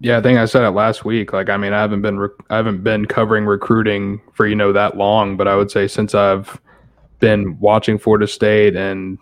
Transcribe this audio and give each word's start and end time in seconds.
Yeah, 0.00 0.18
I 0.18 0.22
think 0.22 0.38
I 0.38 0.44
said 0.44 0.62
it 0.62 0.70
last 0.70 1.04
week. 1.04 1.32
Like, 1.32 1.48
I 1.48 1.56
mean, 1.56 1.72
I 1.72 1.80
haven't 1.80 2.02
been 2.02 2.28
I 2.50 2.56
haven't 2.56 2.84
been 2.84 3.06
covering 3.06 3.46
recruiting 3.46 4.20
for 4.32 4.46
you 4.46 4.54
know 4.54 4.72
that 4.72 4.96
long, 4.96 5.36
but 5.36 5.48
I 5.48 5.56
would 5.56 5.70
say 5.70 5.88
since 5.88 6.14
I've 6.14 6.60
been 7.18 7.58
watching 7.58 7.98
Florida 7.98 8.28
State 8.28 8.76
and 8.76 9.18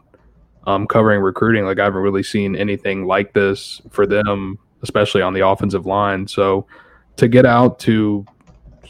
um, 0.66 0.86
covering 0.86 1.20
recruiting, 1.22 1.64
like 1.64 1.78
I 1.78 1.84
haven't 1.84 2.02
really 2.02 2.22
seen 2.22 2.56
anything 2.56 3.06
like 3.06 3.32
this 3.32 3.80
for 3.90 4.06
them, 4.06 4.58
especially 4.82 5.22
on 5.22 5.32
the 5.32 5.46
offensive 5.46 5.86
line. 5.86 6.26
So 6.26 6.66
to 7.16 7.26
get 7.26 7.46
out 7.46 7.78
to 7.80 8.26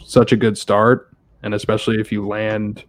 such 0.04 0.32
a 0.32 0.36
good 0.36 0.58
start, 0.58 1.14
and 1.42 1.54
especially 1.54 2.00
if 2.00 2.10
you 2.10 2.26
land 2.26 2.84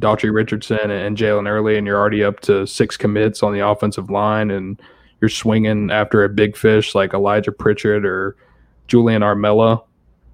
Daughtry 0.00 0.34
Richardson 0.34 0.90
and 0.90 1.16
Jalen 1.16 1.48
Early, 1.48 1.78
and 1.78 1.86
you're 1.86 1.98
already 1.98 2.24
up 2.24 2.40
to 2.40 2.66
six 2.66 2.96
commits 2.96 3.44
on 3.44 3.52
the 3.52 3.60
offensive 3.60 4.10
line, 4.10 4.50
and 4.50 4.80
you're 5.20 5.28
swinging 5.28 5.90
after 5.90 6.24
a 6.24 6.28
big 6.28 6.56
fish 6.56 6.94
like 6.94 7.14
Elijah 7.14 7.52
Pritchard 7.52 8.04
or 8.04 8.36
Julian 8.86 9.22
Armella. 9.22 9.82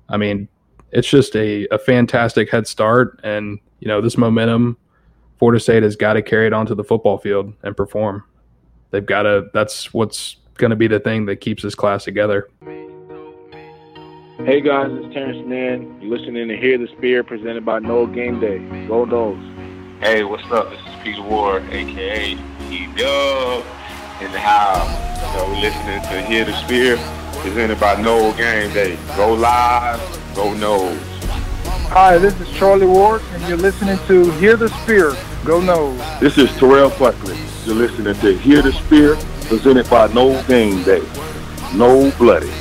I 0.08 0.16
mean, 0.16 0.48
it's 0.90 1.08
just 1.08 1.34
a, 1.36 1.66
a 1.68 1.78
fantastic 1.78 2.50
head 2.50 2.66
start. 2.66 3.20
And, 3.22 3.58
you 3.80 3.88
know, 3.88 4.00
this 4.00 4.18
momentum, 4.18 4.76
Florida 5.38 5.60
State 5.60 5.82
has 5.82 5.96
got 5.96 6.14
to 6.14 6.22
carry 6.22 6.46
it 6.46 6.52
onto 6.52 6.74
the 6.74 6.84
football 6.84 7.18
field 7.18 7.54
and 7.62 7.76
perform. 7.76 8.24
They've 8.90 9.06
got 9.06 9.22
to, 9.22 9.48
that's 9.54 9.94
what's 9.94 10.36
going 10.54 10.70
to 10.70 10.76
be 10.76 10.86
the 10.86 11.00
thing 11.00 11.26
that 11.26 11.36
keeps 11.36 11.62
this 11.62 11.74
class 11.74 12.04
together. 12.04 12.48
Hey 14.44 14.60
guys, 14.60 14.88
it's 14.90 15.14
Terrence 15.14 15.46
Mann. 15.46 16.00
You're 16.02 16.18
listening 16.18 16.48
to 16.48 16.56
Hear 16.56 16.76
the 16.76 16.88
Spear 16.98 17.22
presented 17.22 17.64
by 17.64 17.78
Nole 17.78 18.08
Game 18.08 18.40
Day. 18.40 18.58
Go 18.88 19.06
Dogs. 19.06 19.40
Hey, 20.00 20.24
what's 20.24 20.50
up? 20.50 20.68
This 20.68 20.80
is 20.80 21.02
Peter 21.04 21.22
Ward, 21.22 21.62
aka 21.70 22.36
E 22.68 22.86
Dub 24.22 24.26
in 24.26 24.32
the 24.32 24.38
house. 24.38 25.34
So 25.34 25.48
we're 25.48 25.60
listening 25.60 26.02
to 26.02 26.22
Hear 26.22 26.44
the 26.44 26.52
Spear, 26.64 26.96
presented 27.40 27.80
by 27.80 28.00
Nole 28.00 28.32
Game 28.34 28.72
Day. 28.72 28.98
Go 29.16 29.34
live, 29.34 30.00
go 30.34 30.54
Noles. 30.54 30.98
Hi, 31.90 32.18
this 32.18 32.38
is 32.40 32.48
Charlie 32.50 32.86
Ward, 32.86 33.22
and 33.32 33.42
you're 33.48 33.58
listening 33.58 33.98
to 34.06 34.30
Hear 34.32 34.56
the 34.56 34.68
Spear. 34.82 35.10
Go 35.44 35.60
Noles. 35.60 36.20
This 36.20 36.38
is 36.38 36.50
Terrell 36.56 36.90
Buckley. 36.90 37.36
You're 37.64 37.74
listening 37.74 38.14
to 38.14 38.38
Hear 38.38 38.62
the 38.62 38.72
Spear, 38.72 39.16
presented 39.46 39.88
by 39.90 40.08
Nole 40.08 40.42
Game 40.44 40.82
Day. 40.84 41.02
No 41.74 42.10
Bloody. 42.18 42.52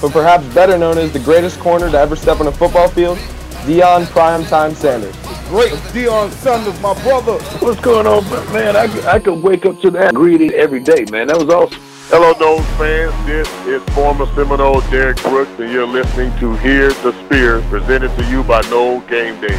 But 0.00 0.12
perhaps 0.12 0.46
better 0.54 0.78
known 0.78 0.98
as 0.98 1.12
the 1.12 1.20
greatest 1.20 1.58
corner 1.60 1.90
to 1.90 1.98
ever 1.98 2.16
step 2.16 2.40
on 2.40 2.46
a 2.46 2.52
football 2.52 2.88
field, 2.88 3.18
Deion 3.66 4.04
Primetime 4.06 4.74
Sanders. 4.74 5.16
Great 5.48 5.72
Deion 5.94 6.30
Sanders, 6.30 6.78
my 6.82 6.92
brother. 7.02 7.38
What's 7.60 7.80
going 7.80 8.06
on, 8.06 8.22
man? 8.52 8.76
I, 8.76 8.84
I 9.14 9.18
could 9.18 9.42
wake 9.42 9.64
up 9.64 9.80
to 9.80 9.90
that 9.92 10.14
greeting 10.14 10.52
every 10.52 10.80
day, 10.80 11.06
man. 11.10 11.28
That 11.28 11.38
was 11.38 11.48
awesome. 11.48 11.80
Hello, 12.10 12.34
Noles 12.34 12.66
fans. 12.76 13.14
This 13.26 13.48
is 13.66 13.82
former 13.94 14.26
Seminole 14.34 14.82
Derrick 14.90 15.16
Brooks, 15.22 15.50
and 15.58 15.72
you're 15.72 15.86
listening 15.86 16.38
to 16.40 16.54
Hear 16.56 16.92
the 16.92 17.12
Spear, 17.24 17.62
presented 17.70 18.14
to 18.18 18.30
you 18.30 18.42
by 18.42 18.60
Nole 18.68 19.00
Game 19.02 19.40
Day. 19.40 19.56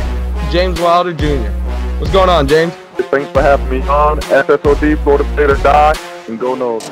James 0.52 0.80
Wilder 0.80 1.12
Jr. 1.14 1.50
What's 1.98 2.14
going 2.14 2.30
on, 2.30 2.48
James? 2.48 2.72
Thanks 3.10 3.32
for 3.32 3.42
having 3.42 3.68
me 3.70 3.82
on. 3.88 4.20
SSOD, 4.20 5.02
Florida 5.02 5.24
State 5.34 5.50
or 5.50 5.58
Die, 5.58 5.96
and 6.28 6.40
go 6.40 6.56
Noles. 6.56 6.88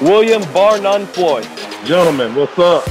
William 0.00 0.42
Bar 0.52 0.80
None 0.80 1.06
Floyd. 1.06 1.46
Gentlemen, 1.84 2.34
what's 2.34 2.58
up? 2.58 2.84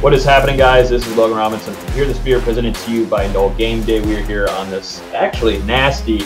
What 0.00 0.12
is 0.12 0.24
happening, 0.24 0.58
guys? 0.58 0.90
This 0.90 1.06
is 1.06 1.16
Logan 1.16 1.38
Robinson 1.38 1.74
Hear 1.92 2.04
the 2.04 2.12
Spear, 2.12 2.38
presented 2.40 2.74
to 2.74 2.92
you 2.92 3.06
by 3.06 3.26
Nole 3.32 3.50
Game 3.54 3.82
Day. 3.82 4.00
We 4.02 4.14
are 4.16 4.22
here 4.22 4.46
on 4.46 4.70
this 4.70 5.02
actually 5.14 5.58
nasty 5.62 6.18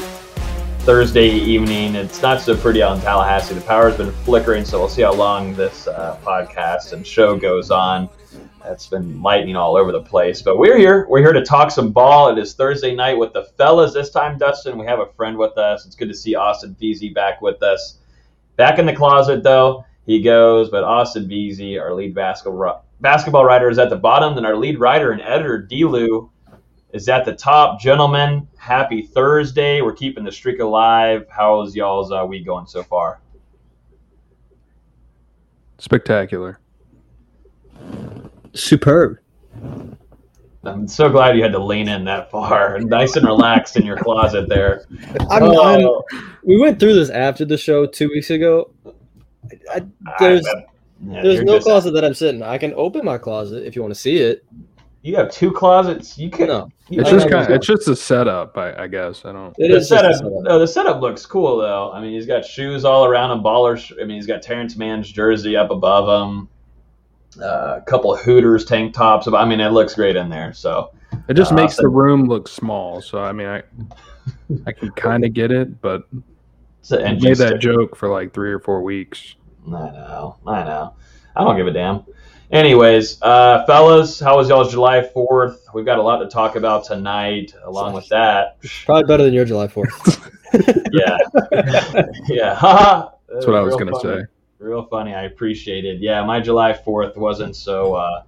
Thursday 0.80 1.28
evening. 1.28 1.94
It's 1.94 2.20
not 2.20 2.40
so 2.40 2.56
pretty 2.56 2.82
out 2.82 2.96
in 2.96 3.02
Tallahassee. 3.02 3.54
The 3.54 3.60
power's 3.60 3.96
been 3.96 4.10
flickering, 4.10 4.64
so 4.64 4.80
we'll 4.80 4.88
see 4.88 5.02
how 5.02 5.12
long 5.12 5.54
this 5.54 5.86
uh, 5.86 6.18
podcast 6.22 6.92
and 6.92 7.06
show 7.06 7.38
goes 7.38 7.70
on. 7.70 8.08
It's 8.64 8.88
been 8.88 9.22
lightning 9.22 9.54
all 9.54 9.76
over 9.76 9.92
the 9.92 10.02
place, 10.02 10.42
but 10.42 10.58
we're 10.58 10.76
here. 10.76 11.06
We're 11.08 11.20
here 11.20 11.32
to 11.32 11.44
talk 11.44 11.70
some 11.70 11.92
ball. 11.92 12.28
It 12.28 12.38
is 12.38 12.54
Thursday 12.54 12.94
night 12.94 13.16
with 13.16 13.32
the 13.32 13.44
fellas. 13.56 13.94
This 13.94 14.10
time, 14.10 14.36
Dustin, 14.36 14.78
we 14.78 14.86
have 14.86 14.98
a 14.98 15.12
friend 15.12 15.38
with 15.38 15.56
us. 15.56 15.86
It's 15.86 15.94
good 15.94 16.08
to 16.08 16.14
see 16.14 16.34
Austin 16.34 16.76
Veazey 16.82 17.14
back 17.14 17.40
with 17.40 17.62
us. 17.62 17.98
Back 18.56 18.80
in 18.80 18.84
the 18.84 18.96
closet, 18.96 19.44
though, 19.44 19.86
he 20.06 20.20
goes. 20.20 20.70
But 20.70 20.82
Austin 20.82 21.28
Veazey, 21.28 21.80
our 21.80 21.94
lead 21.94 22.16
basketball 22.16 22.84
basketball 23.00 23.44
writer, 23.44 23.68
is 23.68 23.78
at 23.78 23.90
the 23.90 23.96
bottom, 23.96 24.34
then 24.34 24.44
our 24.44 24.56
lead 24.56 24.78
writer 24.78 25.12
and 25.12 25.20
editor, 25.22 25.66
Delu, 25.70 26.30
is 26.92 27.08
at 27.08 27.24
the 27.24 27.34
top. 27.34 27.80
Gentlemen, 27.80 28.46
happy 28.56 29.02
Thursday. 29.02 29.80
We're 29.80 29.94
keeping 29.94 30.24
the 30.24 30.32
streak 30.32 30.60
alive. 30.60 31.26
How's 31.30 31.74
y'all's 31.74 32.12
uh, 32.12 32.24
week 32.26 32.44
going 32.44 32.66
so 32.66 32.82
far? 32.82 33.20
Spectacular. 35.78 36.60
Superb. 38.52 39.18
I'm 40.62 40.86
so 40.86 41.08
glad 41.08 41.36
you 41.36 41.42
had 41.42 41.52
to 41.52 41.64
lean 41.64 41.88
in 41.88 42.04
that 42.04 42.30
far. 42.30 42.78
Nice 42.80 43.16
and 43.16 43.26
relaxed 43.26 43.76
in 43.76 43.86
your 43.86 43.96
closet 43.96 44.48
there. 44.48 44.84
I'm, 45.30 45.58
I'm, 45.58 45.88
we 46.42 46.58
went 46.58 46.78
through 46.78 46.94
this 46.94 47.08
after 47.08 47.44
the 47.44 47.56
show 47.56 47.86
two 47.86 48.08
weeks 48.08 48.30
ago. 48.30 48.70
I, 49.72 49.82
there's 50.18 50.46
Yeah, 51.06 51.22
there's 51.22 51.42
no 51.42 51.54
just- 51.56 51.66
closet 51.66 51.92
that 51.92 52.04
I'm 52.04 52.14
sitting. 52.14 52.42
I 52.42 52.58
can 52.58 52.72
open 52.74 53.04
my 53.04 53.18
closet 53.18 53.64
if 53.66 53.74
you 53.76 53.82
want 53.82 53.94
to 53.94 54.00
see 54.00 54.18
it. 54.18 54.44
You 55.02 55.16
have 55.16 55.30
two 55.30 55.50
closets. 55.50 56.18
You 56.18 56.28
can. 56.28 56.48
No, 56.48 56.68
You 56.90 57.00
It's 57.00 57.08
just 57.08 57.30
kind 57.30 57.44
of, 57.46 57.50
it's 57.52 57.66
just 57.66 57.88
a 57.88 57.96
setup, 57.96 58.58
I, 58.58 58.82
I 58.82 58.86
guess. 58.86 59.24
I 59.24 59.32
don't. 59.32 59.54
it 59.58 59.68
the 59.68 59.76
is 59.78 59.88
setup, 59.88 60.12
setup. 60.14 60.30
no, 60.42 60.58
the 60.58 60.66
setup 60.68 61.00
looks 61.00 61.24
cool 61.24 61.56
though. 61.56 61.90
I 61.90 62.02
mean, 62.02 62.12
he's 62.12 62.26
got 62.26 62.44
shoes 62.44 62.84
all 62.84 63.06
around 63.06 63.30
him, 63.30 63.42
baller. 63.42 63.78
sh- 63.78 63.94
I 63.98 64.04
mean, 64.04 64.16
he's 64.16 64.26
got 64.26 64.42
Terrence 64.42 64.76
Mann's 64.76 65.10
jersey 65.10 65.56
up 65.56 65.70
above 65.70 66.28
him. 66.28 66.48
Uh, 67.42 67.76
a 67.78 67.82
couple 67.86 68.12
of 68.12 68.20
Hooters 68.20 68.66
tank 68.66 68.92
tops. 68.92 69.26
I 69.26 69.44
mean, 69.46 69.60
it 69.60 69.70
looks 69.70 69.94
great 69.94 70.16
in 70.16 70.28
there. 70.28 70.52
So 70.52 70.90
It 71.28 71.34
just 71.34 71.52
Uh, 71.52 71.56
makes 71.56 71.76
the 71.76 71.88
room 71.88 72.24
look 72.26 72.46
small. 72.46 73.00
So 73.00 73.20
I 73.20 73.32
mean, 73.32 73.46
I 73.46 73.62
I 74.66 74.72
can 74.72 74.90
kind 74.90 75.24
of 75.24 75.32
get 75.32 75.50
it, 75.50 75.80
but 75.80 76.02
it's 76.80 76.90
an 76.90 77.06
I 77.06 77.12
made 77.14 77.36
that 77.36 77.58
joke 77.58 77.96
for 77.96 78.08
like 78.10 78.34
three 78.34 78.52
or 78.52 78.58
four 78.58 78.82
weeks. 78.82 79.36
I 79.66 79.70
know. 79.70 80.36
I 80.46 80.64
know. 80.64 80.94
I 81.36 81.44
don't 81.44 81.56
give 81.56 81.66
a 81.66 81.72
damn. 81.72 82.04
Anyways, 82.50 83.22
uh, 83.22 83.64
fellas, 83.64 84.18
how 84.18 84.36
was 84.36 84.48
y'all's 84.48 84.72
July 84.72 85.08
4th? 85.14 85.58
We've 85.72 85.84
got 85.84 85.98
a 85.98 86.02
lot 86.02 86.18
to 86.18 86.28
talk 86.28 86.56
about 86.56 86.84
tonight. 86.84 87.54
Along 87.64 87.92
with 87.92 88.08
that, 88.08 88.60
Probably 88.84 89.04
better 89.04 89.22
than 89.22 89.32
your 89.32 89.44
July 89.44 89.68
4th. 89.68 90.30
yeah, 90.92 91.16
yeah. 92.28 92.54
haha. 92.56 93.10
That's 93.28 93.46
what 93.46 93.54
I 93.54 93.60
was 93.60 93.76
gonna 93.76 93.98
say. 94.00 94.24
Real 94.58 94.84
funny. 94.86 95.14
I 95.14 95.22
appreciate 95.22 95.84
it. 95.84 96.00
Yeah, 96.00 96.24
my 96.24 96.40
July 96.40 96.72
4th 96.72 97.16
wasn't 97.16 97.54
so 97.54 97.94
uh, 97.94 98.22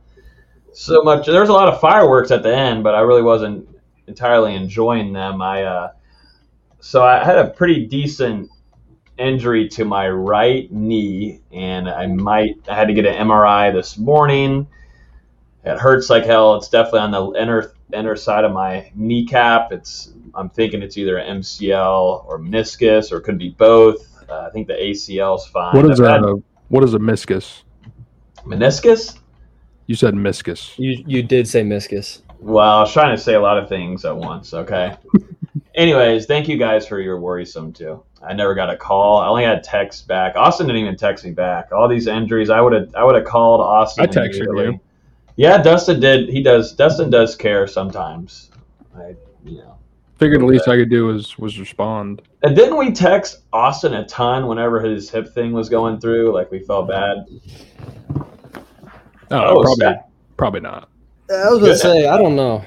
so 0.72 1.02
much. 1.02 1.26
There 1.26 1.40
was 1.40 1.48
a 1.50 1.52
lot 1.52 1.68
of 1.68 1.80
fireworks 1.80 2.30
at 2.30 2.44
the 2.44 2.54
end, 2.54 2.84
but 2.84 2.94
I 2.94 3.00
really 3.00 3.22
wasn't 3.22 3.68
entirely 4.06 4.54
enjoying 4.54 5.12
them. 5.12 5.42
I 5.42 5.64
uh, 5.64 5.92
so 6.78 7.02
I 7.02 7.24
had 7.24 7.38
a 7.38 7.50
pretty 7.50 7.86
decent 7.86 8.50
injury 9.18 9.68
to 9.68 9.84
my 9.84 10.08
right 10.08 10.70
knee, 10.72 11.40
and 11.52 11.88
I 11.88 12.06
might 12.06 12.56
I 12.68 12.74
had 12.74 12.88
to 12.88 12.94
get 12.94 13.06
an 13.06 13.26
MRI 13.28 13.72
this 13.72 13.98
morning. 13.98 14.66
It 15.64 15.78
hurts 15.78 16.10
like 16.10 16.24
hell. 16.24 16.56
It's 16.56 16.68
definitely 16.68 17.00
on 17.00 17.10
the 17.12 17.40
inner 17.40 17.72
inner 17.92 18.16
side 18.16 18.44
of 18.44 18.52
my 18.52 18.90
kneecap. 18.94 19.70
It's 19.72 20.12
I'm 20.34 20.48
thinking 20.50 20.82
it's 20.82 20.96
either 20.96 21.18
an 21.18 21.40
MCL 21.40 22.24
or 22.26 22.38
meniscus, 22.38 23.12
or 23.12 23.18
it 23.18 23.22
could 23.22 23.38
be 23.38 23.50
both. 23.50 24.08
Uh, 24.28 24.46
I 24.46 24.50
think 24.50 24.66
the 24.66 24.74
ACL 24.74 25.36
is 25.38 25.46
fine. 25.46 25.76
What 25.76 25.90
is 25.90 26.00
I've 26.00 26.22
had- 26.22 26.24
a 26.24 26.34
what 26.68 26.82
is 26.84 26.94
a 26.94 26.98
meniscus? 26.98 27.62
meniscus? 28.46 29.18
You 29.86 29.94
said 29.94 30.14
meniscus. 30.14 30.78
you 30.78 31.04
you 31.06 31.22
did 31.22 31.46
say 31.46 31.62
meniscus. 31.62 32.22
Well, 32.40 32.78
I 32.78 32.80
was 32.80 32.92
trying 32.92 33.14
to 33.16 33.22
say 33.22 33.34
a 33.34 33.40
lot 33.40 33.58
of 33.58 33.68
things 33.68 34.04
at 34.04 34.16
once. 34.16 34.52
Okay. 34.54 34.96
Anyways, 35.74 36.26
thank 36.26 36.48
you 36.48 36.56
guys 36.56 36.86
for 36.86 36.98
your 36.98 37.20
worrisome 37.20 37.72
too. 37.72 38.02
I 38.24 38.32
never 38.34 38.54
got 38.54 38.70
a 38.70 38.76
call. 38.76 39.18
I 39.18 39.28
only 39.28 39.44
had 39.44 39.64
text 39.64 40.06
back. 40.06 40.36
Austin 40.36 40.66
didn't 40.66 40.82
even 40.82 40.96
text 40.96 41.24
me 41.24 41.32
back. 41.32 41.72
All 41.72 41.88
these 41.88 42.06
injuries, 42.06 42.50
I 42.50 42.60
would 42.60 42.72
have 42.72 42.94
I 42.94 43.04
would 43.04 43.14
have 43.16 43.24
called 43.24 43.60
Austin. 43.60 44.04
I 44.04 44.06
texted 44.06 44.46
you. 44.46 44.80
Yeah, 45.36 45.60
Dustin 45.62 45.98
did. 45.98 46.28
He 46.28 46.42
does. 46.42 46.72
Dustin 46.72 47.10
does 47.10 47.34
care 47.34 47.66
sometimes. 47.66 48.50
I, 48.96 49.14
you 49.44 49.58
know. 49.58 49.78
Figured 50.18 50.42
the 50.42 50.46
least 50.46 50.68
I 50.68 50.76
could 50.76 50.90
do 50.90 51.06
was 51.06 51.36
was 51.38 51.58
respond. 51.58 52.22
And 52.44 52.54
didn't 52.54 52.76
we 52.76 52.92
text 52.92 53.38
Austin 53.52 53.94
a 53.94 54.04
ton 54.06 54.46
whenever 54.46 54.80
his 54.80 55.10
hip 55.10 55.32
thing 55.34 55.52
was 55.52 55.68
going 55.68 55.98
through? 56.00 56.32
Like 56.32 56.50
we 56.50 56.60
felt 56.60 56.88
bad. 56.88 57.26
No, 59.30 59.44
Oh, 59.44 59.62
probably 59.62 59.76
sad. 59.76 60.04
probably 60.36 60.60
not. 60.60 60.88
I 61.30 61.48
was 61.48 61.60
gonna 61.60 61.76
say 61.76 62.06
I 62.06 62.18
don't 62.18 62.36
know. 62.36 62.62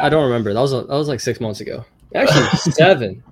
I 0.00 0.08
don't 0.10 0.24
remember. 0.24 0.52
That 0.52 0.60
was 0.60 0.72
that 0.72 0.88
was 0.88 1.08
like 1.08 1.20
six 1.20 1.40
months 1.40 1.60
ago. 1.60 1.84
Actually, 2.14 2.46
seven. 2.72 3.22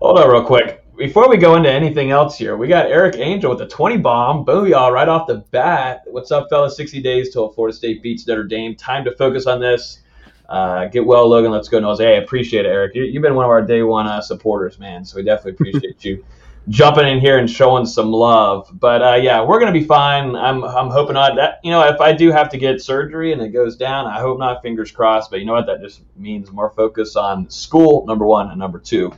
Hold 0.00 0.18
on, 0.18 0.30
real 0.30 0.44
quick. 0.44 0.83
Before 0.96 1.28
we 1.28 1.38
go 1.38 1.56
into 1.56 1.70
anything 1.70 2.12
else 2.12 2.38
here, 2.38 2.56
we 2.56 2.68
got 2.68 2.86
Eric 2.86 3.16
Angel 3.16 3.50
with 3.50 3.58
the 3.58 3.66
20 3.66 3.96
bomb. 3.96 4.44
Booyah, 4.44 4.92
right 4.92 5.08
off 5.08 5.26
the 5.26 5.38
bat. 5.50 6.02
What's 6.06 6.30
up, 6.30 6.48
fellas? 6.48 6.76
60 6.76 7.02
days 7.02 7.32
till 7.32 7.48
Florida 7.48 7.76
State 7.76 8.00
beats 8.00 8.28
Notre 8.28 8.44
Dame. 8.44 8.76
Time 8.76 9.04
to 9.04 9.10
focus 9.16 9.46
on 9.46 9.60
this. 9.60 10.02
Uh, 10.48 10.86
get 10.86 11.04
well, 11.04 11.28
Logan. 11.28 11.50
Let's 11.50 11.68
go, 11.68 11.80
Nose. 11.80 11.98
Hey, 11.98 12.14
I 12.14 12.18
appreciate 12.18 12.64
it, 12.64 12.68
Eric. 12.68 12.94
You, 12.94 13.02
you've 13.04 13.22
been 13.22 13.34
one 13.34 13.44
of 13.44 13.50
our 13.50 13.62
day 13.62 13.82
one 13.82 14.06
uh, 14.06 14.20
supporters, 14.20 14.78
man. 14.78 15.04
So 15.04 15.16
we 15.16 15.24
definitely 15.24 15.68
appreciate 15.68 16.04
you 16.04 16.24
jumping 16.68 17.08
in 17.08 17.18
here 17.18 17.38
and 17.38 17.50
showing 17.50 17.86
some 17.86 18.12
love. 18.12 18.70
But 18.72 19.02
uh, 19.02 19.14
yeah, 19.14 19.42
we're 19.42 19.58
gonna 19.58 19.72
be 19.72 19.84
fine. 19.84 20.36
I'm 20.36 20.62
I'm 20.62 20.90
hoping 20.90 21.14
not 21.14 21.34
that 21.36 21.58
you 21.64 21.70
know 21.70 21.82
if 21.82 22.00
I 22.00 22.12
do 22.12 22.30
have 22.30 22.48
to 22.50 22.56
get 22.56 22.80
surgery 22.80 23.32
and 23.32 23.42
it 23.42 23.48
goes 23.48 23.76
down, 23.76 24.06
I 24.06 24.20
hope 24.20 24.38
not. 24.38 24.62
Fingers 24.62 24.92
crossed. 24.92 25.30
But 25.30 25.40
you 25.40 25.46
know 25.46 25.54
what? 25.54 25.66
That 25.66 25.80
just 25.80 26.02
means 26.16 26.52
more 26.52 26.70
focus 26.70 27.16
on 27.16 27.50
school. 27.50 28.06
Number 28.06 28.26
one 28.26 28.50
and 28.50 28.58
number 28.58 28.78
two, 28.78 29.12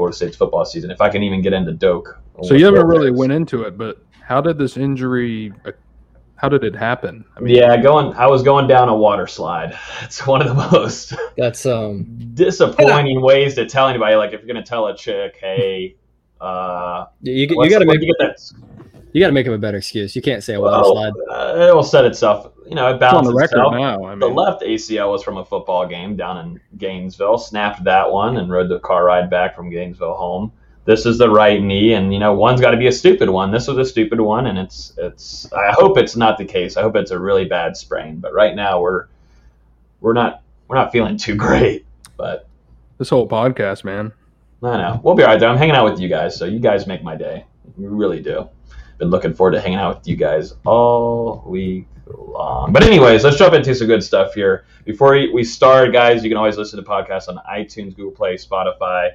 Florida 0.00 0.16
State's 0.16 0.36
football 0.38 0.64
season. 0.64 0.90
If 0.90 1.02
I 1.02 1.10
can 1.10 1.22
even 1.22 1.42
get 1.42 1.52
into 1.52 1.72
Doak. 1.74 2.18
So 2.42 2.54
you 2.54 2.64
haven't 2.64 2.86
really 2.86 3.10
went 3.10 3.32
into 3.32 3.64
it, 3.64 3.76
but 3.76 3.98
how 4.22 4.40
did 4.40 4.56
this 4.56 4.78
injury? 4.78 5.52
uh, 5.66 5.72
How 6.36 6.48
did 6.48 6.64
it 6.64 6.74
happen? 6.74 7.22
I 7.36 7.40
mean, 7.40 7.54
Yeah, 7.54 7.76
going. 7.76 8.14
I 8.14 8.26
was 8.26 8.42
going 8.42 8.66
down 8.66 8.88
a 8.88 8.96
water 8.96 9.26
slide. 9.26 9.78
It's 10.02 10.26
one 10.26 10.40
of 10.40 10.48
the 10.48 10.54
most 10.72 11.12
That's 11.36 11.66
um 11.66 12.06
disappointing 12.32 13.20
ways 13.20 13.56
to 13.56 13.66
tell 13.66 13.88
anybody. 13.88 14.14
Like 14.14 14.32
if 14.32 14.40
you're 14.40 14.46
gonna 14.48 14.64
tell 14.64 14.86
a 14.86 14.96
chick, 14.96 15.36
hey, 15.38 15.96
uh, 16.40 17.04
you, 17.20 17.34
you, 17.34 17.56
what's- 17.56 17.70
got 17.70 17.80
to 17.80 17.84
make 17.84 18.00
you 18.00 18.06
get 18.18 18.26
that 18.26 18.40
you 19.12 19.20
got 19.20 19.26
to 19.26 19.32
make 19.34 19.44
him 19.46 19.52
a 19.52 19.58
better 19.58 19.76
excuse. 19.76 20.16
You 20.16 20.22
can't 20.22 20.42
say 20.42 20.54
a 20.54 20.60
water 20.60 20.80
Well, 20.82 20.92
slide. 20.94 21.12
uh, 21.30 21.68
it 21.68 21.74
will 21.74 21.82
set 21.82 22.04
itself. 22.06 22.52
You 22.70 22.76
know, 22.76 22.86
it 22.86 22.94
it's 22.94 23.02
on 23.02 23.24
balances 23.24 23.32
the 23.32 23.36
record 23.36 23.56
itself. 23.56 23.74
now. 23.74 24.04
I 24.04 24.14
The 24.14 24.28
left 24.28 24.62
ACL 24.62 25.10
was 25.10 25.24
from 25.24 25.38
a 25.38 25.44
football 25.44 25.88
game 25.88 26.14
down 26.14 26.38
in 26.38 26.60
Gainesville. 26.78 27.36
Snapped 27.36 27.82
that 27.82 28.12
one 28.12 28.36
and 28.36 28.48
rode 28.48 28.68
the 28.68 28.78
car 28.78 29.04
ride 29.04 29.28
back 29.28 29.56
from 29.56 29.70
Gainesville 29.70 30.14
home. 30.14 30.52
This 30.84 31.04
is 31.04 31.18
the 31.18 31.28
right 31.28 31.60
knee, 31.60 31.94
and 31.94 32.12
you 32.12 32.20
know 32.20 32.32
one's 32.32 32.60
got 32.60 32.70
to 32.70 32.76
be 32.76 32.86
a 32.86 32.92
stupid 32.92 33.28
one. 33.28 33.50
This 33.50 33.66
was 33.66 33.76
a 33.76 33.84
stupid 33.84 34.20
one, 34.20 34.46
and 34.46 34.56
it's 34.56 34.92
it's. 34.98 35.52
I 35.52 35.72
hope 35.72 35.98
it's 35.98 36.14
not 36.14 36.38
the 36.38 36.44
case. 36.44 36.76
I 36.76 36.82
hope 36.82 36.94
it's 36.94 37.10
a 37.10 37.18
really 37.18 37.44
bad 37.44 37.76
sprain. 37.76 38.20
But 38.20 38.32
right 38.34 38.54
now 38.54 38.80
we're 38.80 39.06
we're 40.00 40.12
not 40.12 40.42
we're 40.68 40.76
not 40.76 40.92
feeling 40.92 41.16
too 41.16 41.34
great. 41.34 41.84
But 42.16 42.48
this 42.98 43.08
whole 43.08 43.28
podcast, 43.28 43.82
man. 43.82 44.12
I 44.62 44.76
know 44.76 45.00
we'll 45.02 45.16
be 45.16 45.24
all 45.24 45.30
right 45.30 45.40
there. 45.40 45.48
I'm 45.48 45.58
hanging 45.58 45.74
out 45.74 45.90
with 45.90 45.98
you 45.98 46.08
guys, 46.08 46.36
so 46.36 46.44
you 46.44 46.60
guys 46.60 46.86
make 46.86 47.02
my 47.02 47.16
day. 47.16 47.46
You 47.76 47.88
really 47.88 48.22
do. 48.22 48.48
Been 48.98 49.10
looking 49.10 49.34
forward 49.34 49.52
to 49.52 49.60
hanging 49.60 49.78
out 49.78 49.98
with 49.98 50.06
you 50.06 50.14
guys 50.14 50.54
all 50.64 51.42
week 51.46 51.88
long. 52.18 52.72
But 52.72 52.82
anyways, 52.82 53.24
let's 53.24 53.36
jump 53.36 53.54
into 53.54 53.74
some 53.74 53.86
good 53.86 54.02
stuff 54.02 54.34
here. 54.34 54.64
Before 54.84 55.12
we 55.12 55.44
start, 55.44 55.92
guys, 55.92 56.22
you 56.24 56.30
can 56.30 56.36
always 56.36 56.56
listen 56.56 56.82
to 56.82 56.88
podcasts 56.88 57.28
on 57.28 57.40
iTunes, 57.48 57.94
Google 57.94 58.12
Play, 58.12 58.34
Spotify, 58.34 59.10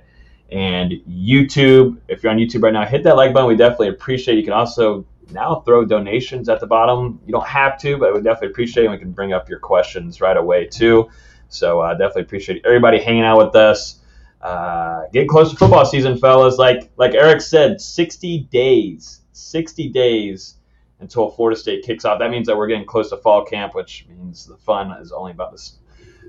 and 0.51 0.93
YouTube. 1.09 1.97
If 2.07 2.23
you're 2.23 2.31
on 2.31 2.37
YouTube 2.37 2.63
right 2.63 2.73
now, 2.73 2.85
hit 2.85 3.03
that 3.03 3.15
like 3.15 3.33
button. 3.33 3.47
We 3.47 3.55
definitely 3.55 3.89
appreciate. 3.89 4.35
it. 4.35 4.39
You 4.39 4.43
can 4.43 4.53
also 4.53 5.05
now 5.31 5.61
throw 5.61 5.85
donations 5.85 6.49
at 6.49 6.59
the 6.59 6.67
bottom. 6.67 7.19
You 7.25 7.31
don't 7.31 7.47
have 7.47 7.79
to, 7.81 7.97
but 7.97 8.13
we 8.13 8.21
definitely 8.21 8.49
appreciate. 8.49 8.85
it. 8.85 8.91
We 8.91 8.97
can 8.97 9.11
bring 9.11 9.33
up 9.33 9.49
your 9.49 9.59
questions 9.59 10.21
right 10.21 10.37
away 10.37 10.67
too. 10.67 11.09
So 11.49 11.81
uh, 11.81 11.93
definitely 11.93 12.23
appreciate 12.23 12.65
everybody 12.65 12.99
hanging 12.99 13.23
out 13.23 13.37
with 13.37 13.55
us. 13.55 14.01
Uh, 14.41 15.07
getting 15.11 15.27
close 15.27 15.49
to 15.49 15.55
football 15.55 15.85
season, 15.85 16.17
fellas. 16.17 16.57
Like 16.57 16.91
like 16.97 17.15
Eric 17.15 17.41
said, 17.41 17.81
60 17.81 18.41
days, 18.51 19.21
60 19.31 19.89
days 19.89 20.55
until 20.99 21.29
Florida 21.29 21.59
State 21.59 21.83
kicks 21.83 22.05
off. 22.05 22.19
That 22.19 22.31
means 22.31 22.47
that 22.47 22.57
we're 22.57 22.67
getting 22.67 22.85
close 22.85 23.09
to 23.09 23.17
fall 23.17 23.45
camp, 23.45 23.75
which 23.75 24.05
means 24.09 24.45
the 24.45 24.57
fun 24.57 24.91
is 25.01 25.11
only 25.11 25.31
about 25.31 25.57
to 25.57 25.63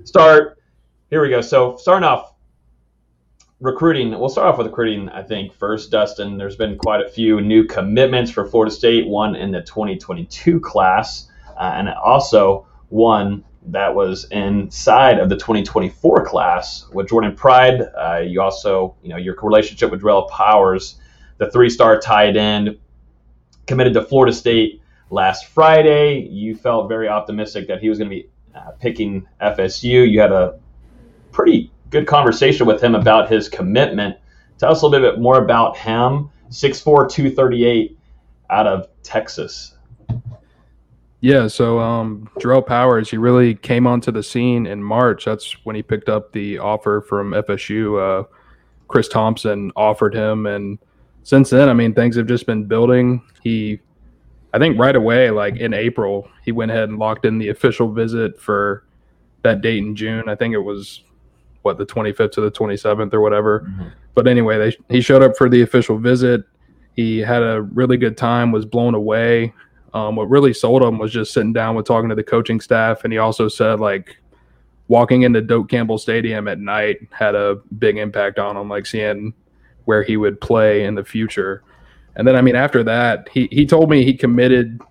start. 0.03 0.57
Here 1.09 1.21
we 1.21 1.29
go. 1.29 1.41
So 1.41 1.77
starting 1.77 2.03
off 2.03 2.33
recruiting, 3.59 4.11
we'll 4.11 4.29
start 4.29 4.47
off 4.47 4.57
with 4.57 4.67
recruiting. 4.67 5.09
I 5.09 5.23
think 5.23 5.53
first, 5.53 5.91
Dustin. 5.91 6.37
There's 6.37 6.55
been 6.55 6.77
quite 6.77 7.01
a 7.01 7.09
few 7.09 7.41
new 7.41 7.63
commitments 7.63 8.31
for 8.31 8.45
Florida 8.45 8.71
State. 8.71 9.07
One 9.07 9.35
in 9.35 9.51
the 9.51 9.61
2022 9.61 10.59
class, 10.59 11.29
uh, 11.57 11.71
and 11.75 11.89
also 11.89 12.67
one 12.89 13.43
that 13.69 13.93
was 13.93 14.25
inside 14.31 15.19
of 15.19 15.29
the 15.29 15.35
2024 15.35 16.25
class 16.25 16.87
with 16.93 17.09
Jordan 17.09 17.35
Pride. 17.35 17.81
Uh, 17.81 18.21
you 18.25 18.41
also, 18.41 18.95
you 19.01 19.09
know, 19.09 19.17
your 19.17 19.35
relationship 19.41 19.91
with 19.91 20.01
Drell 20.01 20.29
Powers, 20.29 20.99
the 21.37 21.51
three-star 21.51 21.99
tight 21.99 22.37
end, 22.37 22.77
committed 23.67 23.93
to 23.93 24.01
Florida 24.01 24.33
State 24.33 24.81
last 25.09 25.47
Friday. 25.47 26.27
You 26.27 26.55
felt 26.55 26.87
very 26.89 27.07
optimistic 27.07 27.67
that 27.67 27.79
he 27.79 27.89
was 27.89 27.99
going 27.99 28.09
to 28.09 28.15
be 28.15 28.29
uh, 28.55 28.71
picking 28.79 29.27
FSU. 29.41 30.09
You 30.09 30.19
had 30.19 30.31
a 30.31 30.59
pretty 31.31 31.71
good 31.89 32.07
conversation 32.07 32.65
with 32.65 32.81
him 32.83 32.95
about 32.95 33.29
his 33.29 33.47
commitment. 33.47 34.17
Tell 34.57 34.71
us 34.71 34.81
a 34.81 34.87
little 34.87 35.11
bit 35.11 35.19
more 35.19 35.43
about 35.43 35.77
him. 35.77 36.31
6'4", 36.49 37.09
238 37.09 37.97
out 38.49 38.67
of 38.67 38.87
Texas. 39.03 39.75
Yeah, 41.19 41.47
so 41.47 41.79
um, 41.79 42.29
Jarrell 42.39 42.65
Powers, 42.65 43.09
he 43.09 43.17
really 43.17 43.55
came 43.55 43.87
onto 43.87 44.11
the 44.11 44.21
scene 44.21 44.65
in 44.65 44.83
March. 44.83 45.25
That's 45.25 45.53
when 45.65 45.75
he 45.75 45.81
picked 45.81 46.09
up 46.09 46.31
the 46.31 46.59
offer 46.59 47.01
from 47.01 47.31
FSU. 47.31 48.21
Uh, 48.21 48.27
Chris 48.87 49.07
Thompson 49.07 49.71
offered 49.75 50.13
him, 50.13 50.45
and 50.45 50.77
since 51.27 51.49
then, 51.49 51.67
I 51.67 51.73
mean, 51.73 51.93
things 51.93 52.15
have 52.15 52.25
just 52.25 52.45
been 52.45 52.63
building. 52.63 53.21
He, 53.43 53.81
I 54.53 54.59
think, 54.59 54.79
right 54.79 54.95
away, 54.95 55.29
like 55.29 55.57
in 55.57 55.73
April, 55.73 56.29
he 56.45 56.53
went 56.53 56.71
ahead 56.71 56.87
and 56.87 56.97
locked 56.97 57.25
in 57.25 57.37
the 57.37 57.49
official 57.49 57.91
visit 57.91 58.39
for 58.39 58.85
that 59.43 59.59
date 59.59 59.79
in 59.79 59.93
June. 59.93 60.29
I 60.29 60.35
think 60.35 60.53
it 60.53 60.59
was 60.59 61.03
what 61.63 61.77
the 61.77 61.85
25th 61.85 62.31
to 62.31 62.39
the 62.39 62.49
27th 62.49 63.13
or 63.13 63.19
whatever. 63.19 63.69
But 64.13 64.25
anyway, 64.25 64.57
they, 64.57 64.77
he 64.95 65.01
showed 65.01 65.21
up 65.21 65.35
for 65.35 65.49
the 65.49 65.63
official 65.63 65.97
visit. 65.97 66.45
He 66.95 67.17
had 67.17 67.43
a 67.43 67.61
really 67.61 67.97
good 67.97 68.15
time, 68.15 68.53
was 68.53 68.63
blown 68.63 68.95
away. 68.95 69.53
Um, 69.93 70.15
what 70.15 70.29
really 70.29 70.53
sold 70.53 70.81
him 70.81 70.97
was 70.97 71.11
just 71.11 71.33
sitting 71.33 71.51
down 71.51 71.75
with 71.75 71.85
talking 71.85 72.07
to 72.07 72.15
the 72.15 72.23
coaching 72.23 72.61
staff, 72.61 73.03
and 73.03 73.11
he 73.11 73.19
also 73.19 73.49
said 73.49 73.81
like 73.81 74.15
walking 74.87 75.23
into 75.23 75.41
Doak 75.41 75.67
Campbell 75.67 75.97
Stadium 75.97 76.47
at 76.47 76.59
night 76.59 76.99
had 77.11 77.35
a 77.35 77.55
big 77.79 77.97
impact 77.97 78.39
on 78.39 78.55
him, 78.55 78.69
like 78.69 78.85
seeing 78.85 79.33
where 79.87 80.03
he 80.03 80.17
would 80.17 80.39
play 80.41 80.83
in 80.83 80.95
the 80.95 81.03
future. 81.03 81.63
And 82.15 82.27
then 82.27 82.35
I 82.35 82.41
mean 82.41 82.55
after 82.55 82.83
that, 82.83 83.29
he 83.31 83.47
he 83.51 83.65
told 83.65 83.89
me 83.89 84.03
he 84.03 84.13
committed 84.13 84.81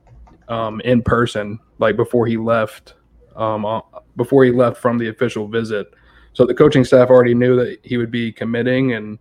um, 0.49 0.81
in 0.81 1.03
person, 1.03 1.59
like 1.79 1.97
before 1.97 2.27
he 2.27 2.37
left, 2.37 2.95
um, 3.35 3.65
uh, 3.65 3.81
before 4.17 4.45
he 4.45 4.51
left 4.51 4.79
from 4.79 4.99
the 4.99 5.09
official 5.09 5.49
visit. 5.49 5.89
So 6.33 6.45
the 6.45 6.55
coaching 6.55 6.85
staff 6.85 7.11
already 7.11 7.35
knew 7.35 7.57
that 7.57 7.79
he 7.83 7.97
would 7.97 8.11
be 8.11 8.33
committing, 8.33 8.93
and 8.93 9.19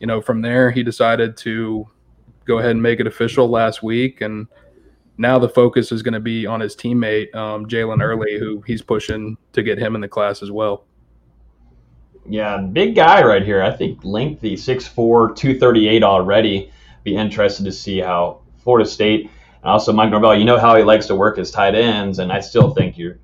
you 0.00 0.06
know 0.06 0.20
from 0.20 0.40
there 0.42 0.70
he 0.70 0.82
decided 0.82 1.36
to 1.38 1.88
go 2.44 2.58
ahead 2.58 2.72
and 2.72 2.82
make 2.82 3.00
it 3.00 3.06
official 3.06 3.48
last 3.48 3.82
week 3.82 4.22
and 4.22 4.46
now 5.18 5.38
the 5.38 5.48
focus 5.48 5.90
is 5.90 6.00
going 6.00 6.14
to 6.14 6.20
be 6.20 6.46
on 6.46 6.60
his 6.60 6.74
teammate 6.76 7.34
um, 7.34 7.66
Jalen 7.66 8.00
Early, 8.00 8.38
who 8.38 8.62
he's 8.62 8.80
pushing 8.80 9.36
to 9.52 9.62
get 9.62 9.76
him 9.76 9.96
in 9.96 10.00
the 10.00 10.08
class 10.08 10.42
as 10.42 10.50
well. 10.52 10.84
Yeah, 12.28 12.58
big 12.58 12.94
guy 12.94 13.24
right 13.24 13.42
here. 13.42 13.62
I 13.62 13.70
think 13.70 14.04
lengthy, 14.04 14.54
6'4", 14.54 15.34
238 15.34 16.02
already. 16.02 16.70
Be 17.02 17.16
interested 17.16 17.64
to 17.64 17.72
see 17.72 17.98
how 17.98 18.40
Florida 18.58 18.88
State 18.88 19.30
and 19.62 19.70
also 19.70 19.92
Mike 19.92 20.10
Norvell. 20.10 20.36
You 20.36 20.44
know 20.44 20.58
how 20.58 20.76
he 20.76 20.82
likes 20.82 21.06
to 21.06 21.14
work 21.14 21.38
his 21.38 21.50
tight 21.50 21.74
ends, 21.74 22.18
and 22.18 22.30
I 22.30 22.40
still 22.40 22.70
think 22.70 22.98
you're, 22.98 23.18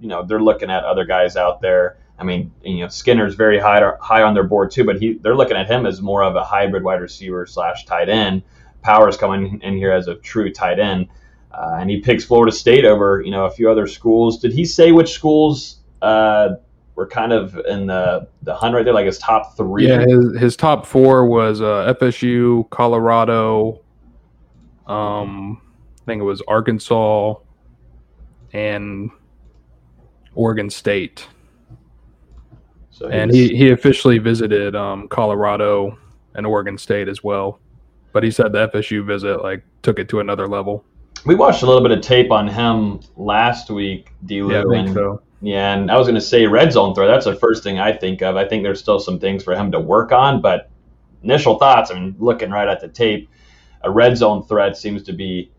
you 0.00 0.08
know, 0.08 0.24
they're 0.24 0.40
looking 0.40 0.70
at 0.70 0.84
other 0.84 1.04
guys 1.04 1.36
out 1.36 1.60
there. 1.60 1.98
I 2.18 2.24
mean, 2.24 2.52
you 2.62 2.80
know, 2.80 2.88
Skinner's 2.88 3.34
very 3.34 3.58
high 3.58 3.82
high 4.00 4.22
on 4.22 4.34
their 4.34 4.44
board 4.44 4.70
too, 4.70 4.84
but 4.84 4.98
he 4.98 5.14
they're 5.14 5.36
looking 5.36 5.56
at 5.56 5.70
him 5.70 5.84
as 5.86 6.00
more 6.00 6.22
of 6.22 6.34
a 6.34 6.42
hybrid 6.44 6.82
wide 6.82 7.00
receiver 7.00 7.46
slash 7.46 7.84
tight 7.84 8.08
end. 8.08 8.42
Powers 8.82 9.16
coming 9.16 9.60
in 9.62 9.76
here 9.76 9.92
as 9.92 10.08
a 10.08 10.14
true 10.16 10.52
tight 10.52 10.80
end. 10.80 11.08
Uh, 11.52 11.78
and 11.80 11.90
he 11.90 12.00
picks 12.00 12.24
Florida 12.24 12.52
State 12.52 12.84
over, 12.84 13.22
you 13.24 13.30
know, 13.30 13.46
a 13.46 13.50
few 13.50 13.70
other 13.70 13.86
schools. 13.86 14.38
Did 14.38 14.52
he 14.52 14.64
say 14.64 14.92
which 14.92 15.10
schools 15.10 15.78
uh, 16.02 16.50
were 16.98 17.06
kind 17.06 17.32
of 17.32 17.56
in 17.68 17.86
the 17.86 18.26
the 18.42 18.52
hunt 18.52 18.74
right 18.74 18.84
there, 18.84 18.92
like 18.92 19.06
his 19.06 19.18
top 19.18 19.56
three? 19.56 19.86
Yeah, 19.86 20.00
his, 20.00 20.36
his 20.36 20.56
top 20.56 20.84
four 20.84 21.26
was 21.26 21.60
uh, 21.60 21.94
FSU, 22.00 22.68
Colorado, 22.70 23.80
um, 24.88 25.62
I 26.02 26.04
think 26.06 26.20
it 26.20 26.24
was 26.24 26.42
Arkansas, 26.48 27.34
and 28.52 29.10
Oregon 30.34 30.68
State. 30.68 31.28
So 32.90 33.06
And 33.06 33.32
he, 33.32 33.56
he 33.56 33.70
officially 33.70 34.18
visited 34.18 34.74
um, 34.74 35.06
Colorado 35.06 35.96
and 36.34 36.44
Oregon 36.44 36.76
State 36.76 37.06
as 37.06 37.22
well. 37.22 37.60
But 38.12 38.24
he 38.24 38.32
said 38.32 38.50
the 38.50 38.68
FSU 38.70 39.06
visit 39.06 39.40
like 39.40 39.62
took 39.82 40.00
it 40.00 40.08
to 40.08 40.18
another 40.18 40.48
level. 40.48 40.84
we 41.24 41.36
watched 41.36 41.62
a 41.62 41.66
little 41.66 41.82
bit 41.82 41.92
of 41.92 42.00
tape 42.00 42.32
on 42.32 42.48
him 42.48 42.98
last 43.16 43.70
week, 43.70 44.10
D. 44.26 44.38
Yeah, 44.38 44.42
I 44.42 44.62
Lou, 44.64 44.70
think 44.72 44.86
and 44.88 44.94
so. 44.96 45.22
Yeah, 45.40 45.74
and 45.74 45.90
I 45.90 45.96
was 45.96 46.06
going 46.06 46.16
to 46.16 46.20
say 46.20 46.46
red 46.46 46.72
zone 46.72 46.94
throw. 46.94 47.06
That's 47.06 47.24
the 47.24 47.36
first 47.36 47.62
thing 47.62 47.78
I 47.78 47.92
think 47.92 48.22
of. 48.22 48.36
I 48.36 48.46
think 48.46 48.62
there's 48.62 48.80
still 48.80 49.00
some 49.00 49.18
things 49.18 49.44
for 49.44 49.54
him 49.54 49.70
to 49.72 49.80
work 49.80 50.12
on, 50.12 50.40
but 50.40 50.70
initial 51.22 51.58
thoughts. 51.58 51.90
I 51.90 51.94
mean, 51.94 52.16
looking 52.18 52.50
right 52.50 52.68
at 52.68 52.80
the 52.80 52.88
tape, 52.88 53.28
a 53.82 53.90
red 53.90 54.16
zone 54.16 54.42
threat 54.44 54.76
seems 54.76 55.02
to 55.04 55.12
be 55.12 55.50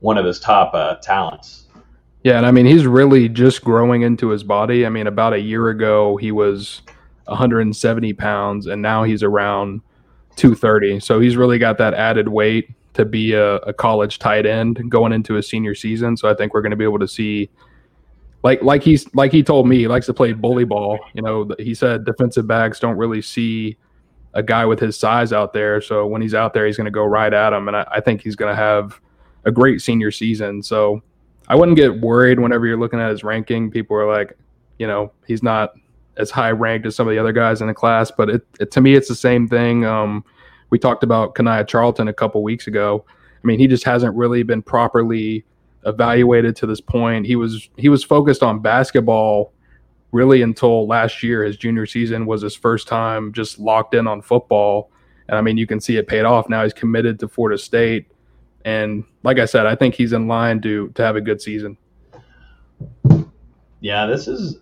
one 0.00 0.18
of 0.18 0.24
his 0.24 0.38
top 0.38 0.74
uh, 0.74 0.96
talents. 0.96 1.66
Yeah, 2.22 2.38
and 2.38 2.46
I 2.46 2.52
mean 2.52 2.66
he's 2.66 2.86
really 2.86 3.28
just 3.28 3.62
growing 3.62 4.02
into 4.02 4.30
his 4.30 4.42
body. 4.42 4.86
I 4.86 4.88
mean, 4.88 5.06
about 5.06 5.34
a 5.34 5.40
year 5.40 5.68
ago 5.68 6.16
he 6.16 6.32
was 6.32 6.82
170 7.26 8.12
pounds, 8.14 8.66
and 8.66 8.80
now 8.80 9.02
he's 9.02 9.22
around 9.22 9.82
230. 10.36 11.00
So 11.00 11.20
he's 11.20 11.36
really 11.36 11.58
got 11.58 11.78
that 11.78 11.94
added 11.94 12.28
weight 12.28 12.70
to 12.94 13.04
be 13.04 13.32
a, 13.32 13.56
a 13.56 13.72
college 13.72 14.18
tight 14.18 14.46
end 14.46 14.90
going 14.90 15.12
into 15.12 15.34
his 15.34 15.48
senior 15.48 15.74
season. 15.74 16.16
So 16.16 16.30
I 16.30 16.34
think 16.34 16.54
we're 16.54 16.62
going 16.62 16.70
to 16.70 16.76
be 16.76 16.84
able 16.84 17.00
to 17.00 17.08
see, 17.08 17.50
like 18.44 18.62
like 18.62 18.82
he's 18.82 19.12
like 19.14 19.32
he 19.32 19.42
told 19.42 19.66
me, 19.66 19.78
he 19.78 19.88
likes 19.88 20.06
to 20.06 20.14
play 20.14 20.32
bully 20.32 20.64
ball. 20.64 21.00
You 21.14 21.22
know, 21.22 21.48
he 21.58 21.74
said 21.74 22.04
defensive 22.04 22.46
backs 22.46 22.78
don't 22.78 22.96
really 22.96 23.22
see 23.22 23.76
a 24.34 24.42
guy 24.42 24.66
with 24.66 24.78
his 24.78 24.98
size 24.98 25.32
out 25.32 25.52
there. 25.52 25.80
So 25.80 26.06
when 26.06 26.20
he's 26.20 26.34
out 26.34 26.52
there, 26.52 26.66
he's 26.66 26.76
going 26.76 26.84
to 26.84 26.90
go 26.90 27.04
right 27.04 27.32
at 27.32 27.52
him, 27.52 27.66
and 27.68 27.76
I, 27.76 27.86
I 27.90 28.00
think 28.00 28.20
he's 28.20 28.36
going 28.36 28.52
to 28.52 28.56
have 28.56 29.00
a 29.44 29.50
great 29.50 29.80
senior 29.80 30.10
season. 30.10 30.62
So 30.62 31.02
I 31.48 31.56
wouldn't 31.56 31.76
get 31.76 32.00
worried 32.00 32.38
whenever 32.38 32.66
you're 32.66 32.78
looking 32.78 33.00
at 33.00 33.10
his 33.10 33.24
ranking. 33.24 33.70
People 33.70 33.96
are 33.96 34.06
like, 34.06 34.36
you 34.78 34.86
know, 34.86 35.10
he's 35.26 35.42
not 35.42 35.72
as 36.16 36.30
high 36.30 36.50
ranked 36.50 36.86
as 36.86 36.94
some 36.94 37.08
of 37.08 37.12
the 37.12 37.18
other 37.18 37.32
guys 37.32 37.60
in 37.60 37.66
the 37.66 37.74
class, 37.74 38.10
but 38.10 38.28
it, 38.28 38.46
it 38.60 38.70
to 38.72 38.80
me, 38.80 38.94
it's 38.94 39.08
the 39.08 39.14
same 39.14 39.48
thing. 39.48 39.84
Um, 39.84 40.24
we 40.70 40.78
talked 40.78 41.02
about 41.02 41.34
Kanaya 41.34 41.64
Charlton 41.64 42.08
a 42.08 42.12
couple 42.12 42.42
weeks 42.42 42.66
ago. 42.66 43.04
I 43.08 43.46
mean, 43.46 43.58
he 43.58 43.66
just 43.66 43.84
hasn't 43.84 44.14
really 44.14 44.42
been 44.42 44.62
properly 44.62 45.44
evaluated 45.86 46.56
to 46.56 46.66
this 46.66 46.80
point. 46.80 47.26
He 47.26 47.36
was 47.36 47.68
he 47.76 47.88
was 47.88 48.04
focused 48.04 48.42
on 48.42 48.60
basketball 48.60 49.52
really 50.12 50.42
until 50.42 50.86
last 50.86 51.22
year. 51.22 51.44
His 51.44 51.56
junior 51.56 51.86
season 51.86 52.26
was 52.26 52.42
his 52.42 52.54
first 52.54 52.88
time 52.88 53.32
just 53.32 53.58
locked 53.58 53.94
in 53.94 54.06
on 54.06 54.22
football, 54.22 54.90
and 55.28 55.36
I 55.36 55.40
mean, 55.40 55.56
you 55.56 55.66
can 55.66 55.80
see 55.80 55.96
it 55.96 56.06
paid 56.06 56.24
off. 56.24 56.48
Now 56.48 56.62
he's 56.62 56.72
committed 56.72 57.18
to 57.20 57.28
Florida 57.28 57.58
State, 57.58 58.06
and 58.64 59.04
like 59.22 59.38
I 59.38 59.44
said, 59.44 59.66
I 59.66 59.74
think 59.74 59.94
he's 59.94 60.12
in 60.12 60.28
line 60.28 60.60
to 60.62 60.88
to 60.88 61.02
have 61.02 61.16
a 61.16 61.20
good 61.20 61.40
season. 61.40 61.76
Yeah, 63.80 64.06
this 64.06 64.28
is. 64.28 64.60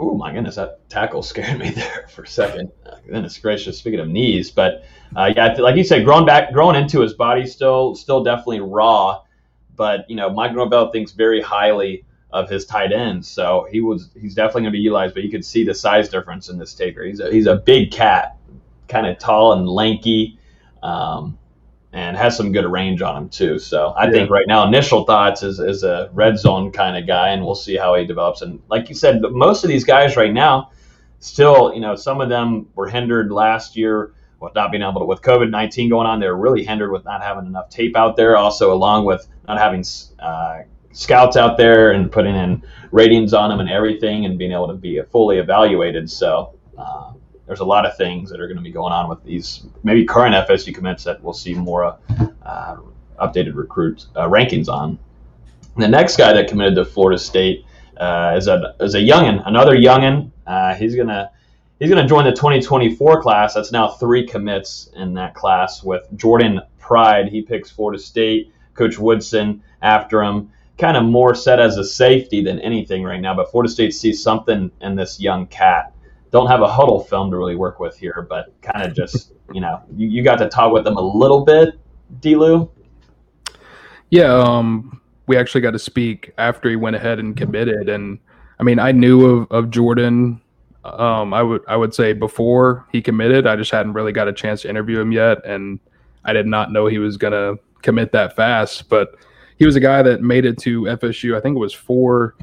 Oh 0.00 0.16
my 0.16 0.32
goodness, 0.32 0.56
that 0.56 0.88
tackle 0.88 1.22
scared 1.24 1.58
me 1.58 1.70
there 1.70 2.08
for 2.08 2.22
a 2.22 2.26
second. 2.28 2.72
Goodness 3.06 3.38
gracious. 3.38 3.78
Speaking 3.78 4.00
of 4.00 4.08
knees, 4.08 4.50
but 4.50 4.84
uh, 5.16 5.32
yeah, 5.36 5.54
like 5.58 5.76
you 5.76 5.84
said, 5.84 6.04
growing 6.04 6.26
back, 6.26 6.52
growing 6.52 6.80
into 6.80 7.00
his 7.00 7.14
body, 7.14 7.46
still, 7.46 7.94
still 7.94 8.24
definitely 8.24 8.60
raw. 8.60 9.20
But 9.76 10.08
you 10.08 10.16
know, 10.16 10.30
Mike 10.30 10.54
Norvell 10.54 10.90
thinks 10.90 11.12
very 11.12 11.40
highly 11.40 12.04
of 12.30 12.50
his 12.50 12.66
tight 12.66 12.92
ends, 12.92 13.28
so 13.28 13.66
he 13.70 13.80
was 13.80 14.10
he's 14.20 14.34
definitely 14.34 14.62
going 14.62 14.72
to 14.72 14.78
be 14.78 14.82
utilized. 14.82 15.14
But 15.14 15.24
you 15.24 15.30
could 15.30 15.44
see 15.44 15.64
the 15.64 15.74
size 15.74 16.08
difference 16.08 16.48
in 16.48 16.58
this 16.58 16.74
taker. 16.74 17.04
He's 17.04 17.20
a 17.20 17.30
he's 17.30 17.46
a 17.46 17.56
big 17.56 17.90
cat, 17.90 18.36
kind 18.88 19.06
of 19.06 19.18
tall 19.18 19.52
and 19.52 19.68
lanky. 19.68 20.38
Um, 20.82 21.38
and 21.94 22.16
has 22.16 22.36
some 22.36 22.50
good 22.50 22.66
range 22.66 23.02
on 23.02 23.16
him 23.16 23.28
too. 23.28 23.56
So 23.58 23.90
I 23.90 24.06
yeah. 24.06 24.10
think 24.10 24.30
right 24.30 24.46
now, 24.48 24.66
initial 24.66 25.04
thoughts 25.04 25.44
is, 25.44 25.60
is 25.60 25.84
a 25.84 26.10
red 26.12 26.36
zone 26.36 26.72
kind 26.72 26.96
of 26.96 27.06
guy, 27.06 27.28
and 27.28 27.44
we'll 27.44 27.54
see 27.54 27.76
how 27.76 27.94
he 27.94 28.04
develops. 28.04 28.42
And 28.42 28.60
like 28.68 28.88
you 28.88 28.96
said, 28.96 29.22
most 29.22 29.62
of 29.62 29.68
these 29.70 29.84
guys 29.84 30.16
right 30.16 30.32
now, 30.32 30.72
still, 31.20 31.72
you 31.72 31.80
know, 31.80 31.94
some 31.94 32.20
of 32.20 32.28
them 32.28 32.68
were 32.74 32.88
hindered 32.88 33.30
last 33.30 33.76
year 33.76 34.12
not 34.54 34.70
being 34.70 34.82
able 34.82 35.00
to, 35.00 35.06
with 35.06 35.22
COVID 35.22 35.50
19 35.50 35.90
going 35.90 36.06
on, 36.06 36.20
they 36.20 36.26
were 36.26 36.36
really 36.36 36.64
hindered 36.64 36.90
with 36.90 37.04
not 37.04 37.22
having 37.22 37.46
enough 37.46 37.68
tape 37.70 37.96
out 37.96 38.16
there. 38.16 38.36
Also, 38.36 38.72
along 38.72 39.04
with 39.04 39.26
not 39.46 39.58
having 39.58 39.84
uh, 40.18 40.62
scouts 40.92 41.36
out 41.36 41.56
there 41.56 41.92
and 41.92 42.10
putting 42.10 42.34
in 42.34 42.62
ratings 42.90 43.32
on 43.32 43.50
them 43.50 43.60
and 43.60 43.70
everything 43.70 44.24
and 44.24 44.38
being 44.38 44.52
able 44.52 44.68
to 44.68 44.74
be 44.74 45.00
fully 45.10 45.38
evaluated. 45.38 46.10
So, 46.10 46.54
uh, 46.76 47.12
there's 47.46 47.60
a 47.60 47.64
lot 47.64 47.86
of 47.86 47.96
things 47.96 48.30
that 48.30 48.40
are 48.40 48.46
going 48.46 48.56
to 48.56 48.62
be 48.62 48.70
going 48.70 48.92
on 48.92 49.08
with 49.08 49.22
these 49.24 49.66
maybe 49.82 50.04
current 50.04 50.34
FSU 50.34 50.74
commits 50.74 51.04
that 51.04 51.22
we'll 51.22 51.34
see 51.34 51.54
more 51.54 51.98
uh, 52.44 52.76
updated 53.20 53.54
recruit 53.54 54.06
uh, 54.16 54.26
rankings 54.28 54.68
on. 54.68 54.98
The 55.76 55.88
next 55.88 56.16
guy 56.16 56.32
that 56.32 56.48
committed 56.48 56.76
to 56.76 56.84
Florida 56.84 57.18
State 57.18 57.66
uh, 57.96 58.34
is 58.36 58.48
a 58.48 58.74
is 58.80 58.94
a 58.94 59.00
youngin, 59.00 59.42
another 59.46 59.76
youngin. 59.76 60.30
Uh, 60.46 60.74
he's 60.74 60.94
gonna 60.94 61.30
he's 61.78 61.88
gonna 61.88 62.06
join 62.06 62.24
the 62.24 62.32
2024 62.32 63.22
class. 63.22 63.54
That's 63.54 63.72
now 63.72 63.88
three 63.88 64.26
commits 64.26 64.90
in 64.94 65.14
that 65.14 65.34
class 65.34 65.82
with 65.82 66.06
Jordan 66.16 66.60
Pride. 66.78 67.28
He 67.28 67.42
picks 67.42 67.70
Florida 67.70 68.00
State. 68.00 68.52
Coach 68.74 68.98
Woodson 68.98 69.62
after 69.82 70.22
him. 70.22 70.50
Kind 70.76 70.96
of 70.96 71.04
more 71.04 71.36
set 71.36 71.60
as 71.60 71.76
a 71.76 71.84
safety 71.84 72.42
than 72.42 72.58
anything 72.58 73.04
right 73.04 73.20
now, 73.20 73.34
but 73.34 73.50
Florida 73.52 73.70
State 73.70 73.94
sees 73.94 74.20
something 74.20 74.72
in 74.80 74.96
this 74.96 75.20
young 75.20 75.46
cat 75.46 75.94
don't 76.34 76.48
have 76.48 76.62
a 76.62 76.66
Hudl 76.66 77.08
film 77.08 77.30
to 77.30 77.36
really 77.36 77.54
work 77.54 77.78
with 77.78 77.96
here, 77.96 78.26
but 78.28 78.60
kind 78.60 78.84
of 78.84 78.92
just 78.92 79.32
you 79.54 79.60
know 79.60 79.80
you, 79.96 80.08
you 80.08 80.24
got 80.24 80.36
to 80.38 80.48
talk 80.48 80.72
with 80.72 80.82
them 80.82 80.96
a 80.96 81.00
little 81.00 81.44
bit, 81.44 81.78
Delu. 82.18 82.68
Yeah, 84.10 84.34
um, 84.34 85.00
we 85.28 85.36
actually 85.36 85.60
got 85.60 85.70
to 85.70 85.78
speak 85.78 86.32
after 86.36 86.68
he 86.68 86.74
went 86.74 86.96
ahead 86.96 87.20
and 87.20 87.36
committed, 87.36 87.88
and 87.88 88.18
I 88.58 88.64
mean 88.64 88.80
I 88.80 88.90
knew 88.90 89.24
of, 89.24 89.52
of 89.52 89.70
Jordan. 89.70 90.40
Um, 90.84 91.32
I 91.32 91.42
would 91.42 91.62
I 91.66 91.76
would 91.76 91.94
say 91.94 92.12
before 92.12 92.86
he 92.92 93.00
committed, 93.00 93.46
I 93.46 93.56
just 93.56 93.70
hadn't 93.70 93.94
really 93.94 94.12
got 94.12 94.28
a 94.28 94.32
chance 94.32 94.62
to 94.62 94.68
interview 94.68 95.00
him 95.00 95.12
yet, 95.12 95.44
and 95.44 95.80
I 96.24 96.32
did 96.32 96.46
not 96.46 96.72
know 96.72 96.86
he 96.86 96.98
was 96.98 97.16
gonna 97.16 97.54
commit 97.82 98.12
that 98.12 98.36
fast. 98.36 98.88
But 98.88 99.16
he 99.58 99.66
was 99.66 99.76
a 99.76 99.80
guy 99.80 100.02
that 100.02 100.20
made 100.20 100.44
it 100.44 100.58
to 100.58 100.82
FSU. 100.82 101.36
I 101.36 101.40
think 101.40 101.56
it 101.56 101.60
was 101.60 101.72
four 101.72 102.34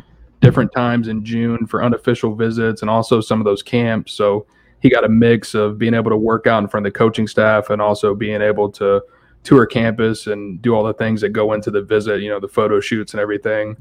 different 0.42 0.72
times 0.72 1.08
in 1.08 1.24
June 1.24 1.68
for 1.68 1.84
unofficial 1.84 2.36
visits 2.36 2.82
and 2.82 2.90
also 2.90 3.22
some 3.22 3.40
of 3.40 3.46
those 3.46 3.62
camps. 3.62 4.14
So 4.14 4.48
he 4.80 4.90
got 4.90 5.06
a 5.06 5.10
mix 5.10 5.54
of 5.54 5.78
being 5.78 5.94
able 5.94 6.10
to 6.10 6.18
work 6.18 6.48
out 6.48 6.64
in 6.64 6.68
front 6.68 6.86
of 6.86 6.94
the 6.94 6.98
coaching 6.98 7.28
staff 7.28 7.70
and 7.70 7.82
also 7.82 8.16
being 8.16 8.42
able 8.42 8.70
to 8.72 9.04
tour 9.44 9.66
campus 9.68 10.28
and 10.28 10.62
do 10.62 10.74
all 10.74 10.84
the 10.84 10.94
things 10.94 11.22
that 11.22 11.30
go 11.30 11.54
into 11.54 11.70
the 11.70 11.82
visit, 11.82 12.22
you 12.22 12.30
know, 12.30 12.40
the 12.40 12.48
photo 12.48 12.80
shoots 12.80 13.14
and 13.14 13.22
everything. 13.22 13.78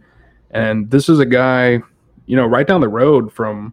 And 0.50 0.90
this 0.90 1.08
is 1.08 1.18
a 1.18 1.26
guy, 1.26 1.80
you 2.26 2.36
know, 2.36 2.46
right 2.46 2.66
down 2.66 2.82
the 2.82 2.88
road 2.88 3.32
from 3.32 3.72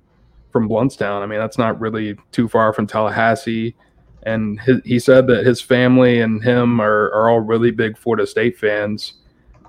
from 0.57 0.69
Blountstown. 0.69 1.21
I 1.21 1.25
mean, 1.25 1.39
that's 1.39 1.57
not 1.57 1.79
really 1.79 2.17
too 2.31 2.47
far 2.47 2.73
from 2.73 2.87
Tallahassee. 2.87 3.75
And 4.23 4.59
his, 4.61 4.81
he 4.83 4.99
said 4.99 5.27
that 5.27 5.45
his 5.45 5.61
family 5.61 6.19
and 6.19 6.43
him 6.43 6.81
are, 6.81 7.11
are 7.13 7.29
all 7.29 7.39
really 7.39 7.71
big 7.71 7.97
Florida 7.97 8.25
State 8.25 8.57
fans. 8.57 9.13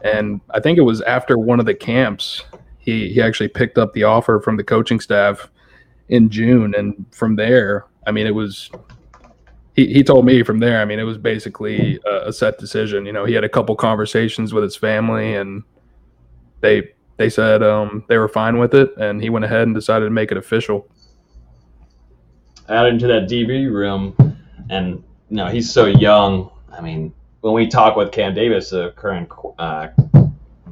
And 0.02 0.40
I 0.50 0.60
think 0.60 0.78
it 0.78 0.82
was 0.82 1.02
after 1.02 1.36
one 1.36 1.60
of 1.60 1.66
the 1.66 1.74
camps 1.74 2.44
he 2.88 3.12
he 3.12 3.20
actually 3.20 3.48
picked 3.48 3.76
up 3.76 3.92
the 3.92 4.04
offer 4.04 4.40
from 4.40 4.56
the 4.56 4.64
coaching 4.64 4.98
staff 4.98 5.50
in 6.08 6.30
June, 6.30 6.74
and 6.74 7.04
from 7.10 7.36
there, 7.36 7.84
I 8.06 8.12
mean, 8.12 8.26
it 8.26 8.34
was. 8.34 8.70
He, 9.76 9.92
he 9.92 10.02
told 10.02 10.24
me 10.24 10.42
from 10.42 10.58
there. 10.58 10.80
I 10.80 10.86
mean, 10.86 10.98
it 10.98 11.04
was 11.04 11.18
basically 11.18 12.00
a, 12.06 12.28
a 12.28 12.32
set 12.32 12.58
decision. 12.58 13.04
You 13.04 13.12
know, 13.12 13.26
he 13.26 13.34
had 13.34 13.44
a 13.44 13.48
couple 13.48 13.76
conversations 13.76 14.54
with 14.54 14.64
his 14.64 14.74
family, 14.74 15.34
and 15.34 15.62
they 16.62 16.94
they 17.18 17.28
said 17.28 17.62
um, 17.62 18.04
they 18.08 18.16
were 18.16 18.28
fine 18.28 18.58
with 18.58 18.74
it, 18.74 18.96
and 18.96 19.20
he 19.20 19.28
went 19.28 19.44
ahead 19.44 19.62
and 19.62 19.74
decided 19.74 20.06
to 20.06 20.10
make 20.10 20.30
it 20.30 20.38
official. 20.38 20.88
Added 22.68 23.00
to 23.00 23.06
that 23.08 23.28
DB 23.28 23.70
room, 23.70 24.14
and 24.70 25.02
you 25.28 25.36
know 25.36 25.46
he's 25.48 25.70
so 25.70 25.86
young. 25.86 26.50
I 26.72 26.80
mean, 26.80 27.12
when 27.40 27.52
we 27.52 27.66
talk 27.66 27.96
with 27.96 28.12
Cam 28.12 28.34
Davis, 28.34 28.70
the 28.70 28.92
current 28.96 29.28
uh, 29.58 29.88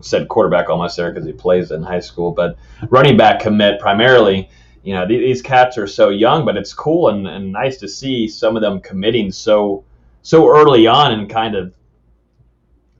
said 0.01 0.29
quarterback 0.29 0.69
almost 0.69 0.97
there 0.97 1.11
because 1.11 1.27
he 1.27 1.33
plays 1.33 1.73
in 1.73 1.83
high 1.83 2.01
school, 2.01 2.31
but 2.31 2.57
running 2.91 3.17
back 3.17 3.41
commit 3.41 3.81
primarily. 3.81 4.49
You 4.85 4.95
know, 4.95 5.05
these 5.05 5.43
cats 5.43 5.77
are 5.79 5.89
so 5.89 6.11
young, 6.11 6.45
but 6.45 6.57
it's 6.57 6.73
cool 6.73 7.09
and, 7.09 7.27
and 7.27 7.51
nice 7.51 7.77
to 7.79 7.89
see 7.89 8.29
some 8.29 8.55
of 8.55 8.63
them 8.63 8.81
committing 8.81 9.33
so 9.33 9.83
so 10.23 10.49
early 10.49 10.87
on 10.87 11.13
and 11.13 11.29
kind 11.29 11.57
of 11.57 11.73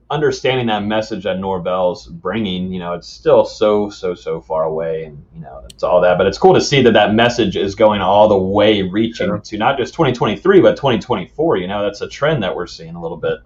understanding 0.09 0.67
that 0.67 0.83
message 0.83 1.23
that 1.23 1.39
Norvell's 1.39 2.07
bringing. 2.07 2.71
You 2.71 2.79
know, 2.79 2.93
it's 2.93 3.07
still 3.07 3.45
so 3.45 3.89
so 3.89 4.15
so 4.15 4.41
far 4.41 4.63
away, 4.63 5.05
and 5.05 5.23
you 5.33 5.41
know, 5.41 5.63
it's 5.69 5.83
all 5.83 6.01
that. 6.01 6.17
But 6.17 6.27
it's 6.27 6.37
cool 6.37 6.53
to 6.53 6.61
see 6.61 6.81
that 6.83 6.93
that 6.93 7.13
message 7.13 7.55
is 7.55 7.75
going 7.75 8.01
all 8.01 8.27
the 8.27 8.37
way, 8.37 8.81
reaching 8.81 9.27
sure. 9.27 9.39
to 9.39 9.57
not 9.57 9.77
just 9.77 9.93
2023 9.93 10.61
but 10.61 10.75
2024. 10.75 11.57
You 11.57 11.67
know, 11.67 11.83
that's 11.83 12.01
a 12.01 12.07
trend 12.07 12.43
that 12.43 12.55
we're 12.55 12.67
seeing 12.67 12.95
a 12.95 13.01
little 13.01 13.17
bit. 13.17 13.39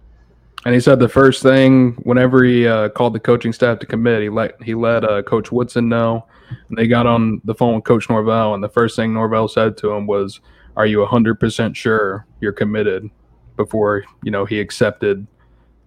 And 0.63 0.75
he 0.75 0.79
said 0.79 0.99
the 0.99 1.09
first 1.09 1.41
thing 1.41 1.93
whenever 2.03 2.43
he 2.43 2.67
uh, 2.67 2.89
called 2.89 3.13
the 3.13 3.19
coaching 3.19 3.51
staff 3.51 3.79
to 3.79 3.85
commit, 3.85 4.21
he 4.21 4.29
let 4.29 4.61
he 4.61 4.75
let 4.75 5.03
uh, 5.03 5.23
Coach 5.23 5.51
Woodson 5.51 5.89
know. 5.89 6.25
And 6.69 6.77
they 6.77 6.87
got 6.87 7.07
on 7.07 7.41
the 7.45 7.55
phone 7.55 7.75
with 7.75 7.85
Coach 7.85 8.09
Norvell, 8.09 8.53
and 8.53 8.63
the 8.63 8.69
first 8.69 8.95
thing 8.95 9.13
Norvell 9.13 9.47
said 9.47 9.77
to 9.77 9.91
him 9.91 10.05
was, 10.05 10.41
"Are 10.75 10.85
you 10.85 11.03
hundred 11.05 11.39
percent 11.39 11.75
sure 11.75 12.27
you're 12.39 12.51
committed?" 12.51 13.09
Before 13.57 14.03
you 14.23 14.31
know 14.31 14.45
he 14.45 14.59
accepted 14.59 15.27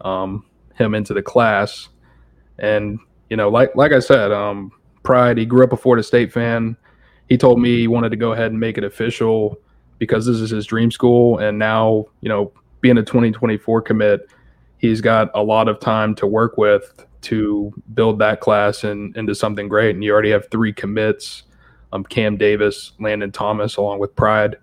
um, 0.00 0.44
him 0.74 0.94
into 0.94 1.14
the 1.14 1.22
class, 1.22 1.88
and 2.58 2.98
you 3.30 3.36
know, 3.36 3.48
like 3.48 3.74
like 3.76 3.92
I 3.92 4.00
said, 4.00 4.32
um, 4.32 4.72
Pride. 5.02 5.38
He 5.38 5.46
grew 5.46 5.64
up 5.64 5.72
a 5.72 5.76
Florida 5.76 6.02
State 6.02 6.32
fan. 6.32 6.76
He 7.28 7.38
told 7.38 7.60
me 7.60 7.78
he 7.78 7.88
wanted 7.88 8.10
to 8.10 8.16
go 8.16 8.32
ahead 8.32 8.50
and 8.50 8.60
make 8.60 8.78
it 8.78 8.84
official 8.84 9.58
because 9.98 10.26
this 10.26 10.36
is 10.36 10.50
his 10.50 10.66
dream 10.66 10.90
school, 10.90 11.38
and 11.38 11.58
now 11.58 12.06
you 12.20 12.28
know, 12.28 12.52
being 12.80 12.98
a 12.98 13.02
2024 13.02 13.82
commit 13.82 14.28
he's 14.84 15.00
got 15.00 15.30
a 15.34 15.42
lot 15.42 15.66
of 15.66 15.80
time 15.80 16.14
to 16.14 16.26
work 16.26 16.58
with 16.58 17.06
to 17.22 17.72
build 17.94 18.18
that 18.18 18.40
class 18.40 18.84
and 18.84 19.16
into 19.16 19.34
something 19.34 19.66
great. 19.66 19.94
And 19.94 20.04
you 20.04 20.12
already 20.12 20.30
have 20.30 20.50
three 20.50 20.74
commits: 20.74 21.44
um, 21.92 22.04
Cam 22.04 22.36
Davis, 22.36 22.92
Landon 23.00 23.32
Thomas, 23.32 23.76
along 23.76 23.98
with 23.98 24.14
Pride. 24.14 24.56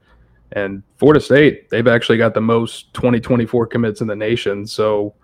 And 0.52 0.84
Florida 0.98 1.22
State, 1.22 1.70
they've 1.70 1.88
actually 1.88 2.20
got 2.20 2.34
the 2.34 2.42
most 2.42 2.94
2024 2.94 3.66
commits 3.68 4.02
in 4.02 4.08
the 4.08 4.16
nation. 4.16 4.68
So 4.68 5.16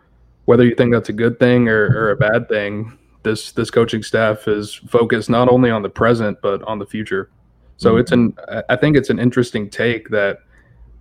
whether 0.48 0.64
you 0.64 0.74
think 0.76 0.94
that's 0.94 1.10
a 1.10 1.14
good 1.14 1.40
thing 1.40 1.68
or, 1.68 1.88
or 1.88 2.12
a 2.12 2.16
bad 2.16 2.48
thing, 2.48 2.98
this 3.24 3.52
this 3.52 3.70
coaching 3.70 4.02
staff 4.02 4.48
is 4.48 4.74
focused 4.74 5.30
not 5.30 5.50
only 5.50 5.70
on 5.70 5.82
the 5.82 5.90
present 5.90 6.38
but 6.42 6.64
on 6.64 6.80
the 6.80 6.86
future. 6.86 7.30
So 7.76 7.92
mm-hmm. 7.92 8.00
it's 8.00 8.12
an 8.14 8.34
I 8.70 8.78
think 8.78 8.96
it's 8.96 9.10
an 9.10 9.20
interesting 9.20 9.70
take 9.70 10.08
that 10.10 10.38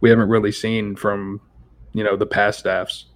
we 0.01 0.11
haven't 0.11 0.29
really 0.29 0.51
seen 0.51 0.97
from 0.97 1.41
you 1.93 2.03
know 2.03 2.17
the 2.17 2.27
past 2.27 2.59
staffs. 2.59 3.07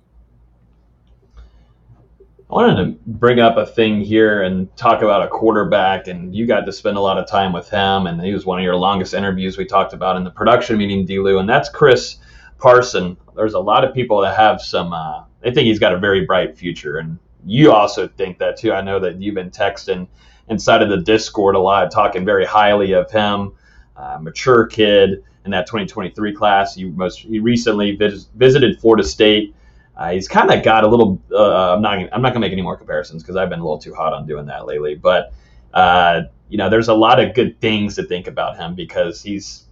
I 1.37 2.55
wanted 2.55 2.85
to 2.85 2.99
bring 3.07 3.41
up 3.41 3.57
a 3.57 3.67
thing 3.67 4.01
here 4.01 4.43
and 4.43 4.75
talk 4.77 5.03
about 5.03 5.25
a 5.25 5.29
quarterback, 5.29 6.07
and 6.07 6.33
you 6.35 6.47
got 6.47 6.65
to 6.67 6.73
spend 6.73 6.97
a 6.97 7.01
lot 7.01 7.19
of 7.19 7.27
time 7.27 7.53
with 7.53 7.69
him, 7.69 8.07
and 8.07 8.21
he 8.23 8.33
was 8.33 8.47
one 8.47 8.59
of 8.59 8.65
your 8.65 8.77
longest 8.77 9.15
interviews 9.15 9.59
we 9.59 9.65
talked 9.65 9.95
about 9.95 10.17
in 10.17 10.23
the 10.23 10.31
production 10.31 10.79
meeting, 10.79 11.07
Delu, 11.07 11.41
and 11.41 11.49
that's 11.49 11.69
Chris 11.69 12.19
Parson, 12.59 13.17
there's 13.35 13.55
a 13.55 13.61
lot 13.61 13.85
of 13.85 13.95
people 13.95 14.21
that 14.21 14.37
have 14.37 14.61
some. 14.61 14.93
Uh, 14.93 15.25
they 15.41 15.51
think 15.51 15.67
he's 15.67 15.79
got 15.79 15.93
a 15.93 15.99
very 15.99 16.25
bright 16.25 16.57
future, 16.57 16.99
and 16.99 17.19
you 17.47 17.73
also 17.73 18.09
think 18.09 18.39
that 18.39 18.57
too. 18.57 18.73
I 18.73 18.81
know 18.81 18.99
that 19.01 19.21
you've 19.21 19.35
been 19.35 19.51
texting 19.51 20.07
inside 20.49 20.83
of 20.83 20.91
the 20.91 20.99
Discord 20.99 21.55
a 21.55 21.59
lot, 21.59 21.91
talking 21.91 22.25
very 22.25 22.45
highly 22.45 22.93
of 22.93 23.11
him. 23.11 23.53
Uh, 23.97 24.19
mature 24.21 24.67
kid 24.67 25.23
in 25.45 25.51
that 25.51 25.67
2023 25.67 26.35
class. 26.35 26.77
You 26.77 26.91
most 26.91 27.19
he 27.19 27.39
recently 27.39 27.97
vis- 27.97 28.29
visited 28.35 28.81
Florida 28.81 29.05
State. 29.05 29.55
Uh, 29.97 30.13
he's 30.13 30.29
kind 30.29 30.51
of 30.51 30.63
got 30.63 30.85
a 30.85 30.89
little. 30.89 31.21
Uh, 31.31 31.75
I'm 31.75 31.83
not. 31.83 31.99
I'm 32.13 32.23
not 32.23 32.31
gonna 32.33 32.41
make 32.41 32.53
any 32.53 32.63
more 32.63 32.77
comparisons 32.77 33.23
because 33.23 33.37
I've 33.37 33.51
been 33.51 33.61
a 33.61 33.63
little 33.63 33.79
too 33.79 33.95
hot 33.95 34.13
on 34.13 34.27
doing 34.27 34.47
that 34.47 34.67
lately. 34.67 34.95
But 34.95 35.33
uh, 35.75 36.23
you 36.49 36.59
know, 36.59 36.69
there's 36.69 36.89
a 36.89 36.95
lot 36.95 37.21
of 37.21 37.35
good 37.35 37.61
things 37.61 37.95
to 37.97 38.03
think 38.03 38.27
about 38.27 38.57
him 38.57 38.75
because 38.75 39.23
he's 39.23 39.65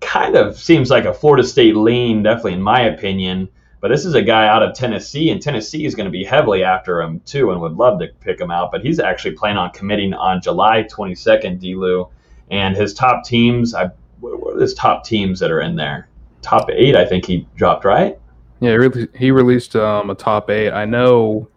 kind 0.00 0.36
of 0.36 0.58
seems 0.58 0.90
like 0.90 1.04
a 1.04 1.14
Florida 1.14 1.46
State 1.46 1.76
lean, 1.76 2.22
definitely 2.22 2.54
in 2.54 2.62
my 2.62 2.80
opinion. 2.80 3.48
But 3.80 3.88
this 3.88 4.04
is 4.04 4.14
a 4.14 4.22
guy 4.22 4.48
out 4.48 4.62
of 4.62 4.74
Tennessee, 4.74 5.30
and 5.30 5.40
Tennessee 5.40 5.84
is 5.84 5.94
going 5.94 6.06
to 6.06 6.10
be 6.10 6.24
heavily 6.24 6.64
after 6.64 7.00
him 7.00 7.20
too, 7.20 7.50
and 7.50 7.60
would 7.60 7.74
love 7.74 8.00
to 8.00 8.08
pick 8.20 8.40
him 8.40 8.50
out. 8.50 8.72
But 8.72 8.84
he's 8.84 8.98
actually 8.98 9.34
planning 9.34 9.58
on 9.58 9.70
committing 9.70 10.14
on 10.14 10.40
July 10.40 10.84
22nd, 10.84 11.60
Delu, 11.60 12.10
and 12.50 12.76
his 12.76 12.94
top 12.94 13.24
teams. 13.24 13.74
I 13.74 13.90
what 14.20 14.56
are 14.56 14.60
his 14.60 14.74
top 14.74 15.04
teams 15.04 15.40
that 15.40 15.50
are 15.50 15.60
in 15.60 15.76
there? 15.76 16.08
Top 16.42 16.70
eight, 16.70 16.96
I 16.96 17.04
think 17.04 17.26
he 17.26 17.46
dropped 17.56 17.84
right. 17.84 18.18
Yeah, 18.60 18.70
he, 18.70 18.76
really, 18.76 19.08
he 19.14 19.30
released 19.30 19.76
um, 19.76 20.10
a 20.10 20.14
top 20.14 20.48
eight. 20.50 20.70
I 20.70 20.84
know, 20.84 21.48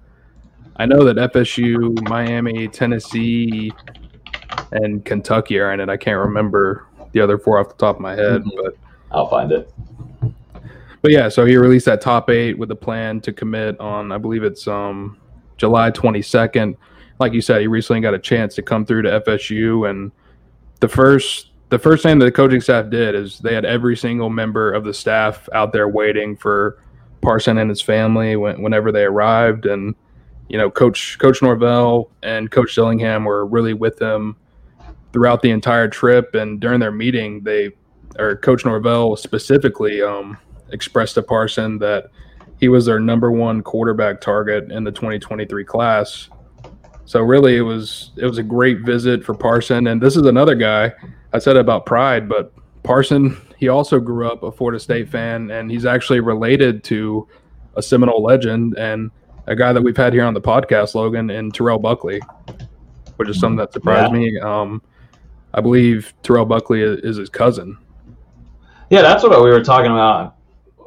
I 0.75 0.85
know 0.85 1.03
that 1.05 1.15
FSU, 1.33 2.07
Miami, 2.09 2.67
Tennessee, 2.67 3.71
and 4.71 5.05
Kentucky 5.05 5.59
are 5.59 5.71
in 5.73 5.79
it. 5.79 5.89
I 5.89 5.97
can't 5.97 6.19
remember 6.19 6.85
the 7.11 7.21
other 7.21 7.38
four 7.38 7.59
off 7.59 7.69
the 7.69 7.75
top 7.75 7.95
of 7.95 8.01
my 8.01 8.15
head, 8.15 8.41
mm-hmm. 8.41 8.49
but 8.61 8.75
I'll 9.11 9.29
find 9.29 9.51
it. 9.51 9.71
But 11.01 11.11
yeah, 11.11 11.29
so 11.29 11.45
he 11.45 11.55
released 11.57 11.85
that 11.85 12.01
top 12.01 12.29
eight 12.29 12.57
with 12.57 12.71
a 12.71 12.75
plan 12.75 13.21
to 13.21 13.31
commit 13.31 13.79
on, 13.79 14.11
I 14.11 14.17
believe 14.17 14.43
it's 14.43 14.67
um 14.67 15.17
July 15.57 15.91
22nd. 15.91 16.75
Like 17.19 17.33
you 17.33 17.41
said, 17.41 17.61
he 17.61 17.67
recently 17.67 18.01
got 18.01 18.13
a 18.13 18.19
chance 18.19 18.55
to 18.55 18.61
come 18.61 18.85
through 18.85 19.03
to 19.03 19.21
FSU, 19.21 19.89
and 19.89 20.11
the 20.79 20.87
first 20.87 21.47
the 21.69 21.79
first 21.79 22.01
thing 22.01 22.17
that 22.19 22.25
the 22.25 22.31
coaching 22.31 22.61
staff 22.61 22.89
did 22.89 23.13
is 23.13 23.39
they 23.39 23.53
had 23.53 23.65
every 23.65 23.95
single 23.95 24.29
member 24.29 24.71
of 24.71 24.83
the 24.83 24.93
staff 24.93 25.47
out 25.53 25.71
there 25.71 25.87
waiting 25.87 26.35
for 26.35 26.81
Parson 27.21 27.59
and 27.59 27.69
his 27.69 27.81
family 27.81 28.35
when, 28.35 28.61
whenever 28.61 28.91
they 28.91 29.03
arrived, 29.03 29.65
and 29.65 29.93
you 30.49 30.57
know, 30.57 30.69
Coach 30.69 31.17
Coach 31.19 31.41
Norvell 31.41 32.09
and 32.23 32.49
Coach 32.49 32.75
Dillingham 32.75 33.23
were 33.23 33.45
really 33.45 33.73
with 33.73 33.97
them 33.97 34.35
throughout 35.13 35.41
the 35.41 35.51
entire 35.51 35.87
trip. 35.87 36.35
And 36.35 36.59
during 36.59 36.79
their 36.79 36.91
meeting, 36.91 37.43
they 37.43 37.71
or 38.17 38.35
Coach 38.35 38.65
Norvell 38.65 39.15
specifically 39.15 40.01
um, 40.01 40.37
expressed 40.71 41.15
to 41.15 41.23
Parson 41.23 41.79
that 41.79 42.05
he 42.59 42.69
was 42.69 42.85
their 42.85 42.99
number 42.99 43.31
one 43.31 43.61
quarterback 43.61 44.21
target 44.21 44.71
in 44.71 44.83
the 44.83 44.91
2023 44.91 45.63
class. 45.63 46.29
So 47.05 47.21
really, 47.21 47.57
it 47.57 47.61
was 47.61 48.11
it 48.17 48.25
was 48.25 48.38
a 48.38 48.43
great 48.43 48.81
visit 48.81 49.23
for 49.23 49.33
Parson. 49.33 49.88
And 49.88 50.01
this 50.01 50.15
is 50.15 50.25
another 50.25 50.55
guy. 50.55 50.93
I 51.33 51.39
said 51.39 51.57
about 51.57 51.85
pride, 51.85 52.27
but 52.27 52.53
Parson 52.83 53.38
he 53.59 53.67
also 53.67 53.99
grew 53.99 54.25
up 54.25 54.41
a 54.43 54.51
Florida 54.51 54.79
State 54.79 55.09
fan, 55.09 55.51
and 55.51 55.69
he's 55.69 55.85
actually 55.85 56.21
related 56.21 56.81
to 56.85 57.27
a 57.75 57.81
Seminole 57.81 58.23
legend 58.23 58.77
and 58.77 59.11
a 59.47 59.55
guy 59.55 59.73
that 59.73 59.81
we've 59.81 59.97
had 59.97 60.13
here 60.13 60.23
on 60.23 60.33
the 60.33 60.39
podcast, 60.39 60.95
Logan, 60.95 61.29
and 61.29 61.53
Terrell 61.53 61.77
Buckley, 61.77 62.21
which 63.17 63.27
is 63.27 63.38
something 63.38 63.57
that 63.57 63.73
surprised 63.73 64.13
yeah. 64.13 64.17
me. 64.17 64.39
Um, 64.39 64.81
I 65.53 65.59
believe 65.59 66.13
Terrell 66.23 66.45
Buckley 66.45 66.81
is, 66.81 67.01
is, 67.01 67.17
his 67.17 67.29
cousin. 67.29 67.77
Yeah, 68.89 69.01
that's 69.01 69.23
what 69.23 69.43
we 69.43 69.49
were 69.49 69.63
talking 69.63 69.91
about. 69.91 70.38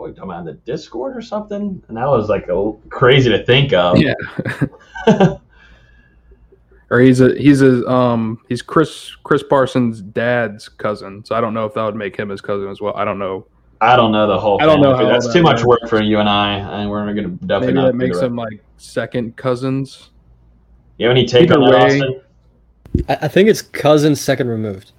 What 0.02 0.08
were 0.08 0.26
we 0.26 0.32
talking 0.32 0.44
the 0.44 0.54
Discord 0.64 1.16
or 1.16 1.22
something? 1.22 1.80
And 1.86 1.96
that 1.96 2.08
was 2.08 2.28
like 2.28 2.48
a, 2.48 2.72
crazy 2.88 3.30
to 3.30 3.44
think 3.44 3.72
of. 3.72 3.96
Yeah. 3.96 4.14
or 6.90 6.98
he's 6.98 7.20
a 7.20 7.38
he's 7.38 7.62
a 7.62 7.86
um 7.88 8.40
he's 8.48 8.62
Chris 8.62 9.14
Chris 9.22 9.44
Parsons' 9.44 10.02
dad's 10.02 10.68
cousin. 10.68 11.24
So 11.24 11.36
I 11.36 11.40
don't 11.40 11.54
know 11.54 11.66
if 11.66 11.74
that 11.74 11.84
would 11.84 11.94
make 11.94 12.16
him 12.16 12.30
his 12.30 12.40
cousin 12.40 12.68
as 12.68 12.80
well. 12.80 12.96
I 12.96 13.04
don't 13.04 13.20
know. 13.20 13.46
I 13.80 13.94
don't 13.94 14.10
know 14.10 14.26
the 14.26 14.40
whole. 14.40 14.60
I 14.60 14.66
don't 14.66 14.80
know. 14.80 15.06
That's 15.06 15.28
that 15.28 15.32
too 15.32 15.42
much 15.42 15.62
work 15.62 15.88
for 15.88 16.02
you 16.02 16.18
and 16.18 16.28
I, 16.28 16.54
and 16.80 16.90
we're 16.90 17.06
gonna 17.14 17.28
definitely. 17.28 17.74
Maybe 17.74 17.86
that 17.86 17.94
makes 17.94 18.18
them 18.18 18.34
like 18.34 18.60
second 18.78 19.36
cousins. 19.36 20.10
You 20.98 21.06
have 21.06 21.16
any 21.16 21.26
take 21.26 21.48
Either 21.48 21.60
on 21.60 21.70
that, 21.70 21.78
way, 21.78 22.00
Austin? 22.00 22.20
I, 23.08 23.28
think 23.28 23.48
it's 23.48 23.62
cousin 23.62 24.16
second 24.16 24.48
removed. 24.48 24.90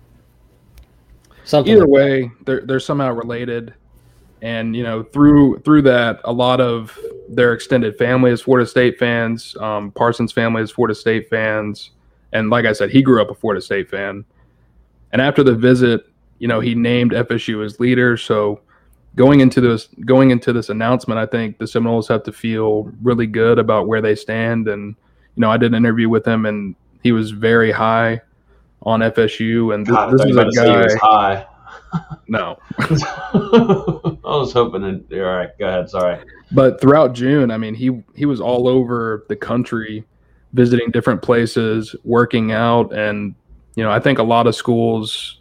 Something. 1.44 1.74
Either 1.74 1.82
like 1.82 1.90
way, 1.90 2.32
they're 2.46 2.62
they're 2.62 2.80
somehow 2.80 3.12
related, 3.12 3.74
and 4.44 4.76
you 4.76 4.84
know 4.84 5.04
through 5.04 5.58
through 5.60 5.82
that, 5.84 6.20
a 6.26 6.32
lot 6.32 6.60
of 6.60 7.00
their 7.30 7.54
extended 7.54 7.98
family 7.98 8.30
is 8.30 8.42
Florida 8.42 8.70
State 8.70 9.00
fans. 9.00 9.56
Um, 9.60 9.90
Parsons' 9.92 10.34
family 10.34 10.62
is 10.62 10.70
Florida 10.70 10.94
State 10.94 11.30
fans, 11.30 11.92
and 12.34 12.50
like 12.50 12.66
I 12.66 12.74
said, 12.74 12.92
he 12.92 13.02
grew 13.02 13.22
up 13.22 13.32
a 13.32 13.34
Florida 13.34 13.62
State 13.62 13.90
fan. 13.90 14.26
And 15.14 15.22
after 15.22 15.44
the 15.44 15.56
visit, 15.56 16.06
you 16.40 16.50
know, 16.50 16.60
he 16.60 16.76
named 16.76 17.14
FSU 17.14 17.64
as 17.64 17.80
leader. 17.80 18.18
So 18.18 18.60
going 19.16 19.40
into 19.40 19.62
this 19.62 19.88
going 20.06 20.32
into 20.32 20.52
this 20.52 20.68
announcement, 20.68 21.20
I 21.20 21.26
think 21.26 21.58
the 21.58 21.66
Seminoles 21.66 22.10
have 22.10 22.24
to 22.24 22.34
feel 22.34 22.92
really 23.02 23.28
good 23.28 23.60
about 23.60 23.88
where 23.88 24.02
they 24.02 24.14
stand. 24.14 24.68
And 24.68 24.94
you 25.36 25.42
know, 25.42 25.52
I 25.52 25.56
did 25.56 25.72
an 25.72 25.76
interview 25.76 26.10
with 26.10 26.28
him, 26.28 26.46
and 26.46 26.76
he 27.02 27.14
was 27.14 27.32
very 27.32 27.72
high 27.72 28.20
on 28.82 29.00
FSU, 29.00 29.74
and 29.74 29.86
th- 29.86 29.96
God, 29.96 30.12
this 30.12 30.26
is 30.26 30.36
a 30.36 30.50
guy. 30.52 30.96
high. 31.00 31.46
No, 32.28 32.58
I 32.80 34.18
was 34.24 34.54
hoping. 34.54 34.84
It, 34.84 35.20
all 35.20 35.26
right, 35.26 35.50
go 35.60 35.68
ahead. 35.68 35.90
Sorry. 35.90 36.20
But 36.52 36.80
throughout 36.80 37.14
June, 37.14 37.52
I 37.52 37.58
mean, 37.58 37.76
he 37.76 38.04
he 38.16 38.26
was 38.26 38.40
all 38.40 38.68
over 38.68 39.26
the 39.30 39.36
country, 39.36 40.04
visiting 40.54 40.92
different 40.92 41.22
places, 41.22 41.96
working 42.04 42.52
out, 42.52 42.94
and 42.94 43.36
you 43.76 43.84
know, 43.84 43.92
I 43.92 44.00
think 44.00 44.20
a 44.20 44.24
lot 44.24 44.48
of 44.48 44.56
schools 44.56 45.40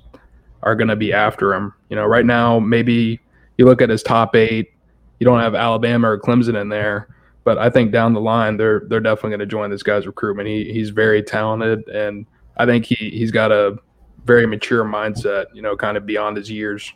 are 0.63 0.75
going 0.75 0.89
to 0.89 0.97
be 0.97 1.13
after 1.13 1.53
him. 1.55 1.75
You 1.91 1.97
know, 1.97 2.07
right 2.07 2.25
now, 2.25 2.59
maybe 2.59 3.21
you 3.59 3.65
look 3.65 3.83
at 3.83 3.91
his 3.91 4.03
top 4.03 4.35
eight, 4.35 4.73
you 5.19 5.25
don't 5.25 5.41
have 5.41 5.55
Alabama 5.55 6.11
or 6.11 6.19
Clemson 6.19 6.61
in 6.61 6.69
there, 6.69 7.09
but 7.45 7.59
I 7.59 7.71
think 7.71 7.93
down 7.93 8.15
the 8.15 8.21
line 8.21 8.57
they're 8.57 8.83
they're 8.89 9.01
definitely 9.01 9.31
going 9.31 9.41
to 9.41 9.47
join 9.47 9.71
this 9.71 9.83
guy's 9.83 10.07
recruitment. 10.07 10.49
He 10.49 10.73
he's 10.73 10.91
very 10.91 11.23
talented, 11.23 11.87
and 11.89 12.27
I 12.57 12.67
think 12.67 12.87
he 12.87 12.95
he's 13.11 13.31
got 13.31 13.53
a 13.53 13.77
very 14.25 14.47
mature 14.47 14.85
mindset. 14.85 15.47
You 15.55 15.63
know, 15.63 15.77
kind 15.77 15.97
of 15.97 16.07
beyond 16.07 16.37
his 16.37 16.51
years. 16.51 16.93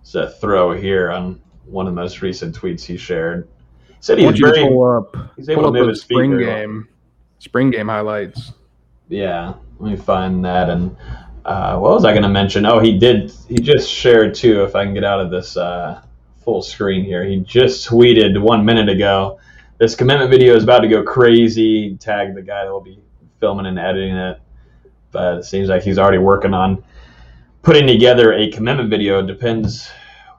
It's 0.00 0.14
a 0.14 0.30
throw 0.30 0.72
here 0.72 1.10
on 1.10 1.40
one 1.64 1.86
of 1.86 1.94
the 1.94 2.00
most 2.00 2.22
recent 2.22 2.56
tweets 2.56 2.82
he 2.84 2.96
shared. 2.96 3.48
He 3.88 3.94
said 4.00 4.18
he's 4.18 4.38
very 4.38 4.66
pull 4.66 4.84
up, 4.84 5.16
he's 5.36 5.48
able 5.48 5.62
pull 5.62 5.72
to 5.72 5.80
move 5.80 5.88
his 5.90 6.00
spring 6.00 6.36
game, 6.38 6.88
spring 7.38 7.70
game 7.70 7.88
highlights. 7.88 8.52
Yeah, 9.08 9.54
let 9.78 9.90
me 9.92 9.96
find 9.96 10.44
that. 10.44 10.70
And 10.70 10.96
uh, 11.44 11.78
what 11.78 11.92
was 11.92 12.04
I 12.04 12.12
going 12.12 12.22
to 12.24 12.28
mention? 12.28 12.66
Oh, 12.66 12.80
he 12.80 12.98
did. 12.98 13.32
He 13.48 13.56
just 13.56 13.90
shared 13.90 14.34
too. 14.34 14.64
If 14.64 14.74
I 14.74 14.84
can 14.84 14.94
get 14.94 15.04
out 15.04 15.20
of 15.20 15.30
this. 15.30 15.56
Uh, 15.56 16.02
full 16.44 16.62
screen 16.62 17.04
here. 17.04 17.24
He 17.24 17.38
just 17.38 17.88
tweeted 17.88 18.40
one 18.40 18.64
minute 18.64 18.88
ago. 18.88 19.38
This 19.78 19.94
commitment 19.94 20.30
video 20.30 20.54
is 20.54 20.64
about 20.64 20.80
to 20.80 20.88
go 20.88 21.02
crazy. 21.02 21.96
Tag 21.96 22.34
the 22.34 22.42
guy 22.42 22.64
that 22.64 22.72
will 22.72 22.80
be 22.80 22.98
filming 23.40 23.66
and 23.66 23.78
editing 23.78 24.16
it. 24.16 24.40
But 25.12 25.38
it 25.38 25.44
seems 25.44 25.68
like 25.68 25.82
he's 25.82 25.98
already 25.98 26.18
working 26.18 26.54
on 26.54 26.82
putting 27.62 27.86
together 27.86 28.32
a 28.32 28.50
commitment 28.50 28.90
video. 28.90 29.22
Depends. 29.22 29.90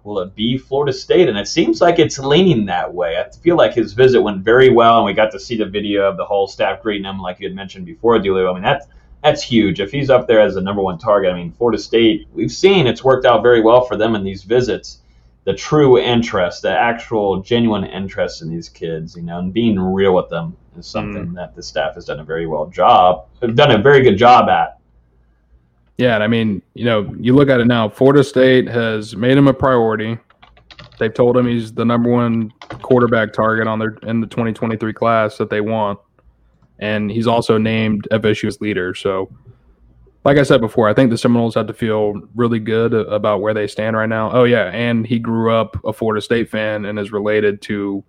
Will 0.03 0.19
it 0.19 0.36
be 0.36 0.57
Florida 0.57 0.91
State? 0.91 1.29
And 1.29 1.38
it 1.38 1.47
seems 1.47 1.79
like 1.79 1.97
it's 1.97 2.19
leaning 2.19 2.65
that 2.65 2.93
way. 2.93 3.17
I 3.17 3.29
feel 3.38 3.55
like 3.55 3.73
his 3.73 3.93
visit 3.93 4.21
went 4.21 4.43
very 4.43 4.69
well, 4.69 4.97
and 4.97 5.05
we 5.05 5.13
got 5.13 5.31
to 5.31 5.39
see 5.39 5.55
the 5.55 5.65
video 5.65 6.09
of 6.09 6.17
the 6.17 6.25
whole 6.25 6.47
staff 6.47 6.81
greeting 6.81 7.05
him, 7.05 7.19
like 7.19 7.39
you 7.39 7.47
had 7.47 7.55
mentioned 7.55 7.86
before, 7.86 8.19
Delu. 8.19 8.49
I 8.49 8.53
mean, 8.53 8.63
that's 8.63 8.88
that's 9.23 9.41
huge. 9.41 9.79
If 9.79 9.91
he's 9.91 10.09
up 10.09 10.27
there 10.27 10.41
as 10.41 10.55
the 10.55 10.62
number 10.62 10.81
one 10.81 10.97
target, 10.97 11.31
I 11.31 11.36
mean, 11.36 11.53
Florida 11.53 11.77
State, 11.77 12.27
we've 12.33 12.51
seen 12.51 12.88
it's 12.88 13.05
worked 13.05 13.25
out 13.25 13.41
very 13.41 13.62
well 13.62 13.86
for 13.86 13.95
them 13.95 14.15
in 14.15 14.23
these 14.25 14.43
visits 14.43 14.99
the 15.45 15.53
true 15.53 15.99
interest, 15.99 16.62
the 16.62 16.71
actual 16.71 17.41
genuine 17.41 17.83
interest 17.83 18.41
in 18.41 18.49
these 18.49 18.69
kids, 18.69 19.15
you 19.15 19.23
know, 19.23 19.39
and 19.39 19.53
being 19.53 19.77
real 19.77 20.15
with 20.15 20.29
them 20.29 20.55
is 20.77 20.88
something 20.88 21.27
mm. 21.27 21.36
that 21.36 21.55
the 21.55 21.63
staff 21.63 21.95
has 21.95 22.05
done 22.05 22.19
a 22.19 22.23
very 22.23 22.47
well 22.47 22.67
job, 22.67 23.27
done 23.55 23.71
a 23.71 23.81
very 23.81 24.01
good 24.01 24.17
job 24.17 24.49
at. 24.49 24.79
Yeah, 25.97 26.15
and 26.15 26.23
I 26.23 26.27
mean, 26.27 26.62
you 26.73 26.86
know, 26.86 27.13
you 27.19 27.36
look 27.36 27.49
at 27.49 27.59
it 27.59 27.65
now. 27.65 27.88
Florida 27.88 28.23
State 28.23 28.67
has 28.67 29.15
made 29.15 29.38
him 29.38 29.47
a 29.47 29.53
priority. 29.53 30.17
They've 30.97 31.13
told 31.13 31.38
him 31.38 31.45
he's 31.45 31.71
the 31.71 31.86
number 31.86 32.09
one 32.09 32.51
quarterback 32.81 33.33
target 33.33 33.67
on 33.67 33.79
their 33.79 33.97
in 34.03 34.19
the 34.19 34.27
2023 34.27 34.93
class 34.93 35.38
that 35.38 35.49
they 35.49 35.62
want, 35.62 35.99
and 36.79 37.12
he's 37.12 37.27
also 37.27 37.57
named 37.57 38.07
FSU's 38.12 38.59
leader. 38.59 38.95
So 38.95 39.31
like 40.25 40.38
I 40.38 40.43
said 40.43 40.62
before, 40.62 40.88
I 40.88 40.93
think 40.93 41.09
the 41.09 41.17
Seminoles 41.17 41.55
have 41.55 41.67
to 41.67 41.73
feel 41.73 42.13
really 42.36 42.59
good 42.59 42.93
about 42.93 43.41
where 43.41 43.53
they 43.53 43.67
stand 43.67 43.97
right 43.97 44.09
now. 44.09 44.31
Oh 44.31 44.45
yeah, 44.45 44.69
and 44.71 45.05
he 45.05 45.19
grew 45.19 45.53
up 45.53 45.77
a 45.86 45.93
Florida 45.93 46.21
State 46.21 46.49
fan 46.49 46.86
and 46.86 46.97
is 46.97 47.12
related 47.12 47.62
to 47.63 48.03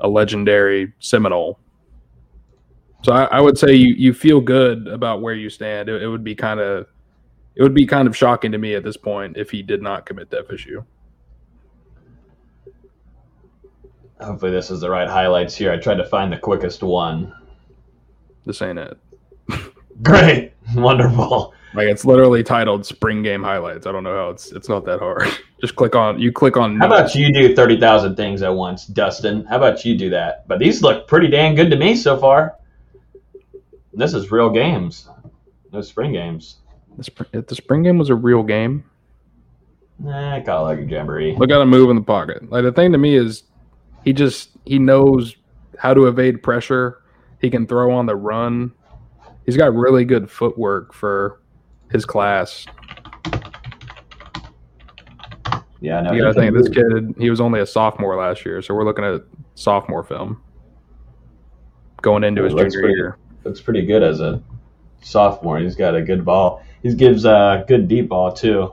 a 0.00 0.08
legendary 0.08 0.92
Seminole. 1.00 1.58
So 3.02 3.12
I, 3.12 3.24
I 3.24 3.40
would 3.40 3.56
say 3.56 3.74
you, 3.74 3.94
you 3.94 4.12
feel 4.12 4.40
good 4.40 4.86
about 4.86 5.22
where 5.22 5.34
you 5.34 5.48
stand. 5.48 5.88
It, 5.88 6.02
it 6.02 6.08
would 6.08 6.24
be 6.24 6.34
kind 6.34 6.60
of 6.60 6.86
it 7.54 7.62
would 7.62 7.74
be 7.74 7.86
kind 7.86 8.06
of 8.06 8.16
shocking 8.16 8.52
to 8.52 8.58
me 8.58 8.74
at 8.74 8.84
this 8.84 8.96
point 8.96 9.36
if 9.36 9.50
he 9.50 9.62
did 9.62 9.82
not 9.82 10.06
commit 10.06 10.30
to 10.30 10.42
FSU. 10.42 10.84
Hopefully, 14.20 14.50
this 14.50 14.70
is 14.70 14.80
the 14.80 14.90
right 14.90 15.08
highlights 15.08 15.56
here. 15.56 15.72
I 15.72 15.78
tried 15.78 15.96
to 15.96 16.04
find 16.04 16.32
the 16.32 16.38
quickest 16.38 16.82
one. 16.82 17.34
This 18.44 18.60
ain't 18.62 18.78
it. 18.78 18.98
Great, 20.02 20.52
wonderful. 20.74 21.54
Like 21.72 21.86
it's 21.86 22.04
literally 22.04 22.42
titled 22.42 22.84
"Spring 22.84 23.22
Game 23.22 23.42
Highlights." 23.42 23.86
I 23.86 23.92
don't 23.92 24.02
know 24.02 24.16
how 24.16 24.30
it's 24.30 24.50
it's 24.52 24.68
not 24.68 24.84
that 24.86 24.98
hard. 24.98 25.28
Just 25.60 25.76
click 25.76 25.94
on 25.94 26.18
you 26.18 26.32
click 26.32 26.56
on. 26.56 26.78
How 26.78 26.86
about 26.86 27.14
you 27.14 27.32
do 27.32 27.54
thirty 27.54 27.78
thousand 27.78 28.16
things 28.16 28.42
at 28.42 28.54
once, 28.54 28.86
Dustin? 28.86 29.44
How 29.44 29.56
about 29.56 29.84
you 29.84 29.96
do 29.96 30.10
that? 30.10 30.48
But 30.48 30.58
these 30.58 30.82
look 30.82 31.06
pretty 31.06 31.28
dang 31.28 31.54
good 31.54 31.70
to 31.70 31.76
me 31.76 31.94
so 31.94 32.16
far. 32.16 32.56
This 33.92 34.14
is 34.14 34.30
real 34.30 34.50
games. 34.50 35.08
No 35.72 35.80
spring 35.80 36.12
games. 36.12 36.56
The 36.96 37.04
spring, 37.04 37.44
the 37.46 37.54
spring 37.54 37.82
game 37.82 37.98
was 37.98 38.10
a 38.10 38.14
real 38.14 38.42
game. 38.42 38.84
Nah, 39.98 40.36
I 40.36 40.40
call 40.40 40.66
it 40.66 40.76
like 40.76 40.86
a 40.86 40.90
jamboree. 40.90 41.36
Look 41.36 41.50
at 41.50 41.60
him 41.60 41.68
move 41.68 41.90
in 41.90 41.96
the 41.96 42.02
pocket. 42.02 42.50
Like 42.50 42.64
the 42.64 42.72
thing 42.72 42.92
to 42.92 42.98
me 42.98 43.16
is, 43.16 43.44
he 44.04 44.12
just 44.12 44.50
he 44.64 44.78
knows 44.78 45.36
how 45.78 45.94
to 45.94 46.06
evade 46.06 46.42
pressure. 46.42 47.02
He 47.40 47.50
can 47.50 47.66
throw 47.66 47.92
on 47.92 48.06
the 48.06 48.16
run. 48.16 48.72
He's 49.46 49.56
got 49.56 49.74
really 49.74 50.04
good 50.04 50.30
footwork 50.30 50.92
for 50.92 51.39
his 51.90 52.04
class. 52.04 52.66
Yeah, 55.80 56.02
no. 56.02 56.12
You 56.12 56.22
gotta 56.22 56.34
can 56.34 56.52
think 56.52 56.56
this 56.56 56.68
kid. 56.68 57.14
He 57.18 57.30
was 57.30 57.40
only 57.40 57.60
a 57.60 57.66
sophomore 57.66 58.16
last 58.16 58.44
year, 58.44 58.60
so 58.60 58.74
we're 58.74 58.84
looking 58.84 59.04
at 59.04 59.22
sophomore 59.54 60.02
film 60.02 60.40
going 62.02 62.24
into 62.24 62.42
his 62.44 62.52
junior 62.54 62.70
pretty- 62.80 62.94
year. 62.94 63.16
looks 63.44 63.60
pretty 63.60 63.84
good 63.86 64.02
as 64.02 64.20
a 64.20 64.42
sophomore. 65.02 65.58
He's 65.58 65.76
got 65.76 65.94
a 65.94 66.02
good 66.02 66.24
ball. 66.24 66.62
He 66.82 66.94
gives 66.94 67.24
a 67.24 67.64
good 67.66 67.88
deep 67.88 68.08
ball 68.08 68.32
too. 68.32 68.72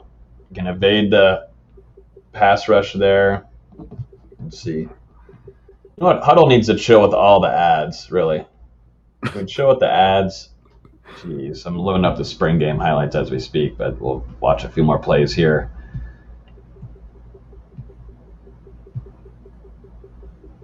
Can 0.54 0.68
evade 0.68 1.12
the 1.12 1.48
pass 2.34 2.68
rush 2.70 2.94
there. 2.94 3.46
Let's 4.40 4.60
see. 4.62 4.82
You 4.82 4.90
know 5.98 6.08
what? 6.08 6.22
Hudl 6.22 6.48
needs 6.48 6.68
to 6.68 6.76
chill 6.76 7.02
with 7.02 7.14
all 7.14 7.40
the 7.42 7.50
ads. 7.50 8.12
Really, 8.12 8.46
we 9.36 9.46
chill 9.46 9.70
with 9.70 9.80
the 9.80 9.90
ads. 9.92 10.50
Jeez, 11.16 11.66
I'm 11.66 11.78
loading 11.78 12.06
up 12.06 12.18
the 12.18 12.26
spring 12.26 12.60
game 12.60 12.78
highlights 12.78 13.16
as 13.16 13.32
we 13.32 13.40
speak, 13.40 13.78
but 13.78 14.00
we'll 14.00 14.26
watch 14.40 14.64
a 14.64 14.70
few 14.70 14.84
more 14.84 15.00
plays 15.00 15.34
here. 15.34 15.72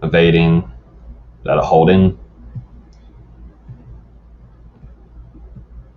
Evading. 0.03 0.57
Is 0.59 1.45
that 1.45 1.57
a 1.57 1.61
holding? 1.61 2.19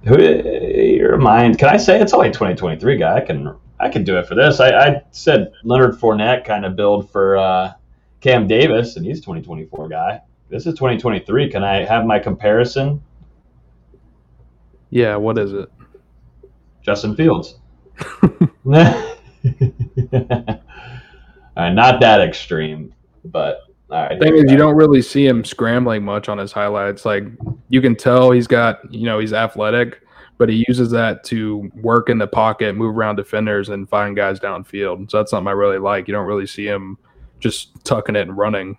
Who 0.04 0.20
your 0.20 1.18
mind? 1.18 1.58
Can 1.58 1.68
I 1.68 1.76
say 1.76 2.00
it's 2.00 2.12
only 2.12 2.28
2023 2.28 2.96
guy? 2.96 3.16
I 3.16 3.20
can 3.20 3.56
I 3.78 3.88
can 3.88 4.04
do 4.04 4.16
it 4.16 4.26
for 4.26 4.34
this. 4.34 4.60
I, 4.60 4.70
I 4.70 5.02
said 5.10 5.52
Leonard 5.64 5.96
Fournette 5.96 6.44
kind 6.44 6.64
of 6.64 6.76
build 6.76 7.10
for 7.10 7.36
uh, 7.36 7.72
Cam 8.20 8.46
Davis, 8.46 8.96
and 8.96 9.04
he's 9.04 9.20
2024 9.20 9.88
guy. 9.88 10.20
This 10.48 10.66
is 10.66 10.74
2023. 10.74 11.50
Can 11.50 11.64
I 11.64 11.84
have 11.84 12.06
my 12.06 12.18
comparison? 12.18 13.02
Yeah, 14.90 15.16
what 15.16 15.38
is 15.38 15.52
it? 15.52 15.70
Justin 16.82 17.16
Fields. 17.16 17.56
right, 18.64 19.16
uh, 21.56 21.70
not 21.70 22.00
that 22.00 22.20
extreme, 22.20 22.94
but 23.24 23.60
all 23.90 24.02
right. 24.02 24.20
thing 24.20 24.34
is, 24.36 24.50
you 24.50 24.56
don't 24.56 24.76
really 24.76 25.02
see 25.02 25.26
him 25.26 25.44
scrambling 25.44 26.04
much 26.04 26.28
on 26.28 26.38
his 26.38 26.52
highlights. 26.52 27.04
Like 27.04 27.24
you 27.68 27.80
can 27.80 27.94
tell 27.96 28.30
he's 28.30 28.46
got, 28.46 28.92
you 28.92 29.04
know, 29.04 29.18
he's 29.18 29.32
athletic, 29.32 30.02
but 30.38 30.48
he 30.48 30.64
uses 30.68 30.90
that 30.90 31.24
to 31.24 31.70
work 31.76 32.08
in 32.10 32.18
the 32.18 32.26
pocket, 32.26 32.76
move 32.76 32.96
around 32.96 33.16
defenders, 33.16 33.68
and 33.68 33.88
find 33.88 34.16
guys 34.16 34.40
downfield. 34.40 35.10
So 35.10 35.18
that's 35.18 35.30
something 35.30 35.48
I 35.48 35.52
really 35.52 35.78
like. 35.78 36.08
You 36.08 36.14
don't 36.14 36.26
really 36.26 36.46
see 36.46 36.66
him 36.66 36.98
just 37.40 37.84
tucking 37.84 38.16
it 38.16 38.22
and 38.28 38.36
running. 38.36 38.76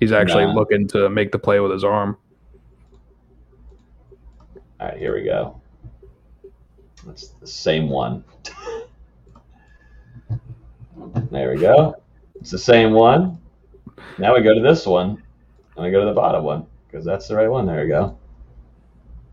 He's 0.00 0.12
actually 0.12 0.46
Nah. 0.46 0.52
looking 0.54 0.86
to 0.88 1.08
make 1.08 1.32
the 1.32 1.38
play 1.38 1.58
with 1.60 1.72
his 1.72 1.84
arm. 1.84 2.16
All 4.80 4.88
right, 4.88 4.98
here 4.98 5.14
we 5.14 5.24
go. 5.24 5.60
That's 7.06 7.28
the 7.28 7.46
same 7.46 7.88
one. 7.88 8.24
there 11.30 11.52
we 11.52 11.58
go. 11.58 11.94
It's 12.40 12.50
the 12.50 12.58
same 12.58 12.92
one. 12.92 13.38
Now 14.18 14.34
we 14.34 14.42
go 14.42 14.54
to 14.54 14.60
this 14.60 14.86
one. 14.86 15.22
And 15.76 15.84
we 15.84 15.90
go 15.90 16.00
to 16.00 16.06
the 16.06 16.14
bottom 16.14 16.44
one 16.44 16.66
because 16.86 17.04
that's 17.04 17.28
the 17.28 17.36
right 17.36 17.48
one. 17.48 17.66
There 17.66 17.82
we 17.82 17.88
go. 17.88 18.18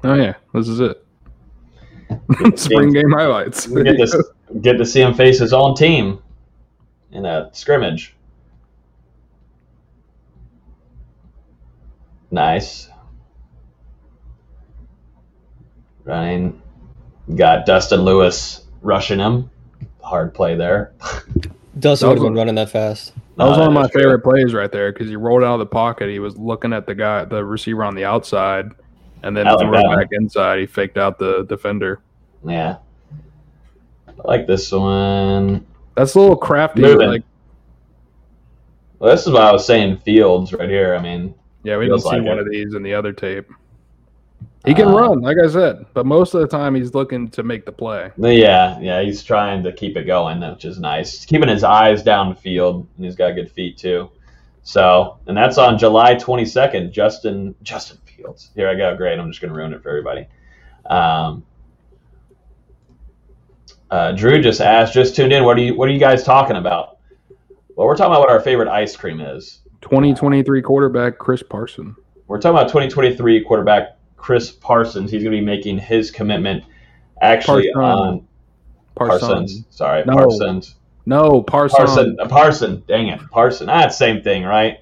Oh 0.04 0.16
yeah, 0.16 0.34
this 0.54 0.68
is 0.68 0.82
it. 0.82 1.06
Spring 2.60 2.92
game 2.92 3.12
highlights. 3.12 3.68
We 3.68 3.84
get 3.86 3.98
this 3.98 4.16
get 4.62 4.78
to 4.78 4.86
see 4.86 5.02
him 5.02 5.14
face 5.14 5.40
his 5.40 5.54
own 5.54 5.76
team 5.76 6.22
in 7.12 7.26
a 7.26 7.50
scrimmage. 7.54 8.16
Nice. 12.30 12.90
Running. 16.06 16.62
Got 17.36 17.66
Dustin 17.66 18.02
Lewis 18.02 18.66
rushing 18.82 19.20
him. 19.20 19.50
Hard 20.02 20.34
play 20.34 20.56
there. 20.56 20.94
Dustin 21.80 22.10
would 22.10 22.18
have 22.18 22.24
been 22.24 22.36
running 22.36 22.56
that 22.56 22.70
fast. 22.70 23.14
That 23.38 23.46
was 23.46 23.58
No, 23.58 23.64
one 23.64 23.68
of 23.70 23.74
my 23.74 23.86
is 23.86 23.92
true. 23.92 24.02
favorite 24.02 24.20
plays 24.20 24.54
right 24.54 24.72
there 24.72 24.92
because 24.92 25.08
he 25.08 25.16
rolled 25.16 25.44
out 25.44 25.54
of 25.54 25.60
the 25.60 25.66
pocket. 25.66 26.10
He 26.10 26.20
was 26.20 26.38
looking 26.38 26.74
at 26.74 26.86
the 26.86 26.94
guy, 26.94 27.26
the 27.26 27.44
receiver 27.44 27.84
on 27.84 27.96
the 27.96 28.06
outside, 28.06 28.70
and 29.24 29.36
then 29.36 29.48
I 29.48 29.54
like 29.54 29.60
threw 29.66 29.78
it 29.80 29.96
back 29.96 30.08
inside. 30.12 30.60
He 30.60 30.66
faked 30.66 30.98
out 30.98 31.18
the 31.18 31.44
defender. 31.44 32.02
Yeah. 32.46 32.78
I 34.08 34.12
like 34.26 34.46
this 34.46 34.72
one. 34.72 35.66
That's 35.96 36.14
a 36.16 36.20
little 36.20 36.36
crafty. 36.36 36.82
Moving. 36.82 37.08
Like, 37.08 37.24
Well, 39.00 39.12
this 39.16 39.26
is 39.26 39.32
what 39.34 39.42
I 39.44 39.52
was 39.52 39.66
saying. 39.66 39.98
Fields 40.00 40.54
right 40.54 40.70
here. 40.70 40.94
I 40.96 41.02
mean, 41.02 41.34
yeah, 41.64 41.78
we 41.78 41.86
didn't 41.86 42.02
see 42.02 42.10
like 42.10 42.24
one 42.24 42.38
it. 42.38 42.42
of 42.42 42.52
these 42.52 42.74
in 42.76 42.84
the 42.84 42.94
other 42.94 43.14
tape. 43.14 43.50
He 44.66 44.74
can 44.74 44.88
Uh, 44.88 44.94
run, 44.96 45.22
like 45.22 45.38
I 45.44 45.48
said, 45.50 45.86
but 45.94 46.06
most 46.06 46.34
of 46.34 46.42
the 46.42 46.48
time 46.48 46.74
he's 46.74 46.94
looking 46.94 47.28
to 47.32 47.44
make 47.44 47.66
the 47.66 47.72
play. 47.72 48.12
yeah, 48.18 48.80
yeah, 48.80 49.02
he's 49.02 49.22
trying 49.22 49.62
to 49.64 49.74
keep 49.74 49.98
it 49.98 50.06
going, 50.06 50.40
which 50.40 50.64
is 50.64 50.80
nice. 50.80 51.26
Keeping 51.26 51.50
his 51.50 51.64
eyes 51.66 52.02
downfield, 52.04 52.86
and 52.96 53.06
he's 53.06 53.16
got 53.16 53.32
good 53.32 53.52
feet 53.52 53.78
too. 53.78 54.10
So, 54.64 55.18
and 55.28 55.36
that's 55.36 55.58
on 55.58 55.78
July 55.78 56.16
22nd. 56.16 56.92
Justin 56.92 57.54
Justin 57.64 57.98
Fields. 58.06 58.52
Here 58.56 58.70
I 58.70 58.76
go. 58.76 58.96
Great. 58.96 59.20
I'm 59.20 59.30
just 59.30 59.42
gonna 59.42 59.54
ruin 59.54 59.74
it 59.74 59.84
for 59.84 59.90
everybody. 59.90 60.28
Um, 60.86 61.44
uh, 63.92 64.14
Drew 64.14 64.42
just 64.42 64.62
asked, 64.62 64.94
just 64.94 65.16
tuned 65.16 65.34
in. 65.34 65.44
What 65.44 65.58
are 65.58 65.62
you 65.62 65.76
What 65.76 65.90
are 65.90 65.92
you 65.92 66.00
guys 66.00 66.24
talking 66.24 66.56
about? 66.56 67.00
Well, 67.76 67.86
we're 67.88 67.98
talking 67.98 68.14
about 68.14 68.22
what 68.22 68.30
our 68.30 68.40
favorite 68.40 68.70
ice 68.70 68.96
cream 68.96 69.20
is. 69.20 69.60
2023 69.82 70.62
quarterback 70.62 71.18
Chris 71.18 71.44
Parson. 71.44 71.96
We're 72.28 72.40
talking 72.40 72.56
about 72.58 72.70
2023 72.70 73.44
quarterback 73.44 73.98
Chris 74.24 74.52
Parsons. 74.52 75.12
He's 75.12 75.22
going 75.22 75.36
to 75.36 75.38
be 75.38 75.46
making 75.46 75.78
his 75.78 76.10
commitment 76.10 76.64
actually 77.22 77.70
Parson. 77.74 78.00
on 78.00 78.28
Parson. 78.96 79.28
Parsons. 79.28 79.66
Sorry, 79.70 80.06
No. 80.06 80.14
Parsons. 80.16 80.76
No, 81.06 81.42
Parson. 81.42 81.86
Parson. 81.86 82.18
uh, 82.22 82.28
Parson. 82.30 82.84
Dang 82.88 83.10
it, 83.10 83.20
Parson. 83.32 83.68
Ah, 83.68 83.84
it's 83.84 83.98
same 83.98 84.22
thing, 84.22 84.46
right? 84.46 84.80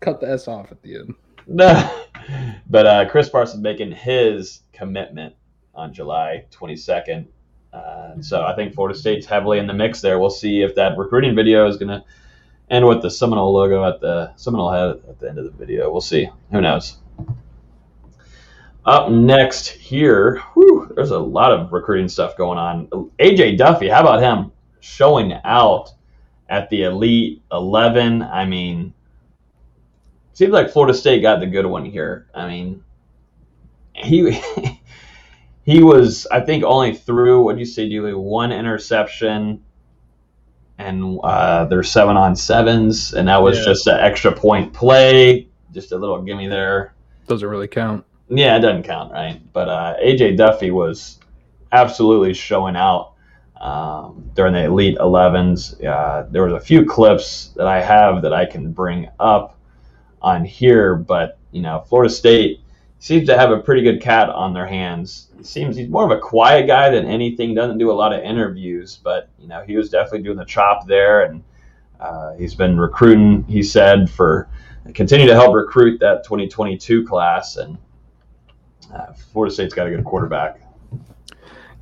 Cut 0.00 0.20
the 0.20 0.28
S 0.30 0.46
off 0.46 0.70
at 0.70 0.82
the 0.82 0.96
end. 0.96 1.14
No, 1.46 2.04
but 2.68 2.86
uh, 2.86 3.08
Chris 3.08 3.30
Parsons 3.30 3.62
making 3.62 3.92
his 3.92 4.60
commitment 4.74 5.34
on 5.74 5.94
July 5.94 6.44
22nd. 6.50 7.28
Uh, 7.72 8.20
so 8.20 8.44
I 8.44 8.54
think 8.54 8.74
Florida 8.74 8.98
State's 8.98 9.24
heavily 9.24 9.58
in 9.58 9.66
the 9.66 9.72
mix 9.72 10.02
there. 10.02 10.18
We'll 10.18 10.28
see 10.28 10.60
if 10.60 10.74
that 10.74 10.98
recruiting 10.98 11.34
video 11.34 11.66
is 11.66 11.78
going 11.78 11.88
to 11.88 12.04
end 12.68 12.86
with 12.86 13.00
the 13.00 13.10
Seminole 13.10 13.54
logo 13.54 13.86
at 13.86 14.02
the 14.02 14.36
Seminole 14.36 14.70
head 14.70 15.02
at 15.08 15.18
the 15.18 15.30
end 15.30 15.38
of 15.38 15.44
the 15.44 15.50
video. 15.52 15.90
We'll 15.90 16.02
see. 16.02 16.28
Who 16.52 16.60
knows? 16.60 16.99
Up 18.86 19.10
next 19.10 19.68
here, 19.68 20.38
whew, 20.54 20.90
there's 20.94 21.10
a 21.10 21.18
lot 21.18 21.52
of 21.52 21.72
recruiting 21.72 22.08
stuff 22.08 22.36
going 22.36 22.58
on. 22.58 22.86
AJ 23.18 23.58
Duffy, 23.58 23.88
how 23.88 24.00
about 24.00 24.22
him 24.22 24.52
showing 24.80 25.38
out 25.44 25.90
at 26.48 26.70
the 26.70 26.84
Elite 26.84 27.42
11? 27.52 28.22
I 28.22 28.46
mean, 28.46 28.94
seems 30.32 30.52
like 30.52 30.70
Florida 30.70 30.94
State 30.94 31.20
got 31.20 31.40
the 31.40 31.46
good 31.46 31.66
one 31.66 31.84
here. 31.84 32.26
I 32.34 32.48
mean, 32.48 32.82
he 33.94 34.30
he 35.64 35.82
was 35.82 36.26
I 36.28 36.40
think 36.40 36.64
only 36.64 36.94
through 36.94 37.42
what 37.44 37.54
do 37.54 37.58
you 37.58 37.66
say, 37.66 37.86
Julie? 37.88 38.14
One 38.14 38.50
interception, 38.50 39.62
and 40.78 41.20
uh, 41.22 41.66
they're 41.66 41.82
seven 41.82 42.16
on 42.16 42.34
sevens, 42.34 43.12
and 43.12 43.28
that 43.28 43.42
was 43.42 43.58
Yeah. 43.58 43.64
just 43.66 43.86
an 43.88 44.00
extra 44.00 44.32
point 44.32 44.72
play, 44.72 45.48
just 45.74 45.92
a 45.92 45.98
little 45.98 46.22
gimme 46.22 46.48
there. 46.48 46.94
Doesn't 47.26 47.46
really 47.46 47.68
count. 47.68 48.06
Yeah, 48.30 48.56
it 48.56 48.60
doesn't 48.60 48.84
count, 48.84 49.12
right? 49.12 49.40
But 49.52 49.68
uh, 49.68 49.96
AJ 50.02 50.36
Duffy 50.36 50.70
was 50.70 51.18
absolutely 51.72 52.32
showing 52.34 52.76
out 52.76 53.14
um, 53.60 54.30
during 54.34 54.52
the 54.54 54.64
Elite 54.64 54.98
11s. 54.98 55.84
Uh, 55.84 56.26
there 56.30 56.44
was 56.44 56.54
a 56.54 56.60
few 56.60 56.84
clips 56.84 57.48
that 57.56 57.66
I 57.66 57.82
have 57.82 58.22
that 58.22 58.32
I 58.32 58.46
can 58.46 58.72
bring 58.72 59.08
up 59.18 59.58
on 60.22 60.44
here, 60.44 60.96
but 60.96 61.38
you 61.52 61.62
know, 61.62 61.80
Florida 61.88 62.12
State 62.12 62.60
seems 63.00 63.26
to 63.26 63.36
have 63.36 63.50
a 63.50 63.58
pretty 63.58 63.82
good 63.82 64.00
cat 64.00 64.28
on 64.30 64.54
their 64.54 64.66
hands. 64.66 65.28
It 65.38 65.46
seems 65.46 65.76
he's 65.76 65.88
more 65.88 66.04
of 66.04 66.10
a 66.16 66.20
quiet 66.20 66.66
guy 66.66 66.90
than 66.90 67.06
anything. 67.06 67.54
Doesn't 67.54 67.78
do 67.78 67.90
a 67.90 67.94
lot 67.94 68.12
of 68.12 68.22
interviews, 68.22 68.98
but 69.02 69.30
you 69.40 69.48
know, 69.48 69.62
he 69.66 69.76
was 69.76 69.90
definitely 69.90 70.22
doing 70.22 70.36
the 70.38 70.44
chop 70.44 70.86
there, 70.86 71.24
and 71.24 71.42
Uh, 72.00 72.34
he's 72.38 72.54
been 72.54 72.78
recruiting, 72.80 73.44
he 73.48 73.62
said, 73.62 74.10
for 74.10 74.48
continue 74.94 75.26
to 75.26 75.34
help 75.34 75.54
recruit 75.54 76.00
that 76.00 76.24
2022 76.24 77.06
class, 77.06 77.56
and 77.56 77.76
uh, 78.94 79.12
Florida 79.32 79.52
State's 79.52 79.74
got 79.74 79.86
a 79.86 79.90
good 79.90 80.04
quarterback. 80.04 80.60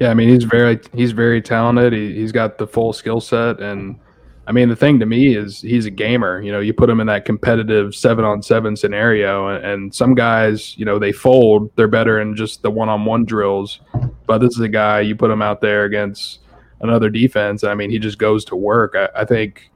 Yeah, 0.00 0.10
I 0.10 0.14
mean 0.14 0.28
he's 0.28 0.44
very 0.44 0.78
he's 0.94 1.12
very 1.12 1.42
talented. 1.42 1.92
He, 1.92 2.14
he's 2.14 2.32
got 2.32 2.58
the 2.58 2.66
full 2.66 2.92
skill 2.92 3.20
set, 3.20 3.60
and 3.60 3.98
I 4.46 4.52
mean 4.52 4.68
the 4.68 4.76
thing 4.76 5.00
to 5.00 5.06
me 5.06 5.34
is 5.34 5.60
he's 5.60 5.86
a 5.86 5.90
gamer. 5.90 6.40
You 6.40 6.52
know, 6.52 6.60
you 6.60 6.72
put 6.72 6.88
him 6.88 7.00
in 7.00 7.08
that 7.08 7.24
competitive 7.24 7.94
seven 7.94 8.24
on 8.24 8.40
seven 8.42 8.76
scenario, 8.76 9.48
and, 9.48 9.64
and 9.64 9.94
some 9.94 10.14
guys, 10.14 10.78
you 10.78 10.84
know, 10.84 10.98
they 10.98 11.10
fold. 11.10 11.74
They're 11.74 11.88
better 11.88 12.20
in 12.20 12.36
just 12.36 12.62
the 12.62 12.70
one 12.70 12.88
on 12.88 13.04
one 13.04 13.24
drills, 13.24 13.80
but 14.26 14.38
this 14.38 14.54
is 14.54 14.60
a 14.60 14.68
guy 14.68 15.00
you 15.00 15.16
put 15.16 15.30
him 15.30 15.42
out 15.42 15.60
there 15.60 15.84
against 15.84 16.40
another 16.80 17.10
defense. 17.10 17.64
I 17.64 17.74
mean, 17.74 17.90
he 17.90 17.98
just 17.98 18.18
goes 18.18 18.44
to 18.46 18.56
work. 18.56 18.94
I, 18.94 19.08
I 19.16 19.24
think 19.24 19.70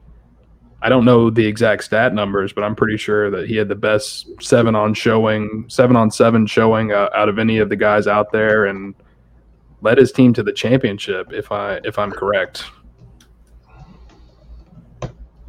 I 0.85 0.89
don't 0.89 1.05
know 1.05 1.31
the 1.31 1.47
exact 1.47 1.85
stat 1.85 2.13
numbers, 2.13 2.53
but 2.53 2.65
I'm 2.65 2.75
pretty 2.75 2.97
sure 2.97 3.31
that 3.31 3.47
he 3.49 3.55
had 3.55 3.69
the 3.69 3.77
best 3.77 4.29
seven 4.43 4.75
on 4.75 4.95
showing, 4.95 5.65
seven 5.69 5.95
on 5.95 6.11
seven 6.11 6.45
showing 6.45 6.91
uh, 6.91 7.09
out 7.15 7.29
of 7.29 7.39
any 7.39 7.59
of 7.59 7.69
the 7.69 7.77
guys 7.77 8.09
out 8.09 8.33
there, 8.33 8.67
and 8.67 8.93
led 9.81 9.97
his 9.97 10.11
team 10.11 10.35
to 10.35 10.43
the 10.43 10.53
championship. 10.53 11.33
If 11.33 11.53
I 11.53 11.81
if 11.85 12.01
I'm 12.01 12.11
correct. 12.11 12.65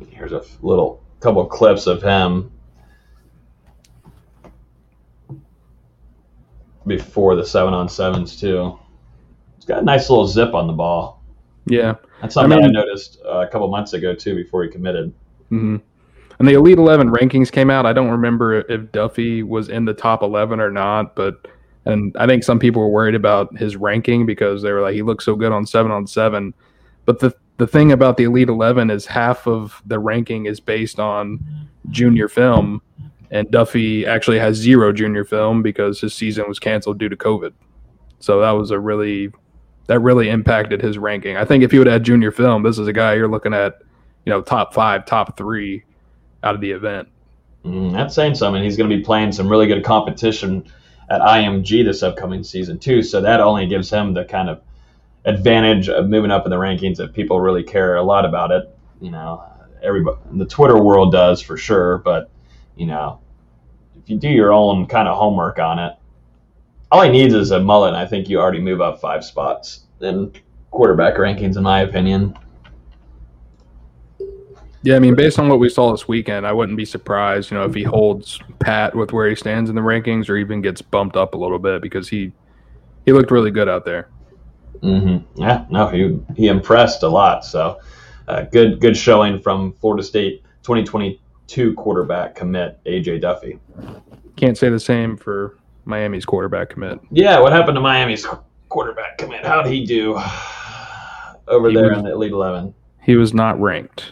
Here's 0.08 0.34
a 0.34 0.43
little 0.62 1.04
couple 1.19 1.41
of 1.41 1.50
clips 1.50 1.88
of 1.88 2.04
him 2.04 2.52
before 6.86 7.36
the 7.36 7.46
seven 7.46 7.74
on 7.74 7.89
sevens 7.89 8.39
too. 8.39 8.78
He's 9.56 9.65
got 9.65 9.82
a 9.82 9.86
nice 9.86 10.12
little 10.12 10.28
zip 10.28 10.54
on 10.54 10.67
the 10.67 10.74
ball. 10.74 11.24
Yeah, 11.65 11.96
that's 12.22 12.36
something 12.36 12.52
I, 12.52 12.58
mean, 12.58 12.65
I 12.65 12.82
noticed 12.82 13.19
uh, 13.26 13.39
a 13.39 13.48
couple 13.48 13.67
months 13.69 13.93
ago 13.93 14.13
too 14.13 14.36
before 14.36 14.63
he 14.63 14.69
committed. 14.69 15.12
Mm-hmm. 15.54 15.76
And 16.39 16.48
the 16.48 16.54
Elite 16.54 16.78
Eleven 16.78 17.10
rankings 17.10 17.52
came 17.52 17.70
out. 17.70 17.86
I 17.86 17.94
don't 17.94 18.10
remember 18.10 18.62
if 18.70 18.92
Duffy 18.92 19.44
was 19.44 19.70
in 19.70 19.86
the 19.86 19.94
top 19.94 20.24
eleven 20.24 20.60
or 20.60 20.72
not, 20.72 21.16
but 21.16 21.48
and 21.86 22.16
I 22.18 22.26
think 22.28 22.44
some 22.44 22.60
people 22.60 22.82
were 22.82 22.89
worried 22.89 23.16
about 23.16 23.56
his 23.58 23.76
ranking 23.76 24.26
because 24.26 24.62
they 24.62 24.72
were 24.72 24.82
like, 24.82 24.96
he 24.96 25.02
looks 25.02 25.26
so 25.26 25.36
good 25.36 25.52
on 25.52 25.66
seven 25.66 25.92
on 25.92 26.08
seven. 26.08 26.54
But 27.06 27.20
the 27.20 27.36
the 27.58 27.68
thing 27.68 27.92
about 27.92 28.18
the 28.18 28.24
Elite 28.24 28.50
Eleven 28.50 28.89
is 28.89 29.06
half 29.06 29.48
of 29.48 29.82
the 29.86 30.00
ranking 30.00 30.48
is 30.48 30.60
based 30.60 31.00
on 31.00 31.39
junior 31.89 32.28
film, 32.28 32.82
and 33.30 33.50
Duffy 33.52 34.06
actually 34.06 34.39
has 34.39 34.58
zero 34.58 34.92
junior 34.92 35.24
film 35.24 35.62
because 35.62 36.02
his 36.02 36.13
season 36.13 36.46
was 36.48 36.60
canceled 36.60 36.98
due 36.98 37.10
to 37.10 37.16
COVID. 37.16 37.54
So 38.20 38.39
that 38.39 38.52
was 38.52 38.72
a 38.72 38.80
really 38.80 39.32
that 39.88 40.00
really 40.00 40.30
impacted 40.30 40.82
his 40.82 40.98
ranking. 40.98 41.38
I 41.38 41.46
think 41.46 41.63
if 41.63 41.72
he 41.72 41.78
would 41.78 41.88
add 41.88 42.04
junior 42.04 42.32
film, 42.32 42.63
this 42.63 42.80
is 42.80 42.88
a 42.88 42.94
guy 42.94 43.13
you're 43.13 43.28
looking 43.28 43.54
at, 43.54 43.82
you 44.25 44.29
know, 44.29 44.41
top 44.41 44.73
five, 44.73 45.05
top 45.05 45.38
three 45.38 45.83
out 46.43 46.55
of 46.55 46.62
the 46.62 46.71
event. 46.71 47.07
Mm, 47.65 47.93
that's 47.93 48.15
saying 48.15 48.36
something. 48.36 48.62
He's 48.63 48.77
going 48.77 48.89
to 48.89 48.95
be 48.95 49.03
playing 49.03 49.31
some 49.31 49.47
really 49.47 49.67
good 49.67 49.83
competition 49.83 50.65
at 51.09 51.21
IMG 51.21 51.86
this 51.86 52.03
upcoming 52.03 52.43
season 52.43 52.79
too. 52.79 53.01
So 53.01 53.21
that 53.21 53.39
only 53.39 53.67
gives 53.67 53.89
him 53.89 54.13
the 54.13 54.25
kind 54.25 54.49
of 54.49 54.62
advantage 55.25 55.89
of 55.89 56.09
moving 56.09 56.31
up 56.31 56.45
in 56.45 56.49
the 56.49 56.57
rankings 56.57 56.99
if 56.99 57.13
people 57.13 57.39
really 57.39 57.63
care 57.63 57.95
a 57.95 58.03
lot 58.03 58.25
about 58.25 58.51
it. 58.51 58.77
You 59.01 59.12
know, 59.12 59.43
everybody, 59.81 60.17
the 60.33 60.45
Twitter 60.45 60.81
world 60.81 61.12
does 61.12 61.41
for 61.41 61.57
sure, 61.57 61.99
but 61.99 62.29
you 62.75 62.86
know, 62.86 63.19
if 64.01 64.09
you 64.09 64.17
do 64.17 64.29
your 64.29 64.51
own 64.51 64.86
kind 64.88 65.07
of 65.07 65.17
homework 65.17 65.59
on 65.59 65.79
it, 65.79 65.93
all 66.91 67.01
he 67.01 67.09
needs 67.09 67.33
is 67.33 67.51
a 67.51 67.59
mullet. 67.59 67.89
And 67.89 67.97
I 67.97 68.05
think 68.05 68.29
you 68.29 68.39
already 68.39 68.59
move 68.59 68.81
up 68.81 68.99
five 68.99 69.23
spots 69.23 69.86
in 70.01 70.33
quarterback 70.71 71.15
rankings, 71.15 71.57
in 71.57 71.63
my 71.63 71.81
opinion. 71.81 72.38
Yeah, 74.84 74.98
I 74.98 75.00
mean, 75.00 75.15
based 75.15 75.39
on 75.39 75.48
what 75.48 75.60
we 75.60 75.69
saw 75.69 75.91
this 75.91 76.10
weekend, 76.10 76.46
I 76.46 76.52
wouldn't 76.52 76.78
be 76.78 76.84
surprised, 76.84 77.50
you 77.50 77.58
know, 77.58 77.63
if 77.63 77.74
he 77.74 77.84
holds 77.84 78.39
pat 78.60 78.93
with 78.93 79.13
where 79.13 79.30
he 79.30 79.36
stands 79.36 79.69
in 79.69 79.78
the 79.78 79.82
rankings, 79.82 80.30
or 80.30 80.36
even 80.36 80.62
gets 80.62 80.82
bumped 80.82 81.15
up 81.15 81.34
a 81.34 81.38
little 81.38 81.58
bit 81.58 81.82
because 81.82 82.10
he 82.10 82.34
he 83.06 83.13
looked 83.13 83.32
really 83.32 83.50
good 83.50 83.69
out 83.69 83.86
there. 83.86 84.10
Mm-hmm. 84.82 85.41
Yeah, 85.41 85.65
no, 85.69 85.88
he 85.88 86.19
he 86.36 86.48
impressed 86.48 87.04
a 87.04 87.08
lot. 87.08 87.46
So, 87.46 87.80
uh, 88.28 88.41
good 88.43 88.82
good 88.82 88.98
showing 88.98 89.39
from 89.39 89.72
Florida 89.74 90.04
State 90.04 90.43
2022 90.63 91.74
quarterback 91.76 92.36
commit 92.36 92.84
AJ 92.84 93.22
Duffy. 93.22 93.60
Can't 94.36 94.58
say 94.58 94.67
the 94.67 94.80
same 94.80 95.15
for 95.15 95.58
Miami's 95.86 96.26
quarterback 96.26 96.72
commit. 96.72 97.00
Yeah, 97.10 97.39
what 97.39 97.54
happened 97.54 97.76
to 97.76 97.82
Miami's 97.82 98.28
quarterback 98.67 99.17
commit? 99.17 99.46
How 99.46 99.62
did 99.62 99.72
he 99.72 99.86
do 99.86 100.15
over 101.48 101.69
he 101.69 101.76
there 101.76 101.89
was, 101.89 102.00
in 102.00 102.04
the 102.04 102.12
Elite 102.12 102.34
Eleven? 102.34 102.74
He 103.02 103.15
was 103.15 103.34
not 103.34 103.58
ranked. 103.62 104.12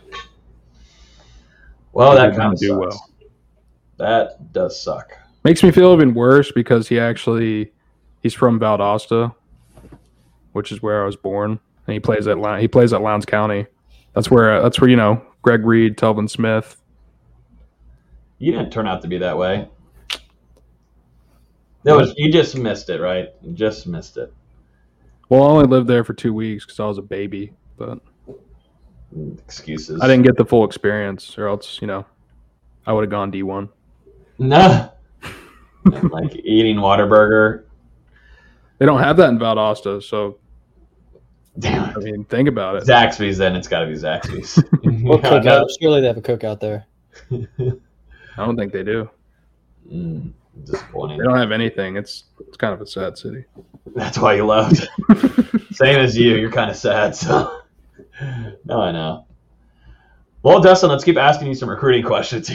Well, 1.94 2.16
that 2.16 2.36
kind 2.36 2.54
of 2.54 2.60
do 2.60 2.68
sucks. 2.70 2.80
well. 2.80 3.10
That 3.98 4.52
does 4.54 4.82
suck. 4.82 5.18
Makes 5.44 5.64
me 5.64 5.72
feel 5.72 5.94
even 5.94 6.14
worse 6.14 6.52
because 6.52 6.88
he 6.88 7.00
actually 7.00 7.72
he's 8.22 8.34
from 8.34 8.60
Valdosta, 8.60 9.34
which 10.54 10.72
is 10.72 10.82
where 10.82 11.04
I 11.04 11.06
was 11.06 11.16
born, 11.16 11.60
and 11.88 11.94
he 11.94 12.00
plays 12.00 12.28
at 12.28 12.38
he 12.60 12.68
plays 12.68 12.94
at 12.94 13.02
Lowndes 13.02 13.26
County. 13.26 13.66
That's 14.14 14.30
where 14.30 14.62
that's 14.62 14.80
where 14.80 14.90
you 14.90 14.96
know 14.96 15.22
Greg 15.42 15.66
Reid, 15.66 15.98
Telvin 15.98 16.30
Smith. 16.30 16.78
You 18.40 18.52
didn't 18.52 18.72
turn 18.72 18.88
out 18.88 19.02
to 19.04 19.08
be 19.08 19.18
that 19.20 19.38
way. 19.38 19.68
That 21.84 21.96
was 21.96 22.14
you 22.18 22.32
just 22.32 22.58
missed 22.58 22.90
it, 22.90 23.02
right? 23.02 23.30
You 23.42 23.54
just 23.54 23.88
missed 23.88 24.18
it. 24.18 24.34
Well, 25.30 25.44
I 25.44 25.48
only 25.48 25.68
lived 25.68 25.88
there 25.88 26.04
for 26.04 26.14
two 26.14 26.34
weeks 26.34 26.66
because 26.66 26.80
I 26.80 26.86
was 26.86 26.98
a 26.98 27.04
baby, 27.04 27.54
but 27.78 28.00
excuses. 29.46 30.02
I 30.02 30.08
didn't 30.08 30.24
get 30.24 30.38
the 30.38 30.46
full 30.46 30.66
experience, 30.66 31.38
or 31.38 31.48
else 31.48 31.80
you 31.82 31.88
know, 31.88 32.06
I 32.86 32.94
would 32.94 33.04
have 33.04 33.12
gone 33.12 33.32
D 33.32 33.44
one. 33.44 33.70
Nah, 34.38 34.90
like 35.86 36.36
eating 36.36 36.78
Whataburger. 36.78 37.64
They 38.80 38.86
don't 38.86 39.00
have 39.00 39.18
that 39.18 39.30
in 39.30 39.40
Valdosta, 39.40 40.02
so. 40.02 40.38
Damn. 41.60 41.96
I 41.96 42.00
mean, 42.00 42.24
think 42.24 42.48
about 42.48 42.78
it. 42.78 42.84
Zaxby's, 42.86 43.38
then 43.38 43.58
it's 43.58 43.68
got 43.68 43.82
to 43.82 43.88
be 43.88 43.94
Zaxby's. 43.94 44.56
well, 45.04 45.20
cookout. 45.20 45.68
Surely 45.80 46.00
they 46.00 46.08
have 46.08 46.18
a 46.18 46.22
cookout 46.22 46.62
there. 46.62 46.86
I 47.30 48.46
don't 48.46 48.56
think 48.56 48.72
they 48.72 48.84
do. 48.84 49.10
Mm, 49.92 50.32
disappointing. 50.64 51.18
They 51.18 51.26
don't 51.26 51.38
have 51.38 51.52
anything. 51.52 51.98
It's 51.98 52.24
it's 52.40 52.56
kind 52.56 52.74
of 52.74 52.82
a 52.82 52.88
sad 52.88 53.18
city. 53.18 53.44
That's 53.96 54.18
why 54.18 54.36
you 54.36 54.46
left. 54.46 54.88
Same 55.74 56.00
as 56.00 56.18
you. 56.18 56.36
You're 56.36 56.52
kind 56.52 56.72
of 56.72 56.78
sad. 56.78 57.16
So 57.16 57.61
no, 58.66 58.82
I 58.82 58.92
know. 58.92 59.26
Well, 60.44 60.60
Dustin, 60.60 60.90
let's 60.90 61.04
keep 61.04 61.18
asking 61.18 61.48
you 61.48 61.54
some 61.54 61.70
recruiting 61.70 62.04
questions. 62.06 62.52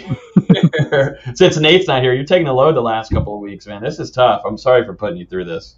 Since 1.34 1.56
Nate's 1.58 1.86
not 1.86 2.02
here, 2.02 2.14
you're 2.14 2.24
taking 2.24 2.48
a 2.48 2.52
load 2.52 2.74
the 2.74 2.80
last 2.80 3.12
couple 3.12 3.34
of 3.34 3.40
weeks, 3.40 3.66
man. 3.66 3.82
This 3.82 3.98
is 4.00 4.10
tough. 4.10 4.42
I'm 4.44 4.58
sorry 4.58 4.84
for 4.84 4.94
putting 4.94 5.16
you 5.16 5.26
through 5.26 5.44
this. 5.44 5.76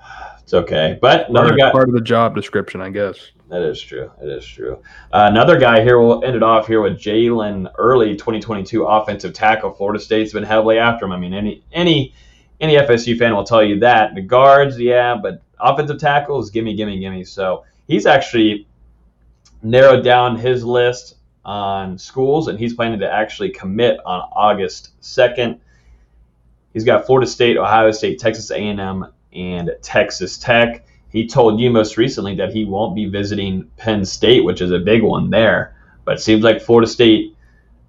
It's 0.40 0.54
okay, 0.54 0.98
but 1.02 1.28
another 1.28 1.50
part, 1.50 1.60
guy. 1.60 1.70
Part 1.72 1.88
of 1.90 1.94
the 1.94 2.00
job 2.00 2.34
description, 2.34 2.80
I 2.80 2.88
guess. 2.88 3.32
That 3.50 3.60
is 3.60 3.78
true. 3.82 4.10
It 4.22 4.30
is 4.30 4.46
true. 4.46 4.82
Uh, 5.12 5.26
another 5.30 5.58
guy 5.58 5.82
here. 5.82 6.00
We'll 6.00 6.24
end 6.24 6.36
it 6.36 6.42
off 6.42 6.66
here 6.66 6.80
with 6.80 6.94
Jalen 6.94 7.70
Early, 7.76 8.16
2022 8.16 8.84
offensive 8.84 9.34
tackle. 9.34 9.74
Florida 9.74 10.00
State's 10.02 10.32
been 10.32 10.44
heavily 10.44 10.78
after 10.78 11.04
him. 11.04 11.12
I 11.12 11.18
mean, 11.18 11.34
any 11.34 11.62
any 11.70 12.14
any 12.60 12.76
FSU 12.76 13.18
fan 13.18 13.34
will 13.34 13.44
tell 13.44 13.62
you 13.62 13.80
that. 13.80 14.14
The 14.14 14.22
guards, 14.22 14.78
yeah, 14.80 15.16
but 15.22 15.42
offensive 15.60 15.98
tackles, 15.98 16.50
gimme, 16.50 16.74
gimme, 16.74 16.98
gimme. 16.98 17.24
So 17.24 17.64
he's 17.88 18.06
actually 18.06 18.68
narrowed 19.62 20.04
down 20.04 20.36
his 20.36 20.64
list 20.64 21.16
on 21.44 21.98
schools, 21.98 22.46
and 22.46 22.58
he's 22.58 22.74
planning 22.74 23.00
to 23.00 23.10
actually 23.10 23.50
commit 23.50 23.98
on 24.06 24.20
August 24.32 24.92
2nd. 25.00 25.58
He's 26.72 26.84
got 26.84 27.06
Florida 27.06 27.26
State, 27.26 27.56
Ohio 27.56 27.90
State, 27.90 28.20
Texas 28.20 28.50
A&M, 28.50 29.06
and 29.32 29.70
Texas 29.82 30.38
Tech. 30.38 30.86
He 31.10 31.26
told 31.26 31.58
you 31.58 31.70
most 31.70 31.96
recently 31.96 32.36
that 32.36 32.52
he 32.52 32.66
won't 32.66 32.94
be 32.94 33.06
visiting 33.06 33.70
Penn 33.78 34.04
State, 34.04 34.44
which 34.44 34.60
is 34.60 34.70
a 34.70 34.78
big 34.78 35.02
one 35.02 35.30
there. 35.30 35.74
But 36.04 36.18
it 36.18 36.20
seems 36.20 36.44
like 36.44 36.60
Florida 36.60 36.86
State 36.86 37.34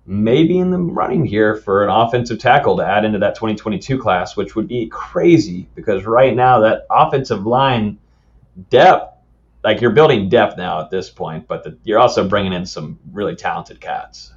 may 0.06 0.44
be 0.44 0.58
in 0.58 0.72
the 0.72 0.78
running 0.78 1.26
here 1.26 1.56
for 1.56 1.84
an 1.84 1.90
offensive 1.90 2.40
tackle 2.40 2.78
to 2.78 2.84
add 2.84 3.06
into 3.06 3.20
that 3.20 3.36
2022 3.36 4.00
class, 4.00 4.36
which 4.38 4.56
would 4.56 4.68
be 4.68 4.88
crazy 4.88 5.68
because 5.76 6.06
right 6.06 6.36
now 6.36 6.62
that 6.62 6.88
offensive 6.90 7.46
line 7.46 8.00
depth 8.70 9.19
like 9.64 9.82
you're 9.82 9.92
building 9.92 10.30
depth 10.30 10.58
now 10.58 10.82
at 10.82 10.90
this 10.90 11.10
point, 11.10 11.48
but 11.48 11.64
the, 11.64 11.78
you're 11.84 12.00
also 12.00 12.28
bringing 12.28 12.54
in 12.54 12.66
some 12.66 12.98
really 13.12 13.36
talented 13.36 13.82
cats. 13.82 14.34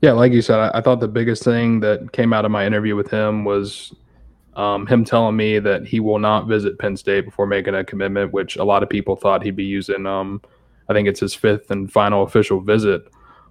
Yeah, 0.00 0.12
like 0.12 0.32
you 0.32 0.42
said, 0.42 0.58
I, 0.58 0.78
I, 0.78 0.80
thought 0.80 1.00
the 1.00 1.08
biggest 1.08 1.44
thing 1.44 1.80
that 1.80 2.12
came 2.12 2.32
out 2.32 2.44
of 2.44 2.50
my 2.50 2.66
interview 2.66 2.96
with 2.96 3.08
him 3.08 3.44
was 3.44 3.94
um, 4.54 4.86
him 4.86 5.04
telling 5.04 5.36
me 5.36 5.58
that 5.60 5.86
he 5.86 6.00
will 6.00 6.18
not 6.18 6.46
visit 6.46 6.78
Penn 6.78 6.96
State 6.96 7.24
before 7.24 7.46
making 7.46 7.74
a 7.74 7.84
commitment, 7.84 8.32
which 8.32 8.56
a 8.56 8.64
lot 8.64 8.82
of 8.82 8.88
people 8.88 9.16
thought 9.16 9.42
he'd 9.42 9.56
be 9.56 9.64
using. 9.64 10.06
Um, 10.06 10.42
I 10.88 10.92
think 10.92 11.08
it's 11.08 11.20
his 11.20 11.34
fifth 11.34 11.70
and 11.70 11.90
final 11.90 12.22
official 12.22 12.60
visit 12.60 13.02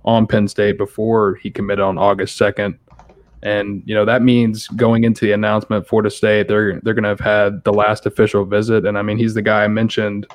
on 0.03 0.27
Penn 0.27 0.47
State 0.47 0.77
before 0.77 1.35
he 1.35 1.49
committed 1.49 1.83
on 1.83 1.97
August 1.97 2.37
second. 2.37 2.77
And 3.43 3.81
you 3.85 3.95
know 3.95 4.05
that 4.05 4.21
means 4.21 4.67
going 4.67 5.03
into 5.03 5.25
the 5.25 5.31
announcement, 5.31 5.85
for 5.85 5.89
Florida 5.89 6.11
State 6.11 6.47
they're 6.47 6.79
they're 6.81 6.93
going 6.93 7.03
to 7.03 7.09
have 7.09 7.19
had 7.19 7.63
the 7.63 7.73
last 7.73 8.05
official 8.05 8.45
visit. 8.45 8.85
And 8.85 8.97
I 8.97 9.01
mean 9.01 9.17
he's 9.17 9.33
the 9.33 9.41
guy 9.41 9.63
I 9.63 9.67
mentioned 9.67 10.27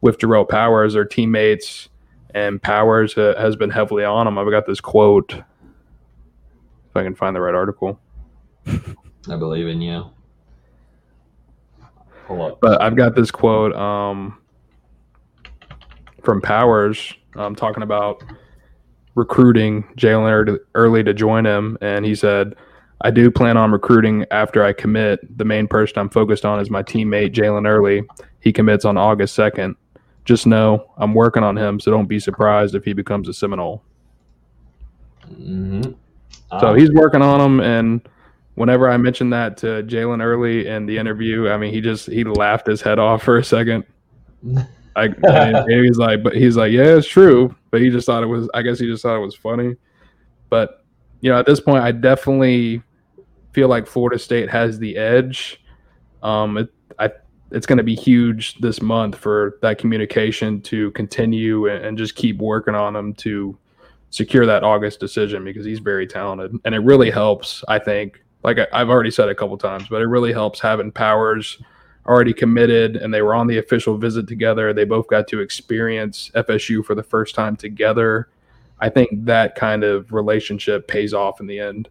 with 0.00 0.18
Jarrell 0.18 0.48
Powers 0.48 0.96
are 0.96 1.04
teammates 1.04 1.88
and 2.34 2.62
Powers 2.62 3.16
uh, 3.18 3.34
has 3.38 3.56
been 3.56 3.70
heavily 3.70 4.04
on 4.04 4.26
him. 4.26 4.38
I've 4.38 4.50
got 4.50 4.66
this 4.66 4.80
quote, 4.80 5.32
if 5.34 5.44
I 6.96 7.02
can 7.02 7.14
find 7.14 7.34
the 7.34 7.40
right 7.40 7.54
article. 7.54 7.98
I 8.66 9.36
believe 9.36 9.66
in 9.66 9.80
you. 9.80 10.10
Pull 12.26 12.42
up. 12.42 12.60
But 12.60 12.80
I've 12.80 12.96
got 12.96 13.14
this 13.14 13.30
quote 13.30 13.74
um, 13.74 14.38
from 16.22 16.40
Powers 16.40 17.12
um, 17.36 17.54
talking 17.54 17.82
about 17.82 18.22
recruiting 19.14 19.82
Jalen 19.96 20.58
early 20.74 21.02
to 21.02 21.12
join 21.12 21.44
him, 21.44 21.76
and 21.80 22.04
he 22.04 22.14
said, 22.14 22.54
"I 23.00 23.10
do 23.10 23.30
plan 23.30 23.56
on 23.56 23.72
recruiting 23.72 24.24
after 24.30 24.62
I 24.62 24.72
commit. 24.72 25.36
The 25.36 25.44
main 25.44 25.66
person 25.66 25.98
I'm 25.98 26.10
focused 26.10 26.44
on 26.44 26.60
is 26.60 26.70
my 26.70 26.82
teammate 26.82 27.32
Jalen 27.34 27.68
Early. 27.68 28.02
He 28.40 28.52
commits 28.52 28.84
on 28.84 28.96
August 28.96 29.36
2nd. 29.36 29.74
Just 30.30 30.46
know 30.46 30.92
I'm 30.96 31.12
working 31.12 31.42
on 31.42 31.58
him, 31.58 31.80
so 31.80 31.90
don't 31.90 32.06
be 32.06 32.20
surprised 32.20 32.76
if 32.76 32.84
he 32.84 32.92
becomes 32.92 33.28
a 33.28 33.34
Seminole." 33.34 33.82
hmm 35.26 35.82
So 36.60 36.72
he's 36.72 36.92
working 36.92 37.20
on 37.20 37.40
him, 37.40 37.58
and 37.58 38.08
whenever 38.54 38.88
I 38.88 38.96
mentioned 38.96 39.32
that 39.32 39.56
to 39.56 39.82
Jalen 39.82 40.22
early 40.22 40.68
in 40.68 40.86
the 40.86 40.98
interview, 40.98 41.48
I 41.48 41.56
mean, 41.56 41.74
he 41.74 41.80
just 41.80 42.06
he 42.06 42.22
laughed 42.22 42.68
his 42.68 42.80
head 42.80 43.00
off 43.00 43.24
for 43.24 43.38
a 43.38 43.44
second. 43.44 43.82
I, 44.94 45.06
and 45.24 45.84
he's 45.84 45.98
like, 45.98 46.22
but 46.22 46.36
he's 46.36 46.56
like, 46.56 46.70
yeah, 46.70 46.96
it's 46.96 47.08
true, 47.08 47.52
but 47.72 47.80
he 47.80 47.90
just 47.90 48.06
thought 48.06 48.22
it 48.22 48.26
was. 48.26 48.48
I 48.54 48.62
guess 48.62 48.78
he 48.78 48.86
just 48.86 49.02
thought 49.02 49.16
it 49.16 49.24
was 49.24 49.34
funny. 49.34 49.74
But 50.48 50.84
you 51.22 51.32
know, 51.32 51.40
at 51.40 51.46
this 51.46 51.58
point, 51.58 51.82
I 51.82 51.90
definitely 51.90 52.84
feel 53.52 53.66
like 53.66 53.88
Florida 53.88 54.16
State 54.16 54.48
has 54.48 54.78
the 54.78 54.96
edge. 54.96 55.60
Um, 56.22 56.56
it, 56.56 56.68
I, 57.00 57.10
it's 57.50 57.66
going 57.66 57.78
to 57.78 57.84
be 57.84 57.94
huge 57.94 58.58
this 58.58 58.80
month 58.80 59.16
for 59.16 59.58
that 59.62 59.78
communication 59.78 60.60
to 60.62 60.90
continue 60.92 61.68
and, 61.68 61.84
and 61.84 61.98
just 61.98 62.14
keep 62.14 62.38
working 62.38 62.74
on 62.74 62.92
them 62.92 63.14
to 63.14 63.56
secure 64.10 64.46
that 64.46 64.64
August 64.64 65.00
decision 65.00 65.44
because 65.44 65.64
he's 65.64 65.78
very 65.78 66.06
talented, 66.06 66.52
and 66.64 66.74
it 66.74 66.80
really 66.80 67.10
helps. 67.10 67.64
I 67.68 67.78
think, 67.78 68.22
like 68.42 68.58
I, 68.58 68.66
I've 68.72 68.88
already 68.88 69.10
said 69.10 69.28
a 69.28 69.34
couple 69.34 69.56
times, 69.58 69.88
but 69.88 70.02
it 70.02 70.06
really 70.06 70.32
helps 70.32 70.60
having 70.60 70.90
Powers 70.90 71.58
already 72.06 72.32
committed 72.32 72.96
and 72.96 73.12
they 73.12 73.22
were 73.22 73.34
on 73.34 73.46
the 73.46 73.58
official 73.58 73.96
visit 73.96 74.26
together. 74.26 74.72
They 74.72 74.84
both 74.84 75.06
got 75.06 75.28
to 75.28 75.40
experience 75.40 76.30
FSU 76.34 76.84
for 76.84 76.94
the 76.94 77.02
first 77.02 77.34
time 77.34 77.56
together. 77.56 78.28
I 78.80 78.88
think 78.88 79.10
that 79.26 79.54
kind 79.54 79.84
of 79.84 80.12
relationship 80.12 80.88
pays 80.88 81.12
off 81.12 81.40
in 81.40 81.46
the 81.46 81.60
end. 81.60 81.88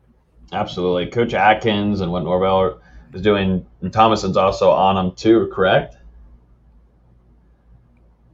Absolutely. 0.51 1.07
Coach 1.07 1.33
Atkins 1.33 2.01
and 2.01 2.11
what 2.11 2.23
Norvell 2.23 2.81
is 3.13 3.21
doing, 3.21 3.65
and 3.81 3.91
Thomason's 3.91 4.37
also 4.37 4.69
on 4.69 4.97
him 4.97 5.15
too, 5.15 5.49
correct? 5.53 5.97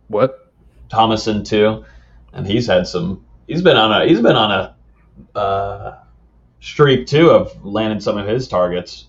What? 0.07 0.51
Thomason 0.89 1.43
too, 1.43 1.85
and 2.33 2.45
he's 2.45 2.67
had 2.67 2.87
some. 2.87 3.25
He's 3.47 3.61
been 3.61 3.77
on 3.77 3.91
a. 3.91 4.07
He's 4.07 4.21
been 4.21 4.35
on 4.35 4.51
a 4.51 5.37
uh, 5.37 5.97
streak 6.59 7.07
too 7.07 7.29
of 7.29 7.63
landing 7.65 7.99
some 7.99 8.17
of 8.17 8.27
his 8.27 8.47
targets. 8.47 9.05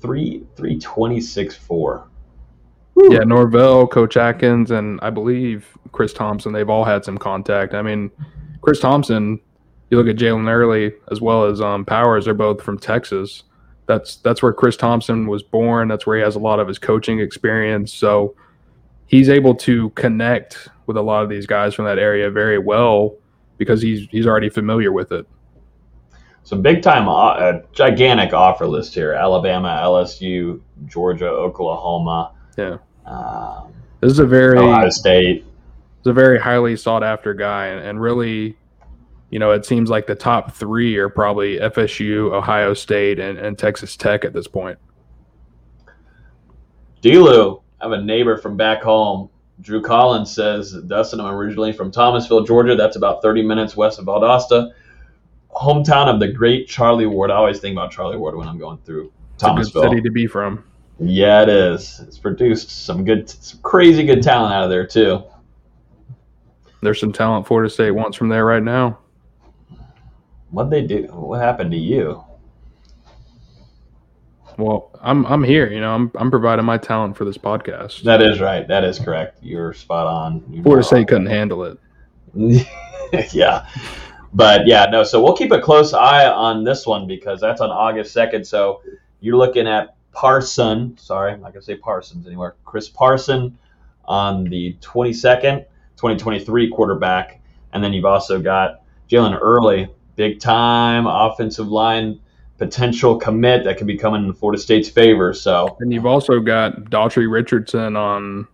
Three 0.00 0.44
three 0.56 0.78
twenty 0.78 1.20
six 1.20 1.56
four. 1.56 2.08
Yeah, 2.96 3.20
Norvell, 3.20 3.86
Coach 3.86 4.16
Atkins, 4.16 4.70
and 4.70 4.98
I 5.02 5.10
believe 5.10 5.78
Chris 5.92 6.12
Thomsen. 6.12 6.52
They've 6.52 6.68
all 6.68 6.84
had 6.84 7.04
some 7.04 7.16
contact. 7.16 7.74
I 7.74 7.82
mean, 7.82 8.10
Chris 8.60 8.80
Thomsen. 8.80 9.40
You 9.90 9.96
look 9.96 10.08
at 10.08 10.16
Jalen 10.16 10.50
Early 10.50 10.92
as 11.10 11.22
well 11.22 11.44
as 11.44 11.62
um, 11.62 11.84
Powers. 11.84 12.26
They're 12.26 12.34
both 12.34 12.60
from 12.60 12.78
Texas. 12.78 13.44
That's 13.88 14.16
that's 14.16 14.42
where 14.42 14.52
Chris 14.52 14.76
Thomsen 14.76 15.26
was 15.26 15.42
born. 15.42 15.88
That's 15.88 16.06
where 16.06 16.18
he 16.18 16.22
has 16.22 16.36
a 16.36 16.38
lot 16.38 16.60
of 16.60 16.68
his 16.68 16.78
coaching 16.78 17.20
experience. 17.20 17.92
So 17.92 18.36
he's 19.06 19.30
able 19.30 19.54
to 19.56 19.88
connect 19.90 20.68
with 20.86 20.98
a 20.98 21.02
lot 21.02 21.24
of 21.24 21.30
these 21.30 21.46
guys 21.46 21.74
from 21.74 21.86
that 21.86 21.98
area 21.98 22.30
very 22.30 22.58
well 22.58 23.16
because 23.56 23.80
he's 23.80 24.06
he's 24.10 24.26
already 24.26 24.50
familiar 24.50 24.92
with 24.92 25.10
it. 25.10 25.26
So 26.42 26.58
big 26.58 26.82
time, 26.82 27.08
uh, 27.08 27.60
gigantic 27.72 28.34
offer 28.34 28.66
list 28.66 28.94
here: 28.94 29.14
Alabama, 29.14 29.80
LSU, 29.82 30.60
Georgia, 30.84 31.28
Oklahoma. 31.28 32.32
Yeah. 32.58 32.76
Um, 33.06 33.72
This 34.00 34.12
is 34.12 34.18
a 34.18 34.26
very 34.26 34.58
Ohio 34.58 34.90
State. 34.90 35.46
He's 35.98 36.10
a 36.10 36.12
very 36.12 36.38
highly 36.38 36.76
sought 36.76 37.02
after 37.02 37.32
guy, 37.32 37.68
and, 37.68 37.86
and 37.86 38.00
really, 38.02 38.57
you 39.30 39.38
know, 39.38 39.50
it 39.50 39.66
seems 39.66 39.90
like 39.90 40.06
the 40.06 40.14
top 40.14 40.52
three 40.52 40.96
are 40.96 41.08
probably 41.08 41.58
FSU, 41.58 42.32
Ohio 42.32 42.74
State, 42.74 43.18
and, 43.18 43.38
and 43.38 43.58
Texas 43.58 43.96
Tech 43.96 44.24
at 44.24 44.32
this 44.32 44.48
point. 44.48 44.78
D'Lo, 47.02 47.62
I 47.80 47.84
have 47.84 47.92
a 47.92 48.02
neighbor 48.02 48.36
from 48.36 48.56
back 48.56 48.82
home. 48.82 49.28
Drew 49.60 49.82
Collins 49.82 50.32
says, 50.32 50.72
Dustin, 50.86 51.20
I'm 51.20 51.34
originally 51.34 51.72
from 51.72 51.90
Thomasville, 51.90 52.44
Georgia. 52.44 52.76
That's 52.76 52.96
about 52.96 53.22
30 53.22 53.42
minutes 53.42 53.76
west 53.76 53.98
of 53.98 54.06
Valdosta. 54.06 54.72
Hometown 55.50 56.12
of 56.12 56.20
the 56.20 56.28
great 56.28 56.68
Charlie 56.68 57.06
Ward. 57.06 57.30
I 57.30 57.34
always 57.34 57.58
think 57.58 57.74
about 57.74 57.90
Charlie 57.90 58.16
Ward 58.16 58.36
when 58.36 58.46
I'm 58.46 58.58
going 58.58 58.78
through 58.78 59.12
It's 59.34 59.42
a 59.42 59.46
good 59.46 59.48
Thomasville. 59.48 59.82
city 59.82 60.00
to 60.00 60.10
be 60.10 60.26
from. 60.26 60.64
Yeah, 61.00 61.42
it 61.42 61.48
is. 61.48 62.00
It's 62.00 62.18
produced 62.18 62.84
some 62.84 63.04
good, 63.04 63.28
some 63.28 63.60
crazy 63.62 64.04
good 64.04 64.22
talent 64.22 64.54
out 64.54 64.64
of 64.64 64.70
there 64.70 64.86
too. 64.86 65.22
There's 66.82 67.00
some 67.00 67.12
talent 67.12 67.46
Florida 67.46 67.68
State 67.70 67.90
wants 67.90 68.16
from 68.16 68.28
there 68.28 68.44
right 68.44 68.62
now. 68.62 68.98
What'd 70.50 70.70
they 70.70 70.86
do? 70.86 71.04
What 71.12 71.40
happened 71.40 71.70
to 71.72 71.76
you? 71.76 72.24
Well, 74.56 74.90
I'm 75.00 75.24
I'm 75.26 75.44
here. 75.44 75.70
You 75.70 75.80
know, 75.80 75.94
I'm 75.94 76.10
I'm 76.16 76.30
providing 76.30 76.64
my 76.64 76.78
talent 76.78 77.16
for 77.16 77.24
this 77.24 77.38
podcast. 77.38 78.02
That 78.02 78.22
is 78.22 78.40
right. 78.40 78.66
That 78.66 78.82
is 78.82 78.98
correct. 78.98 79.38
You're 79.42 79.72
spot 79.72 80.06
on. 80.06 80.44
You're 80.50 80.64
not 80.64 80.84
State 80.84 81.08
couldn't 81.08 81.26
handle 81.26 81.64
it. 81.64 81.78
yeah. 83.32 83.68
But 84.34 84.66
yeah, 84.66 84.86
no, 84.90 85.04
so 85.04 85.22
we'll 85.22 85.36
keep 85.36 85.52
a 85.52 85.60
close 85.60 85.94
eye 85.94 86.26
on 86.26 86.64
this 86.64 86.86
one 86.86 87.06
because 87.06 87.40
that's 87.40 87.60
on 87.60 87.70
August 87.70 88.14
2nd. 88.14 88.46
So 88.46 88.82
you're 89.20 89.36
looking 89.36 89.66
at 89.66 89.96
Parson, 90.12 90.96
sorry, 90.98 91.32
I'm 91.32 91.40
not 91.40 91.52
going 91.52 91.60
to 91.60 91.66
say 91.66 91.76
Parsons 91.76 92.26
anymore, 92.26 92.56
Chris 92.64 92.88
Parson 92.88 93.56
on 94.04 94.44
the 94.44 94.76
22nd, 94.80 95.64
2023 95.96 96.70
quarterback. 96.70 97.40
And 97.72 97.82
then 97.82 97.92
you've 97.92 98.04
also 98.04 98.40
got 98.40 98.82
Jalen 99.10 99.38
Early, 99.40 99.88
big 100.18 100.40
time 100.40 101.06
offensive 101.06 101.68
line 101.68 102.20
potential 102.58 103.16
commit 103.16 103.62
that 103.62 103.78
could 103.78 103.86
be 103.86 103.96
coming 103.96 104.24
in 104.24 104.34
Florida 104.34 104.60
State's 104.60 104.90
favor. 104.90 105.32
So 105.32 105.76
And 105.80 105.92
you've 105.92 106.06
also 106.06 106.40
got 106.40 106.90
Daughtry 106.90 107.30
Richardson 107.30 107.96
on, 107.96 108.48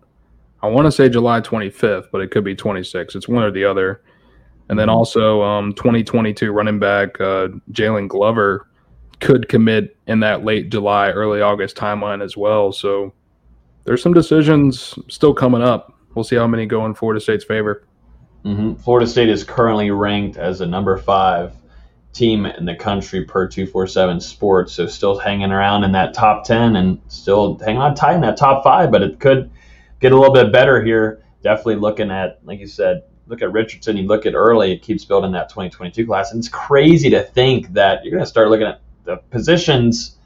I 0.63 0.69
want 0.69 0.87
to 0.87 0.93
say 0.93 1.09
July 1.09 1.41
25th, 1.41 2.09
but 2.13 2.21
it 2.21 2.31
could 2.31 2.45
be 2.45 2.55
26. 2.55 3.15
It's 3.17 3.27
one 3.27 3.43
or 3.43 3.51
the 3.51 3.65
other. 3.65 4.03
And 4.69 4.79
then 4.79 4.91
also 4.91 5.43
um, 5.43 5.73
2022 5.73 6.53
running 6.53 6.79
back 6.79 7.19
uh, 7.19 7.49
Jalen 7.73 8.09
Glover 8.09 8.69
could 9.21 9.49
commit 9.49 9.97
in 10.07 10.21
that 10.21 10.45
late 10.45 10.69
July, 10.69 11.11
early 11.13 11.41
August 11.41 11.77
timeline 11.77 12.23
as 12.23 12.37
well. 12.37 12.73
So 12.73 13.15
there's 13.85 14.03
some 14.03 14.13
decisions 14.13 14.99
still 15.09 15.33
coming 15.33 15.63
up. 15.63 15.99
We'll 16.15 16.25
see 16.25 16.37
how 16.37 16.47
many 16.47 16.67
go 16.67 16.85
in 16.85 16.95
Florida 16.95 17.21
State's 17.21 17.45
favor. 17.45 17.87
Hmm 18.45 18.75
Florida 18.75 19.07
State 19.07 19.31
is 19.31 19.43
currently 19.43 19.91
ranked 19.91 20.37
as 20.37 20.61
a 20.61 20.67
number 20.67 20.97
five 20.99 21.57
team 22.13 22.47
in 22.47 22.65
the 22.65 22.75
country 22.75 23.25
per 23.25 23.49
247 23.49 24.21
Sports. 24.21 24.73
So 24.73 24.87
still 24.87 25.19
hanging 25.19 25.51
around 25.51 25.85
in 25.85 25.93
that 25.93 26.15
top 26.15 26.45
10 26.45 26.77
and 26.77 27.01
still 27.09 27.59
hanging 27.59 27.81
on 27.81 27.95
tight 27.95 28.15
in 28.15 28.21
that 28.23 28.37
top 28.37 28.63
five, 28.63 28.91
but 28.91 29.03
it 29.03 29.19
could 29.19 29.51
get 30.01 30.13
a 30.13 30.17
little 30.17 30.33
bit 30.33 30.53
better 30.53 30.83
here. 30.83 31.23
Definitely 31.43 31.77
looking 31.77 32.11
at, 32.11 32.39
like 32.45 32.61
you 32.61 32.67
said, 32.67 33.03
look 33.27 33.43
at 33.43 33.53
Richardson, 33.53 33.97
you 33.97 34.07
look 34.07 34.27
at 34.27 34.35
early, 34.35 34.73
it 34.73 34.83
keeps 34.83 35.05
building 35.05 35.33
that 35.33 35.49
2022 35.49 36.07
class. 36.07 36.31
And 36.31 36.39
it's 36.39 36.49
crazy 36.49 37.11
to 37.11 37.23
think 37.23 37.73
that 37.73 38.05
you're 38.05 38.13
going 38.13 38.23
to 38.23 38.29
start 38.29 38.49
looking 38.49 38.67
at 38.67 38.81
the 39.05 39.17
positions. 39.17 40.17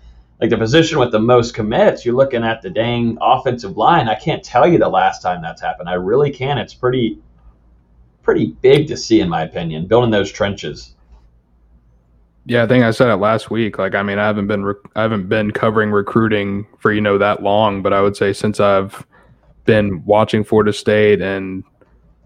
Like 0.40 0.50
the 0.50 0.56
position 0.56 1.00
with 1.00 1.10
the 1.10 1.18
most 1.18 1.54
commits, 1.54 2.04
you're 2.04 2.14
looking 2.14 2.44
at 2.44 2.62
the 2.62 2.70
dang 2.70 3.18
offensive 3.20 3.76
line. 3.76 4.08
I 4.08 4.14
can't 4.14 4.44
tell 4.44 4.68
you 4.68 4.78
the 4.78 4.88
last 4.88 5.20
time 5.20 5.42
that's 5.42 5.60
happened. 5.60 5.88
I 5.88 5.94
really 5.94 6.30
can. 6.30 6.58
It's 6.58 6.74
pretty 6.74 7.18
pretty 8.28 8.48
big 8.60 8.86
to 8.86 8.94
see, 8.94 9.22
in 9.22 9.28
my 9.30 9.40
opinion, 9.40 9.86
building 9.86 10.10
those 10.10 10.30
trenches. 10.30 10.94
Yeah, 12.44 12.62
I 12.62 12.66
think 12.66 12.84
I 12.84 12.90
said 12.90 13.08
it 13.08 13.16
last 13.16 13.50
week. 13.50 13.78
Like, 13.78 13.94
I 13.94 14.02
mean, 14.02 14.18
I 14.18 14.26
haven't 14.26 14.48
been 14.48 14.66
rec- 14.66 14.76
I 14.94 15.00
haven't 15.00 15.30
been 15.30 15.50
covering 15.50 15.90
recruiting 15.90 16.66
for 16.78 16.92
you 16.92 17.00
know 17.00 17.16
that 17.16 17.42
long, 17.42 17.80
but 17.80 17.94
I 17.94 18.02
would 18.02 18.18
say 18.18 18.34
since 18.34 18.60
I've 18.60 19.06
been 19.64 20.04
watching 20.04 20.44
Florida 20.44 20.74
State 20.74 21.22
and 21.22 21.64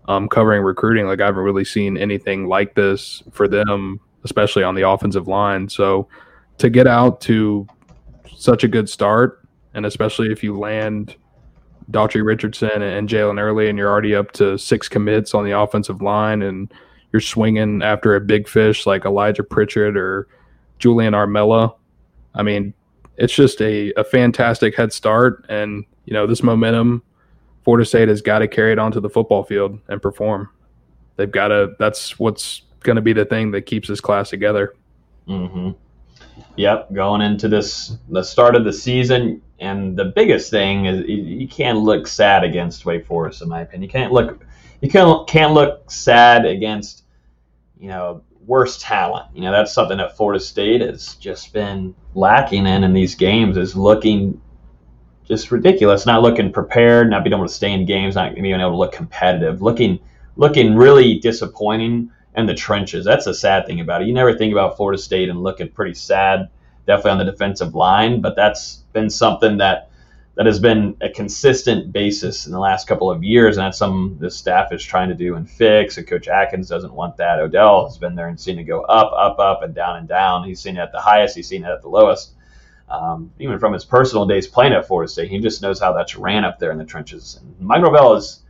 um, 0.08 0.28
covering 0.28 0.62
recruiting, 0.62 1.06
like 1.06 1.20
I 1.20 1.26
haven't 1.26 1.44
really 1.44 1.64
seen 1.64 1.96
anything 1.96 2.48
like 2.48 2.74
this 2.74 3.22
for 3.30 3.46
them, 3.46 4.00
especially 4.24 4.64
on 4.64 4.74
the 4.74 4.88
offensive 4.88 5.28
line. 5.28 5.68
So 5.68 6.08
to 6.58 6.68
get 6.68 6.88
out 6.88 7.20
to 7.20 7.64
such 8.34 8.64
a 8.64 8.68
good 8.68 8.88
start, 8.88 9.46
and 9.74 9.86
especially 9.86 10.32
if 10.32 10.42
you 10.42 10.58
land 10.58 11.14
Daughtry 11.90 12.24
Richardson 12.24 12.82
and 12.82 13.08
Jalen 13.08 13.40
Early, 13.40 13.68
and 13.68 13.78
you're 13.78 13.90
already 13.90 14.14
up 14.14 14.32
to 14.32 14.58
six 14.58 14.88
commits 14.88 15.34
on 15.34 15.44
the 15.44 15.58
offensive 15.58 16.02
line, 16.02 16.42
and 16.42 16.72
you're 17.12 17.20
swinging 17.20 17.82
after 17.82 18.14
a 18.14 18.20
big 18.20 18.48
fish 18.48 18.86
like 18.86 19.04
Elijah 19.04 19.42
Pritchard 19.42 19.96
or 19.96 20.28
Julian 20.78 21.14
Armella. 21.14 21.74
I 22.34 22.42
mean, 22.42 22.72
it's 23.16 23.34
just 23.34 23.60
a, 23.60 23.92
a 23.94 24.04
fantastic 24.04 24.76
head 24.76 24.92
start, 24.92 25.44
and 25.48 25.84
you 26.04 26.12
know 26.12 26.26
this 26.26 26.42
momentum 26.42 27.02
Florida 27.64 27.84
State 27.84 28.08
has 28.08 28.20
got 28.20 28.40
to 28.40 28.48
carry 28.48 28.72
it 28.72 28.78
onto 28.78 29.00
the 29.00 29.10
football 29.10 29.44
field 29.44 29.78
and 29.88 30.00
perform. 30.00 30.48
They've 31.16 31.30
got 31.30 31.48
to. 31.48 31.74
That's 31.78 32.18
what's 32.18 32.62
going 32.80 32.96
to 32.96 33.02
be 33.02 33.12
the 33.12 33.24
thing 33.24 33.50
that 33.52 33.62
keeps 33.62 33.88
this 33.88 34.00
class 34.00 34.30
together. 34.30 34.74
Mm-hmm. 35.28 35.70
Yep, 36.56 36.92
going 36.92 37.20
into 37.20 37.48
this 37.48 37.96
the 38.08 38.22
start 38.22 38.56
of 38.56 38.64
the 38.64 38.72
season, 38.72 39.40
and 39.62 39.96
the 39.96 40.06
biggest 40.06 40.50
thing 40.50 40.86
is 40.86 41.08
you, 41.08 41.46
can't 41.46 41.78
look 41.78 42.08
sad 42.08 42.42
against 42.42 42.84
Wake 42.84 43.06
Forest, 43.06 43.42
in 43.42 43.48
my 43.48 43.60
opinion. 43.60 43.82
You 43.84 43.88
can't 43.88 44.12
look 44.12 44.44
you 44.80 44.90
can't 44.90 45.26
can't 45.28 45.54
look 45.54 45.90
sad 45.90 46.44
against 46.44 47.04
you 47.78 47.88
know 47.88 48.22
worse 48.44 48.82
talent. 48.82 49.26
You 49.34 49.42
know 49.42 49.52
that's 49.52 49.72
something 49.72 49.98
that 49.98 50.16
Florida 50.16 50.40
State 50.40 50.80
has 50.80 51.14
just 51.14 51.52
been 51.52 51.94
lacking 52.14 52.66
in 52.66 52.82
in 52.82 52.92
these 52.92 53.14
games 53.14 53.56
is 53.56 53.76
looking 53.76 54.40
just 55.24 55.52
ridiculous. 55.52 56.06
Not 56.06 56.22
looking 56.22 56.52
prepared, 56.52 57.08
not 57.08 57.22
being 57.22 57.34
able 57.34 57.46
to 57.46 57.52
stay 57.52 57.72
in 57.72 57.86
games, 57.86 58.16
not 58.16 58.34
being 58.34 58.46
able 58.46 58.70
to 58.70 58.76
look 58.76 58.92
competitive, 58.92 59.62
looking 59.62 60.00
looking 60.36 60.74
really 60.74 61.20
disappointing 61.20 62.10
in 62.34 62.46
the 62.46 62.54
trenches. 62.54 63.04
That's 63.04 63.26
the 63.26 63.34
sad 63.34 63.66
thing 63.66 63.78
about 63.78 64.02
it. 64.02 64.08
You 64.08 64.14
never 64.14 64.36
think 64.36 64.52
about 64.52 64.76
Florida 64.76 65.00
State 65.00 65.28
and 65.28 65.40
looking 65.40 65.68
pretty 65.68 65.94
sad, 65.94 66.48
definitely 66.86 67.12
on 67.12 67.18
the 67.18 67.30
defensive 67.30 67.74
line, 67.74 68.20
but 68.20 68.36
that's 68.36 68.84
been 68.92 69.10
something 69.10 69.58
that 69.58 69.88
that 70.34 70.46
has 70.46 70.58
been 70.58 70.96
a 71.02 71.10
consistent 71.10 71.92
basis 71.92 72.46
in 72.46 72.52
the 72.52 72.58
last 72.58 72.86
couple 72.88 73.10
of 73.10 73.22
years, 73.22 73.58
and 73.58 73.66
that's 73.66 73.76
something 73.76 74.18
the 74.18 74.30
staff 74.30 74.72
is 74.72 74.82
trying 74.82 75.10
to 75.10 75.14
do 75.14 75.34
and 75.34 75.48
fix. 75.48 75.98
And 75.98 76.06
Coach 76.06 76.26
Atkins 76.26 76.70
doesn't 76.70 76.92
want 76.92 77.18
that. 77.18 77.38
Odell 77.38 77.86
has 77.86 77.98
been 77.98 78.14
there 78.14 78.28
and 78.28 78.40
seen 78.40 78.58
it 78.58 78.64
go 78.64 78.80
up, 78.82 79.12
up, 79.14 79.38
up, 79.38 79.62
and 79.62 79.74
down 79.74 79.98
and 79.98 80.08
down. 80.08 80.44
He's 80.44 80.58
seen 80.58 80.78
it 80.78 80.80
at 80.80 80.90
the 80.90 81.00
highest. 81.00 81.36
He's 81.36 81.48
seen 81.48 81.64
it 81.64 81.68
at 81.68 81.82
the 81.82 81.88
lowest. 81.88 82.32
Um, 82.88 83.30
even 83.38 83.58
from 83.58 83.74
his 83.74 83.84
personal 83.84 84.24
days 84.24 84.46
playing 84.46 84.72
at 84.72 84.86
Florida 84.86 85.10
State, 85.10 85.28
he 85.28 85.38
just 85.38 85.60
knows 85.60 85.78
how 85.78 85.92
that's 85.92 86.16
ran 86.16 86.44
up 86.46 86.58
there 86.58 86.72
in 86.72 86.78
the 86.78 86.84
trenches. 86.84 87.38
And 87.40 87.60
Mike 87.60 87.82
Norvell 87.82 88.14
is, 88.14 88.42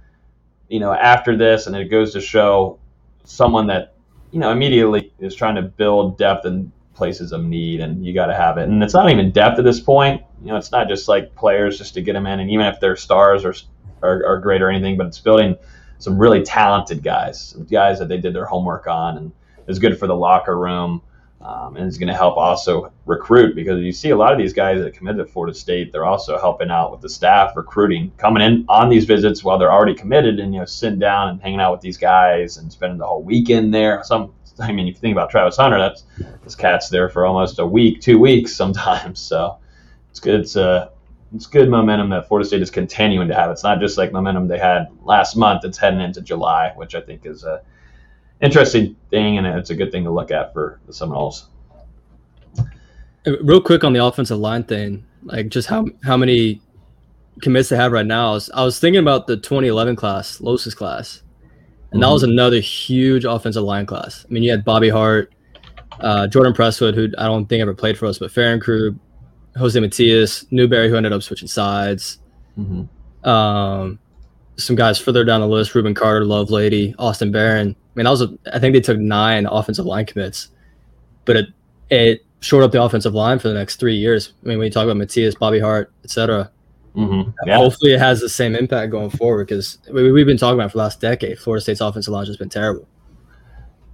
you 0.69 0.79
know, 0.79 0.93
after 0.93 1.37
this, 1.37 1.67
and 1.67 1.75
it 1.75 1.87
goes 1.87 2.13
to 2.13 2.21
show 2.21 2.79
someone 3.25 3.67
that, 3.69 3.95
you 4.31 4.39
know, 4.39 4.51
immediately 4.51 5.13
is 5.19 5.35
trying 5.35 5.57
to 5.57 5.63
build 5.63 6.17
depth 6.17 6.45
and 6.45 6.71
places 7.03 7.33
of 7.33 7.43
need, 7.43 7.81
and 7.81 8.07
you 8.07 8.15
got 8.15 8.27
to 8.27 8.35
have 8.35 8.59
it. 8.59 8.69
And 8.69 8.81
it's 8.81 8.95
not 8.95 9.11
even 9.11 9.33
depth 9.33 9.59
at 9.59 9.65
this 9.65 9.81
point. 9.81 10.23
You 10.41 10.53
know, 10.53 10.57
it's 10.57 10.71
not 10.71 10.87
just 10.87 11.09
like 11.09 11.35
players 11.35 11.77
just 11.77 11.95
to 11.95 12.01
get 12.01 12.13
them 12.13 12.29
in, 12.29 12.39
and 12.39 12.49
even 12.49 12.65
if 12.67 12.79
their 12.79 12.95
stars 12.95 13.45
are, 13.45 13.55
are, 14.05 14.25
are 14.25 14.39
great 14.39 14.63
or 14.63 14.71
anything, 14.71 14.97
but 14.97 15.09
it's 15.09 15.19
building 15.19 15.57
some 15.99 16.17
really 16.17 16.45
talented 16.45 17.03
guys, 17.03 17.55
guys 17.69 17.99
that 17.99 18.07
they 18.07 18.19
did 18.19 18.37
their 18.37 18.45
homework 18.45 18.87
on, 18.87 19.17
and 19.17 19.33
is 19.67 19.81
good 19.81 19.99
for 19.99 20.07
the 20.07 20.15
locker 20.15 20.57
room. 20.57 21.03
Um, 21.41 21.77
and 21.77 21.89
is 21.89 21.99
going 21.99 22.07
to 22.07 22.15
help 22.15 22.37
also 22.37 22.93
recruit 23.05 23.57
because 23.57 23.81
you 23.81 23.91
see 23.91 24.11
a 24.11 24.17
lot 24.17 24.31
of 24.31 24.39
these 24.39 24.53
guys 24.53 24.81
that 24.81 24.95
committed 24.95 25.27
to 25.27 25.33
Florida 25.33 25.53
State, 25.53 25.91
they're 25.91 26.05
also 26.05 26.39
helping 26.39 26.71
out 26.71 26.93
with 26.93 27.01
the 27.01 27.09
staff 27.09 27.57
recruiting, 27.57 28.13
coming 28.17 28.45
in 28.45 28.65
on 28.69 28.89
these 28.89 29.07
visits 29.07 29.43
while 29.43 29.59
they're 29.59 29.73
already 29.73 29.97
committed, 29.97 30.39
and 30.39 30.55
you 30.55 30.61
know 30.61 30.67
sitting 30.67 31.01
down 31.01 31.31
and 31.31 31.43
hanging 31.43 31.59
out 31.59 31.73
with 31.73 31.81
these 31.81 31.97
guys 31.97 32.59
and 32.59 32.73
spending 32.73 32.97
the 32.97 33.07
whole 33.09 33.25
weekend 33.25 33.75
there. 33.75 34.05
Some 34.05 34.33
I 34.59 34.73
mean, 34.73 34.87
if 34.89 34.95
you 34.95 35.01
think 35.01 35.13
about 35.13 35.31
Travis 35.31 35.57
Hunter, 35.57 35.79
that's 35.79 36.05
this 36.43 36.55
cat's 36.55 36.89
there 36.89 37.09
for 37.09 37.27
almost 37.27 37.59
a 37.59 37.67
week, 37.67 38.01
two 38.01 38.19
weeks 38.19 38.55
sometimes. 38.57 39.21
So 39.21 39.59
it's 40.11 40.21
good. 40.21 40.41
It's 40.41 40.57
uh, 40.57 40.91
it's 41.35 41.47
good 41.47 41.71
momentum 41.71 42.11
that 42.11 42.29
Florida 42.29 42.47
State 42.47 42.63
is 42.63 42.71
continuing 42.71 43.29
to 43.29 43.35
have. 43.35 43.51
It's 43.51 43.63
not 43.63 43.81
just 43.81 43.97
like 43.97 44.13
momentum 44.13 44.49
they 44.49 44.59
had 44.59 44.89
last 45.03 45.37
month. 45.37 45.65
It's 45.65 45.79
heading 45.79 46.01
into 46.01 46.21
July, 46.21 46.73
which 46.77 46.95
I 46.95 47.01
think 47.01 47.25
is 47.25 47.45
a 47.45 47.63
interesting 48.43 48.97
thing, 49.11 49.39
and 49.39 49.47
it's 49.47 49.71
a 49.71 49.75
good 49.75 49.91
thing 49.91 50.05
to 50.05 50.11
look 50.11 50.31
at 50.31 50.53
for 50.53 50.81
the 50.87 50.93
Seminoles. 50.93 51.49
Real 53.25 53.63
quick 53.63 53.85
on 53.85 53.93
the 53.93 54.05
offensive 54.05 54.39
line 54.39 54.65
thing, 54.65 55.07
like 55.23 55.49
just 55.49 55.69
how 55.69 55.87
how 56.03 56.17
many 56.17 56.61
commits 57.41 57.69
they 57.69 57.77
have 57.77 57.93
right 57.93 58.05
now. 58.05 58.31
I 58.31 58.35
was, 58.35 58.51
I 58.51 58.65
was 58.65 58.79
thinking 58.79 59.01
about 59.01 59.27
the 59.27 59.37
2011 59.37 59.97
class, 59.97 60.41
Los's 60.41 60.75
class, 60.75 61.22
and 61.93 62.03
that 62.03 62.09
was 62.09 62.23
Mm-hmm. 62.23 62.33
another 62.33 62.61
huge 62.61 63.25
offensive 63.25 63.63
line 63.63 63.87
class. 63.87 64.25
I 64.29 64.33
mean, 64.33 64.43
you 64.43 64.51
had 64.51 64.65
Bobby 64.65 64.89
Hart, 64.89 65.33
uh, 66.01 66.27
Jordan 66.27 66.53
Prestwood, 66.55 66.95
who 66.95 67.09
I 67.19 67.27
don't 67.27 67.47
think 67.47 67.61
ever 67.61 67.75
played 67.75 67.99
for 67.99 68.07
us, 68.07 68.19
but 68.19 68.31
Farron 68.31 68.61
Krug, 68.61 68.99
Josue 69.57 69.81
Matias, 69.81 70.47
Newberry, 70.51 70.89
who 70.89 70.97
ended 70.97 71.13
up 71.13 71.23
switching 71.23 71.49
sides. 71.49 72.19
Mm-hmm. 72.59 73.29
Um, 73.29 73.99
some 74.57 74.77
guys 74.77 74.99
further 74.99 75.25
down 75.25 75.41
the 75.41 75.49
list: 75.49 75.75
Ruben 75.75 75.95
Carter, 75.95 76.25
Lovelady, 76.25 76.95
Austin 76.99 77.31
Barron. 77.31 77.69
I 77.69 77.91
mean, 77.95 78.05
that 78.05 78.11
was 78.11 78.23
a, 78.23 78.39
I 78.53 78.59
think 78.59 78.75
they 78.75 78.81
took 78.81 78.99
nine 78.99 79.47
offensive 79.47 79.87
line 79.87 80.07
commits, 80.07 80.49
but 81.25 81.37
it 81.37 81.47
it 81.91 82.25
shored 82.41 82.65
up 82.65 82.73
the 82.73 82.83
offensive 82.83 83.15
line 83.15 83.39
for 83.39 83.49
the 83.49 83.55
next 83.55 83.77
three 83.77 83.95
years. 83.97 84.33
I 84.43 84.49
mean, 84.49 84.59
when 84.59 84.67
you 84.67 84.73
talk 84.73 84.85
about 84.85 84.97
Matias, 84.97 85.35
Bobby 85.35 85.61
Hart, 85.61 85.93
etc. 86.05 86.51
Mm-hmm. 86.97 87.31
Yeah. 87.47 87.57
Hopefully, 87.57 87.95
it 87.95 87.99
has 87.99 88.21
the 88.21 88.29
same 88.29 88.55
impact 88.55 88.91
going 88.91 89.11
forward 89.11 89.47
because 89.47 89.79
we, 89.91 90.13
we've 90.13 90.27
been 90.27 90.37
talking 90.37 90.59
about 90.59 90.73
for 90.73 90.79
the 90.79 90.85
last 90.85 91.01
decade. 91.01 91.39
Florida 91.39 91.63
State's 91.63 91.81
offensive 91.81 92.13
line 92.13 92.27
has 92.27 92.37
been 92.37 92.51
terrible. 92.51 92.87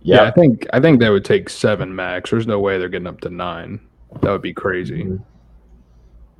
Yeah. 0.03 0.23
I 0.23 0.31
think 0.31 0.67
I 0.73 0.81
think 0.81 1.01
they 1.01 1.11
would 1.11 1.25
take 1.25 1.49
seven 1.49 1.95
max. 1.95 2.31
There's 2.31 2.47
no 2.47 2.59
way 2.61 2.79
they're 2.79 2.89
getting 2.89 3.07
up 3.07 3.21
to 3.23 3.31
nine. 3.31 3.81
That 4.23 4.31
would 4.31 4.43
be 4.43 4.55
crazy. 4.55 5.19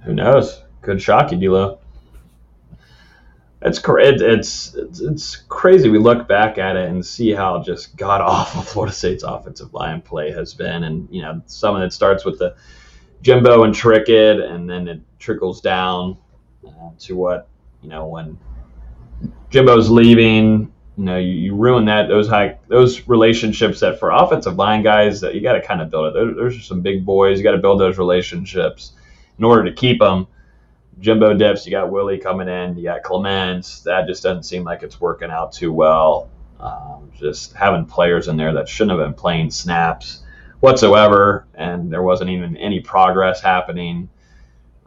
Who 0.05 0.15
knows? 0.15 0.63
Could 0.83 1.03
shock 1.03 1.33
you, 1.33 1.39
D'Lo. 1.39 1.79
It's, 3.61 3.81
cra- 3.81 4.07
it's 4.07 4.75
it's 4.75 5.01
it's 5.01 5.37
crazy. 5.49 5.89
We 5.89 5.99
look 5.99 6.29
back 6.29 6.59
at 6.59 6.77
it 6.77 6.89
and 6.89 7.05
see 7.05 7.33
how 7.33 7.61
just 7.61 7.97
god 7.97 8.21
awful 8.21 8.63
Florida 8.73 8.95
State's 8.95 9.25
offensive 9.25 9.75
line 9.75 10.01
play 10.01 10.31
has 10.31 10.55
been, 10.55 10.85
and 10.85 11.09
you 11.11 11.23
know 11.23 11.43
some 11.47 11.75
of 11.75 11.83
it 11.83 11.93
starts 11.93 12.25
with 12.25 12.39
the 12.39 12.55
Jimbo 13.23 13.65
and 13.65 13.75
Trickett, 13.75 14.41
and 14.49 14.71
then 14.71 14.87
it 14.87 15.01
trickles 15.19 15.61
down 15.61 16.17
uh, 16.69 16.91
to 17.01 17.17
what 17.17 17.49
you 17.83 17.89
know 17.89 18.07
when 18.07 18.39
Jimbo's 19.51 19.91
leaving. 19.91 20.73
You 20.97 21.05
know, 21.05 21.17
you, 21.17 21.33
you 21.33 21.55
ruin 21.55 21.85
that 21.85 22.09
those 22.09 22.29
high 22.29 22.59
those 22.69 23.07
relationships 23.07 23.81
that 23.81 24.01
for 24.01 24.11
offensive 24.11 24.57
line 24.57 24.83
guys 24.83 25.21
that 25.21 25.35
you 25.35 25.41
got 25.41 25.53
to 25.53 25.63
kind 25.63 25.81
of 25.81 25.91
build 25.91 26.07
it. 26.07 26.15
There, 26.15 26.35
there's 26.35 26.67
some 26.67 26.81
big 26.81 27.05
boys. 27.05 27.39
You 27.39 27.45
got 27.45 27.53
to 27.53 27.59
build 27.59 27.81
those 27.81 27.99
relationships 27.99 28.93
in 29.39 29.45
order 29.45 29.65
to 29.65 29.73
keep 29.73 30.01
them. 30.01 30.27
Jimbo 31.01 31.35
dips. 31.35 31.65
You 31.65 31.71
got 31.71 31.91
Willie 31.91 32.19
coming 32.19 32.49
in. 32.49 32.77
You 32.77 32.85
got 32.85 33.05
Clements. 33.05 33.81
That 33.81 34.09
just 34.09 34.23
doesn't 34.23 34.43
seem 34.43 34.65
like 34.65 34.83
it's 34.83 35.01
working 35.01 35.31
out 35.31 35.53
too 35.53 35.73
well. 35.73 36.29
Um, 36.59 37.13
just 37.17 37.53
having 37.53 37.87
players 37.87 38.27
in 38.27 38.37
there 38.37 38.53
that 38.55 38.69
shouldn't 38.69 38.99
have 38.99 39.07
been 39.07 39.15
playing 39.15 39.53
snaps 39.53 40.25
whatsoever, 40.61 41.47
and 41.55 41.93
there 41.93 42.03
wasn't 42.03 42.31
even 42.31 42.57
any 42.57 42.81
progress 42.81 43.41
happening. 43.41 44.09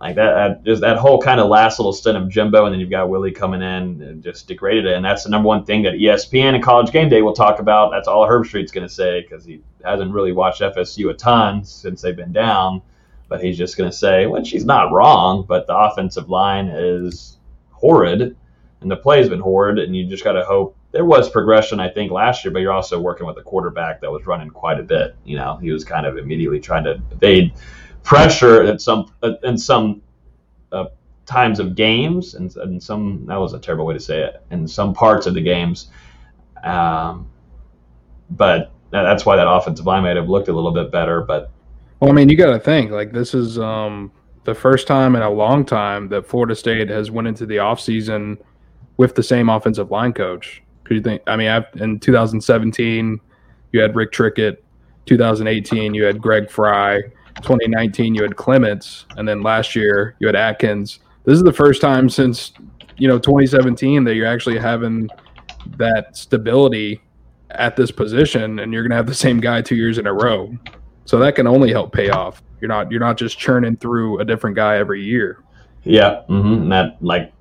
Like 0.01 0.15
that, 0.15 0.33
that 0.33 0.63
just 0.63 0.81
that 0.81 0.97
whole 0.97 1.21
kind 1.21 1.39
of 1.39 1.47
last 1.47 1.77
little 1.77 1.93
stint 1.93 2.17
of 2.17 2.27
Jimbo, 2.27 2.65
and 2.65 2.73
then 2.73 2.79
you've 2.79 2.89
got 2.89 3.07
Willie 3.09 3.31
coming 3.31 3.61
in 3.61 4.01
and 4.01 4.23
just 4.23 4.47
degraded 4.47 4.87
it. 4.87 4.95
And 4.95 5.05
that's 5.05 5.23
the 5.23 5.29
number 5.29 5.47
one 5.47 5.63
thing 5.63 5.83
that 5.83 5.93
ESPN 5.93 6.55
and 6.55 6.63
College 6.63 6.91
Game 6.91 7.07
Day 7.07 7.21
will 7.21 7.33
talk 7.33 7.59
about. 7.59 7.91
That's 7.91 8.07
all 8.07 8.27
Herbstreit's 8.27 8.71
going 8.71 8.87
to 8.87 8.93
say 8.93 9.21
because 9.21 9.45
he 9.45 9.61
hasn't 9.85 10.11
really 10.11 10.31
watched 10.31 10.61
FSU 10.61 11.11
a 11.11 11.13
ton 11.13 11.63
since 11.63 12.01
they've 12.01 12.15
been 12.15 12.33
down. 12.33 12.81
But 13.29 13.43
he's 13.43 13.57
just 13.57 13.77
going 13.77 13.91
to 13.91 13.95
say, 13.95 14.25
well, 14.25 14.43
she's 14.43 14.65
not 14.65 14.91
wrong, 14.91 15.45
but 15.47 15.67
the 15.67 15.77
offensive 15.77 16.29
line 16.29 16.67
is 16.67 17.37
horrid, 17.69 18.35
and 18.81 18.89
the 18.89 18.97
play's 18.97 19.29
been 19.29 19.39
horrid, 19.39 19.77
and 19.77 19.95
you 19.95 20.07
just 20.07 20.23
got 20.23 20.33
to 20.33 20.43
hope 20.43 20.75
there 20.91 21.05
was 21.05 21.29
progression, 21.29 21.79
I 21.79 21.89
think, 21.89 22.11
last 22.11 22.43
year, 22.43 22.51
but 22.51 22.59
you're 22.59 22.73
also 22.73 22.99
working 22.99 23.27
with 23.27 23.37
a 23.37 23.43
quarterback 23.43 24.01
that 24.01 24.11
was 24.11 24.25
running 24.25 24.49
quite 24.49 24.79
a 24.79 24.83
bit. 24.83 25.15
You 25.25 25.37
know, 25.37 25.57
he 25.57 25.71
was 25.71 25.83
kind 25.85 26.05
of 26.05 26.17
immediately 26.17 26.59
trying 26.59 26.83
to 26.85 27.01
evade 27.11 27.53
pressure 28.03 28.63
at 28.63 28.81
some 28.81 29.11
in 29.43 29.57
some 29.57 30.01
uh, 30.71 30.85
times 31.25 31.59
of 31.59 31.75
games, 31.75 32.35
and, 32.35 32.55
and 32.57 32.81
some 32.81 33.25
that 33.27 33.37
was 33.37 33.53
a 33.53 33.59
terrible 33.59 33.85
way 33.85 33.93
to 33.93 33.99
say 33.99 34.21
it. 34.21 34.43
In 34.51 34.67
some 34.67 34.93
parts 34.93 35.25
of 35.25 35.33
the 35.33 35.41
games, 35.41 35.89
um, 36.63 37.29
but 38.31 38.71
that's 38.91 39.25
why 39.25 39.35
that 39.35 39.49
offensive 39.49 39.85
line 39.85 40.03
might 40.03 40.17
have 40.17 40.29
looked 40.29 40.47
a 40.49 40.53
little 40.53 40.73
bit 40.73 40.91
better. 40.91 41.21
But 41.21 41.51
Well, 41.99 42.09
I 42.09 42.13
mean, 42.13 42.29
you 42.29 42.37
got 42.37 42.51
to 42.51 42.59
think 42.59 42.91
like 42.91 43.11
this 43.11 43.33
is 43.33 43.57
um, 43.59 44.11
the 44.43 44.55
first 44.55 44.87
time 44.87 45.15
in 45.15 45.21
a 45.21 45.29
long 45.29 45.65
time 45.65 46.09
that 46.09 46.25
Florida 46.25 46.55
State 46.55 46.89
has 46.89 47.11
went 47.11 47.27
into 47.27 47.45
the 47.45 47.57
offseason 47.57 48.37
with 48.97 49.15
the 49.15 49.23
same 49.23 49.49
offensive 49.49 49.91
line 49.91 50.13
coach. 50.13 50.61
Could 50.83 50.97
you 50.97 51.03
think? 51.03 51.21
I 51.27 51.35
mean, 51.35 51.47
I've, 51.47 51.65
in 51.75 51.99
2017, 51.99 53.19
you 53.71 53.81
had 53.81 53.95
Rick 53.95 54.11
Trickett. 54.11 54.57
2018, 55.07 55.93
you 55.93 56.03
had 56.03 56.21
Greg 56.21 56.49
Frey. 56.49 57.11
2019, 57.37 58.15
you 58.15 58.21
had 58.21 58.35
Clements, 58.35 59.05
and 59.17 59.27
then 59.27 59.41
last 59.41 59.75
year 59.75 60.15
you 60.19 60.27
had 60.27 60.35
Atkins. 60.35 60.99
This 61.23 61.35
is 61.35 61.43
the 61.43 61.53
first 61.53 61.81
time 61.81 62.09
since 62.09 62.53
you 62.97 63.07
know 63.07 63.19
2017 63.19 64.03
that 64.03 64.15
you're 64.15 64.27
actually 64.27 64.57
having 64.57 65.09
that 65.77 66.15
stability 66.17 67.01
at 67.51 67.75
this 67.75 67.91
position, 67.91 68.59
and 68.59 68.73
you're 68.73 68.83
going 68.83 68.91
to 68.91 68.95
have 68.95 69.07
the 69.07 69.13
same 69.13 69.39
guy 69.39 69.61
two 69.61 69.75
years 69.75 69.97
in 69.97 70.07
a 70.07 70.13
row. 70.13 70.55
So 71.05 71.19
that 71.19 71.35
can 71.35 71.47
only 71.47 71.71
help 71.71 71.93
pay 71.93 72.09
off. 72.09 72.41
You're 72.59 72.69
not 72.69 72.91
you're 72.91 72.99
not 72.99 73.17
just 73.17 73.37
churning 73.37 73.75
through 73.77 74.19
a 74.19 74.25
different 74.25 74.55
guy 74.55 74.77
every 74.77 75.03
year. 75.03 75.43
Yeah, 75.83 76.21
mm-hmm. 76.29 76.53
and 76.53 76.71
that 76.71 76.97
like 77.01 77.33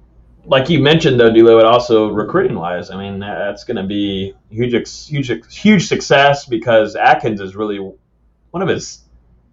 like 0.46 0.70
you 0.70 0.80
mentioned 0.80 1.20
though, 1.20 1.30
D'Lo, 1.30 1.58
it 1.58 1.66
also 1.66 2.08
recruiting 2.08 2.56
wise, 2.56 2.90
I 2.90 2.96
mean 2.96 3.20
that's 3.20 3.64
going 3.64 3.76
to 3.76 3.84
be 3.84 4.34
huge, 4.50 5.06
huge, 5.06 5.54
huge 5.54 5.86
success 5.86 6.46
because 6.46 6.96
Atkins 6.96 7.40
is 7.40 7.54
really 7.54 7.78
one 8.50 8.62
of 8.62 8.68
his 8.68 9.02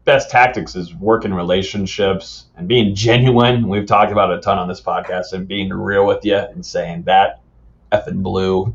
best 0.07 0.29
tactics 0.29 0.73
is 0.73 0.95
working 0.95 1.33
relationships 1.33 2.45
and 2.55 2.65
being 2.65 2.95
genuine. 2.95 3.67
We've 3.67 3.85
talked 3.85 4.13
about 4.13 4.31
a 4.31 4.39
ton 4.39 4.57
on 4.57 4.69
this 4.69 4.79
podcast 4.79 5.33
and 5.33 5.45
being 5.45 5.69
real 5.69 6.07
with 6.07 6.23
you 6.23 6.37
and 6.37 6.65
saying 6.65 7.03
that 7.03 7.41
effing 7.91 8.23
blue, 8.23 8.73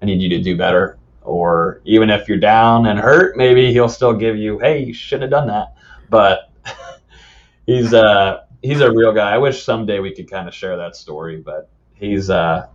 I 0.00 0.06
need 0.06 0.22
you 0.22 0.30
to 0.30 0.42
do 0.42 0.56
better. 0.56 0.98
Or 1.20 1.82
even 1.84 2.08
if 2.08 2.28
you're 2.28 2.38
down 2.38 2.86
and 2.86 2.98
hurt, 2.98 3.36
maybe 3.36 3.70
he'll 3.72 3.90
still 3.90 4.14
give 4.14 4.38
you, 4.38 4.58
hey, 4.58 4.82
you 4.82 4.94
shouldn't 4.94 5.30
have 5.30 5.30
done 5.30 5.48
that. 5.48 5.74
But 6.08 6.50
he's 7.66 7.92
uh 7.92 8.44
he's 8.62 8.80
a 8.80 8.90
real 8.90 9.12
guy. 9.12 9.34
I 9.34 9.38
wish 9.38 9.62
someday 9.62 10.00
we 10.00 10.14
could 10.14 10.30
kind 10.30 10.48
of 10.48 10.54
share 10.54 10.78
that 10.78 10.96
story, 10.96 11.36
but 11.36 11.68
he's 11.92 12.30
uh 12.30 12.68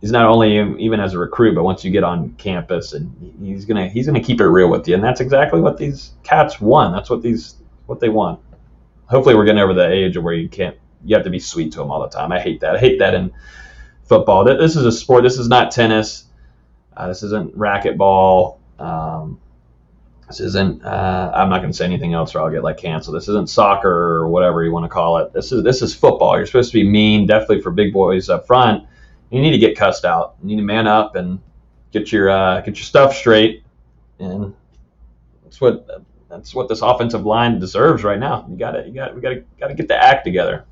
he's 0.00 0.10
not 0.10 0.26
only 0.26 0.58
even 0.82 1.00
as 1.00 1.14
a 1.14 1.18
recruit, 1.18 1.54
but 1.54 1.62
once 1.62 1.84
you 1.84 1.90
get 1.90 2.04
on 2.04 2.30
campus, 2.34 2.92
and 2.92 3.34
he's 3.42 3.64
gonna 3.64 3.88
he's 3.88 4.06
gonna 4.06 4.22
keep 4.22 4.40
it 4.40 4.46
real 4.46 4.70
with 4.70 4.86
you, 4.88 4.94
and 4.94 5.04
that's 5.04 5.20
exactly 5.20 5.60
what 5.60 5.76
these 5.76 6.12
cats 6.22 6.60
want. 6.60 6.94
That's 6.94 7.10
what 7.10 7.22
these 7.22 7.56
what 7.86 8.00
they 8.00 8.08
want. 8.08 8.40
Hopefully, 9.06 9.34
we're 9.34 9.44
getting 9.44 9.60
over 9.60 9.74
the 9.74 9.90
age 9.90 10.16
where 10.16 10.34
you 10.34 10.48
can't 10.48 10.76
you 11.04 11.14
have 11.16 11.24
to 11.24 11.30
be 11.30 11.38
sweet 11.38 11.72
to 11.72 11.78
them 11.78 11.90
all 11.90 12.00
the 12.00 12.08
time. 12.08 12.32
I 12.32 12.40
hate 12.40 12.60
that. 12.60 12.76
I 12.76 12.78
hate 12.78 12.98
that 12.98 13.14
in 13.14 13.32
football. 14.04 14.44
This 14.44 14.76
is 14.76 14.84
a 14.84 14.92
sport. 14.92 15.22
This 15.22 15.38
is 15.38 15.48
not 15.48 15.70
tennis. 15.70 16.24
Uh, 16.96 17.08
this 17.08 17.22
isn't 17.22 17.56
racquetball. 17.56 18.58
Um, 18.78 19.40
this 20.28 20.40
isn't. 20.40 20.84
Uh, 20.84 21.32
I'm 21.34 21.48
not 21.48 21.58
going 21.58 21.70
to 21.70 21.76
say 21.76 21.84
anything 21.84 22.14
else, 22.14 22.34
or 22.34 22.40
I'll 22.40 22.50
get 22.50 22.62
like 22.62 22.76
canceled. 22.76 23.16
This 23.16 23.28
isn't 23.28 23.48
soccer 23.48 23.90
or 23.90 24.28
whatever 24.28 24.62
you 24.62 24.72
want 24.72 24.84
to 24.84 24.88
call 24.88 25.18
it. 25.18 25.32
This 25.32 25.52
is 25.52 25.64
this 25.64 25.82
is 25.82 25.94
football. 25.94 26.36
You're 26.36 26.46
supposed 26.46 26.70
to 26.72 26.78
be 26.78 26.88
mean, 26.88 27.26
definitely 27.26 27.62
for 27.62 27.70
big 27.70 27.92
boys 27.92 28.28
up 28.28 28.46
front 28.46 28.84
you 29.30 29.40
need 29.40 29.52
to 29.52 29.58
get 29.58 29.76
cussed 29.76 30.04
out. 30.04 30.36
You 30.42 30.48
need 30.48 30.56
to 30.56 30.62
man 30.62 30.86
up 30.86 31.16
and 31.16 31.40
get 31.92 32.12
your 32.12 32.30
uh, 32.30 32.60
get 32.60 32.76
your 32.76 32.84
stuff 32.84 33.16
straight, 33.16 33.62
and 34.18 34.54
that's 35.44 35.60
what 35.60 35.86
that's 36.28 36.54
what 36.54 36.68
this 36.68 36.82
offensive 36.82 37.24
line 37.24 37.58
deserves 37.58 38.04
right 38.04 38.18
now. 38.18 38.46
You 38.48 38.56
got 38.56 38.76
it. 38.76 38.86
You 38.86 38.94
got 38.94 39.14
we 39.14 39.20
got 39.20 39.30
to 39.30 39.44
got 39.58 39.68
to 39.68 39.74
get 39.74 39.88
the 39.88 39.96
act 39.96 40.24
together. 40.24 40.64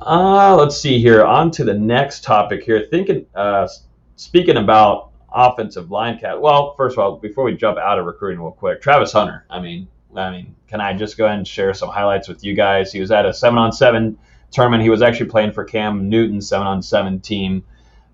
Uh, 0.00 0.56
let's 0.56 0.80
see 0.80 1.00
here. 1.00 1.24
On 1.24 1.50
to 1.52 1.64
the 1.64 1.74
next 1.74 2.24
topic 2.24 2.64
here. 2.64 2.86
Thinking, 2.90 3.26
uh, 3.34 3.68
speaking 4.16 4.56
about 4.56 5.12
offensive 5.32 5.90
line 5.90 6.18
cat. 6.18 6.40
Well, 6.40 6.74
first 6.76 6.94
of 6.94 6.98
all, 6.98 7.16
before 7.16 7.44
we 7.44 7.56
jump 7.56 7.78
out 7.78 7.98
of 7.98 8.06
recruiting 8.06 8.40
real 8.40 8.52
quick, 8.52 8.80
Travis 8.80 9.12
Hunter. 9.12 9.44
I 9.50 9.60
mean, 9.60 9.88
I 10.14 10.30
mean, 10.30 10.54
can 10.68 10.80
I 10.80 10.92
just 10.92 11.16
go 11.16 11.26
ahead 11.26 11.38
and 11.38 11.46
share 11.46 11.74
some 11.74 11.88
highlights 11.88 12.28
with 12.28 12.44
you 12.44 12.54
guys? 12.54 12.92
He 12.92 13.00
was 13.00 13.10
at 13.10 13.26
a 13.26 13.32
seven 13.32 13.58
on 13.58 13.72
seven 13.72 14.18
tournament. 14.54 14.82
He 14.82 14.90
was 14.90 15.02
actually 15.02 15.30
playing 15.30 15.52
for 15.52 15.64
Cam 15.64 16.08
Newton 16.08 16.40
seven 16.40 16.66
on 16.66 16.82
seven 16.82 17.20
team 17.20 17.64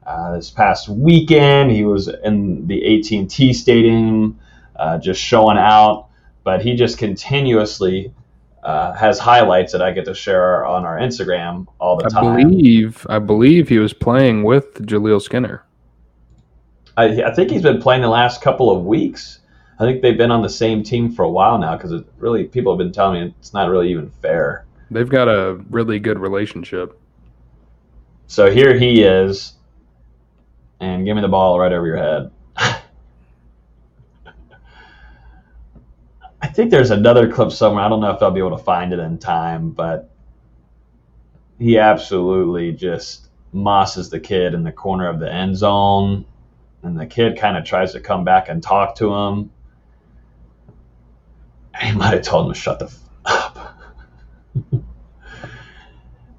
uh, 0.06 0.36
this 0.36 0.50
past 0.50 0.88
weekend. 0.88 1.70
He 1.70 1.84
was 1.84 2.08
in 2.08 2.66
the 2.66 2.98
AT&T 2.98 3.52
Stadium, 3.52 4.38
uh, 4.76 4.98
just 4.98 5.20
showing 5.20 5.58
out. 5.58 6.08
But 6.42 6.62
he 6.62 6.74
just 6.74 6.98
continuously 6.98 8.12
uh, 8.62 8.94
has 8.94 9.18
highlights 9.18 9.72
that 9.72 9.82
I 9.82 9.92
get 9.92 10.04
to 10.06 10.14
share 10.14 10.64
on 10.64 10.84
our 10.84 10.98
Instagram 10.98 11.66
all 11.78 11.96
the 11.96 12.06
I 12.06 12.08
time. 12.08 12.24
I 12.24 12.42
believe 12.42 13.06
I 13.08 13.18
believe 13.18 13.68
he 13.68 13.78
was 13.78 13.92
playing 13.92 14.42
with 14.42 14.86
Jaleel 14.86 15.20
Skinner. 15.20 15.64
I, 16.96 17.22
I 17.22 17.34
think 17.34 17.50
he's 17.50 17.62
been 17.62 17.80
playing 17.80 18.02
the 18.02 18.08
last 18.08 18.42
couple 18.42 18.70
of 18.70 18.84
weeks. 18.84 19.40
I 19.78 19.84
think 19.84 20.02
they've 20.02 20.16
been 20.16 20.30
on 20.30 20.42
the 20.42 20.48
same 20.48 20.82
team 20.82 21.10
for 21.10 21.24
a 21.24 21.30
while 21.30 21.58
now 21.58 21.76
because 21.76 21.92
it 21.92 22.04
really 22.18 22.44
people 22.44 22.72
have 22.72 22.78
been 22.78 22.92
telling 22.92 23.22
me 23.22 23.34
it's 23.38 23.54
not 23.54 23.70
really 23.70 23.90
even 23.90 24.10
fair. 24.10 24.66
They've 24.90 25.08
got 25.08 25.28
a 25.28 25.54
really 25.70 25.98
good 26.00 26.18
relationship. 26.18 26.98
So 28.26 28.50
here 28.50 28.78
he 28.78 29.02
is, 29.02 29.54
and 30.80 31.04
give 31.04 31.16
me 31.16 31.22
the 31.22 31.28
ball 31.28 31.58
right 31.58 31.72
over 31.72 31.86
your 31.86 31.96
head. 31.96 32.30
I 36.42 36.48
think 36.48 36.70
there's 36.70 36.90
another 36.90 37.30
clip 37.30 37.52
somewhere. 37.52 37.84
I 37.84 37.88
don't 37.88 38.00
know 38.00 38.10
if 38.10 38.22
I'll 38.22 38.30
be 38.30 38.40
able 38.40 38.56
to 38.56 38.64
find 38.64 38.92
it 38.92 38.98
in 38.98 39.18
time, 39.18 39.70
but 39.70 40.10
he 41.58 41.78
absolutely 41.78 42.72
just 42.72 43.28
mosses 43.52 44.10
the 44.10 44.20
kid 44.20 44.54
in 44.54 44.62
the 44.62 44.72
corner 44.72 45.08
of 45.08 45.20
the 45.20 45.32
end 45.32 45.56
zone, 45.56 46.24
and 46.82 46.98
the 46.98 47.06
kid 47.06 47.38
kind 47.38 47.56
of 47.56 47.64
tries 47.64 47.92
to 47.92 48.00
come 48.00 48.24
back 48.24 48.48
and 48.48 48.62
talk 48.62 48.96
to 48.96 49.12
him. 49.14 49.50
He 51.80 51.92
might 51.92 52.14
have 52.14 52.22
told 52.22 52.46
him 52.46 52.54
to 52.54 52.58
shut 52.58 52.78
the 52.78 52.86
f- 52.86 52.98
up. 53.24 53.78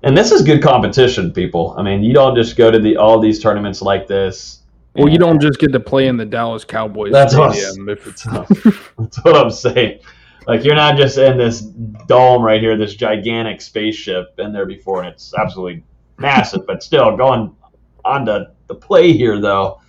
And 0.04 0.18
this 0.18 0.32
is 0.32 0.42
good 0.42 0.62
competition, 0.62 1.32
people. 1.32 1.76
I 1.78 1.84
mean, 1.84 2.04
you 2.04 2.14
don't 2.14 2.36
just 2.36 2.56
go 2.56 2.72
to 2.72 2.80
the 2.80 2.98
all 2.98 3.20
these 3.20 3.40
tournaments 3.40 3.82
like 3.82 4.08
this. 4.08 4.60
Well, 4.96 5.10
you 5.10 5.18
don't 5.18 5.40
just 5.40 5.60
get 5.60 5.72
to 5.72 5.80
play 5.80 6.08
in 6.08 6.18
the 6.18 6.26
Dallas 6.26 6.66
Cowboys 6.66 7.14
That's 7.14 7.36
what, 7.36 7.56
stadium. 7.56 7.88
If, 7.88 8.04
that's 8.98 9.24
what 9.24 9.38
I'm 9.38 9.52
saying. 9.52 10.00
Like 10.48 10.64
you're 10.66 10.76
not 10.76 10.98
just 10.98 11.18
in 11.18 11.38
this 11.38 11.62
dome 11.62 12.42
right 12.42 12.60
here, 12.60 12.76
this 12.76 12.96
gigantic 12.96 13.62
spaceship. 13.62 14.36
Been 14.36 14.52
there 14.52 14.66
before, 14.66 15.04
and 15.04 15.14
it's 15.14 15.34
absolutely 15.34 15.84
massive. 16.18 16.66
but 16.66 16.84
still, 16.84 17.16
going 17.16 17.56
on 18.04 18.26
to 18.26 18.52
the 18.68 18.76
play 18.76 19.14
here, 19.14 19.40
though. 19.40 19.82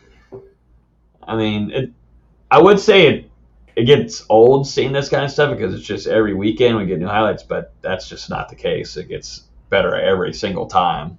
I 1.23 1.37
mean, 1.37 1.71
it. 1.71 1.91
I 2.51 2.61
would 2.61 2.79
say 2.79 3.07
it 3.07 3.31
it 3.77 3.85
gets 3.85 4.25
old 4.29 4.69
seeing 4.69 4.93
this 4.93 5.09
kind 5.09 5.25
of 5.25 5.31
stuff 5.31 5.57
because 5.57 5.75
it's 5.75 5.87
just 5.87 6.07
every 6.07 6.35
weekend 6.35 6.77
we 6.77 6.87
get 6.87 6.99
new 6.99 7.07
highlights, 7.07 7.43
but 7.43 7.73
that's 7.81 8.09
just 8.09 8.29
not 8.29 8.49
the 8.49 8.55
case. 8.55 8.97
It 8.97 9.09
gets 9.09 9.45
better 9.73 9.97
every 9.97 10.33
single 10.33 10.67
time. 10.67 11.19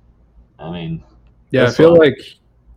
I 0.58 0.72
mean, 0.72 1.04
yeah, 1.52 1.66
I 1.66 1.72
feel 1.72 1.98
like 1.98 2.18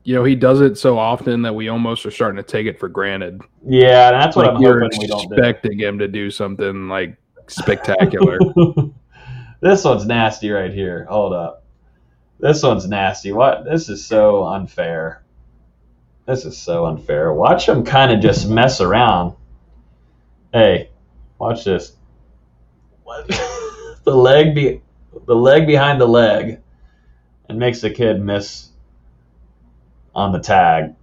you 0.02 0.16
know 0.16 0.24
he 0.24 0.34
does 0.34 0.60
it 0.60 0.76
so 0.76 0.98
often 0.98 1.42
that 1.42 1.54
we 1.54 1.68
almost 1.68 2.04
are 2.04 2.10
starting 2.10 2.38
to 2.38 2.42
take 2.42 2.66
it 2.66 2.80
for 2.80 2.88
granted. 2.88 3.40
Yeah, 3.64 4.10
that's 4.10 4.34
what 4.34 4.46
like 4.46 4.56
I'm 4.56 4.62
you're 4.62 4.80
hoping 4.80 4.98
we 4.98 5.06
don't 5.06 5.28
do. 5.28 5.34
expecting 5.34 5.78
him 5.78 6.00
to 6.00 6.08
do 6.08 6.32
something 6.32 6.88
like 6.88 7.16
spectacular. 7.46 8.38
this 9.60 9.84
one's 9.84 10.06
nasty 10.06 10.50
right 10.50 10.72
here. 10.72 11.06
Hold 11.08 11.32
up. 11.32 11.64
This 12.40 12.62
one's 12.62 12.88
nasty. 12.88 13.30
What? 13.32 13.64
This 13.64 13.88
is 13.88 14.04
so 14.04 14.44
unfair. 14.44 15.22
This 16.26 16.44
is 16.44 16.58
so 16.58 16.86
unfair. 16.86 17.32
Watch 17.32 17.68
him 17.68 17.84
kind 17.84 18.10
of 18.10 18.20
just 18.20 18.48
mess 18.48 18.80
around. 18.80 19.36
Hey, 20.52 20.90
watch 21.38 21.64
this. 21.64 21.92
What? 23.04 23.28
the 24.04 24.14
leg 24.14 24.54
be 24.54 24.82
the 25.26 25.34
leg 25.34 25.66
behind 25.66 26.00
the 26.00 26.06
leg 26.06 26.60
and 27.48 27.58
makes 27.58 27.80
the 27.80 27.90
kid 27.90 28.20
miss 28.20 28.70
on 30.14 30.32
the 30.32 30.40
tag. 30.40 30.94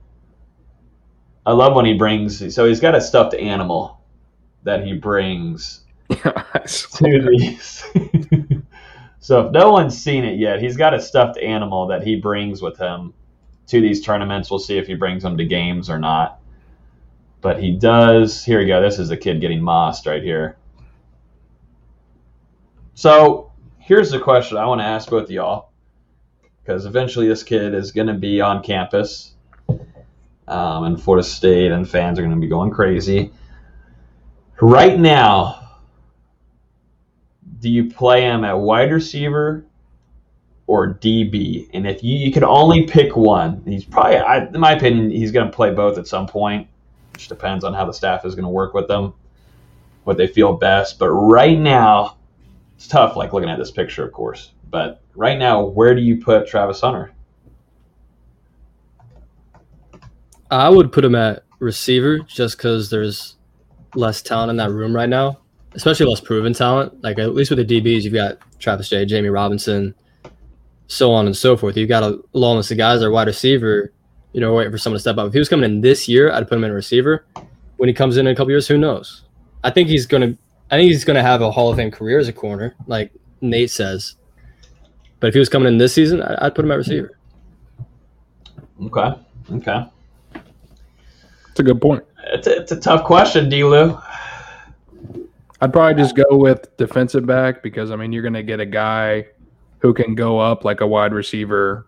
I 1.46 1.52
love 1.52 1.76
when 1.76 1.86
he 1.86 1.94
brings 1.94 2.54
so 2.54 2.66
he's 2.66 2.80
got 2.80 2.96
a 2.96 3.02
stuffed 3.02 3.36
animal 3.36 4.00
that 4.64 4.86
he 4.86 4.94
brings 4.94 5.82
to 6.10 7.28
these. 7.30 7.84
so 9.20 9.46
if 9.46 9.52
no 9.52 9.72
one's 9.72 9.98
seen 9.98 10.24
it 10.24 10.40
yet, 10.40 10.62
he's 10.62 10.78
got 10.78 10.94
a 10.94 11.02
stuffed 11.02 11.38
animal 11.38 11.88
that 11.88 12.04
he 12.04 12.16
brings 12.16 12.62
with 12.62 12.78
him 12.78 13.14
to 13.68 13.82
these 13.82 14.02
tournaments. 14.02 14.50
We'll 14.50 14.60
see 14.60 14.78
if 14.78 14.88
he 14.88 14.94
brings 14.94 15.24
them 15.24 15.38
to 15.38 15.46
games 15.46 15.90
or 15.90 16.00
not. 16.00 16.40
But 17.42 17.62
he 17.62 17.72
does. 17.72 18.44
Here 18.44 18.60
we 18.60 18.66
go. 18.66 18.82
This 18.82 19.00
is 19.00 19.12
a 19.12 19.18
kid 19.18 19.42
getting 19.42 19.62
mossed 19.62 20.06
right 20.06 20.24
here. 20.24 20.58
So 22.94 23.52
here's 23.84 24.12
the 24.12 24.20
question 24.20 24.58
I 24.58 24.66
want 24.66 24.80
to 24.80 24.86
ask 24.86 25.10
both 25.10 25.30
y'all, 25.30 25.70
because 26.62 26.86
eventually 26.86 27.28
this 27.28 27.44
kid 27.44 27.74
is 27.74 27.92
going 27.92 28.08
to 28.08 28.14
be 28.14 28.40
on 28.40 28.64
campus, 28.64 29.34
um, 30.48 30.86
and 30.86 31.02
Florida 31.02 31.24
State 31.24 31.72
and 31.72 31.88
fans 31.88 32.18
are 32.18 32.22
going 32.22 32.34
to 32.34 32.40
be 32.40 32.48
going 32.48 32.72
crazy. 32.72 33.32
Right 34.62 34.98
now, 34.98 35.80
do 37.60 37.70
you 37.70 37.90
play 37.90 38.22
him 38.22 38.46
at 38.46 38.58
wide 38.58 38.92
receiver 38.92 39.66
or 40.66 40.94
DB? 40.94 41.70
And 41.74 41.86
if 41.86 42.04
you, 42.04 42.18
you 42.18 42.32
could 42.32 42.44
only 42.44 42.88
pick 42.88 43.18
one, 43.18 43.64
he's 43.66 43.84
probably, 43.84 44.18
I, 44.18 44.46
in 44.46 44.60
my 44.60 44.72
opinion, 44.72 45.12
he's 45.12 45.32
going 45.32 45.50
to 45.50 45.56
play 45.56 45.74
both 45.74 45.98
at 45.98 46.08
some 46.08 46.28
point, 46.28 46.68
which 47.12 47.28
depends 47.28 47.66
on 47.66 47.74
how 47.74 47.86
the 47.86 47.94
staff 47.94 48.26
is 48.26 48.36
going 48.36 48.46
to 48.46 48.50
work 48.50 48.74
with 48.74 48.88
them, 48.88 49.14
what 50.06 50.18
they 50.18 50.28
feel 50.28 50.54
best. 50.54 51.00
But 51.00 51.10
right 51.10 51.60
now, 51.60 52.18
it's 52.84 52.92
tough, 52.92 53.16
like 53.16 53.32
looking 53.32 53.50
at 53.50 53.58
this 53.58 53.72
picture, 53.72 54.06
of 54.06 54.12
course. 54.12 54.52
But 54.70 55.02
right 55.16 55.38
now, 55.38 55.64
where 55.64 55.96
do 55.96 56.02
you 56.02 56.22
put 56.22 56.46
Travis 56.46 56.82
Hunter? 56.82 57.14
I 60.52 60.68
would 60.68 60.92
put 60.92 61.06
him 61.06 61.16
at 61.16 61.46
receiver 61.60 62.20
just 62.20 62.58
because 62.58 62.90
there's 62.90 63.38
less 63.96 64.22
talent 64.22 64.50
in 64.50 64.58
that 64.58 64.72
room 64.72 64.94
right 64.94 65.08
now, 65.08 65.40
especially 65.76 66.08
less 66.08 66.20
proven 66.20 66.52
talent. 66.52 67.02
Like 67.02 67.20
at 67.20 67.34
least 67.34 67.52
with 67.52 67.66
the 67.66 67.82
DBs, 67.82 68.04
you've 68.04 68.14
got 68.14 68.38
Travis 68.60 68.90
Jay, 68.90 69.06
Jamie 69.06 69.30
Robinson, 69.30 69.96
so 70.88 71.14
on 71.14 71.26
and 71.26 71.38
so 71.38 71.56
forth. 71.56 71.78
You've 71.78 71.88
got 71.88 72.04
a 72.04 72.22
long 72.34 72.58
list 72.58 72.70
of 72.70 72.78
guys 72.78 73.00
that 73.00 73.06
are 73.06 73.12
wide 73.12 73.28
receiver, 73.28 73.94
you 74.34 74.42
know, 74.42 74.54
waiting 74.54 74.74
for 74.74 74.78
someone 74.78 74.98
to 74.98 75.02
step 75.02 75.18
up. 75.18 75.28
If 75.28 75.34
he 75.34 75.40
was 75.40 75.48
coming 75.48 75.72
in 75.72 75.80
this 75.80 76.10
year, 76.10 76.34
I'd 76.34 76.50
put 76.50 76.58
him 76.58 76.66
in 76.66 76.74
receiver. 76.74 77.26
When 77.78 77.88
he 77.88 77.94
comes 77.94 78.18
in 78.18 78.28
in 78.28 78.34
a 78.34 78.36
couple 78.36 78.52
years, 78.52 78.68
who 78.68 78.78
knows? 78.78 79.22
I 79.64 79.70
think 79.70 79.88
he's 79.88 80.06
gonna. 80.06 80.38
I 80.74 80.78
think 80.78 80.92
he's 80.92 81.06
gonna 81.06 81.22
have 81.22 81.44
a 81.44 81.52
Hall 81.52 81.70
of 81.70 81.78
Fame 81.78 81.92
career 81.92 82.18
as 82.18 82.28
a 82.28 82.34
corner, 82.34 82.74
like 82.88 83.12
Nate 83.42 83.70
says. 83.70 84.16
But 85.20 85.28
if 85.28 85.36
he 85.36 85.40
was 85.40 85.48
coming 85.48 85.68
in 85.68 85.78
this 85.78 85.94
season, 85.94 86.24
I'd 86.24 86.56
put 86.56 86.66
him 86.66 86.72
at 86.72 86.78
receiver. 86.78 87.20
Okay. 88.82 89.14
Okay. 89.52 89.86
It's 91.52 91.60
a 91.60 91.64
good 91.64 91.80
point. 91.80 92.04
It's 92.32 92.48
a, 92.48 92.58
it's 92.60 92.72
a 92.72 92.80
tough 92.80 93.04
question, 93.04 93.50
D'Lo. 93.50 94.02
I'd 95.62 95.72
probably 95.72 96.02
just 96.02 96.16
go 96.16 96.26
with 96.36 96.76
defensive 96.78 97.28
back 97.28 97.62
because 97.62 97.92
I 97.92 97.96
mean 97.96 98.12
you're 98.12 98.24
going 98.24 98.34
to 98.34 98.42
get 98.42 98.60
a 98.60 98.66
guy 98.66 99.28
who 99.78 99.94
can 99.94 100.16
go 100.16 100.40
up 100.40 100.66
like 100.66 100.82
a 100.82 100.88
wide 100.88 101.14
receiver, 101.14 101.86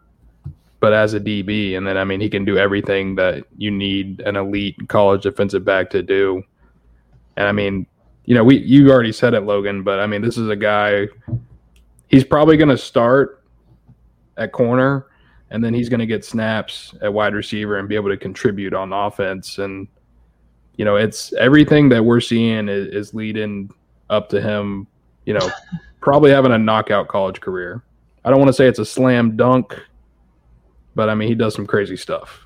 but 0.80 0.94
as 0.94 1.16
a 1.16 1.20
DB, 1.20 1.76
and 1.76 1.88
then 1.88 1.98
I 1.98 2.04
mean 2.04 2.22
he 2.22 2.30
can 2.30 2.46
do 2.46 2.60
everything 2.60 3.16
that 3.16 3.46
you 3.58 3.72
need 3.72 4.20
an 4.22 4.36
elite 4.36 4.76
college 4.90 5.24
defensive 5.24 5.66
back 5.66 5.90
to 5.90 6.04
do. 6.04 6.44
And 7.36 7.48
I 7.48 7.52
mean, 7.52 7.88
you 8.26 8.36
know, 8.36 8.44
we 8.44 8.58
you 8.58 8.90
already 8.92 9.12
said 9.12 9.34
it, 9.34 9.42
Logan, 9.42 9.84
but 9.84 10.00
I 10.00 10.08
mean 10.08 10.22
this 10.22 10.38
is 10.38 10.50
a 10.50 10.56
guy. 10.56 11.08
He's 12.08 12.24
probably 12.24 12.58
going 12.58 12.70
to 12.70 12.78
start 12.78 13.44
at 14.38 14.52
corner, 14.52 15.08
and 15.50 15.64
then 15.64 15.74
he's 15.74 15.90
going 15.90 16.00
to 16.00 16.06
get 16.06 16.24
snaps 16.24 16.94
at 17.02 17.12
wide 17.12 17.34
receiver 17.34 17.78
and 17.78 17.90
be 17.90 17.96
able 17.96 18.10
to 18.10 18.18
contribute 18.18 18.74
on 18.74 18.94
offense 18.94 19.58
and 19.58 19.88
you 20.78 20.86
know, 20.86 20.96
it's 20.96 21.34
everything 21.34 21.90
that 21.90 22.04
we're 22.04 22.20
seeing 22.20 22.68
is, 22.70 22.88
is 22.88 23.14
leading 23.14 23.70
up 24.10 24.30
to 24.30 24.42
him, 24.42 24.88
you 25.26 25.34
know, 25.34 25.50
probably 26.02 26.32
having 26.32 26.52
a 26.52 26.58
knockout 26.58 27.08
college 27.08 27.40
career. 27.40 27.84
I 28.24 28.30
don't 28.30 28.40
want 28.40 28.50
to 28.50 28.54
say 28.54 28.68
it's 28.68 28.80
a 28.80 28.86
slam 28.86 29.38
dunk, 29.38 29.80
but 30.96 31.10
I 31.10 31.16
mean, 31.16 31.28
he 31.28 31.36
does 31.36 31.56
some 31.56 31.66
crazy 31.66 31.96
stuff. 31.96 32.46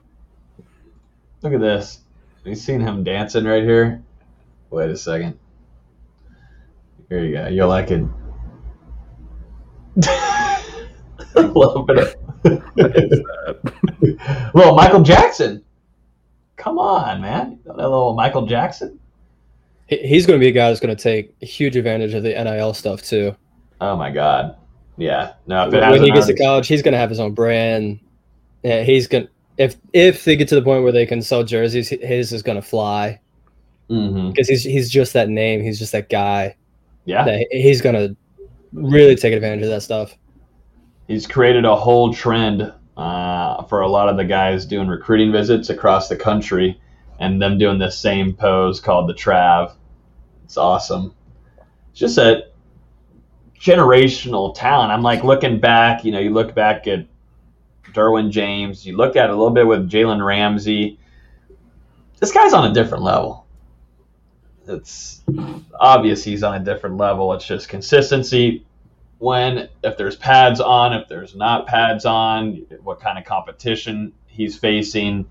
Look 1.42 1.54
at 1.54 1.62
this. 1.62 2.00
Have 2.38 2.48
you 2.48 2.56
seen 2.56 2.82
him 2.82 3.04
dancing 3.04 3.46
right 3.46 3.64
here? 3.64 4.04
Wait 4.70 4.90
a 4.90 4.98
second. 4.98 5.40
Here 7.10 7.26
you 7.26 7.34
go. 7.34 7.48
You'll 7.48 7.68
like 7.68 7.90
it. 7.92 8.08
a 11.36 11.42
little 11.42 11.84
bit 11.84 11.98
of. 11.98 12.16
little 14.54 14.76
Michael 14.76 15.02
Jackson. 15.02 15.64
Come 16.56 16.78
on, 16.78 17.22
man. 17.22 17.60
That 17.66 17.78
little 17.78 18.14
Michael 18.14 18.46
Jackson. 18.46 19.00
He's 19.88 20.28
going 20.28 20.40
to 20.40 20.44
be 20.44 20.50
a 20.50 20.52
guy 20.52 20.70
that's 20.70 20.80
going 20.80 20.96
to 20.96 21.02
take 21.02 21.34
huge 21.42 21.76
advantage 21.76 22.14
of 22.14 22.22
the 22.22 22.30
NIL 22.30 22.76
stuff 22.76 23.02
too. 23.02 23.36
Oh 23.82 23.96
my 23.96 24.12
god. 24.12 24.56
Yeah. 24.98 25.34
No. 25.48 25.70
when 25.70 26.04
he 26.04 26.12
gets 26.12 26.28
to 26.28 26.36
college, 26.36 26.68
he's 26.68 26.84
going 26.84 26.92
to 26.92 26.98
have 27.00 27.10
his 27.10 27.20
own 27.20 27.34
brand. 27.34 28.00
Yeah, 28.62 28.84
he's 28.84 29.08
going. 29.08 29.26
to 29.26 29.32
If 29.58 29.78
if 29.94 30.26
they 30.26 30.36
get 30.36 30.48
to 30.50 30.56
the 30.56 30.62
point 30.62 30.84
where 30.84 30.92
they 30.92 31.08
can 31.08 31.24
sell 31.24 31.44
jerseys, 31.44 31.90
his 31.90 32.32
is 32.34 32.44
going 32.44 32.58
to 32.58 32.62
fly. 32.62 33.20
Because 33.88 34.04
mm-hmm. 34.12 34.32
he's 34.36 34.64
he's 34.64 34.90
just 34.92 35.14
that 35.14 35.30
name. 35.30 35.64
He's 35.64 35.80
just 35.80 35.94
that 35.94 36.10
guy. 36.10 36.56
Yeah. 37.10 37.42
He's 37.50 37.82
going 37.82 37.96
to 37.96 38.16
really 38.72 39.16
take 39.16 39.34
advantage 39.34 39.64
of 39.64 39.70
that 39.72 39.82
stuff. 39.82 40.16
He's 41.08 41.26
created 41.26 41.66
a 41.66 41.76
whole 41.76 42.14
trend 42.14 42.72
uh, 42.98 43.64
for 43.64 43.82
a 43.82 43.88
lot 43.88 44.10
of 44.10 44.18
the 44.18 44.26
guys 44.26 44.64
doing 44.64 44.88
recruiting 44.88 45.32
visits 45.32 45.72
across 45.72 46.08
the 46.08 46.16
country 46.16 46.80
and 47.20 47.42
them 47.42 47.58
doing 47.58 47.80
this 47.80 47.98
same 47.98 48.36
pose 48.36 48.80
called 48.80 49.10
the 49.10 49.16
Trav. 49.16 49.74
It's 50.44 50.56
awesome. 50.56 51.16
It's 51.90 52.00
just 52.00 52.20
a 52.20 52.50
generational 53.60 54.54
talent. 54.54 54.92
I'm 54.92 55.02
like 55.02 55.24
looking 55.24 55.60
back, 55.60 56.06
you 56.06 56.12
know, 56.12 56.20
you 56.20 56.30
look 56.30 56.54
back 56.54 56.86
at 56.86 57.08
Derwin 57.92 58.30
James, 58.30 58.86
you 58.86 58.96
look 58.96 59.16
at 59.16 59.26
it 59.26 59.32
a 59.32 59.36
little 59.36 59.50
bit 59.50 59.66
with 59.66 59.90
Jalen 59.90 60.24
Ramsey. 60.24 61.00
This 62.20 62.32
guy's 62.32 62.54
on 62.54 62.70
a 62.70 62.74
different 62.74 63.04
level. 63.04 63.48
It's 64.70 65.24
obvious 65.80 66.24
he's 66.24 66.44
on 66.44 66.56
a 66.56 66.64
different 66.64 66.98
level. 66.98 67.34
It's 67.34 67.46
just 67.46 67.70
consistency, 67.70 68.66
when, 69.18 69.68
if 69.84 69.98
there's 69.98 70.16
pads 70.16 70.62
on, 70.62 70.94
if 70.94 71.08
there's 71.08 71.36
not 71.36 71.68
pads 71.68 72.06
on, 72.06 72.66
what 72.84 73.00
kind 73.00 73.18
of 73.18 73.26
competition 73.26 74.14
he's 74.28 74.58
facing. 74.58 75.26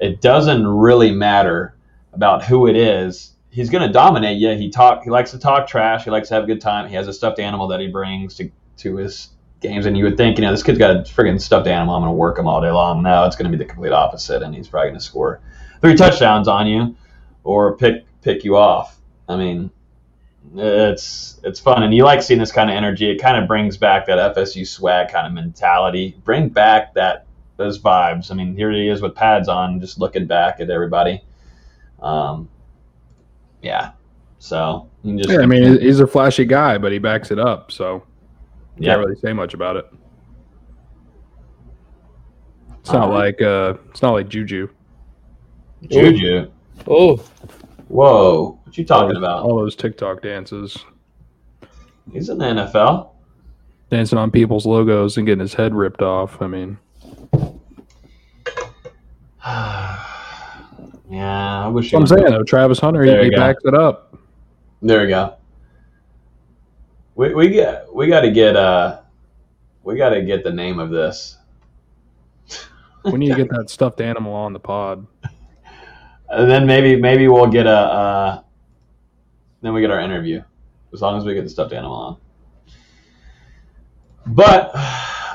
It 0.00 0.20
doesn't 0.20 0.66
really 0.66 1.12
matter 1.12 1.76
about 2.12 2.44
who 2.44 2.66
it 2.66 2.76
is. 2.76 3.34
He's 3.50 3.70
going 3.70 3.86
to 3.86 3.92
dominate 3.92 4.38
you. 4.38 4.50
He 4.56 4.70
talk. 4.70 5.04
He 5.04 5.10
likes 5.10 5.30
to 5.30 5.38
talk 5.38 5.66
trash. 5.66 6.04
He 6.04 6.10
likes 6.10 6.28
to 6.28 6.34
have 6.34 6.44
a 6.44 6.46
good 6.46 6.60
time. 6.60 6.88
He 6.88 6.94
has 6.94 7.06
a 7.06 7.12
stuffed 7.12 7.38
animal 7.38 7.68
that 7.68 7.80
he 7.80 7.86
brings 7.86 8.34
to, 8.36 8.50
to 8.78 8.96
his 8.96 9.28
games, 9.60 9.86
and 9.86 9.96
you 9.96 10.04
would 10.04 10.16
think, 10.16 10.38
you 10.38 10.44
know, 10.44 10.50
this 10.50 10.62
kid's 10.62 10.78
got 10.78 10.96
a 10.96 11.00
friggin' 11.00 11.40
stuffed 11.40 11.68
animal. 11.68 11.94
I'm 11.94 12.02
going 12.02 12.10
to 12.10 12.16
work 12.16 12.38
him 12.38 12.48
all 12.48 12.60
day 12.60 12.70
long. 12.70 13.02
No, 13.02 13.24
it's 13.24 13.36
going 13.36 13.50
to 13.50 13.56
be 13.56 13.62
the 13.62 13.68
complete 13.68 13.92
opposite, 13.92 14.42
and 14.42 14.54
he's 14.54 14.68
probably 14.68 14.88
going 14.88 14.98
to 14.98 15.04
score 15.04 15.40
three 15.80 15.94
touchdowns 15.94 16.48
on 16.48 16.66
you, 16.66 16.96
or 17.44 17.76
pick 17.76 18.04
pick 18.22 18.44
you 18.44 18.56
off. 18.56 18.98
I 19.28 19.36
mean, 19.36 19.70
it's 20.54 21.40
it's 21.44 21.60
fun, 21.60 21.82
and 21.82 21.94
you 21.94 22.04
like 22.04 22.22
seeing 22.22 22.40
this 22.40 22.52
kind 22.52 22.70
of 22.70 22.76
energy. 22.76 23.10
It 23.10 23.18
kind 23.18 23.36
of 23.36 23.46
brings 23.46 23.76
back 23.76 24.06
that 24.06 24.34
FSU 24.34 24.66
swag 24.66 25.08
kind 25.08 25.26
of 25.26 25.32
mentality. 25.32 26.16
Bring 26.24 26.48
back 26.48 26.94
that 26.94 27.26
those 27.56 27.78
vibes. 27.78 28.30
I 28.30 28.34
mean, 28.34 28.56
here 28.56 28.70
he 28.72 28.88
is 28.88 29.00
with 29.00 29.14
pads 29.14 29.48
on, 29.48 29.80
just 29.80 29.98
looking 29.98 30.26
back 30.26 30.60
at 30.60 30.70
everybody. 30.70 31.22
Um, 32.00 32.48
yeah. 33.62 33.92
So 34.38 34.88
just, 35.04 35.30
yeah, 35.30 35.40
I 35.40 35.46
mean, 35.46 35.80
he's 35.80 36.00
a 36.00 36.06
flashy 36.06 36.44
guy, 36.44 36.76
but 36.76 36.90
he 36.90 36.98
backs 36.98 37.30
it 37.30 37.38
up. 37.38 37.70
So 37.70 38.02
yeah. 38.76 38.94
can't 38.94 39.06
really 39.06 39.20
say 39.20 39.32
much 39.32 39.54
about 39.54 39.76
it. 39.76 39.86
It's 42.80 42.92
not 42.92 43.10
uh, 43.10 43.12
like 43.12 43.40
uh, 43.40 43.74
it's 43.90 44.02
not 44.02 44.10
like 44.10 44.28
Juju. 44.28 44.68
Juju. 45.88 46.50
Oh. 46.88 47.24
Whoa. 47.92 48.58
What 48.64 48.78
you 48.78 48.86
talking 48.86 49.18
about? 49.18 49.44
All 49.44 49.58
those 49.58 49.76
TikTok 49.76 50.22
dances. 50.22 50.78
He's 52.10 52.30
in 52.30 52.38
the 52.38 52.46
NFL. 52.46 53.10
Dancing 53.90 54.16
on 54.16 54.30
people's 54.30 54.64
logos 54.64 55.18
and 55.18 55.26
getting 55.26 55.40
his 55.40 55.52
head 55.52 55.74
ripped 55.74 56.00
off. 56.00 56.40
I 56.40 56.46
mean, 56.46 56.78
yeah, 59.44 59.98
I 61.10 61.68
wish. 61.68 61.92
I'm 61.92 62.06
saying 62.06 62.30
though, 62.30 62.42
Travis 62.42 62.78
Hunter, 62.78 63.02
he, 63.02 63.24
he 63.24 63.30
backs 63.36 63.62
it 63.66 63.74
up. 63.74 64.16
There 64.80 65.02
we 65.02 65.08
go. 65.08 65.36
We 67.14 67.34
we 67.34 67.50
get 67.50 67.94
we 67.94 68.06
got 68.06 68.22
to 68.22 68.30
get 68.30 68.56
uh 68.56 69.00
we 69.82 69.96
got 69.96 70.10
to 70.10 70.22
get 70.22 70.44
the 70.44 70.52
name 70.52 70.78
of 70.78 70.88
this. 70.88 71.36
we 73.04 73.18
need 73.18 73.28
to 73.28 73.36
get 73.36 73.50
that 73.50 73.68
stuffed 73.68 74.00
animal 74.00 74.32
on 74.32 74.54
the 74.54 74.60
pod. 74.60 75.06
And 76.32 76.50
then 76.50 76.66
maybe 76.66 76.96
maybe 76.96 77.28
we'll 77.28 77.46
get 77.46 77.66
a 77.66 77.70
uh, 77.70 78.42
then 79.60 79.74
we 79.74 79.80
get 79.80 79.90
our 79.90 80.00
interview, 80.00 80.42
as 80.92 81.00
long 81.00 81.18
as 81.18 81.24
we 81.24 81.34
get 81.34 81.44
the 81.44 81.50
stuffed 81.50 81.72
animal 81.72 81.94
on. 81.94 82.16
But 84.26 84.70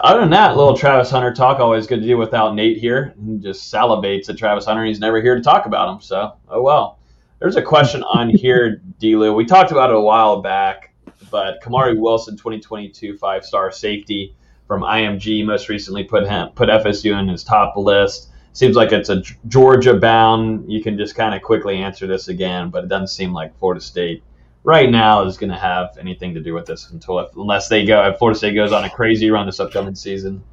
other 0.01 0.21
than 0.21 0.31
that, 0.31 0.57
little 0.57 0.75
Travis 0.75 1.09
Hunter 1.09 1.33
talk 1.33 1.59
always 1.59 1.87
good 1.87 2.01
to 2.01 2.07
do 2.07 2.17
without 2.17 2.55
Nate 2.55 2.77
here. 2.77 3.13
He 3.23 3.37
just 3.37 3.71
salivates 3.71 4.29
at 4.29 4.37
Travis 4.37 4.65
Hunter. 4.65 4.85
He's 4.85 4.99
never 4.99 5.21
here 5.21 5.35
to 5.35 5.41
talk 5.41 5.65
about 5.65 5.93
him. 5.93 6.01
So, 6.01 6.33
oh 6.49 6.61
well. 6.61 6.97
There's 7.39 7.55
a 7.55 7.61
question 7.61 8.03
on 8.03 8.29
here, 8.29 8.81
D'Lo. 8.99 9.33
We 9.33 9.45
talked 9.45 9.71
about 9.71 9.91
it 9.91 9.95
a 9.95 10.01
while 10.01 10.41
back, 10.41 10.93
but 11.29 11.61
Kamari 11.61 11.95
Wilson, 11.97 12.35
2022 12.35 13.17
five-star 13.17 13.71
safety 13.71 14.35
from 14.67 14.81
IMG, 14.81 15.45
most 15.45 15.69
recently 15.69 16.03
put 16.03 16.25
him 16.25 16.49
put 16.55 16.69
FSU 16.69 17.17
in 17.19 17.27
his 17.27 17.43
top 17.43 17.77
list. 17.77 18.29
Seems 18.57 18.75
like 18.75 18.91
it's 18.91 19.09
a 19.09 19.21
Georgia 19.47 19.93
bound. 19.93 20.71
You 20.71 20.81
can 20.81 20.97
just 20.97 21.13
kind 21.13 21.35
of 21.35 21.43
quickly 21.43 21.77
answer 21.77 22.07
this 22.07 22.27
again, 22.27 22.71
but 22.71 22.83
it 22.83 22.87
doesn't 22.87 23.09
seem 23.09 23.31
like 23.31 23.55
Florida 23.59 23.79
State 23.79 24.23
right 24.63 24.89
now 24.89 25.23
is 25.23 25.37
going 25.37 25.51
to 25.51 25.55
have 25.55 25.95
anything 25.99 26.33
to 26.33 26.41
do 26.41 26.55
with 26.55 26.65
this 26.65 26.89
until 26.89 27.19
if, 27.19 27.35
unless 27.35 27.67
they 27.67 27.85
go 27.85 28.03
if 28.09 28.17
Florida 28.17 28.35
State 28.35 28.55
goes 28.55 28.71
on 28.71 28.83
a 28.83 28.89
crazy 28.89 29.29
run 29.29 29.45
this 29.45 29.59
upcoming 29.59 29.93
season. 29.93 30.43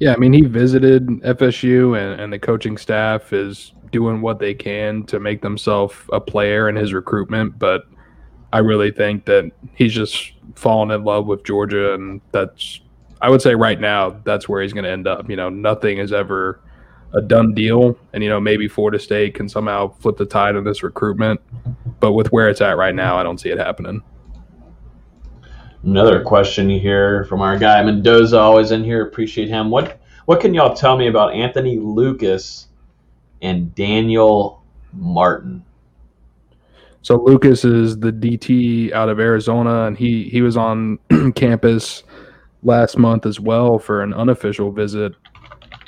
Yeah, 0.00 0.12
I 0.12 0.18
mean 0.18 0.34
he 0.34 0.42
visited 0.42 1.06
FSU 1.06 1.98
and, 1.98 2.20
and 2.20 2.30
the 2.30 2.38
coaching 2.38 2.76
staff 2.76 3.32
is 3.32 3.72
doing 3.90 4.20
what 4.20 4.38
they 4.38 4.52
can 4.52 5.04
to 5.04 5.18
make 5.18 5.40
themselves 5.40 5.96
a 6.12 6.20
player 6.20 6.68
in 6.68 6.76
his 6.76 6.92
recruitment, 6.92 7.58
but 7.58 7.84
I 8.52 8.58
really 8.58 8.90
think 8.90 9.24
that 9.24 9.50
he's 9.74 9.94
just 9.94 10.32
fallen 10.56 10.90
in 10.90 11.04
love 11.04 11.24
with 11.24 11.42
Georgia 11.42 11.94
and 11.94 12.20
that's 12.32 12.82
I 13.22 13.30
would 13.30 13.40
say 13.40 13.54
right 13.54 13.80
now 13.80 14.20
that's 14.24 14.46
where 14.46 14.60
he's 14.60 14.74
going 14.74 14.84
to 14.84 14.90
end 14.90 15.06
up. 15.06 15.30
You 15.30 15.36
know, 15.36 15.48
nothing 15.48 15.96
is 15.96 16.12
ever 16.12 16.60
a 17.14 17.20
done 17.20 17.54
deal, 17.54 17.96
and 18.12 18.22
you 18.22 18.28
know 18.28 18.40
maybe 18.40 18.68
Florida 18.68 18.98
State 18.98 19.34
can 19.34 19.48
somehow 19.48 19.88
flip 20.00 20.16
the 20.16 20.26
tide 20.26 20.56
of 20.56 20.64
this 20.64 20.82
recruitment. 20.82 21.40
But 22.00 22.12
with 22.12 22.28
where 22.32 22.48
it's 22.48 22.60
at 22.60 22.76
right 22.76 22.94
now, 22.94 23.16
I 23.16 23.22
don't 23.22 23.38
see 23.38 23.50
it 23.50 23.58
happening. 23.58 24.02
Another 25.84 26.22
question 26.22 26.70
here 26.70 27.24
from 27.24 27.40
our 27.40 27.58
guy 27.58 27.82
Mendoza, 27.82 28.38
always 28.38 28.70
in 28.70 28.84
here. 28.84 29.04
Appreciate 29.04 29.48
him. 29.48 29.70
What 29.70 30.00
what 30.26 30.40
can 30.40 30.54
y'all 30.54 30.74
tell 30.74 30.96
me 30.96 31.08
about 31.08 31.34
Anthony 31.34 31.78
Lucas 31.78 32.68
and 33.42 33.74
Daniel 33.74 34.62
Martin? 34.92 35.64
So 37.02 37.16
Lucas 37.16 37.64
is 37.64 37.98
the 37.98 38.12
DT 38.12 38.92
out 38.92 39.08
of 39.08 39.18
Arizona, 39.18 39.84
and 39.86 39.98
he 39.98 40.28
he 40.28 40.40
was 40.40 40.56
on 40.56 40.98
campus 41.34 42.04
last 42.62 42.96
month 42.96 43.26
as 43.26 43.40
well 43.40 43.78
for 43.78 44.02
an 44.02 44.14
unofficial 44.14 44.70
visit 44.70 45.12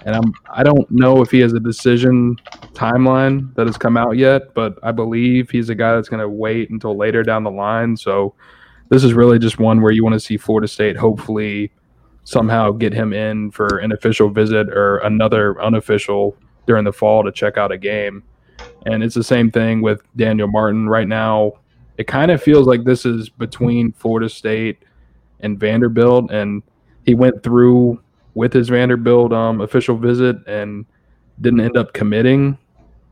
and 0.05 0.15
I'm 0.15 0.35
I 0.51 0.63
don't 0.63 0.91
know 0.91 1.23
if 1.23 1.31
he 1.31 1.41
has 1.41 1.53
a 1.53 1.61
decision 1.61 2.37
timeline 2.73 3.55
that 3.55 3.67
has 3.67 3.77
come 3.77 3.97
out 3.97 4.17
yet, 4.17 4.55
but 4.55 4.79
I 4.83 4.93
believe 4.93 5.51
he's 5.51 5.71
a 5.71 5.75
guy 5.75 5.95
that's 5.95 6.09
going 6.09 6.21
to 6.21 6.29
wait 6.29 6.71
until 6.71 6.97
later 6.97 7.23
down 7.23 7.45
the 7.45 7.51
line. 7.51 7.97
So 7.97 8.35
this 8.91 9.03
is 9.03 9.15
really 9.15 9.39
just 9.39 9.59
one 9.59 9.81
where 9.81 9.93
you 9.93 10.05
want 10.05 10.15
to 10.15 10.21
see 10.21 10.37
Florida 10.37 10.69
State 10.69 10.97
hopefully 10.97 11.73
somehow 12.25 12.71
get 12.71 12.93
him 12.93 13.13
in 13.13 13.51
for 13.51 13.79
an 13.79 13.93
official 13.93 14.31
visit 14.31 14.69
or 14.69 14.99
another 14.99 15.61
unofficial 15.61 16.37
during 16.67 16.85
the 16.85 16.93
fall 16.93 17.23
to 17.23 17.33
check 17.33 17.59
out 17.59 17.73
a 17.73 17.79
game. 17.79 18.23
And 18.87 19.03
it's 19.03 19.15
the 19.15 19.25
same 19.25 19.51
thing 19.51 19.83
with 19.83 20.01
Daniel 20.17 20.49
Martin 20.49 20.89
right 20.89 21.09
now. 21.09 21.55
it 21.97 22.07
kind 22.07 22.31
of 22.31 22.43
feels 22.43 22.67
like 22.67 22.85
this 22.85 23.07
is 23.07 23.29
between 23.29 23.93
Florida 23.93 24.29
State 24.29 24.83
and 25.41 25.59
Vanderbilt, 25.59 26.31
and 26.31 26.63
he 27.05 27.15
went 27.15 27.43
through 27.43 28.01
with 28.35 28.53
his 28.53 28.69
Vanderbilt 28.69 29.33
um, 29.33 29.61
official 29.61 29.97
visit 29.97 30.37
and 30.47 30.85
didn't 31.41 31.61
end 31.61 31.77
up 31.77 31.93
committing. 31.93 32.59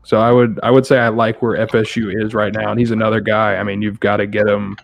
So 0.03 0.19
I 0.19 0.31
would 0.31 0.59
I 0.63 0.71
would 0.71 0.85
say 0.85 0.99
I 0.99 1.09
like 1.09 1.41
where 1.41 1.65
FSU 1.65 2.23
is 2.23 2.33
right 2.33 2.53
now, 2.53 2.71
and 2.71 2.79
he's 2.79 2.91
another 2.91 3.21
guy. 3.21 3.55
I 3.55 3.63
mean, 3.63 3.81
you've 3.81 3.99
got 3.99 4.17
to 4.17 4.27
get 4.27 4.47
him 4.47 4.77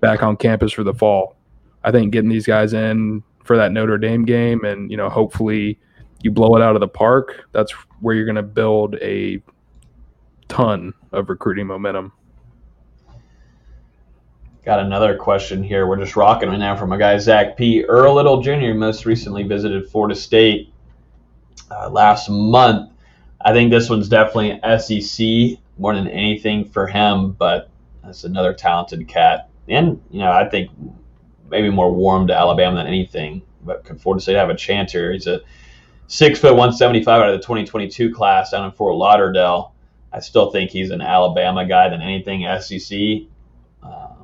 back 0.00 0.22
on 0.22 0.36
campus 0.36 0.72
for 0.72 0.84
the 0.84 0.94
fall. 0.94 1.36
I 1.82 1.90
think 1.90 2.12
getting 2.12 2.28
these 2.30 2.46
guys 2.46 2.74
in 2.74 3.22
for 3.44 3.56
that 3.56 3.72
Notre 3.72 3.96
Dame 3.96 4.24
game, 4.24 4.64
and 4.64 4.90
you 4.90 4.96
know, 4.96 5.08
hopefully 5.08 5.78
you 6.22 6.30
blow 6.30 6.56
it 6.56 6.62
out 6.62 6.74
of 6.74 6.80
the 6.80 6.88
park. 6.88 7.46
That's 7.52 7.72
where 8.00 8.14
you're 8.14 8.26
going 8.26 8.36
to 8.36 8.42
build 8.42 8.96
a 8.96 9.42
ton 10.48 10.92
of 11.12 11.30
recruiting 11.30 11.66
momentum. 11.66 12.12
Got 14.66 14.80
another 14.80 15.16
question 15.16 15.62
here. 15.62 15.86
We're 15.86 15.96
just 15.96 16.16
rocking 16.16 16.48
right 16.48 16.58
now 16.58 16.74
from 16.74 16.90
a 16.90 16.98
guy, 16.98 17.16
Zach 17.18 17.56
P. 17.56 17.84
Earl 17.84 18.14
Little 18.14 18.42
Jr. 18.42 18.74
most 18.74 19.06
recently 19.06 19.44
visited 19.44 19.88
Florida 19.88 20.16
State 20.16 20.72
uh, 21.70 21.88
last 21.88 22.28
month. 22.28 22.90
I 23.40 23.52
think 23.52 23.70
this 23.70 23.88
one's 23.88 24.08
definitely 24.08 24.58
SEC 24.80 25.60
more 25.78 25.94
than 25.94 26.08
anything 26.08 26.64
for 26.64 26.88
him, 26.88 27.30
but 27.30 27.70
that's 28.02 28.24
another 28.24 28.52
talented 28.52 29.06
cat. 29.06 29.50
And, 29.68 30.02
you 30.10 30.18
know, 30.18 30.32
I 30.32 30.48
think 30.48 30.72
maybe 31.48 31.70
more 31.70 31.94
warm 31.94 32.26
to 32.26 32.34
Alabama 32.34 32.78
than 32.78 32.88
anything. 32.88 33.42
But 33.62 33.84
could 33.84 34.00
Florida 34.00 34.20
State 34.20 34.34
have 34.34 34.50
a 34.50 34.56
chance 34.56 34.90
here? 34.90 35.12
He's 35.12 35.28
a 35.28 35.42
six 36.08 36.40
foot 36.40 36.54
175 36.54 37.22
out 37.22 37.28
of 37.28 37.34
the 37.34 37.46
2022 37.46 38.12
class 38.12 38.50
down 38.50 38.64
in 38.64 38.72
Fort 38.72 38.96
Lauderdale. 38.96 39.74
I 40.12 40.18
still 40.18 40.50
think 40.50 40.72
he's 40.72 40.90
an 40.90 41.02
Alabama 41.02 41.64
guy 41.64 41.88
than 41.88 42.02
anything 42.02 42.44
SEC. 42.60 43.28
Um, 43.84 44.15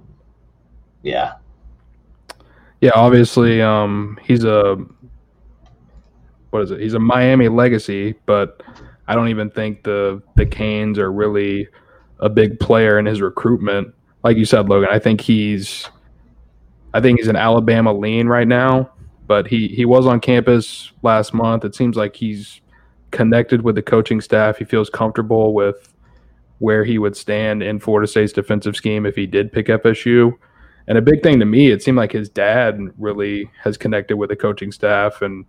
yeah. 1.02 1.34
Yeah, 2.80 2.92
obviously, 2.94 3.62
um, 3.62 4.18
he's 4.22 4.44
a 4.44 4.76
what 6.50 6.62
is 6.62 6.70
it? 6.70 6.80
He's 6.80 6.94
a 6.94 6.98
Miami 6.98 7.48
legacy, 7.48 8.14
but 8.26 8.62
I 9.08 9.14
don't 9.14 9.28
even 9.28 9.50
think 9.50 9.84
the 9.84 10.22
the 10.36 10.46
Canes 10.46 10.98
are 10.98 11.12
really 11.12 11.68
a 12.18 12.28
big 12.28 12.58
player 12.60 12.98
in 12.98 13.06
his 13.06 13.20
recruitment. 13.20 13.94
Like 14.22 14.36
you 14.36 14.44
said, 14.44 14.68
Logan, 14.68 14.88
I 14.90 14.98
think 14.98 15.20
he's 15.20 15.88
I 16.94 17.00
think 17.00 17.18
he's 17.18 17.28
an 17.28 17.36
Alabama 17.36 17.92
lean 17.92 18.26
right 18.26 18.48
now, 18.48 18.90
but 19.26 19.46
he 19.46 19.68
he 19.68 19.84
was 19.84 20.06
on 20.06 20.20
campus 20.20 20.92
last 21.02 21.32
month. 21.32 21.64
It 21.64 21.74
seems 21.74 21.96
like 21.96 22.16
he's 22.16 22.60
connected 23.12 23.62
with 23.62 23.74
the 23.74 23.82
coaching 23.82 24.20
staff. 24.20 24.56
He 24.56 24.64
feels 24.64 24.90
comfortable 24.90 25.54
with 25.54 25.94
where 26.58 26.84
he 26.84 26.98
would 26.98 27.16
stand 27.16 27.62
in 27.62 27.80
Florida 27.80 28.06
State's 28.06 28.32
defensive 28.32 28.76
scheme 28.76 29.06
if 29.06 29.16
he 29.16 29.26
did 29.26 29.52
pick 29.52 29.66
FSU. 29.66 30.32
And 30.88 30.98
a 30.98 31.02
big 31.02 31.22
thing 31.22 31.38
to 31.40 31.46
me, 31.46 31.70
it 31.70 31.82
seemed 31.82 31.96
like 31.96 32.12
his 32.12 32.28
dad 32.28 32.80
really 32.98 33.50
has 33.62 33.76
connected 33.76 34.16
with 34.16 34.30
the 34.30 34.36
coaching 34.36 34.72
staff 34.72 35.22
and 35.22 35.46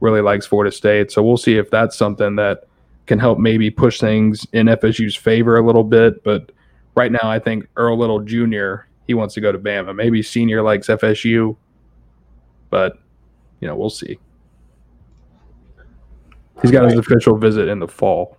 really 0.00 0.20
likes 0.20 0.46
Florida 0.46 0.70
State. 0.74 1.10
So 1.10 1.22
we'll 1.22 1.36
see 1.36 1.56
if 1.56 1.70
that's 1.70 1.96
something 1.96 2.36
that 2.36 2.64
can 3.06 3.18
help 3.18 3.38
maybe 3.38 3.70
push 3.70 4.00
things 4.00 4.46
in 4.52 4.66
FSU's 4.66 5.16
favor 5.16 5.56
a 5.56 5.64
little 5.64 5.84
bit. 5.84 6.22
But 6.22 6.52
right 6.94 7.10
now, 7.10 7.30
I 7.30 7.38
think 7.38 7.66
Earl 7.76 7.98
Little 7.98 8.20
Jr. 8.20 8.86
he 9.06 9.14
wants 9.14 9.34
to 9.34 9.40
go 9.40 9.52
to 9.52 9.58
Bama. 9.58 9.94
Maybe 9.94 10.22
senior 10.22 10.62
likes 10.62 10.88
FSU, 10.88 11.56
but 12.70 12.98
you 13.60 13.68
know 13.68 13.76
we'll 13.76 13.90
see. 13.90 14.18
He's 16.62 16.70
got 16.70 16.84
his 16.84 16.98
official 16.98 17.36
visit 17.36 17.68
in 17.68 17.78
the 17.78 17.88
fall. 17.88 18.38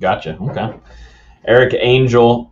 Gotcha. 0.00 0.36
Okay. 0.40 0.74
Eric 1.46 1.74
Angel, 1.78 2.51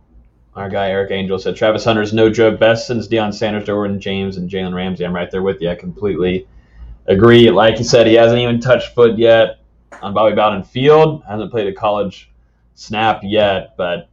our 0.55 0.69
guy 0.69 0.89
Eric 0.89 1.11
Angel 1.11 1.39
said 1.39 1.55
Travis 1.55 1.85
Hunter's 1.85 2.13
no 2.13 2.29
joke. 2.29 2.59
Best 2.59 2.87
since 2.87 3.07
Deion 3.07 3.33
Sanders, 3.33 3.63
Derwin 3.63 3.99
James, 3.99 4.37
and 4.37 4.49
Jalen 4.49 4.73
Ramsey. 4.73 5.05
I'm 5.05 5.15
right 5.15 5.31
there 5.31 5.41
with 5.41 5.61
you. 5.61 5.69
I 5.69 5.75
completely 5.75 6.47
agree. 7.07 7.49
Like 7.49 7.77
you 7.77 7.85
said, 7.85 8.07
he 8.07 8.15
hasn't 8.15 8.39
even 8.39 8.59
touched 8.59 8.93
foot 8.93 9.17
yet 9.17 9.59
on 10.01 10.13
Bobby 10.13 10.35
Bowden 10.35 10.63
Field. 10.63 11.23
Hasn't 11.27 11.51
played 11.51 11.67
a 11.67 11.73
college 11.73 12.31
snap 12.75 13.21
yet, 13.23 13.75
but 13.77 14.09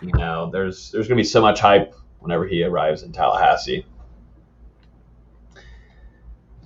you 0.00 0.12
know, 0.12 0.50
there's 0.50 0.90
there's 0.90 1.06
gonna 1.06 1.20
be 1.20 1.24
so 1.24 1.40
much 1.40 1.60
hype 1.60 1.94
whenever 2.18 2.46
he 2.46 2.64
arrives 2.64 3.02
in 3.02 3.12
Tallahassee. 3.12 3.86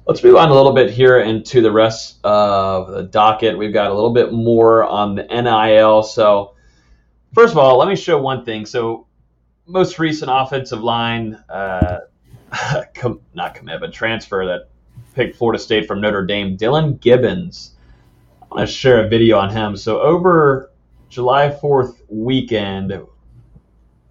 Let's 0.07 0.25
move 0.25 0.37
on 0.37 0.49
a 0.49 0.55
little 0.55 0.73
bit 0.73 0.91
here 0.91 1.21
into 1.21 1.61
the 1.61 1.71
rest 1.71 2.19
of 2.25 2.91
the 2.91 3.03
docket. 3.03 3.57
We've 3.57 3.73
got 3.73 3.91
a 3.91 3.95
little 3.95 4.13
bit 4.13 4.33
more 4.33 4.83
on 4.83 5.15
the 5.15 5.23
NIL. 5.25 6.03
So, 6.03 6.55
first 7.35 7.53
of 7.53 7.59
all, 7.59 7.79
let 7.79 7.87
me 7.87 7.95
show 7.95 8.19
one 8.21 8.45
thing. 8.45 8.67
So, 8.67 9.07
most 9.71 9.99
recent 9.99 10.31
offensive 10.33 10.83
line, 10.83 11.35
uh, 11.49 12.01
com- 12.95 13.21
not 13.35 13.55
commit, 13.55 13.81
but 13.81 13.93
transfer 13.93 14.45
that 14.47 14.69
picked 15.15 15.37
Florida 15.37 15.59
State 15.59 15.87
from 15.87 16.01
Notre 16.01 16.27
Dame, 16.27 16.57
Dillan 16.57 17.01
Gibbons. 17.01 17.73
I 18.43 18.55
want 18.57 18.69
to 18.69 18.75
share 18.75 19.05
a 19.05 19.09
video 19.09 19.39
on 19.39 19.51
him. 19.51 19.77
So, 19.77 20.01
over 20.01 20.71
July 21.09 21.57
4th 21.63 22.01
weekend, 22.09 22.93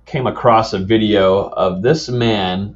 came 0.06 0.28
across 0.28 0.74
a 0.74 0.80
video 0.80 1.50
of 1.50 1.82
this 1.84 2.10
man 2.10 2.76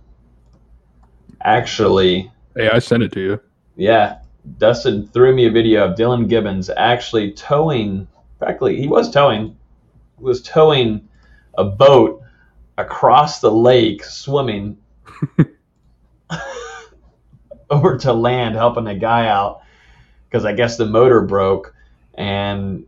actually 1.41 2.31
Hey, 2.55 2.69
I 2.69 2.77
sent 2.77 3.01
it 3.01 3.11
to 3.13 3.19
you. 3.19 3.39
yeah, 3.75 4.19
Dustin 4.59 5.07
threw 5.07 5.34
me 5.34 5.47
a 5.47 5.51
video 5.51 5.86
of 5.86 5.97
Dillan 5.97 6.29
Gibbons 6.29 6.69
actually 6.69 7.31
towing. 7.31 8.07
Practically, 8.38 8.79
he 8.79 8.88
was 8.88 9.09
towing. 9.09 9.57
Was 10.19 10.43
towing 10.43 11.07
a 11.57 11.63
boat 11.63 12.22
across 12.78 13.39
the 13.39 13.51
lake, 13.51 14.03
swimming 14.03 14.78
over 17.69 17.97
to 17.97 18.13
land, 18.13 18.55
helping 18.55 18.88
a 18.88 18.95
guy 18.95 19.28
out 19.28 19.61
because 20.30 20.45
I 20.45 20.53
guess 20.53 20.78
the 20.78 20.86
motor 20.86 21.21
broke. 21.21 21.76
And 22.15 22.86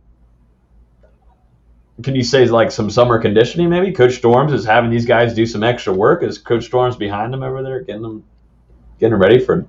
can 2.02 2.14
you 2.14 2.22
say 2.22 2.46
like 2.46 2.70
some 2.70 2.90
summer 2.90 3.20
conditioning? 3.20 3.70
Maybe 3.70 3.92
Coach 3.92 4.14
Storms 4.14 4.52
is 4.52 4.64
having 4.64 4.90
these 4.90 5.06
guys 5.06 5.34
do 5.34 5.46
some 5.46 5.62
extra 5.62 5.92
work. 5.92 6.22
Is 6.22 6.38
Coach 6.38 6.64
Storms 6.64 6.96
behind 6.96 7.32
them 7.32 7.42
over 7.42 7.62
there, 7.62 7.80
getting 7.82 8.02
them 8.02 8.24
getting 8.98 9.12
them 9.12 9.20
ready 9.20 9.38
for 9.38 9.66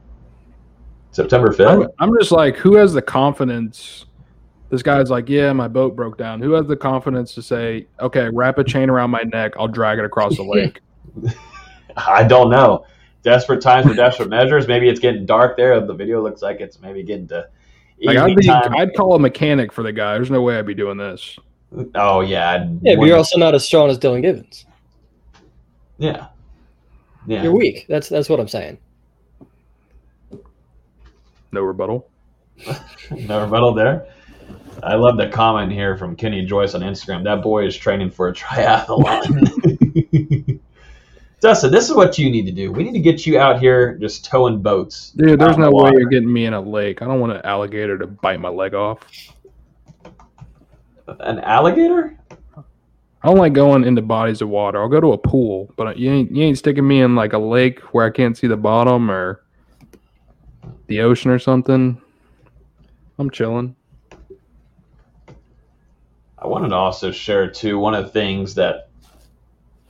September 1.12 1.52
fifth? 1.52 1.68
I'm, 1.68 1.88
I'm 2.00 2.18
just 2.20 2.32
like, 2.32 2.58
who 2.58 2.76
has 2.76 2.94
the 2.94 3.02
confidence? 3.02 4.06
This 4.70 4.84
guy's 4.84 5.10
like, 5.10 5.30
yeah, 5.30 5.54
my 5.54 5.68
boat 5.68 5.96
broke 5.96 6.18
down. 6.18 6.42
Who 6.42 6.52
has 6.52 6.68
the 6.68 6.76
confidence 6.76 7.34
to 7.36 7.42
say, 7.42 7.88
okay, 8.02 8.30
wrap 8.34 8.58
a 8.58 8.64
chain 8.64 8.90
around 8.90 9.12
my 9.12 9.22
neck, 9.24 9.54
I'll 9.58 9.68
drag 9.70 9.98
it 10.00 10.06
across 10.06 10.36
the 10.36 10.44
lake? 10.44 10.82
I 11.98 12.24
don't 12.24 12.50
know. 12.50 12.86
Desperate 13.24 13.62
times 13.62 13.88
for 13.88 13.94
desperate 13.94 14.30
measures. 14.30 14.68
Maybe 14.68 14.90
it's 14.90 15.00
getting 15.00 15.26
dark 15.26 15.58
there. 15.58 15.80
The 15.80 15.94
video 15.94 16.22
looks 16.22 16.42
like 16.42 16.60
it's 16.60 16.80
maybe 16.82 17.02
getting 17.04 17.28
to 17.30 17.48
like, 18.02 18.18
I'd, 18.18 18.32
evening 18.32 18.38
be, 18.38 18.48
time. 18.48 18.76
I'd 18.76 18.94
call 18.94 19.16
a 19.16 19.20
mechanic 19.20 19.72
for 19.72 19.84
the 19.84 19.92
guy. 19.92 20.14
There's 20.16 20.30
no 20.30 20.42
way 20.42 20.58
I'd 20.60 20.66
be 20.68 20.76
doing 20.76 20.98
this. 20.98 21.38
Oh 21.96 22.22
yeah, 22.22 22.52
I'd- 22.52 22.80
Yeah, 22.82 22.96
but 22.96 23.06
you're 23.06 23.18
also 23.18 23.38
not 23.40 23.56
as 23.56 23.66
strong 23.66 23.90
as 23.90 23.98
Dillan 23.98 24.22
Gibbons. 24.22 24.66
yeah, 25.98 26.28
yeah. 27.26 27.44
You're 27.44 27.54
weak. 27.56 27.86
That's 27.90 28.08
that's 28.08 28.30
what 28.30 28.40
I'm 28.40 28.48
saying. 28.48 28.78
No 31.52 31.62
rebuttal. 31.62 32.10
No 33.12 33.42
rebuttal 33.42 33.74
there. 33.74 34.08
I 34.84 34.96
love 34.96 35.18
the 35.18 35.28
comment 35.28 35.72
here 35.72 35.98
from 35.98 36.16
Kenny 36.16 36.46
Joyce 36.46 36.76
on 36.76 36.82
Instagram. 36.82 37.24
That 37.24 37.42
boy 37.42 37.66
is 37.66 37.76
training 37.76 38.12
for 38.12 38.28
a 38.28 38.34
triathlon. 38.34 39.00
Dustin, 41.40 41.72
this 41.72 41.88
is 41.88 41.96
what 41.96 42.18
you 42.18 42.32
need 42.32 42.48
to 42.48 42.52
do. 42.52 42.72
We 42.72 42.84
need 42.84 42.94
to 42.94 43.00
get 43.00 43.28
you 43.28 43.40
out 43.40 43.60
here 43.60 43.96
just 43.98 44.26
towing 44.26 44.62
boats. 44.62 45.12
Dude, 45.12 45.40
there's 45.40 45.56
in 45.56 45.62
the 45.62 45.70
no 45.70 45.84
way 45.84 45.92
you're 45.96 46.10
getting 46.10 46.32
me 46.32 46.46
in 46.46 46.54
a 46.54 46.62
lake. 46.62 47.02
I 47.02 47.06
don't 47.06 47.20
want 47.20 47.32
an 47.34 47.42
alligator 47.44 47.98
to 47.98 48.08
bite 48.08 48.40
my 48.40 48.50
leg 48.50 48.74
off. 48.74 49.00
An 51.08 51.40
alligator? 51.40 52.18
I 53.24 53.30
don't 53.30 53.38
like 53.38 53.54
going 53.54 53.84
into 53.84 54.02
bodies 54.02 54.42
of 54.42 54.50
water. 54.50 54.82
I'll 54.82 54.90
go 54.90 55.00
to 55.00 55.14
a 55.14 55.18
pool, 55.18 55.72
but 55.76 55.98
you 55.98 56.12
ain't 56.12 56.32
you 56.32 56.44
ain't 56.44 56.58
sticking 56.58 56.88
me 56.88 57.02
in 57.02 57.16
like 57.16 57.34
a 57.34 57.38
lake 57.38 57.80
where 57.94 58.06
I 58.06 58.10
can't 58.10 58.38
see 58.38 58.48
the 58.48 58.58
bottom 58.58 59.10
or 59.10 59.44
the 60.88 61.02
ocean 61.02 61.32
or 61.32 61.40
something. 61.40 62.02
I'm 63.18 63.30
chilling. 63.30 63.76
I 66.40 66.48
wanted 66.48 66.70
to 66.70 66.76
also 66.76 67.12
share 67.12 67.50
too 67.50 67.80
one 67.80 67.94
of 67.94 68.06
the 68.06 68.12
things 68.12 68.56
that 68.56 68.90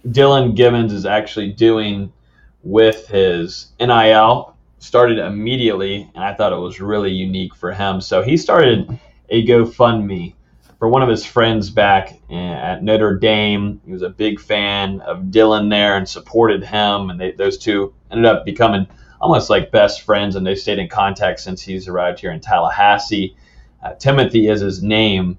Dillan 0.08 0.56
Gibbons 0.56 0.94
is 0.94 1.06
actually 1.06 1.52
doing 1.52 2.14
with 2.64 3.08
his 3.08 3.68
NIL 3.80 4.56
started 4.80 5.18
immediately, 5.20 6.10
and 6.14 6.24
I 6.24 6.34
thought 6.34 6.54
it 6.54 6.58
was 6.58 6.80
really 6.80 7.12
unique 7.12 7.56
for 7.56 7.74
him. 7.74 8.00
So 8.00 8.22
he 8.22 8.38
started 8.38 9.00
a 9.30 9.46
GoFundMe 9.46 10.34
for 10.80 10.88
one 10.88 11.02
of 11.02 11.10
his 11.10 11.26
friends 11.26 11.70
back 11.70 12.20
at 12.30 12.84
Notre 12.84 13.18
Dame. 13.18 13.82
He 13.86 13.92
was 13.92 14.04
a 14.04 14.10
big 14.10 14.40
fan 14.40 15.02
of 15.02 15.24
Dillan 15.24 15.70
there 15.70 15.98
and 15.98 16.08
supported 16.08 16.64
him, 16.64 17.10
and 17.10 17.20
they, 17.20 17.32
those 17.32 17.58
two 17.58 17.94
ended 18.12 18.26
up 18.26 18.46
becoming 18.46 18.88
almost 19.20 19.50
like 19.50 19.72
best 19.72 20.02
friends, 20.02 20.36
and 20.36 20.46
they've 20.46 20.60
stayed 20.60 20.80
in 20.80 20.88
contact 20.88 21.40
since 21.40 21.62
he's 21.62 21.88
arrived 21.88 22.20
here 22.20 22.32
in 22.32 22.40
Tallahassee. 22.40 23.36
Uh, 23.84 23.94
Timothy 23.96 24.48
is 24.48 24.62
his 24.62 24.84
name, 24.84 25.38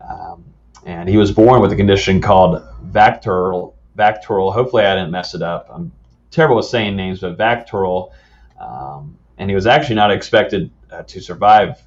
um, 0.00 0.44
and 0.84 1.08
he 1.08 1.16
was 1.16 1.32
born 1.32 1.60
with 1.60 1.72
a 1.72 1.76
condition 1.76 2.20
called 2.20 2.62
Vactor, 2.86 3.72
VACTERL. 3.96 4.52
Hopefully, 4.52 4.84
I 4.84 4.94
didn't 4.94 5.10
mess 5.10 5.34
it 5.34 5.42
up. 5.42 5.68
I'm 5.70 5.92
terrible 6.30 6.56
with 6.56 6.66
saying 6.66 6.96
names, 6.96 7.20
but 7.20 7.36
VACTERL. 7.36 8.12
Um, 8.60 9.18
and 9.38 9.50
he 9.50 9.54
was 9.54 9.66
actually 9.66 9.96
not 9.96 10.10
expected 10.10 10.70
uh, 10.90 11.02
to 11.02 11.20
survive. 11.20 11.82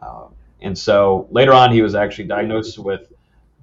Uh, 0.00 0.26
and 0.60 0.76
so 0.76 1.28
later 1.30 1.52
on, 1.52 1.72
he 1.72 1.82
was 1.82 1.94
actually 1.94 2.28
diagnosed 2.28 2.78
with 2.78 3.12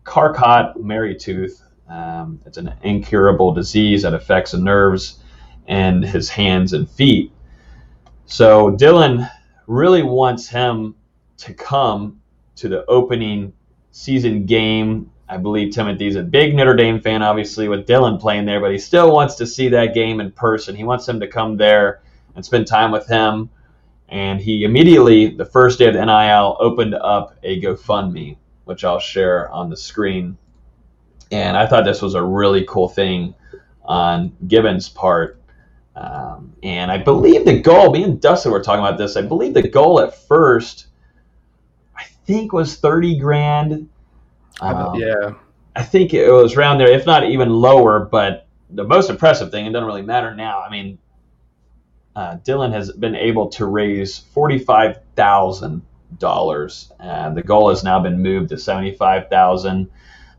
Charcot-Marie-Tooth. 0.05 1.61
Um, 1.89 2.39
it's 2.45 2.57
an 2.57 2.73
incurable 2.83 3.53
disease 3.53 4.03
that 4.03 4.13
affects 4.13 4.51
the 4.51 4.59
nerves 4.59 5.19
in 5.67 6.01
his 6.01 6.29
hands 6.29 6.73
and 6.73 6.89
feet. 6.89 7.31
So 8.25 8.71
Dillan 8.71 9.29
really 9.67 10.03
wants 10.03 10.47
him 10.47 10.95
to 11.37 11.53
come 11.53 12.21
to 12.55 12.69
the 12.69 12.85
opening 12.85 13.53
season 13.93 14.45
game. 14.45 15.09
I 15.29 15.37
believe 15.37 15.73
Timothy's 15.73 16.17
a 16.17 16.23
big 16.23 16.53
Notre 16.53 16.75
Dame 16.75 16.99
fan, 16.99 17.23
obviously, 17.23 17.69
with 17.69 17.87
Dillan 17.87 18.19
playing 18.19 18.45
there, 18.45 18.59
but 18.59 18.71
he 18.71 18.77
still 18.77 19.13
wants 19.13 19.35
to 19.35 19.47
see 19.47 19.69
that 19.69 19.93
game 19.93 20.19
in 20.19 20.31
person. 20.31 20.75
He 20.75 20.83
wants 20.83 21.07
him 21.07 21.21
to 21.21 21.27
come 21.27 21.55
there 21.55 22.01
and 22.35 22.43
spend 22.43 22.67
time 22.67 22.91
with 22.91 23.07
him. 23.07 23.49
And 24.09 24.41
he 24.41 24.65
immediately, 24.65 25.27
the 25.27 25.45
first 25.45 25.79
day 25.79 25.87
of 25.87 25.93
the 25.93 26.05
NIL, 26.05 26.57
opened 26.59 26.95
up 26.95 27.37
a 27.43 27.61
GoFundMe, 27.61 28.35
which 28.65 28.83
I'll 28.83 28.99
share 28.99 29.49
on 29.49 29.69
the 29.69 29.77
screen. 29.77 30.37
And 31.31 31.55
I 31.55 31.65
thought 31.65 31.85
this 31.85 32.01
was 32.01 32.15
a 32.15 32.23
really 32.23 32.65
cool 32.67 32.89
thing 32.89 33.33
on 33.85 34.35
Gibbons' 34.47 34.89
part. 34.89 35.39
Um, 35.95 36.53
and 36.63 36.91
I 36.91 36.97
believe 36.97 37.45
the 37.45 37.59
goal, 37.59 37.91
me 37.91 38.03
and 38.03 38.19
Dustin 38.19 38.51
were 38.51 38.61
talking 38.61 38.83
about 38.83 38.97
this. 38.97 39.15
I 39.15 39.21
believe 39.21 39.53
the 39.53 39.67
goal 39.67 39.99
at 39.99 40.15
first, 40.15 40.87
think, 42.25 42.53
was 42.53 42.75
30 42.77 43.19
grand. 43.19 43.89
Um, 44.61 44.95
yeah. 44.95 45.33
I 45.75 45.83
think 45.83 46.13
it 46.13 46.29
was 46.31 46.55
around 46.55 46.77
there, 46.77 46.89
if 46.89 47.05
not 47.05 47.23
even 47.29 47.49
lower. 47.49 47.99
But 47.99 48.47
the 48.69 48.83
most 48.83 49.09
impressive 49.09 49.51
thing, 49.51 49.65
it 49.65 49.71
doesn't 49.71 49.87
really 49.87 50.01
matter 50.01 50.35
now. 50.35 50.61
I 50.61 50.69
mean, 50.69 50.97
uh, 52.15 52.37
Dillan 52.37 52.71
has 52.73 52.91
been 52.91 53.15
able 53.15 53.49
to 53.49 53.65
raise 53.65 54.17
forty-five 54.19 54.99
thousand 55.15 55.81
dollars, 56.19 56.91
and 56.99 57.35
the 57.35 57.41
goal 57.41 57.69
has 57.69 57.83
now 57.83 57.99
been 57.99 58.21
moved 58.21 58.49
to 58.49 58.57
seventy-five 58.57 59.29
thousand. 59.29 59.89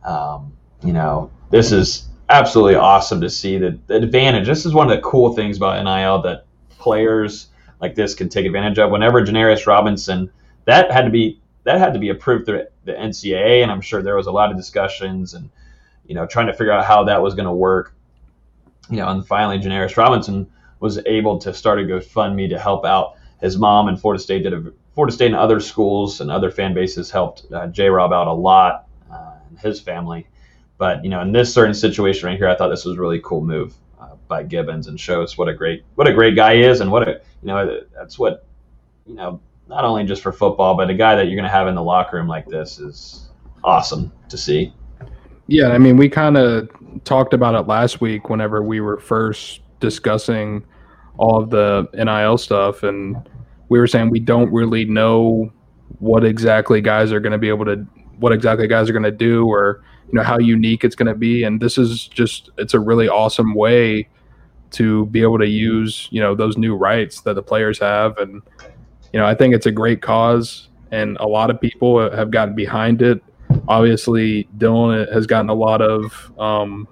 Um, 0.05 0.53
you 0.85 0.93
know, 0.93 1.31
this 1.51 1.73
is 1.73 2.09
absolutely 2.29 2.77
awesome 2.77 3.21
to 3.21 3.31
see 3.31 3.59
the, 3.59 3.79
the 3.87 3.97
advantage. 3.97 4.47
This 4.47 4.67
is 4.67 4.73
one 4.73 4.91
of 4.91 4.97
the 4.97 5.03
cool 5.03 5.35
things 5.35 5.57
about 5.57 5.83
NIL 5.83 6.23
that 6.23 6.47
players 6.79 7.49
like 7.81 7.95
this 7.95 8.15
can 8.15 8.29
take 8.29 8.47
advantage 8.47 8.79
of. 8.79 8.91
Whenever 8.91 9.25
Janarius 9.25 9.67
Robinson, 9.67 10.31
that 10.67 10.91
had 10.93 11.03
to 11.03 11.11
be 11.11 11.41
that 11.65 11.79
had 11.79 11.95
to 11.95 11.99
be 11.99 12.11
approved 12.11 12.47
through 12.47 12.67
the 12.85 12.93
NCAA, 12.93 13.63
and 13.63 13.71
I'm 13.71 13.81
sure 13.81 14.03
there 14.03 14.17
was 14.17 14.27
a 14.27 14.33
lot 14.33 14.51
of 14.51 14.57
discussions 14.57 15.35
and 15.35 15.51
you 16.07 16.15
know 16.15 16.27
trying 16.27 16.47
to 16.47 16.53
figure 16.53 16.73
out 16.73 16.85
how 16.85 17.05
that 17.05 17.23
was 17.23 17.35
going 17.35 17.47
to 17.47 17.53
work. 17.53 17.95
You 18.91 18.99
know, 18.99 19.09
and 19.09 19.27
finally 19.27 19.59
Janarius 19.59 19.97
Robinson 19.97 20.47
was 20.81 20.99
able 21.07 21.39
to 21.39 21.55
start 21.55 21.81
a 21.81 21.83
GoFundMe 21.83 22.51
to 22.51 22.59
help 22.59 22.85
out 22.85 23.17
his 23.41 23.59
mom 23.59 23.89
and 23.89 24.01
Florida 24.01 24.23
State 24.23 24.43
did 24.43 24.53
a 24.53 24.73
Florida 24.95 25.13
State 25.13 25.27
and 25.27 25.37
other 25.37 25.61
schools 25.61 26.21
and 26.21 26.31
other 26.31 26.51
fan 26.51 26.73
bases 26.73 27.11
helped 27.11 27.47
uh, 27.53 27.67
J 27.69 27.89
Rob 27.89 28.13
out 28.13 28.29
a 28.29 28.33
lot 28.33 28.87
uh, 29.11 29.33
and 29.49 29.59
his 29.59 29.81
family. 29.81 30.27
But 30.79 31.05
you 31.05 31.11
know, 31.11 31.21
in 31.21 31.33
this 31.33 31.53
certain 31.53 31.75
situation 31.75 32.29
right 32.29 32.39
here, 32.39 32.49
I 32.49 32.57
thought 32.57 32.69
this 32.69 32.85
was 32.85 32.97
a 32.97 33.01
really 33.01 33.21
cool 33.23 33.41
move 33.41 33.75
uh, 34.01 34.15
by 34.29 34.43
Gibbons 34.45 34.87
and 34.87 34.99
shows 34.99 35.37
what 35.37 35.49
a 35.49 35.55
great 35.55 35.85
what 35.95 36.09
a 36.09 36.13
great 36.13 36.37
guy 36.37 36.55
is 36.55 36.81
and 36.81 36.91
what 36.91 37.09
a 37.09 37.21
you 37.43 37.49
know 37.49 37.81
that's 37.95 38.19
what 38.19 38.47
you 39.07 39.15
know 39.15 39.41
not 39.69 39.85
only 39.85 40.05
just 40.05 40.23
for 40.23 40.33
football, 40.33 40.77
but 40.77 40.91
a 40.91 40.95
guy 40.95 41.15
that 41.17 41.27
you're 41.27 41.37
going 41.37 41.45
to 41.45 41.51
have 41.51 41.69
in 41.69 41.75
the 41.75 41.83
locker 41.83 42.17
room 42.17 42.29
like 42.29 42.47
this 42.47 42.79
is 42.79 43.31
awesome 43.63 44.13
to 44.29 44.37
see. 44.37 44.73
Yeah, 45.47 45.69
I 45.69 45.79
mean, 45.79 45.97
we 45.97 46.09
kind 46.09 46.37
of 46.37 46.69
talked 47.05 47.35
about 47.35 47.55
it 47.55 47.67
last 47.67 48.01
week 48.01 48.31
whenever 48.31 48.63
we 48.63 48.81
were 48.81 48.99
first 48.99 49.61
discussing 49.81 50.65
all 51.19 51.43
of 51.43 51.51
the 51.51 51.89
NIL 51.95 52.39
stuff, 52.39 52.83
and 52.83 53.17
we 53.69 53.79
were 53.79 53.87
saying 53.87 54.11
we 54.11 54.21
don't 54.21 54.53
really 54.53 54.85
know 54.85 55.53
what 55.99 56.25
exactly 56.25 56.81
guys 56.81 57.13
are 57.13 57.21
going 57.21 57.33
to 57.33 57.39
be 57.39 57.49
able 57.49 57.65
to, 57.67 57.77
what 58.19 58.33
exactly 58.33 58.67
guys 58.67 58.89
are 58.89 58.93
going 58.93 59.03
to 59.03 59.11
do, 59.11 59.47
or 59.47 59.83
you 60.09 60.15
know 60.15 60.23
how 60.23 60.39
unique 60.39 60.85
it's 60.85 60.95
going 60.95 61.09
to 61.09 61.15
be. 61.15 61.45
And 61.45 61.61
this 61.61 61.79
is 61.79 62.07
just, 62.07 62.51
it's 62.59 62.75
a 62.75 62.81
really 62.81 63.09
awesome 63.09 63.55
way 63.55 64.09
to 64.73 65.07
be 65.07 65.23
able 65.23 65.39
to 65.39 65.47
use 65.47 66.09
you 66.11 66.21
know 66.21 66.35
those 66.35 66.59
new 66.59 66.75
rights 66.75 67.21
that 67.21 67.35
the 67.35 67.43
players 67.43 67.79
have, 67.79 68.19
and 68.19 68.43
you 69.15 69.21
know 69.21 69.27
I 69.27 69.35
think 69.37 69.55
it's 69.55 69.67
a 69.67 69.71
great 69.71 70.03
cause, 70.03 70.69
and 70.91 71.17
a 71.21 71.27
lot 71.29 71.49
of 71.49 71.61
people 71.61 72.01
have 72.11 72.33
gotten 72.33 72.57
behind 72.57 73.01
it. 73.01 73.23
Obviously, 73.69 74.49
Dillan 74.59 75.11
has 75.13 75.25
gotten 75.25 75.49
a 75.49 75.55
lot 75.55 75.81
of 75.81 76.33
um, 76.37 76.89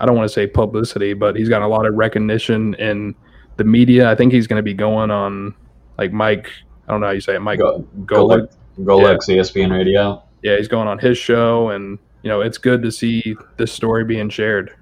I 0.00 0.04
don't 0.04 0.16
want 0.16 0.28
to 0.28 0.32
say 0.34 0.48
publicity, 0.48 1.14
but 1.14 1.36
he's 1.36 1.48
got 1.48 1.62
a 1.62 1.68
lot 1.68 1.86
of 1.86 1.94
recognition 1.94 2.74
in 2.74 3.14
the 3.56 3.62
media. 3.62 4.10
I 4.10 4.16
think 4.16 4.32
he's 4.32 4.48
going 4.48 4.58
to 4.58 4.64
be 4.64 4.74
going 4.74 5.12
on 5.12 5.54
like 5.96 6.12
Mike. 6.12 6.50
I 6.88 6.90
don't 6.90 7.00
know 7.00 7.06
how 7.06 7.12
you 7.12 7.20
say 7.20 7.36
it, 7.36 7.40
Mike 7.40 7.60
Go, 7.60 7.86
Golic, 8.00 8.52
Golic, 8.80 9.28
yeah. 9.28 9.36
ESPN 9.36 9.70
Radio. 9.70 10.24
Yeah, 10.42 10.56
he's 10.56 10.66
going 10.66 10.88
on 10.88 10.98
his 10.98 11.16
show, 11.16 11.70
and 11.70 12.00
you 12.22 12.30
know 12.30 12.40
it's 12.40 12.58
good 12.58 12.82
to 12.82 12.90
see 12.90 13.36
this 13.58 13.72
story 13.72 14.04
being 14.04 14.28
shared. 14.28 14.74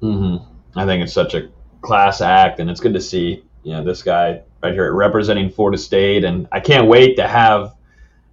Mm-hmm. 0.00 0.78
I 0.78 0.86
think 0.86 1.04
it's 1.04 1.12
such 1.12 1.34
a 1.34 1.50
class 1.82 2.22
act, 2.22 2.60
and 2.60 2.70
it's 2.70 2.80
good 2.80 2.94
to 2.94 3.00
see 3.02 3.44
you 3.62 3.72
know 3.72 3.84
this 3.84 4.02
guy 4.02 4.40
right 4.62 4.72
here 4.72 4.92
representing 4.92 5.50
Florida 5.50 5.78
State, 5.78 6.24
and 6.24 6.48
I 6.52 6.60
can't 6.60 6.88
wait 6.88 7.16
to 7.16 7.26
have 7.26 7.74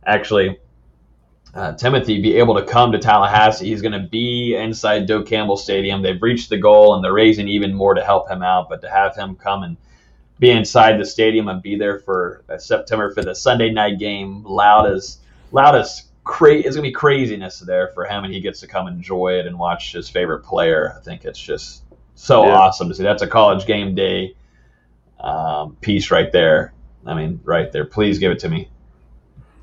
actually 0.06 0.58
uh, 1.54 1.74
Timothy 1.74 2.22
be 2.22 2.38
able 2.38 2.56
to 2.56 2.64
come 2.64 2.92
to 2.92 3.00
Tallahassee. 3.00 3.68
He's 3.68 3.82
going 3.82 3.92
to 3.94 4.08
be 4.08 4.56
inside 4.56 5.06
Doak 5.06 5.28
Campbell 5.28 5.58
Stadium. 5.58 6.02
They've 6.02 6.22
reached 6.22 6.50
the 6.50 6.58
goal 6.58 6.96
and 6.96 7.04
they're 7.04 7.14
raising 7.14 7.48
even 7.48 7.74
more 7.74 7.94
to 7.94 8.04
help 8.04 8.30
him 8.30 8.42
out. 8.42 8.70
But 8.70 8.82
to 8.82 8.90
have 8.90 9.16
him 9.16 9.36
come 9.36 9.64
and 9.64 9.78
be 10.40 10.50
inside 10.50 11.00
the 11.00 11.06
stadium 11.06 11.48
and 11.48 11.62
be 11.62 11.78
there 11.78 12.00
for 12.00 12.44
September 12.58 13.14
for 13.14 13.24
the 13.24 13.36
Sunday 13.36 13.70
night 13.70 14.00
game, 14.00 14.44
loud 14.44 14.92
as 14.92 15.20
loud 15.52 15.76
as 15.76 16.08
cra- 16.24 16.56
it's 16.56 16.76
going 16.76 16.78
to 16.78 16.82
be 16.82 16.92
craziness 16.92 17.60
there 17.60 17.90
for 17.90 18.06
him, 18.06 18.24
and 18.24 18.34
he 18.34 18.40
gets 18.40 18.60
to 18.62 18.68
come 18.68 18.88
enjoy 18.88 19.34
it 19.34 19.46
and 19.46 19.58
watch 19.58 19.94
his 19.94 20.10
favorite 20.10 20.40
player. 20.40 20.96
I 20.98 21.02
think 21.02 21.24
it's 21.24 21.40
just 21.40 21.84
so 22.16 22.46
yeah. 22.46 22.56
awesome 22.56 22.90
to 22.90 22.96
see. 22.96 23.04
That's 23.04 23.22
a 23.22 23.28
college 23.28 23.68
game 23.68 23.94
day 23.94 24.36
um, 25.24 25.76
piece 25.82 26.12
right 26.12 26.32
there. 26.32 26.74
I 27.06 27.14
mean, 27.14 27.40
right 27.44 27.72
there. 27.72 27.86
Please 27.86 28.20
give 28.20 28.32
it 28.32 28.40
to 28.40 28.50
me. 28.50 28.70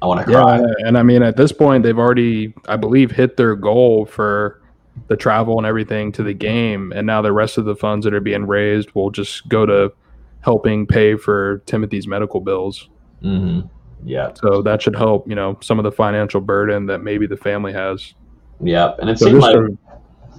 I 0.02 0.06
want 0.06 0.20
to 0.20 0.26
cry. 0.26 0.58
Yeah, 0.58 0.66
and 0.86 0.96
I 0.96 1.02
mean, 1.02 1.22
at 1.22 1.36
this 1.36 1.52
point, 1.52 1.82
they've 1.82 1.98
already, 1.98 2.54
I 2.66 2.76
believe, 2.76 3.10
hit 3.10 3.36
their 3.36 3.54
goal 3.54 4.06
for 4.06 4.62
the 5.08 5.16
travel 5.16 5.58
and 5.58 5.66
everything 5.66 6.12
to 6.12 6.22
the 6.22 6.32
game, 6.32 6.92
and 6.94 7.06
now 7.06 7.22
the 7.22 7.32
rest 7.32 7.58
of 7.58 7.64
the 7.64 7.76
funds 7.76 8.04
that 8.04 8.14
are 8.14 8.20
being 8.20 8.46
raised 8.46 8.90
will 8.94 9.10
just 9.10 9.48
go 9.48 9.66
to 9.66 9.92
helping 10.40 10.86
pay 10.86 11.16
for 11.16 11.58
Timothy's 11.66 12.06
medical 12.06 12.40
bills. 12.40 12.88
Mm-hmm. 13.22 13.68
Yeah. 14.04 14.32
So 14.34 14.62
that 14.62 14.80
should 14.80 14.96
help, 14.96 15.28
you 15.28 15.34
know, 15.34 15.58
some 15.60 15.78
of 15.78 15.82
the 15.84 15.92
financial 15.92 16.40
burden 16.40 16.86
that 16.86 17.02
maybe 17.02 17.26
the 17.26 17.36
family 17.36 17.72
has. 17.72 18.14
Yeah, 18.62 18.94
and 18.98 19.10
it 19.10 19.18
so 19.18 19.26
seems 19.26 19.42
like 19.42 19.56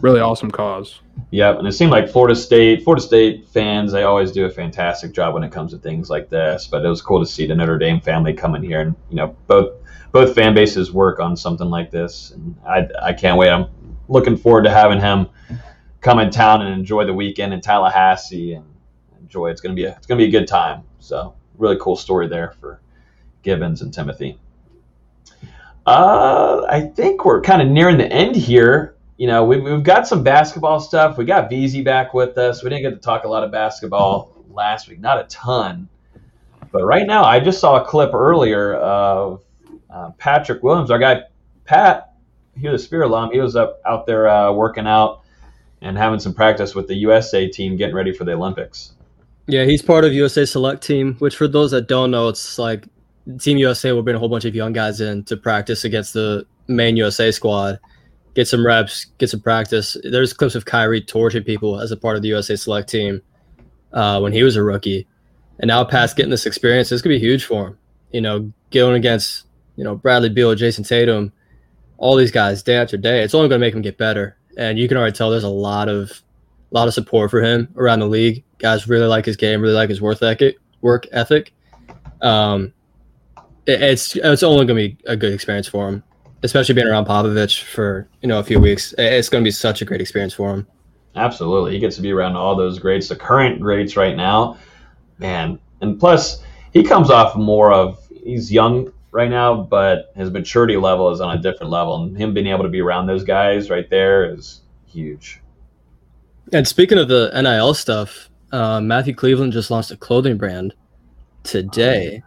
really 0.02 0.20
awesome 0.20 0.52
cause. 0.52 1.00
Yep, 1.32 1.60
and 1.60 1.68
it 1.68 1.74
seemed 1.74 1.92
like 1.92 2.10
Florida 2.10 2.36
State, 2.36 2.84
Florida 2.84 3.02
State 3.02 3.48
fans, 3.48 3.92
they 3.92 4.04
always 4.04 4.32
do 4.32 4.46
a 4.46 4.50
fantastic 4.50 5.14
job 5.14 5.34
when 5.34 5.44
it 5.44 5.52
comes 5.52 5.72
to 5.72 5.78
things 5.78 6.10
like 6.10 6.30
this. 6.30 6.68
But 6.68 6.86
it 6.86 6.90
was 6.90 7.02
cool 7.02 7.20
to 7.20 7.26
see 7.26 7.46
the 7.46 7.56
Notre 7.56 7.78
Dame 7.78 8.02
family 8.02 8.34
come 8.34 8.56
in 8.56 8.64
here, 8.64 8.82
and 8.82 8.96
you 9.10 9.16
know, 9.16 9.36
both 9.48 9.74
both 10.12 10.36
fan 10.36 10.54
bases 10.54 10.92
work 10.92 11.20
on 11.20 11.38
something 11.38 11.70
like 11.70 11.92
this, 11.92 12.32
and 12.32 12.56
I 12.68 12.88
I 13.02 13.14
can't 13.14 13.38
wait. 13.38 13.50
I'm 13.50 13.68
looking 14.08 14.36
forward 14.36 14.64
to 14.64 14.72
having 14.72 15.00
him 15.00 15.28
come 16.02 16.20
in 16.20 16.30
town 16.32 16.62
and 16.62 16.74
enjoy 16.74 17.06
the 17.06 17.14
weekend 17.14 17.54
in 17.54 17.62
Tallahassee 17.62 18.54
and 18.54 18.66
enjoy. 19.22 19.50
It's 19.50 19.62
gonna 19.62 19.76
be 19.76 19.86
a 19.86 19.96
it's 19.96 20.08
gonna 20.08 20.20
be 20.20 20.28
a 20.28 20.32
good 20.32 20.48
time. 20.48 20.84
So 21.00 21.36
really 21.58 21.78
cool 21.80 21.96
story 21.96 22.28
there 22.28 22.52
for 22.60 22.82
Gibbons 23.44 23.82
and 23.82 23.94
Timothy. 23.94 24.40
Uh, 25.86 26.64
I 26.70 26.82
think 26.82 27.26
we're 27.26 27.42
kind 27.42 27.62
of 27.62 27.68
nearing 27.68 27.98
the 27.98 28.12
end 28.12 28.36
here 28.36 28.96
you 29.22 29.28
know, 29.28 29.46
we've, 29.46 29.62
we've 29.62 29.84
got 29.84 30.08
some 30.08 30.24
basketball 30.24 30.80
stuff. 30.80 31.16
We 31.16 31.26
got 31.26 31.48
VZ 31.48 31.86
back 31.86 32.12
with 32.16 32.40
us. 32.40 32.64
We 32.64 32.72
didn't 32.72 32.82
get 32.82 32.90
to 32.90 32.96
talk 32.96 33.24
a 33.24 33.28
lot 33.28 33.44
of 33.44 33.52
basketball 33.52 34.34
last 34.50 34.90
week, 34.90 35.00
not 35.00 35.20
a 35.20 35.26
ton. 35.26 35.88
But 36.72 36.86
right 36.86 37.06
now, 37.06 37.24
I 37.24 37.40
just 37.40 37.60
saw 37.60 37.80
a 37.80 37.86
clip 37.86 38.16
earlier 38.16 38.74
of 38.74 39.44
uh, 39.92 40.10
Patrick 40.18 40.64
Williams, 40.64 40.90
our 40.90 40.98
guy 40.98 41.22
Pat, 41.66 42.16
he 42.58 42.68
was 42.68 42.82
a 42.82 42.84
Spear 42.84 43.04
alum. 43.04 43.30
He 43.32 43.40
was 43.40 43.56
up 43.56 43.80
out 43.86 44.08
there 44.08 44.28
uh, 44.28 44.54
working 44.54 44.88
out 44.88 45.22
and 45.82 45.96
having 45.96 46.20
some 46.20 46.34
practice 46.34 46.74
with 46.74 46.88
the 46.88 46.96
USA 46.96 47.48
team, 47.48 47.78
getting 47.78 47.94
ready 47.94 48.14
for 48.14 48.24
the 48.24 48.32
Olympics. 48.32 48.94
Yeah, 49.46 49.66
he's 49.66 49.84
part 49.84 50.04
of 50.04 50.14
USA 50.14 50.46
Select 50.46 50.82
Team, 50.82 51.14
which 51.20 51.36
for 51.36 51.48
those 51.48 51.70
that 51.70 51.88
don't 51.88 52.10
know, 52.10 52.30
it's 52.30 52.58
like 52.58 52.88
Team 53.40 53.58
USA 53.58 53.92
will 53.92 54.02
bring 54.02 54.16
a 54.16 54.20
whole 54.20 54.30
bunch 54.30 54.46
of 54.46 54.56
young 54.56 54.74
guys 54.74 55.00
in 55.00 55.24
to 55.26 55.38
practice 55.38 55.84
against 55.84 56.16
the 56.16 56.48
main 56.68 56.98
USA 56.98 57.30
squad 57.30 57.80
get 58.36 58.48
some 58.48 58.66
reps, 58.66 59.06
get 59.18 59.30
some 59.30 59.42
practice. 59.42 59.98
There's 60.04 60.34
clips 60.34 60.56
of 60.56 60.66
Kyrie 60.66 61.02
torching 61.02 61.44
people 61.44 61.80
as 61.80 61.92
a 61.92 61.98
part 61.98 62.16
of 62.16 62.22
the 62.22 62.30
USA 62.30 62.56
Select 62.56 62.90
team 62.90 63.22
uh, 63.94 64.20
when 64.20 64.32
he 64.34 64.44
was 64.44 64.56
a 64.56 64.64
rookie, 64.64 65.08
and 65.60 65.68
now 65.68 65.84
past 65.84 66.16
getting 66.16 66.30
this 66.32 66.46
experience, 66.46 66.90
this 66.90 67.02
could 67.02 67.10
be 67.10 67.20
huge 67.20 67.46
for 67.46 67.68
him. 67.70 67.78
You 68.12 68.22
know, 68.22 68.52
going 68.72 68.96
against 68.96 69.46
you 69.76 69.84
know 69.84 69.96
Bradley 69.96 70.30
Beal, 70.30 70.56
Jayson 70.56 70.84
Tatum, 70.88 71.32
all 71.98 72.16
these 72.16 72.32
guys 72.32 72.64
day 72.64 72.76
after 72.78 72.98
day. 72.98 73.22
It's 73.24 73.34
only 73.36 73.50
going 73.50 73.60
to 73.60 73.66
make 73.66 73.74
him 73.74 73.82
get 73.82 73.98
better. 73.98 74.38
and 74.58 74.78
you 74.78 74.88
can 74.88 74.98
already 74.98 75.16
tell 75.16 75.30
there's 75.32 75.44
a 75.44 75.50
lot 75.50 75.88
of 75.90 76.10
a 76.72 76.76
lot 76.76 76.88
of 76.88 76.94
support 76.94 77.30
for 77.32 77.42
him 77.42 77.68
around 77.78 78.00
the 78.00 78.08
league. 78.08 78.44
Guys 78.60 78.88
really 78.88 79.08
like 79.08 79.26
his 79.26 79.36
game, 79.38 79.62
really 79.62 79.74
like 79.74 79.90
his 79.90 80.02
work 80.02 80.22
ethic. 80.22 80.58
Work 80.82 81.06
ethic. 81.12 81.54
Um, 82.22 82.74
it- 83.66 83.82
it's 83.82 84.16
it's 84.16 84.44
only 84.44 84.66
going 84.66 84.78
to 84.92 84.96
be 84.96 84.98
a 85.06 85.16
good 85.16 85.34
experience 85.34 85.68
for 85.68 85.88
him, 85.90 86.04
especially 86.44 86.76
being 86.76 86.88
around 86.88 87.06
Popovich 87.06 87.64
for 87.64 88.08
you 88.22 88.28
know 88.28 88.40
a 88.40 88.44
few 88.44 88.60
weeks. 88.60 88.94
It's 88.98 89.30
going 89.30 89.44
to 89.44 89.48
be 89.48 89.52
such 89.52 89.82
a 89.82 89.86
great 89.86 90.02
experience 90.02 90.34
for 90.34 90.54
him. 90.54 90.68
Absolutely. 91.16 91.74
He 91.74 91.80
gets 91.80 91.96
to 91.98 92.02
be 92.02 92.12
around 92.12 92.36
all 92.36 92.56
those 92.56 92.80
greats, 92.80 93.10
the 93.10 93.16
current 93.16 93.60
greats 93.60 93.98
right 93.98 94.16
now. 94.16 94.58
Man. 95.18 95.60
And 95.82 96.00
plus, 96.00 96.42
he 96.74 96.84
comes 96.84 97.10
off 97.10 97.36
more 97.36 97.74
of, 97.74 98.00
he's 98.24 98.52
young 98.52 98.92
right 99.12 99.30
now, 99.30 99.56
but 99.56 100.12
his 100.16 100.32
maturity 100.32 100.78
level 100.78 101.10
is 101.10 101.20
on 101.20 101.38
a 101.38 101.42
different 101.42 101.72
level. 101.72 102.04
And 102.04 102.18
him 102.18 102.34
being 102.34 102.48
able 102.48 102.64
to 102.64 102.70
be 102.70 102.82
around 102.82 103.08
those 103.08 103.24
guys 103.24 103.70
right 103.70 103.90
there 103.90 104.34
is 104.34 104.62
huge. 104.88 105.42
And 106.54 106.68
speaking 106.68 106.98
of 106.98 107.08
the 107.08 107.32
NIL 107.34 107.74
stuff, 107.74 108.30
uh, 108.52 108.80
Matthew 108.80 109.14
Cleveland 109.14 109.54
just 109.54 109.72
launched 109.72 109.92
a 109.92 109.98
clothing 109.98 110.38
brand 110.38 110.74
today. 111.44 112.24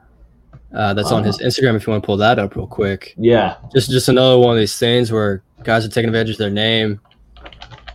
Uh, 0.75 0.93
that's 0.93 1.13
on 1.13 1.23
his 1.23 1.39
Instagram. 1.39 1.77
If 1.77 1.87
you 1.87 1.93
want 1.93 2.03
to 2.03 2.07
pull 2.07 2.17
that 2.17 2.39
up 2.39 2.57
real 2.57 2.67
quick, 2.67 3.15
Yeah. 3.17 3.57
just 3.73 3.91
just 3.91 4.09
another 4.09 4.39
one 4.39 4.51
of 4.51 4.59
these 4.59 4.77
things 4.79 5.13
where 5.13 5.43
guys 5.63 5.85
are 5.87 5.89
taking 5.89 6.09
advantage 6.09 6.33
of 6.33 6.39
their 6.39 6.51
name, 6.51 7.01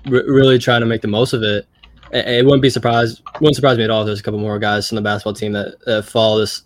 re- 0.07 0.23
really 0.25 0.57
trying 0.59 0.79
to 0.81 0.85
make 0.87 1.01
the 1.01 1.07
most 1.09 1.33
of 1.33 1.43
it. 1.43 1.65
It, 2.11 2.27
it 2.27 2.45
wouldn't 2.45 2.61
be 2.61 2.69
surprised. 2.69 3.21
Wouldn't 3.41 3.55
surprise 3.55 3.77
me 3.77 3.83
at 3.83 3.89
all. 3.89 4.01
if 4.01 4.05
There's 4.07 4.19
a 4.21 4.23
couple 4.23 4.39
more 4.39 4.57
guys 4.59 4.91
on 4.91 4.95
the 4.95 5.01
basketball 5.01 5.33
team 5.33 5.51
that, 5.53 5.75
that 5.85 6.03
follow 6.05 6.39
this 6.39 6.63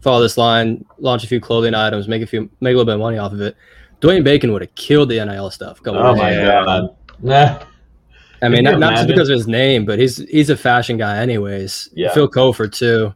follow 0.00 0.20
this 0.20 0.36
line, 0.36 0.84
launch 0.98 1.24
a 1.24 1.26
few 1.26 1.40
clothing 1.40 1.74
items, 1.74 2.06
make 2.06 2.22
a 2.22 2.26
few 2.26 2.42
make 2.60 2.74
a 2.74 2.76
little 2.76 2.84
bit 2.84 2.94
of 2.94 3.00
money 3.00 3.16
off 3.18 3.32
of 3.32 3.40
it. 3.40 3.56
Dwayne 4.00 4.22
Bacon 4.24 4.52
would 4.52 4.60
have 4.60 4.74
killed 4.74 5.08
the 5.08 5.24
NIL 5.24 5.50
stuff. 5.50 5.80
Oh 5.86 6.14
my. 6.14 6.34
God. 6.34 6.96
Nah. 7.22 7.64
I 8.42 8.48
mean, 8.50 8.64
not, 8.64 8.78
not 8.78 8.96
just 8.96 9.08
because 9.08 9.30
of 9.30 9.36
his 9.38 9.48
name, 9.48 9.86
but 9.86 9.98
he's 9.98 10.18
he's 10.28 10.50
a 10.50 10.56
fashion 10.56 10.98
guy, 10.98 11.16
anyways. 11.16 11.88
Yeah. 11.94 12.12
Phil 12.12 12.28
Cofer 12.28 12.70
too. 12.70 13.14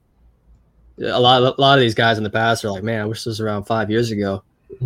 A 1.00 1.20
lot, 1.20 1.42
a 1.42 1.60
lot 1.60 1.78
of 1.78 1.80
these 1.80 1.94
guys 1.94 2.18
in 2.18 2.24
the 2.24 2.30
past 2.30 2.64
are 2.64 2.70
like, 2.70 2.82
man, 2.82 3.00
I 3.00 3.04
wish 3.04 3.18
this 3.20 3.26
was 3.26 3.40
around 3.40 3.64
five 3.64 3.90
years 3.90 4.10
ago. 4.10 4.42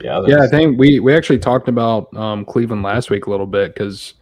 Yeah. 0.00 0.22
Yeah, 0.26 0.42
I 0.42 0.48
think 0.48 0.78
we 0.80 0.98
we 0.98 1.14
actually 1.14 1.38
talked 1.38 1.68
about 1.68 2.12
um, 2.16 2.44
Cleveland 2.44 2.82
last 2.82 3.08
week 3.10 3.26
a 3.26 3.30
little 3.30 3.46
bit 3.46 3.72
because 3.74 4.14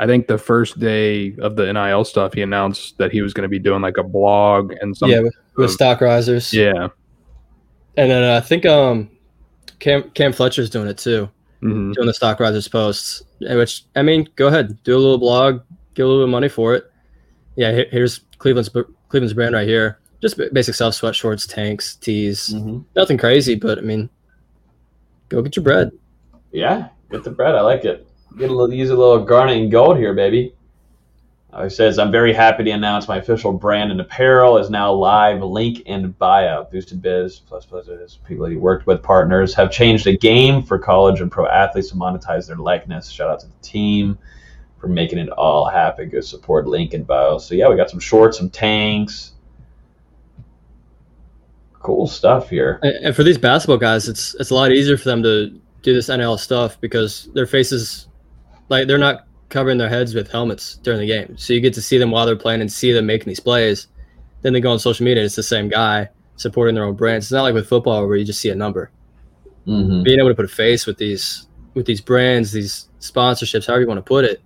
I 0.00 0.06
think 0.06 0.26
the 0.26 0.38
first 0.38 0.80
day 0.80 1.36
of 1.40 1.54
the 1.54 1.72
NIL 1.72 2.04
stuff, 2.04 2.32
he 2.32 2.42
announced 2.42 2.98
that 2.98 3.12
he 3.12 3.22
was 3.22 3.32
going 3.32 3.42
to 3.44 3.48
be 3.48 3.58
doing 3.60 3.82
like 3.82 3.98
a 3.98 4.02
blog 4.02 4.72
and 4.80 4.96
some. 4.96 5.10
yeah, 5.10 5.20
with, 5.20 5.34
with 5.56 5.70
stock 5.70 6.00
risers. 6.00 6.52
yeah. 6.52 6.88
and 7.96 8.10
then 8.10 8.24
uh, 8.24 8.38
I 8.38 8.40
think 8.40 8.66
um, 8.66 9.10
Cam 9.78 10.10
Cam 10.10 10.32
Fletcher's 10.32 10.70
doing 10.70 10.88
it 10.88 10.98
too, 10.98 11.28
Mhm. 11.62 11.92
doing 11.94 12.06
the 12.06 12.14
stock 12.14 12.40
risers 12.40 12.66
posts. 12.66 13.22
Which 13.40 13.84
I 13.94 14.02
mean, 14.02 14.28
go 14.34 14.48
ahead, 14.48 14.82
do 14.82 14.96
a 14.96 14.98
little 14.98 15.18
blog, 15.18 15.60
get 15.94 16.02
a 16.02 16.06
little 16.06 16.22
bit 16.22 16.28
of 16.28 16.30
money 16.30 16.48
for 16.48 16.74
it. 16.74 16.90
Yeah, 17.54 17.70
here, 17.70 17.86
here's 17.92 18.20
Cleveland's 18.38 18.70
Cleveland's 19.12 19.34
brand 19.34 19.54
right 19.54 19.68
here. 19.68 19.98
Just 20.22 20.40
basic 20.54 20.74
stuff: 20.74 20.94
sweat 20.94 21.14
shorts, 21.14 21.46
tanks, 21.46 21.96
tees. 21.96 22.54
Mhm. 22.54 22.82
Nothing 22.96 23.18
crazy, 23.18 23.54
but 23.54 23.76
I 23.76 23.82
mean, 23.82 24.08
go 25.28 25.42
get 25.42 25.54
your 25.54 25.62
bread. 25.62 25.90
Yeah, 26.50 26.88
get 27.10 27.22
the 27.22 27.30
bread. 27.30 27.54
I 27.54 27.60
like 27.60 27.84
it. 27.84 28.06
Get 28.38 28.48
a 28.48 28.54
little, 28.54 28.74
use 28.74 28.88
a 28.88 28.96
little 28.96 29.22
garnet 29.22 29.58
and 29.58 29.70
gold 29.70 29.98
here, 29.98 30.14
baby. 30.14 30.54
Uh, 31.52 31.64
He 31.64 31.68
says, 31.68 31.98
"I'm 31.98 32.10
very 32.10 32.32
happy 32.32 32.64
to 32.64 32.70
announce 32.70 33.06
my 33.06 33.18
official 33.18 33.52
brand 33.52 33.90
and 33.90 34.00
apparel 34.00 34.56
is 34.56 34.70
now 34.70 34.90
live. 34.94 35.42
Link 35.42 35.80
in 35.80 36.12
bio. 36.12 36.66
Boosted 36.72 37.02
Biz 37.02 37.40
plus 37.40 37.66
plus 37.66 37.88
is 37.88 38.18
people 38.26 38.46
he 38.46 38.56
worked 38.56 38.86
with 38.86 39.02
partners 39.02 39.52
have 39.52 39.70
changed 39.70 40.06
the 40.06 40.16
game 40.16 40.62
for 40.62 40.78
college 40.78 41.20
and 41.20 41.30
pro 41.30 41.46
athletes 41.48 41.90
to 41.90 41.96
monetize 41.96 42.46
their 42.46 42.56
likeness. 42.56 43.10
Shout 43.10 43.28
out 43.28 43.40
to 43.40 43.46
the 43.46 43.60
team 43.60 44.16
for 44.82 44.88
making 44.88 45.20
it 45.20 45.28
all 45.30 45.68
happen. 45.68 46.10
Go 46.10 46.20
support 46.20 46.66
link 46.66 46.92
in 46.92 47.04
bio. 47.04 47.38
So 47.38 47.54
yeah, 47.54 47.68
we 47.68 47.76
got 47.76 47.88
some 47.88 48.00
shorts, 48.00 48.38
some 48.38 48.50
tanks, 48.50 49.32
cool 51.78 52.08
stuff 52.08 52.50
here. 52.50 52.80
And 52.82 53.14
for 53.14 53.22
these 53.22 53.38
basketball 53.38 53.78
guys, 53.78 54.08
it's 54.08 54.34
it's 54.40 54.50
a 54.50 54.54
lot 54.54 54.72
easier 54.72 54.98
for 54.98 55.04
them 55.04 55.22
to 55.22 55.56
do 55.82 55.94
this 55.94 56.08
NIL 56.08 56.36
stuff 56.36 56.80
because 56.80 57.30
their 57.32 57.46
faces, 57.46 58.08
like 58.70 58.88
they're 58.88 58.98
not 58.98 59.28
covering 59.50 59.78
their 59.78 59.88
heads 59.88 60.14
with 60.14 60.28
helmets 60.28 60.74
during 60.82 60.98
the 60.98 61.06
game, 61.06 61.38
so 61.38 61.52
you 61.52 61.60
get 61.60 61.74
to 61.74 61.82
see 61.82 61.96
them 61.96 62.10
while 62.10 62.26
they're 62.26 62.34
playing 62.34 62.60
and 62.60 62.72
see 62.72 62.90
them 62.90 63.06
making 63.06 63.28
these 63.28 63.40
plays. 63.40 63.86
Then 64.40 64.52
they 64.52 64.60
go 64.60 64.72
on 64.72 64.80
social 64.80 65.04
media, 65.04 65.22
and 65.22 65.26
it's 65.26 65.36
the 65.36 65.44
same 65.44 65.68
guy 65.68 66.08
supporting 66.34 66.74
their 66.74 66.82
own 66.82 66.96
brands. 66.96 67.26
It's 67.26 67.32
not 67.32 67.42
like 67.42 67.54
with 67.54 67.68
football 67.68 68.04
where 68.04 68.16
you 68.16 68.24
just 68.24 68.40
see 68.40 68.50
a 68.50 68.56
number. 68.56 68.90
Mm-hmm. 69.64 70.02
Being 70.02 70.18
able 70.18 70.30
to 70.30 70.34
put 70.34 70.44
a 70.44 70.48
face 70.48 70.86
with 70.86 70.98
these 70.98 71.46
with 71.74 71.86
these 71.86 72.00
brands, 72.00 72.50
these 72.50 72.88
sponsorships, 72.98 73.68
however 73.68 73.82
you 73.82 73.86
want 73.86 73.98
to 73.98 74.02
put 74.02 74.24
it, 74.24 74.42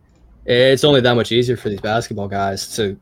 it's 0.47 0.85
only 0.85 1.01
that 1.01 1.15
much 1.15 1.33
easier 1.33 1.57
for 1.57 1.69
these 1.69 1.81
basketball 1.81 2.29
guys 2.29 2.75
to 2.77 2.99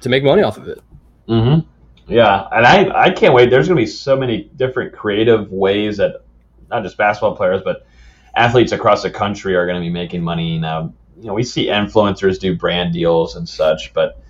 to 0.00 0.08
make 0.08 0.22
money 0.22 0.42
off 0.42 0.56
of 0.56 0.68
it. 0.68 0.80
Mm-hmm. 1.28 1.68
Yeah, 2.12 2.48
and 2.52 2.66
I 2.66 3.04
I 3.04 3.10
can't 3.10 3.34
wait. 3.34 3.50
There's 3.50 3.68
going 3.68 3.76
to 3.76 3.82
be 3.82 3.86
so 3.86 4.16
many 4.16 4.50
different 4.56 4.92
creative 4.92 5.50
ways 5.50 5.96
that 5.96 6.22
not 6.70 6.82
just 6.82 6.96
basketball 6.96 7.36
players, 7.36 7.62
but 7.64 7.86
athletes 8.34 8.72
across 8.72 9.02
the 9.02 9.10
country 9.10 9.56
are 9.56 9.66
going 9.66 9.80
to 9.80 9.84
be 9.84 9.90
making 9.90 10.22
money 10.22 10.58
now. 10.58 10.92
You 11.18 11.28
know, 11.28 11.34
we 11.34 11.42
see 11.42 11.66
influencers 11.66 12.38
do 12.38 12.54
brand 12.54 12.92
deals 12.92 13.36
and 13.36 13.48
such, 13.48 13.92
but 13.94 14.20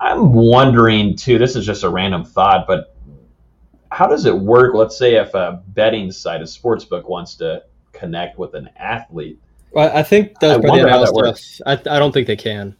I'm 0.00 0.32
wondering 0.32 1.14
too. 1.14 1.38
This 1.38 1.54
is 1.54 1.64
just 1.64 1.84
a 1.84 1.88
random 1.88 2.24
thought, 2.24 2.66
but 2.66 2.96
how 3.92 4.06
does 4.06 4.24
it 4.24 4.36
work? 4.36 4.74
Let's 4.74 4.96
say 4.96 5.16
if 5.16 5.34
a 5.34 5.62
betting 5.68 6.10
site, 6.10 6.40
a 6.40 6.44
sportsbook, 6.44 7.08
wants 7.08 7.34
to 7.36 7.62
connect 7.92 8.38
with 8.38 8.54
an 8.54 8.70
athlete. 8.76 9.38
Well, 9.74 9.90
I 9.96 10.02
think 10.02 10.38
that's 10.40 10.54
part 10.54 10.64
of 10.64 10.68
wonder 10.70 10.84
the 10.84 10.90
how 10.90 11.04
that 11.04 11.12
works. 11.14 11.54
stuff. 11.56 11.66
I, 11.86 11.96
I 11.96 11.98
don't 11.98 12.12
think 12.12 12.26
they 12.26 12.36
can. 12.36 12.76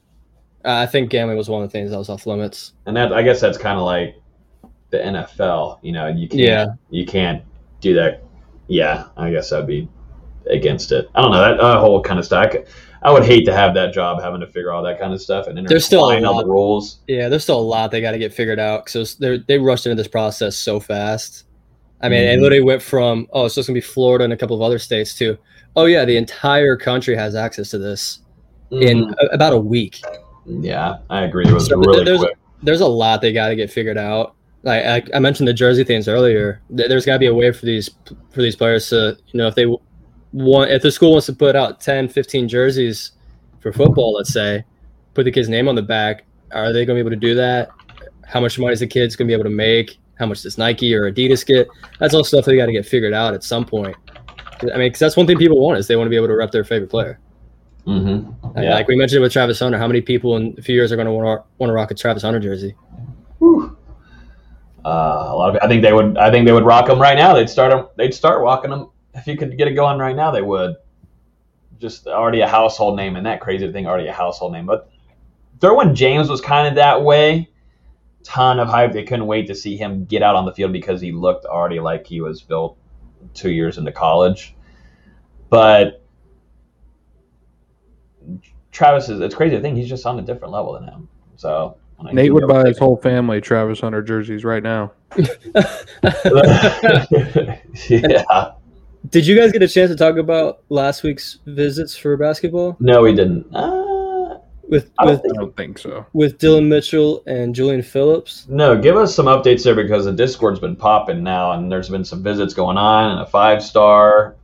Uh, 0.64 0.74
I 0.74 0.86
think 0.86 1.10
gambling 1.10 1.36
was 1.38 1.48
one 1.48 1.62
of 1.62 1.68
the 1.68 1.72
things 1.72 1.90
that 1.90 1.98
was 1.98 2.08
off 2.08 2.26
limits. 2.26 2.72
and 2.86 2.96
that 2.96 3.12
I 3.12 3.22
guess 3.22 3.40
that's 3.40 3.58
kind 3.58 3.78
of 3.78 3.84
like 3.84 4.14
the 4.90 4.98
NFL. 4.98 5.78
You 5.82 5.92
know, 5.92 6.06
you 6.08 6.28
can't 6.28 6.40
Yeah. 6.40 6.66
you 6.90 7.06
can't 7.06 7.42
do 7.80 7.94
that. 7.94 8.22
Yeah, 8.68 9.06
I 9.16 9.30
guess 9.30 9.52
I'd 9.52 9.66
be 9.66 9.88
against 10.48 10.92
it. 10.92 11.08
I 11.14 11.22
don't 11.22 11.32
know 11.32 11.40
that 11.40 11.60
uh, 11.60 11.80
whole 11.80 12.00
kind 12.02 12.18
of 12.18 12.24
stuff. 12.24 12.54
I, 13.02 13.10
would 13.12 13.24
hate 13.24 13.44
to 13.46 13.52
have 13.52 13.74
that 13.74 13.92
job, 13.92 14.20
having 14.22 14.40
to 14.40 14.46
figure 14.46 14.70
all 14.72 14.82
that 14.84 15.00
kind 15.00 15.12
of 15.12 15.20
stuff 15.20 15.46
and 15.48 15.66
There's 15.66 15.84
still 15.84 16.04
a 16.12 16.18
lot. 16.20 16.42
the 16.44 16.48
rules. 16.50 17.00
Yeah, 17.08 17.28
there's 17.28 17.42
still 17.42 17.58
a 17.58 17.60
lot 17.60 17.90
they 17.90 18.00
got 18.00 18.12
to 18.12 18.18
get 18.18 18.32
figured 18.32 18.60
out 18.60 18.84
because 18.84 19.16
they 19.16 19.38
they 19.38 19.58
rushed 19.58 19.86
into 19.86 19.96
this 19.96 20.08
process 20.08 20.56
so 20.56 20.78
fast. 20.78 21.44
I 22.00 22.08
mean, 22.08 22.22
it 22.22 22.38
Mhm. 22.38 22.42
literally 22.42 22.64
went 22.64 22.82
from 22.82 23.26
oh, 23.32 23.48
so 23.48 23.60
it's 23.60 23.66
gonna 23.68 23.76
be 23.76 23.80
Florida 23.80 24.24
and 24.24 24.32
a 24.32 24.36
couple 24.36 24.54
of 24.56 24.62
other 24.62 24.78
states 24.78 25.14
to 25.18 25.36
oh 25.76 25.86
yeah, 25.86 26.04
the 26.04 26.16
entire 26.16 26.76
country 26.76 27.14
has 27.16 27.34
access 27.34 27.70
to 27.70 27.78
this 27.78 28.20
in 28.70 29.06
Mhm. 29.06 29.14
a, 29.20 29.26
about 29.34 29.52
a 29.52 29.58
week. 29.58 30.00
yeah, 30.46 30.98
I 31.10 31.22
agree. 31.22 31.44
It 31.46 31.52
was 31.52 31.66
So 31.66 31.76
really 31.78 32.04
there's 32.04 32.18
quick. 32.18 32.36
there's 32.62 32.80
a 32.80 32.86
lot 32.86 33.20
they 33.20 33.32
got 33.32 33.48
to 33.48 33.56
get 33.56 33.70
figured 33.70 33.98
out. 33.98 34.34
Like 34.64 34.84
I, 34.84 35.16
I 35.16 35.18
mentioned 35.18 35.48
the 35.48 35.52
jersey 35.52 35.82
things 35.84 36.06
earlier. 36.08 36.60
There's 36.70 37.04
got 37.04 37.14
to 37.14 37.18
be 37.18 37.26
a 37.26 37.34
way 37.34 37.50
for 37.52 37.66
these 37.66 37.90
for 38.30 38.42
these 38.42 38.54
players 38.56 38.88
to 38.90 39.16
you 39.28 39.38
know 39.38 39.46
if 39.48 39.54
they 39.54 39.66
want 40.32 40.70
if 40.70 40.82
the 40.82 40.90
school 40.90 41.12
wants 41.12 41.26
to 41.26 41.32
put 41.32 41.56
out 41.56 41.80
10, 41.80 42.08
15 42.08 42.48
jerseys 42.48 43.12
for 43.60 43.72
football, 43.72 44.14
let's 44.14 44.32
say, 44.32 44.64
put 45.14 45.24
the 45.24 45.30
kid's 45.32 45.48
name 45.48 45.68
on 45.68 45.74
the 45.74 45.82
back. 45.82 46.24
Are 46.52 46.72
they 46.72 46.84
going 46.84 46.96
to 46.98 47.04
be 47.04 47.06
able 47.06 47.10
to 47.10 47.16
do 47.28 47.34
that? 47.34 47.70
How 48.26 48.40
much 48.40 48.58
money 48.58 48.72
is 48.72 48.80
the 48.80 48.86
kid's 48.86 49.14
going 49.16 49.26
to 49.26 49.30
be 49.30 49.34
able 49.34 49.44
to 49.50 49.54
make? 49.54 49.98
How 50.18 50.26
much 50.26 50.42
does 50.42 50.56
Nike 50.58 50.94
or 50.94 51.10
Adidas 51.12 51.44
get? 51.46 51.68
That's 51.98 52.14
all 52.14 52.24
stuff 52.24 52.44
they 52.44 52.56
got 52.56 52.66
to 52.66 52.72
get 52.72 52.86
figured 52.86 53.12
out 53.12 53.34
at 53.34 53.42
some 53.44 53.64
point. 53.64 53.96
I 54.62 54.78
mean, 54.78 54.86
because 54.88 55.00
that's 55.00 55.16
one 55.16 55.26
thing 55.26 55.38
people 55.38 55.60
want 55.60 55.78
is 55.78 55.86
they 55.88 55.96
want 55.96 56.06
to 56.06 56.10
be 56.10 56.16
able 56.16 56.28
to 56.28 56.36
rep 56.36 56.50
their 56.52 56.64
favorite 56.64 56.90
player. 56.90 57.18
Mm-hmm. 57.86 58.46
Like- 58.54 58.64
Yeah. 58.64 58.74
Like 58.74 58.88
we 58.88 58.96
mentioned 58.96 59.22
with 59.22 59.32
Travis 59.32 59.58
Hunter, 59.58 59.78
how 59.78 59.86
many 59.88 60.00
people 60.00 60.36
in 60.36 60.54
a 60.58 60.62
few 60.62 60.74
years 60.74 60.92
are 60.92 60.96
going 60.96 61.06
to 61.06 61.12
want 61.12 61.40
to 61.40 61.44
want 61.58 61.68
to 61.70 61.74
rock 61.74 61.90
a 61.90 61.94
Travis 61.94 62.22
Hunter 62.22 62.40
jersey? 62.40 62.74
Uh, 64.84 65.26
a 65.28 65.36
lot 65.36 65.54
of 65.54 65.62
I 65.62 65.68
think 65.68 65.82
they 65.82 65.92
would 65.92 66.16
I 66.18 66.30
think 66.30 66.46
they 66.46 66.52
would 66.52 66.64
rock 66.64 66.86
them 66.86 67.00
right 67.00 67.16
now. 67.16 67.34
They'd 67.34 67.48
start 67.50 67.70
them. 67.70 67.86
They'd 67.96 68.14
start 68.14 68.40
rocking 68.42 68.70
them 68.70 68.90
if 69.14 69.26
you 69.26 69.36
could 69.36 69.56
get 69.56 69.68
it 69.68 69.74
going 69.74 69.98
right 69.98 70.16
now. 70.16 70.30
They 70.30 70.42
would. 70.42 70.76
Just 71.78 72.06
already 72.06 72.40
a 72.40 72.48
household 72.48 72.96
name, 72.96 73.16
and 73.16 73.26
that 73.26 73.40
crazy 73.40 73.70
thing 73.72 73.86
already 73.86 74.06
a 74.08 74.12
household 74.12 74.52
name. 74.52 74.66
But 74.66 74.88
Derwin 75.58 75.94
James 75.94 76.28
was 76.28 76.40
kind 76.40 76.68
of 76.68 76.76
that 76.76 77.02
way. 77.02 77.48
Ton 78.22 78.60
of 78.60 78.68
hype. 78.68 78.92
They 78.92 79.02
couldn't 79.02 79.26
wait 79.26 79.48
to 79.48 79.54
see 79.54 79.76
him 79.76 80.04
get 80.04 80.22
out 80.22 80.36
on 80.36 80.44
the 80.44 80.52
field 80.52 80.72
because 80.72 81.00
he 81.00 81.10
looked 81.10 81.44
already 81.44 81.80
like 81.80 82.06
he 82.06 82.20
was 82.20 82.40
built 82.40 82.78
two 83.34 83.50
years 83.50 83.78
into 83.78 83.92
college. 83.92 84.54
But 85.50 86.02
Travis 88.70 89.08
is 89.08 89.20
it's 89.20 89.34
crazy 89.34 89.56
to 89.56 89.62
think 89.62 89.76
he's 89.76 89.88
just 89.88 90.06
on 90.06 90.18
a 90.18 90.22
different 90.22 90.52
level 90.52 90.72
than 90.74 90.84
him. 90.84 91.08
So 91.36 91.76
I 92.00 92.12
Nate 92.12 92.32
would 92.32 92.48
buy 92.48 92.66
his 92.66 92.78
whole 92.78 92.96
family 92.96 93.40
Travis 93.40 93.80
Hunter 93.80 94.02
jerseys 94.02 94.44
right 94.44 94.62
now. 94.62 94.92
yeah. 97.88 98.52
Did 99.10 99.26
you 99.26 99.36
guys 99.36 99.52
get 99.52 99.62
a 99.62 99.68
chance 99.68 99.90
to 99.90 99.96
talk 99.96 100.16
about 100.16 100.62
last 100.68 101.02
week's 101.02 101.38
visits 101.44 101.96
for 101.96 102.16
basketball 102.16 102.76
No, 102.80 103.02
we 103.02 103.14
didn't. 103.14 103.46
Uh, 103.54 103.91
with 104.68 104.90
I 104.98 105.04
don't 105.06 105.22
with 105.22 105.32
I 105.32 105.40
don't 105.40 105.56
think 105.56 105.78
so. 105.78 106.06
with 106.12 106.38
Dylan 106.38 106.68
Mitchell 106.68 107.22
and 107.26 107.54
Julian 107.54 107.82
Phillips? 107.82 108.46
no, 108.48 108.80
give 108.80 108.96
us 108.96 109.14
some 109.14 109.26
updates 109.26 109.64
there 109.64 109.74
because 109.74 110.04
the 110.04 110.12
Discord's 110.12 110.60
been 110.60 110.76
popping 110.76 111.22
now, 111.22 111.52
and 111.52 111.70
there's 111.70 111.88
been 111.88 112.04
some 112.04 112.22
visits 112.22 112.54
going 112.54 112.76
on, 112.76 113.10
and 113.12 113.20
a 113.20 113.26
five 113.26 113.62
star. 113.62 114.36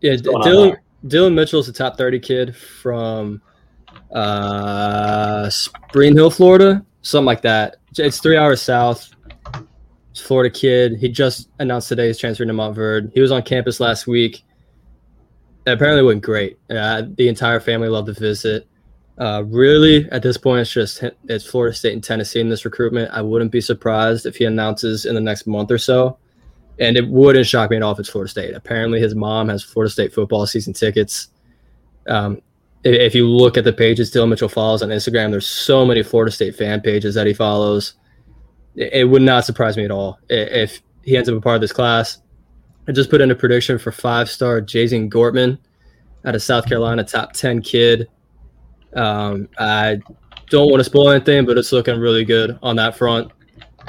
Yeah, 0.00 0.12
What's 0.12 0.22
going 0.22 0.42
Dylan 0.42 0.70
there? 0.70 0.82
Dylan 1.06 1.34
Mitchell's 1.34 1.68
a 1.68 1.72
top 1.72 1.96
30 1.96 2.20
kid 2.20 2.56
from 2.56 3.42
uh, 4.12 5.48
Spring 5.50 6.14
Hill, 6.14 6.30
Florida, 6.30 6.84
something 7.02 7.26
like 7.26 7.42
that. 7.42 7.76
It's 7.96 8.18
three 8.20 8.36
hours 8.36 8.62
south. 8.62 9.10
Florida 10.16 10.50
kid. 10.54 10.96
He 10.98 11.08
just 11.08 11.48
announced 11.58 11.88
today 11.88 12.08
he's 12.08 12.18
transferring 12.18 12.48
to 12.48 12.54
Montverde. 12.54 13.12
He 13.14 13.20
was 13.20 13.32
on 13.32 13.42
campus 13.42 13.80
last 13.80 14.06
week. 14.06 14.42
It 15.66 15.72
apparently 15.72 16.02
went 16.02 16.22
great. 16.22 16.58
Uh, 16.68 17.02
the 17.16 17.28
entire 17.28 17.60
family 17.60 17.88
loved 17.88 18.08
the 18.08 18.12
visit. 18.12 18.66
Uh, 19.20 19.44
really, 19.48 20.10
at 20.10 20.22
this 20.22 20.38
point, 20.38 20.62
it's 20.62 20.72
just 20.72 21.04
it's 21.28 21.44
Florida 21.44 21.76
State 21.76 21.92
and 21.92 22.02
Tennessee 22.02 22.40
in 22.40 22.48
this 22.48 22.64
recruitment. 22.64 23.12
I 23.12 23.20
wouldn't 23.20 23.52
be 23.52 23.60
surprised 23.60 24.24
if 24.24 24.36
he 24.36 24.46
announces 24.46 25.04
in 25.04 25.14
the 25.14 25.20
next 25.20 25.46
month 25.46 25.70
or 25.70 25.76
so. 25.76 26.16
And 26.78 26.96
it 26.96 27.06
wouldn't 27.06 27.46
shock 27.46 27.70
me 27.70 27.76
at 27.76 27.82
all 27.82 27.92
if 27.92 27.98
it's 27.98 28.08
Florida 28.08 28.30
State. 28.30 28.54
Apparently, 28.54 28.98
his 28.98 29.14
mom 29.14 29.50
has 29.50 29.62
Florida 29.62 29.90
State 29.90 30.14
football 30.14 30.46
season 30.46 30.72
tickets. 30.72 31.28
Um, 32.08 32.40
if 32.82 33.14
you 33.14 33.28
look 33.28 33.58
at 33.58 33.64
the 33.64 33.74
pages 33.74 34.10
Dylan 34.10 34.30
Mitchell 34.30 34.48
follows 34.48 34.82
on 34.82 34.88
Instagram, 34.88 35.30
there's 35.30 35.46
so 35.46 35.84
many 35.84 36.02
Florida 36.02 36.32
State 36.32 36.56
fan 36.56 36.80
pages 36.80 37.14
that 37.14 37.26
he 37.26 37.34
follows. 37.34 37.94
It 38.74 39.06
would 39.06 39.20
not 39.20 39.44
surprise 39.44 39.76
me 39.76 39.84
at 39.84 39.90
all 39.90 40.18
if 40.30 40.80
he 41.02 41.18
ends 41.18 41.28
up 41.28 41.36
a 41.36 41.40
part 41.42 41.56
of 41.56 41.60
this 41.60 41.74
class. 41.74 42.22
I 42.88 42.92
just 42.92 43.10
put 43.10 43.20
in 43.20 43.30
a 43.30 43.34
prediction 43.34 43.78
for 43.78 43.92
five 43.92 44.30
star 44.30 44.62
Jason 44.62 45.10
Gortman 45.10 45.58
out 46.24 46.34
of 46.34 46.42
South 46.42 46.66
Carolina, 46.66 47.04
top 47.04 47.34
10 47.34 47.60
kid. 47.60 48.08
Um, 48.96 49.48
I 49.58 49.98
don't 50.50 50.70
want 50.70 50.80
to 50.80 50.84
spoil 50.84 51.10
anything, 51.10 51.46
but 51.46 51.56
it's 51.58 51.72
looking 51.72 51.98
really 51.98 52.24
good 52.24 52.58
on 52.62 52.76
that 52.76 52.96
front. 52.96 53.30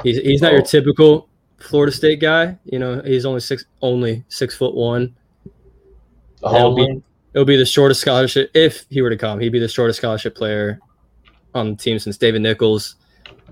He's, 0.02 0.18
he's 0.18 0.42
not 0.42 0.52
your 0.52 0.62
typical 0.62 1.28
Florida 1.58 1.92
State 1.92 2.20
guy. 2.20 2.56
You 2.64 2.78
know, 2.78 3.02
he's 3.02 3.26
only 3.26 3.40
six 3.40 3.64
only 3.80 4.24
six 4.28 4.54
foot 4.56 4.74
one. 4.74 5.14
It'll 6.44 6.74
be, 6.74 7.02
it'll 7.34 7.44
be 7.44 7.56
the 7.56 7.64
shortest 7.66 8.00
scholarship 8.00 8.50
if 8.54 8.84
he 8.90 9.00
were 9.02 9.10
to 9.10 9.16
come. 9.16 9.38
He'd 9.38 9.50
be 9.52 9.60
the 9.60 9.68
shortest 9.68 9.98
scholarship 9.98 10.34
player 10.34 10.80
on 11.54 11.70
the 11.70 11.76
team 11.76 11.98
since 11.98 12.16
David 12.16 12.42
Nichols, 12.42 12.96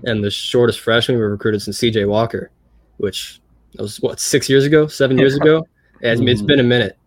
and 0.03 0.23
the 0.23 0.31
shortest 0.31 0.79
freshman 0.81 1.17
we 1.17 1.23
recruited 1.23 1.61
since 1.61 1.77
C.J. 1.77 2.05
Walker, 2.05 2.51
which 2.97 3.39
was 3.77 4.01
what 4.01 4.19
six 4.19 4.49
years 4.49 4.65
ago, 4.65 4.87
seven 4.87 5.17
years 5.17 5.35
ago. 5.35 5.65
It's, 6.01 6.19
it's 6.19 6.39
Mm-hmm. 6.41 6.45
been 6.47 6.59
a 6.59 6.63
minute. 6.63 6.97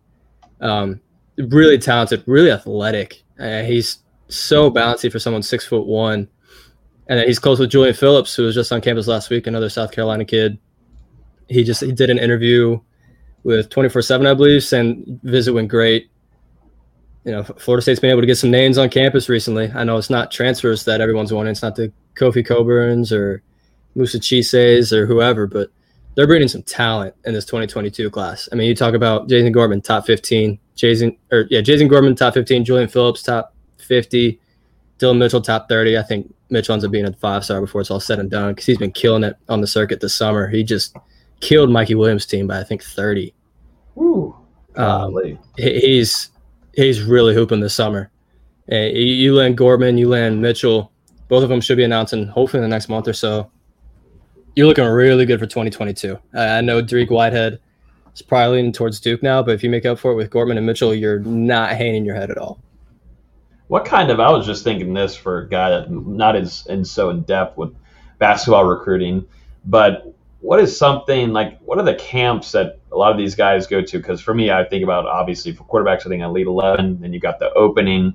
Um, 0.61 1.01
really 1.37 1.77
talented, 1.77 2.23
really 2.25 2.49
athletic. 2.49 3.21
Uh, 3.37 3.61
he's 3.61 3.99
so 4.27 4.71
bouncy 4.71 5.11
for 5.11 5.19
someone 5.19 5.43
six 5.43 5.65
foot 5.65 5.85
one, 5.85 6.27
and 7.07 7.19
he's 7.21 7.39
close 7.39 7.59
with 7.59 7.69
Julian 7.69 7.93
Phillips, 7.93 8.35
who 8.35 8.43
was 8.43 8.55
just 8.55 8.71
on 8.71 8.81
campus 8.81 9.07
last 9.07 9.29
week, 9.29 9.47
another 9.47 9.69
South 9.69 9.91
Carolina 9.91 10.25
kid. 10.25 10.57
He 11.47 11.63
just 11.63 11.81
he 11.81 11.91
did 11.91 12.09
an 12.09 12.17
interview 12.17 12.79
with 13.43 13.69
twenty 13.69 13.89
four 13.89 14.01
seven, 14.01 14.27
I 14.27 14.33
believe, 14.33 14.63
saying 14.63 15.19
visit 15.23 15.53
went 15.53 15.69
great. 15.69 16.09
You 17.23 17.31
know, 17.31 17.43
Florida 17.43 17.81
State's 17.81 17.99
been 17.99 18.11
able 18.11 18.21
to 18.21 18.27
get 18.27 18.37
some 18.37 18.51
names 18.51 18.77
on 18.77 18.89
campus 18.89 19.29
recently. 19.29 19.71
I 19.73 19.83
know 19.83 19.97
it's 19.97 20.11
not 20.11 20.31
transfers 20.31 20.85
that 20.85 21.01
everyone's 21.01 21.33
wanting. 21.33 21.51
It's 21.51 21.63
not 21.63 21.75
the 21.75 21.91
Kofi 22.15 22.45
Cockburns 22.45 23.11
or 23.11 23.41
Moussa 23.95 24.21
Cisses 24.21 24.93
or 24.93 25.07
whoever, 25.07 25.47
but 25.47 25.69
they're 26.15 26.27
bringing 26.27 26.47
some 26.47 26.63
talent 26.63 27.15
in 27.25 27.33
this 27.33 27.45
2022 27.45 28.09
class. 28.09 28.47
I 28.51 28.55
mean, 28.55 28.67
you 28.67 28.75
talk 28.75 28.93
about 28.93 29.27
Jason 29.27 29.53
Gortman, 29.53 29.83
top 29.83 30.05
15, 30.05 30.59
Jason 30.75 31.17
or 31.31 31.45
yeah, 31.49 31.61
Jason 31.61 31.89
Gortman, 31.89 32.15
top 32.15 32.35
15, 32.35 32.63
Julian 32.63 32.87
Phillips, 32.87 33.23
top 33.23 33.54
50, 33.85 34.39
Dylan 34.99 35.17
Mitchell, 35.17 35.41
top 35.41 35.69
30. 35.69 35.97
I 35.97 36.03
think 36.03 36.33
Mitchell 36.49 36.73
ends 36.73 36.85
up 36.85 36.91
being 36.91 37.05
a 37.05 37.13
five 37.13 37.43
star 37.43 37.61
before 37.61 37.81
it's 37.81 37.91
all 37.91 37.99
said 37.99 38.19
and 38.19 38.29
done 38.29 38.51
because 38.51 38.65
he's 38.65 38.77
been 38.77 38.91
killing 38.91 39.23
it 39.23 39.35
on 39.49 39.61
the 39.61 39.67
circuit 39.67 39.99
this 40.01 40.13
summer. 40.13 40.47
He 40.47 40.63
just 40.63 40.95
killed 41.39 41.69
Mikey 41.71 41.95
Williams' 41.95 42.25
team 42.25 42.47
by 42.47 42.59
I 42.59 42.63
think 42.63 42.83
30. 42.83 43.33
Woo. 43.95 44.35
Um, 44.75 45.15
he's 45.57 46.29
he's 46.73 47.01
really 47.01 47.33
hooping 47.33 47.61
this 47.61 47.73
summer. 47.73 48.09
And 48.67 48.95
you- 48.95 49.03
you 49.03 49.35
land 49.35 49.57
Gortman, 49.57 49.97
you 49.97 50.09
land 50.09 50.41
Mitchell. 50.41 50.91
Both 51.27 51.43
of 51.43 51.49
them 51.49 51.61
should 51.61 51.77
be 51.77 51.83
announcing 51.83 52.27
hopefully 52.27 52.63
in 52.63 52.69
the 52.69 52.73
next 52.73 52.89
month 52.89 53.07
or 53.07 53.13
so. 53.13 53.49
You're 54.55 54.67
looking 54.67 54.85
really 54.85 55.25
good 55.25 55.39
for 55.39 55.45
2022. 55.45 56.17
I 56.33 56.57
I 56.57 56.61
know 56.61 56.81
Dariq 56.81 57.09
Whitehead 57.09 57.59
is 58.13 58.21
probably 58.21 58.57
leaning 58.57 58.71
towards 58.71 58.99
Duke 58.99 59.21
now, 59.23 59.41
but 59.43 59.53
if 59.55 59.63
you 59.63 59.69
make 59.69 59.85
up 59.85 59.99
for 59.99 60.11
it 60.11 60.15
with 60.15 60.29
Gortman 60.29 60.57
and 60.57 60.65
Mitchell, 60.65 60.93
you're 60.93 61.19
not 61.19 61.71
hanging 61.71 62.05
your 62.05 62.15
head 62.15 62.31
at 62.31 62.37
all. 62.37 62.59
What 63.67 63.85
kind 63.85 64.11
of? 64.11 64.19
I 64.19 64.31
was 64.31 64.45
just 64.45 64.63
thinking 64.63 64.93
this 64.93 65.15
for 65.15 65.39
a 65.39 65.49
guy 65.49 65.69
that 65.71 65.91
not 65.91 66.35
as 66.35 66.65
in 66.67 66.85
so 66.85 67.09
in 67.09 67.23
depth 67.23 67.57
with 67.57 67.75
basketball 68.19 68.65
recruiting, 68.65 69.25
but 69.65 70.15
what 70.45 70.59
is 70.59 70.77
something 70.77 71.33
like? 71.33 71.59
What 71.61 71.79
are 71.79 71.83
the 71.83 71.95
camps 71.95 72.51
that 72.51 72.79
a 72.91 72.95
lot 72.95 73.11
of 73.11 73.17
these 73.17 73.33
guys 73.33 73.65
go 73.65 73.81
to? 73.81 73.97
Because 73.97 74.21
for 74.21 74.33
me, 74.33 74.51
I 74.51 74.63
think 74.63 74.83
about 74.83 75.07
obviously 75.07 75.53
for 75.53 75.63
quarterbacks, 75.63 76.05
I 76.05 76.09
think 76.09 76.21
Elite 76.21 76.45
Eleven. 76.45 77.01
Then 77.01 77.13
you 77.13 77.19
got 77.19 77.39
the 77.39 77.51
opening. 77.53 78.13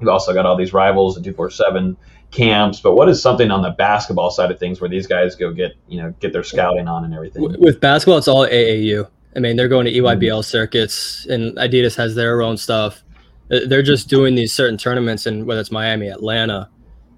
You've 0.00 0.08
also 0.08 0.34
got 0.34 0.44
all 0.44 0.56
these 0.56 0.72
rivals, 0.72 1.14
the 1.14 1.22
two 1.22 1.32
four 1.32 1.50
seven 1.50 1.96
camps. 2.32 2.80
But 2.80 2.94
what 2.94 3.08
is 3.08 3.22
something 3.22 3.52
on 3.52 3.62
the 3.62 3.70
basketball 3.70 4.32
side 4.32 4.50
of 4.50 4.58
things 4.58 4.80
where 4.80 4.90
these 4.90 5.06
guys 5.06 5.36
go 5.36 5.52
get 5.52 5.76
you 5.86 6.02
know 6.02 6.12
get 6.18 6.32
their 6.32 6.42
scouting 6.42 6.88
on 6.88 7.04
and 7.04 7.14
everything? 7.14 7.42
With 7.60 7.80
basketball, 7.80 8.18
it's 8.18 8.28
all 8.28 8.46
AAU. 8.46 9.08
I 9.36 9.38
mean, 9.38 9.56
they're 9.56 9.68
going 9.68 9.86
to 9.86 9.92
EYBL 9.92 10.44
circuits, 10.44 11.26
and 11.26 11.56
Adidas 11.56 11.94
has 11.96 12.16
their 12.16 12.42
own 12.42 12.56
stuff. 12.56 13.04
Uh, 13.52 13.60
They're 13.66 13.82
just 13.82 14.08
doing 14.08 14.34
these 14.34 14.52
certain 14.52 14.78
tournaments, 14.78 15.26
and 15.26 15.46
whether 15.46 15.60
it's 15.60 15.70
Miami, 15.70 16.08
Atlanta, 16.08 16.68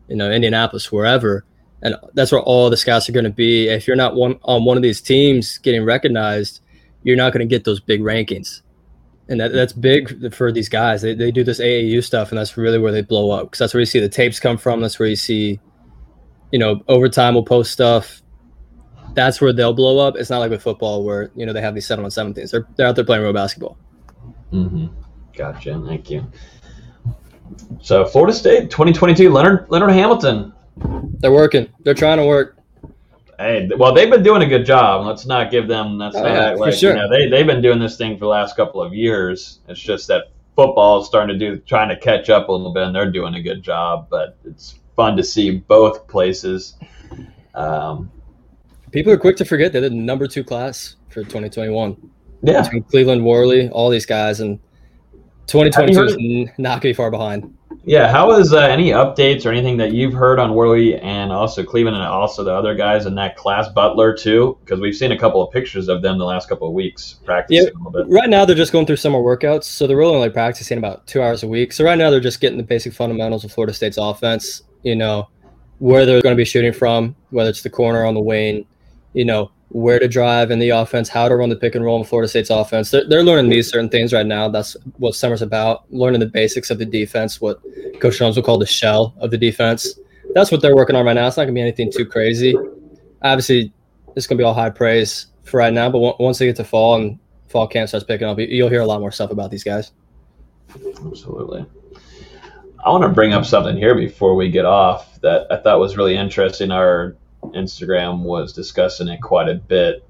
you 0.09 0.17
know, 0.17 0.31
Indianapolis, 0.31 0.91
wherever, 0.91 1.45
and 1.83 1.97
that's 2.15 2.33
where 2.33 2.41
all 2.41 2.71
the 2.71 2.77
scouts 2.77 3.09
are 3.09 3.13
going 3.13 3.25
to 3.25 3.31
be. 3.31 3.69
If 3.69 3.87
you're 3.87 3.97
not 3.97 4.15
one 4.15 4.39
on 4.43 4.65
one 4.65 4.77
of 4.77 4.83
these 4.83 5.01
teams 5.01 5.59
getting 5.59 5.85
recognized, 5.85 6.61
you're 7.03 7.17
not 7.17 7.33
going 7.33 7.47
to 7.47 7.53
get 7.53 7.65
those 7.65 7.81
big 7.81 8.01
rankings, 8.01 8.63
and 9.29 9.41
that, 9.41 9.53
that's 9.53 9.73
big 9.73 10.35
for 10.35 10.51
these 10.51 10.69
guys. 10.69 11.03
They, 11.03 11.15
they 11.15 11.31
do 11.31 11.45
this 11.45 11.61
AAU 11.61 12.03
stuff, 12.03 12.31
and 12.31 12.39
that's 12.39 12.57
really 12.57 12.79
where 12.79 12.93
they 12.93 13.03
blow 13.03 13.31
up 13.31 13.47
because 13.47 13.59
that's 13.59 13.75
where 13.75 13.81
you 13.81 13.87
see 13.87 14.01
the 14.01 14.09
tapes 14.09 14.41
come 14.41 14.59
from. 14.59 14.81
That's 14.81 14.99
where 14.99 15.09
you 15.09 15.17
see, 15.17 15.61
you 16.53 16.59
know, 16.59 16.83
overtime 16.89 17.35
will 17.35 17.45
post 17.45 17.73
stuff 17.73 18.23
that's 19.15 19.41
where 19.41 19.53
they'll 19.53 19.73
blow 19.73 19.99
up. 19.99 20.17
It's 20.17 20.29
not 20.29 20.41
like 20.41 20.51
with 20.51 20.63
football 20.63 21.05
where 21.05 21.31
you 21.35 21.47
know 21.47 21.53
they 21.53 21.63
have 21.63 21.75
these 21.75 21.87
seven 21.87 22.05
on 22.05 22.11
seven 22.11 22.35
things. 22.35 22.51
They're 22.51 22.67
they're 22.77 22.87
out 22.87 22.97
there 22.97 23.05
playing 23.05 23.23
real 23.23 23.33
basketball. 23.33 23.79
Mm-hmm. 24.53 24.87
Gotcha. 25.37 25.83
Thank 25.87 26.11
you. 26.11 26.27
So 27.81 28.05
Florida 28.07 28.33
State 28.33 28.71
2022, 28.71 29.31
Leonard 29.31 29.67
Leonard 29.69 29.93
Hamilton. 29.93 30.53
They're 31.19 31.33
working. 31.33 31.69
They're 31.81 31.95
trying 31.95 32.19
to 32.19 32.25
work. 32.27 32.59
Hey, 33.39 33.69
well, 33.77 33.93
they've 33.93 34.11
been 34.11 34.23
doing 34.23 34.43
a 34.43 34.47
good 34.47 34.65
job. 34.65 35.07
Let's 35.07 35.27
not 35.27 35.51
give 35.51 35.67
them. 35.69 35.99
That's 35.99 36.17
Oh, 36.17 36.23
not 36.23 36.31
yeah, 36.33 36.53
for 36.53 36.59
like, 36.59 36.75
sure. 36.75 36.93
You 36.93 36.99
know, 37.03 37.09
they 37.11 37.29
they've 37.29 37.47
been 37.47 37.63
doing 37.63 37.79
this 37.79 37.97
thing 37.97 38.15
for 38.15 38.21
the 38.21 38.29
last 38.29 38.57
couple 38.57 38.81
of 38.83 38.95
years. 38.95 39.61
It's 39.69 39.81
just 39.81 40.09
that 40.09 40.29
football 40.57 41.01
is 41.01 41.07
starting 41.07 41.39
to 41.39 41.51
do 41.51 41.59
trying 41.61 41.89
to 41.89 41.97
catch 41.97 42.31
up 42.31 42.49
a 42.49 42.53
little 42.53 42.73
bit, 42.73 42.85
and 42.85 42.95
they're 42.95 43.11
doing 43.11 43.35
a 43.35 43.43
good 43.43 43.63
job. 43.63 44.07
But 44.09 44.37
it's 44.45 44.79
fun 44.97 45.17
to 45.17 45.25
see 45.25 45.59
both 45.59 46.07
places. 46.07 46.77
Um, 47.55 48.11
People 48.93 49.13
are 49.13 49.19
quick 49.19 49.37
to 49.39 49.45
forget 49.45 49.73
they're 49.73 49.81
the 49.81 49.91
number 49.91 50.29
two 50.29 50.45
class 50.45 50.95
for 51.09 51.23
2021. 51.23 51.97
Yeah. 52.43 52.63
Between 52.63 52.85
Cleveland, 52.85 53.25
Warley, 53.25 53.69
all 53.71 53.91
these 53.91 54.07
guys, 54.07 54.39
and 54.41 54.61
2022 55.47 56.05
is 56.05 56.49
not 56.59 56.71
going 56.71 56.81
to 56.81 56.89
be 56.89 56.93
far 56.93 57.11
behind. 57.11 57.57
Yeah, 57.87 58.11
how 58.11 58.33
is 58.33 58.53
uh, 58.55 58.61
any 58.61 58.91
updates 58.91 59.45
or 59.45 59.51
anything 59.51 59.77
that 59.77 59.93
you've 59.93 60.15
heard 60.15 60.39
on 60.39 60.55
Warley 60.55 60.97
and 60.97 61.31
also 61.31 61.63
Cleveland 61.63 61.97
and 61.97 62.07
also 62.07 62.43
the 62.43 62.53
other 62.53 62.75
guys 62.75 63.05
in 63.05 63.15
that 63.17 63.37
class, 63.37 63.69
Butler 63.69 64.17
too? 64.17 64.57
Because 64.65 64.81
we've 64.81 64.95
seen 64.95 65.13
a 65.13 65.19
couple 65.19 65.43
of 65.43 65.53
pictures 65.53 65.89
of 65.89 66.01
them 66.01 66.17
the 66.17 66.25
last 66.25 66.49
couple 66.49 66.67
of 66.67 66.73
weeks 66.73 67.17
practicing 67.25 67.65
Yeah, 67.65 67.71
a 67.71 67.77
little 67.77 67.91
bit. 67.91 68.07
right 68.09 68.31
now 68.31 68.47
they're 68.47 68.57
just 68.57 68.73
going 68.73 68.87
through 68.87 68.97
summer 68.97 69.19
workouts, 69.19 69.65
so 69.65 69.87
they're 69.87 69.99
really 69.99 70.15
only 70.15 70.31
practicing 70.31 70.79
about 70.79 71.07
two 71.07 71.21
hours 71.21 71.43
a 71.43 71.49
week. 71.49 71.73
So 71.73 71.85
right 71.85 71.99
now 71.99 72.09
they're 72.11 72.21
just 72.21 72.41
getting 72.41 72.57
the 72.57 72.65
basic 72.65 72.95
fundamentals 72.95 73.45
of 73.45 73.53
Florida 73.53 73.75
State's 73.75 73.99
offense. 73.99 74.63
You 74.83 74.97
know, 74.97 75.29
where 75.79 76.07
they're 76.07 76.23
going 76.23 76.35
to 76.35 76.41
be 76.41 76.45
shooting 76.45 76.73
from, 76.73 77.15
whether 77.31 77.51
it's 77.51 77.63
the 77.63 77.71
corner 77.71 78.07
on 78.07 78.15
the 78.15 78.21
wing, 78.21 78.65
you 79.13 79.25
know, 79.25 79.51
where 79.75 79.99
to 79.99 80.07
drive 80.07 80.53
in 80.53 80.61
the 80.61 80.69
offense, 80.69 81.09
how 81.09 81.29
to 81.29 81.35
run 81.35 81.49
the 81.49 81.57
pick 81.57 81.75
and 81.75 81.85
roll 81.85 81.99
in 81.99 82.05
Florida 82.05 82.29
State's 82.29 82.49
offense. 82.49 82.93
They're, 82.93 83.09
they're 83.09 83.25
learning 83.25 83.51
these 83.51 83.69
certain 83.69 83.89
things 83.89 84.13
right 84.13 84.25
now. 84.25 84.49
That's 84.49 84.77
what 84.99 85.17
summer's 85.17 85.43
about, 85.43 85.93
learning 85.93 86.21
the 86.21 86.27
basics 86.27 86.71
of 86.71 86.79
the 86.79 86.85
defense, 86.85 87.41
what 87.41 87.61
Coach 87.99 88.19
Jones 88.19 88.37
will 88.37 88.45
call 88.45 88.57
the 88.57 88.67
shell 88.67 89.17
of 89.19 89.33
the 89.33 89.37
defense. 89.37 89.99
That's 90.33 90.53
what 90.53 90.63
they're 90.63 90.77
working 90.77 90.95
on 90.95 91.05
right 91.05 91.15
now. 91.15 91.27
It's 91.27 91.37
not 91.37 91.47
going 91.47 91.55
to 91.57 91.59
be 91.59 91.61
anything 91.61 91.91
too 91.91 92.07
crazy. 92.07 92.57
Obviously, 93.23 93.73
it's 94.15 94.29
going 94.29 94.39
to 94.39 94.43
be 94.43 94.45
all 94.45 94.55
high 94.55 94.71
praise 94.71 95.27
for 95.43 95.59
right 95.59 95.73
now, 95.73 95.91
but 95.91 95.99
on- 95.99 96.17
once 96.21 96.39
they 96.39 96.47
get 96.47 96.55
to 96.55 96.65
fall 96.65 96.95
and 96.95 97.19
fall 97.49 97.67
camp 97.67 97.89
starts 97.89 98.07
picking 98.07 98.29
up, 98.29 98.39
you'll 98.39 98.69
hear 98.69 98.83
a 98.83 98.87
lot 98.87 99.01
more 99.01 99.11
stuff 99.11 99.33
about 99.33 99.51
these 99.51 99.65
guys. 99.65 99.91
Absolutely. 101.05 101.67
I 102.85 102.91
want 102.91 103.03
to 103.03 103.09
bring 103.09 103.33
up 103.33 103.45
something 103.45 103.77
here 103.77 103.97
before 103.97 104.37
we 104.37 104.51
get 104.51 104.67
off 104.67 105.21
that 105.23 105.51
I 105.51 105.57
thought 105.57 105.81
was 105.81 105.97
really 105.97 106.15
interesting. 106.15 106.71
Our 106.71 107.17
Instagram 107.53 108.21
was 108.21 108.53
discussing 108.53 109.09
it 109.09 109.21
quite 109.21 109.49
a 109.49 109.55
bit 109.55 110.07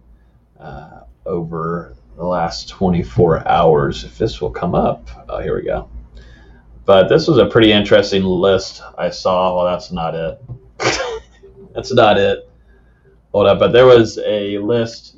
uh, 0.59 1.01
over 1.27 1.97
the 2.16 2.24
last 2.24 2.69
24 2.69 3.48
hours. 3.48 4.05
If 4.05 4.19
this 4.19 4.40
will 4.40 4.51
come 4.51 4.74
up, 4.74 5.09
oh, 5.28 5.40
here 5.40 5.56
we 5.56 5.62
go. 5.62 5.89
But 6.85 7.09
this 7.09 7.27
was 7.27 7.39
a 7.39 7.47
pretty 7.47 7.73
interesting 7.73 8.24
list 8.24 8.82
I 8.98 9.11
saw. 9.11 9.56
Well, 9.56 9.65
that's 9.65 9.90
not 9.90 10.15
it. 10.15 10.43
that's 11.74 11.93
not 11.93 12.19
it. 12.19 12.48
Hold 13.32 13.47
up. 13.47 13.59
But 13.59 13.73
there 13.73 13.86
was 13.86 14.19
a 14.19 14.59
list 14.59 15.16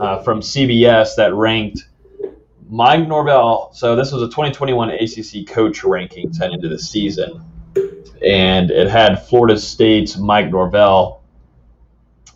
uh, 0.00 0.22
from 0.22 0.40
CBS 0.40 1.16
that 1.16 1.34
ranked 1.34 1.88
Mike 2.68 3.08
Norvell. 3.08 3.70
So 3.72 3.96
this 3.96 4.12
was 4.12 4.22
a 4.22 4.26
2021 4.26 4.90
ACC 4.90 5.46
coach 5.46 5.80
rankings 5.80 6.38
heading 6.38 6.56
into 6.56 6.68
the 6.68 6.78
season, 6.78 7.42
and 8.22 8.70
it 8.70 8.90
had 8.90 9.26
Florida 9.26 9.58
State's 9.58 10.18
Mike 10.18 10.50
Norvell 10.50 11.17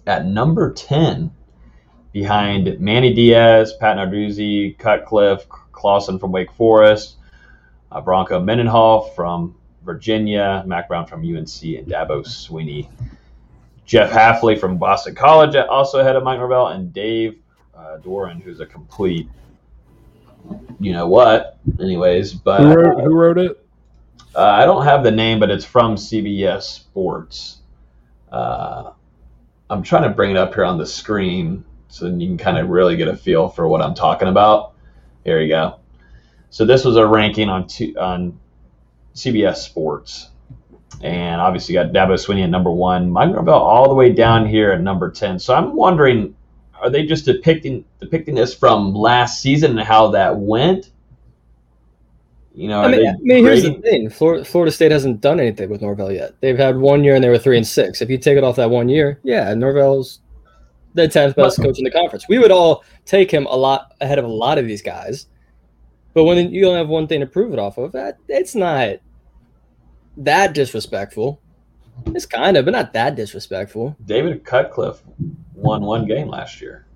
at 0.07 0.27
number 0.27 0.73
10, 0.73 1.31
behind 2.12 2.79
Manny 2.79 3.12
Diaz, 3.15 3.73
Pat 3.81 3.97
Narduzzi, 3.97 4.77
Cutcliffe, 4.79 5.49
Clawson 5.73 6.19
from 6.19 6.33
Wake 6.33 6.53
Forest, 6.53 7.16
uh, 7.91 8.01
Bronco 8.01 8.41
Mendenhall 8.41 9.03
from 9.11 9.55
Virginia, 9.85 10.62
Mack 10.66 10.89
Brown 10.89 11.07
from 11.07 11.20
UNC, 11.20 11.62
and 11.62 11.87
Dabo 11.87 12.24
Swinney. 12.24 12.89
Jeff 13.85 14.11
Hafley 14.11 14.59
from 14.59 14.79
Boston 14.79 15.15
College 15.15 15.57
also 15.57 15.99
ahead 15.99 16.16
of 16.16 16.23
Mike 16.23 16.39
Norvell, 16.39 16.69
and 16.69 16.93
Dave 16.93 17.39
uh, 17.74 17.99
Doeren, 17.99 18.41
who's 18.41 18.61
a 18.61 18.66
complete, 18.66 19.29
you 20.79 20.93
know 20.93 21.09
what, 21.09 21.59
anyways. 21.81 22.33
But 22.33 22.61
Who 22.61 22.74
wrote, 22.74 23.03
who 23.03 23.15
wrote 23.15 23.39
it? 23.39 23.66
uh, 24.35 24.41
I 24.41 24.65
don't 24.65 24.85
have 24.85 25.03
the 25.03 25.11
name, 25.11 25.41
but 25.41 25.51
it's 25.51 25.65
from 25.65 25.97
CBS 25.97 26.62
Sports. 26.62 27.59
Uh, 28.31 28.93
I'm 29.73 29.82
trying 29.82 30.03
to 30.03 30.11
bring 30.11 30.31
it 30.32 30.36
up 30.36 30.55
here 30.55 30.66
on 30.66 30.77
the 30.77 30.85
screen 30.85 31.65
so 31.89 32.07
you 32.07 32.27
can 32.27 32.36
kind 32.36 32.59
of 32.59 32.69
really 32.69 32.94
get 32.94 33.09
a 33.09 33.16
feel 33.16 33.49
for 33.49 33.66
what 33.66 33.81
I'm 33.81 33.94
talking 33.94 34.28
about. 34.28 34.74
Here 35.24 35.40
you 35.40 35.49
go. 35.49 35.81
So 36.51 36.66
this 36.66 36.85
was 36.85 36.97
a 36.97 37.07
ranking 37.07 37.49
on 37.49 37.66
two, 37.66 37.94
on 37.99 38.39
CBS 39.15 39.57
Sports, 39.57 40.28
and 41.01 41.40
obviously 41.40 41.74
you 41.74 41.82
got 41.82 41.93
Dabo 41.93 42.15
Swinney 42.15 42.44
at 42.44 42.51
number 42.51 42.70
one, 42.70 43.11
Mike 43.11 43.31
Norvell 43.31 43.55
all 43.55 43.89
the 43.89 43.94
way 43.94 44.12
down 44.12 44.47
here 44.47 44.73
at 44.73 44.82
number 44.82 45.11
ten. 45.11 45.39
So 45.39 45.55
I'm 45.55 45.74
wondering, 45.74 46.36
are 46.78 46.90
they 46.90 47.07
just 47.07 47.24
depicting 47.24 47.86
depicting 47.99 48.35
this 48.35 48.53
from 48.53 48.94
last 48.94 49.40
season 49.40 49.78
and 49.78 49.89
how 49.89 50.09
that 50.09 50.36
went? 50.36 50.90
You 52.55 52.69
know, 52.69 52.83
I 52.83 52.89
mean, 52.89 53.07
I 53.07 53.15
mean 53.20 53.45
here's 53.45 53.62
the 53.62 53.74
thing: 53.74 54.11
Florida, 54.11 54.45
Florida 54.45 54.70
State 54.70 54.93
hasn't 54.93 55.20
done 55.20 55.41
anything 55.41 55.70
with 55.70 55.81
Norvell 55.81 56.12
yet. 56.12 56.35
They've 56.41 56.59
had 56.59 56.77
one 56.77 57.03
year 57.03 57.15
and 57.15 57.24
they 57.24 57.31
were 57.31 57.39
three 57.39 57.57
and 57.57 57.66
six. 57.66 58.03
If 58.03 58.11
you 58.11 58.19
take 58.19 58.37
it 58.37 58.45
off 58.45 58.57
that 58.57 58.70
one 58.70 58.89
year, 58.89 59.20
yeah, 59.23 59.55
Norvell's 59.55 60.20
the 60.95 61.09
tenth 61.09 61.35
best 61.35 61.61
coach 61.61 61.79
in 61.79 61.85
the 61.85 61.91
conference. 61.91 62.27
We 62.29 62.39
would 62.39 62.51
all 62.51 62.85
take 63.07 63.31
him 63.31 63.47
a 63.47 63.57
lot 63.57 63.95
ahead 64.01 64.19
of 64.19 64.27
a 64.27 64.29
lot 64.29 64.59
of 64.59 64.66
these 64.66 64.83
guys. 64.83 65.27
But 66.15 66.24
when 66.24 66.53
you 66.53 66.61
don't 66.61 66.77
have 66.77 66.89
one 66.89 67.07
thing 67.07 67.20
to 67.20 67.27
prove 67.27 67.55
it 67.55 67.59
off 67.59 67.79
of, 67.79 67.93
that 67.93 68.19
it's 68.29 68.55
not 68.55 68.97
that 70.19 70.53
disrespectful. 70.53 71.41
It's 72.09 72.27
kind 72.27 72.57
of, 72.59 72.66
but 72.66 72.73
not 72.73 72.93
that 72.93 73.16
disrespectful. 73.16 73.97
David 74.05 74.45
Cutcliffe 74.45 75.03
won 75.55 75.83
one 75.83 76.07
game 76.07 76.29
last 76.29 76.61
year. 76.61 76.87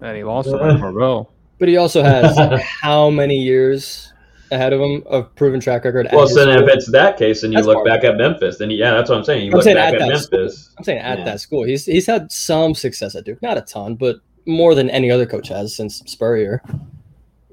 And 0.00 0.16
he 0.16 0.22
lost 0.22 0.50
to 0.50 0.56
Mike 0.56 0.78
Norvell. 0.78 1.32
But 1.58 1.68
he 1.68 1.76
also 1.76 2.02
has 2.02 2.36
how 2.62 3.10
many 3.10 3.36
years 3.36 4.12
ahead 4.50 4.72
of 4.72 4.80
him 4.80 5.02
of 5.06 5.34
proven 5.34 5.60
track 5.60 5.84
record? 5.84 6.08
Well, 6.12 6.26
so 6.26 6.46
then 6.46 6.62
if 6.62 6.68
it's 6.68 6.90
that 6.90 7.16
case, 7.18 7.42
then 7.42 7.52
you 7.52 7.58
That's 7.58 7.66
look 7.66 7.84
back 7.84 8.04
at 8.04 8.16
Memphis. 8.16 8.58
Then 8.58 8.70
yeah, 8.70 8.92
that's 8.92 9.10
what 9.10 9.18
I'm 9.18 9.24
saying. 9.24 9.44
You 9.46 9.50
I'm 9.52 9.56
look 9.56 9.64
saying 9.64 9.76
back 9.76 9.94
at 9.94 10.02
at, 10.02 10.08
that 10.08 10.20
school. 10.20 10.48
I'm 10.78 10.84
saying 10.84 11.00
at 11.00 11.18
Yeah. 11.18 11.24
that 11.24 11.40
school. 11.40 11.64
He's 11.64 11.84
he's 11.84 12.06
had 12.06 12.30
some 12.32 12.74
success 12.74 13.14
at 13.14 13.24
Duke, 13.24 13.42
not 13.42 13.58
a 13.58 13.62
ton, 13.62 13.94
but 13.96 14.16
more 14.46 14.74
than 14.74 14.88
any 14.90 15.10
other 15.10 15.26
coach 15.26 15.48
has 15.48 15.76
since 15.76 15.98
Spurrier. 16.06 16.62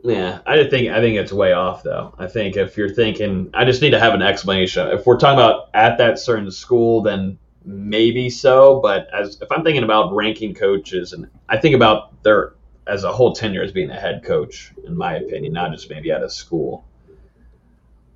Yeah, 0.03 0.39
I 0.45 0.57
just 0.57 0.69
think 0.69 0.89
I 0.91 1.01
think 1.01 1.17
it's 1.17 1.33
way 1.33 1.53
off 1.53 1.81
though. 1.83 2.13
I 2.19 2.27
think 2.27 2.55
if 2.57 2.77
you're 2.77 2.93
thinking, 2.93 3.49
I 3.53 3.65
just 3.65 3.81
need 3.81 3.89
to 3.91 3.99
have 3.99 4.13
an 4.13 4.21
explanation. 4.21 4.87
If 4.89 5.05
we're 5.05 5.17
talking 5.17 5.39
about 5.39 5.69
at 5.73 5.97
that 5.97 6.19
certain 6.19 6.51
school, 6.51 7.01
then 7.01 7.39
maybe 7.65 8.29
so. 8.29 8.79
But 8.81 9.07
as 9.13 9.41
if 9.41 9.51
I'm 9.51 9.63
thinking 9.63 9.83
about 9.83 10.13
ranking 10.13 10.53
coaches, 10.53 11.11
and 11.13 11.27
I 11.49 11.57
think 11.57 11.75
about 11.75 12.21
their 12.23 12.53
as 12.87 13.03
a 13.03 13.11
whole 13.11 13.33
tenure 13.33 13.63
as 13.63 13.71
being 13.71 13.89
a 13.89 13.99
head 13.99 14.23
coach, 14.23 14.73
in 14.85 14.95
my 14.95 15.15
opinion, 15.15 15.53
not 15.53 15.71
just 15.71 15.89
maybe 15.89 16.11
at 16.11 16.23
a 16.23 16.29
school. 16.29 16.85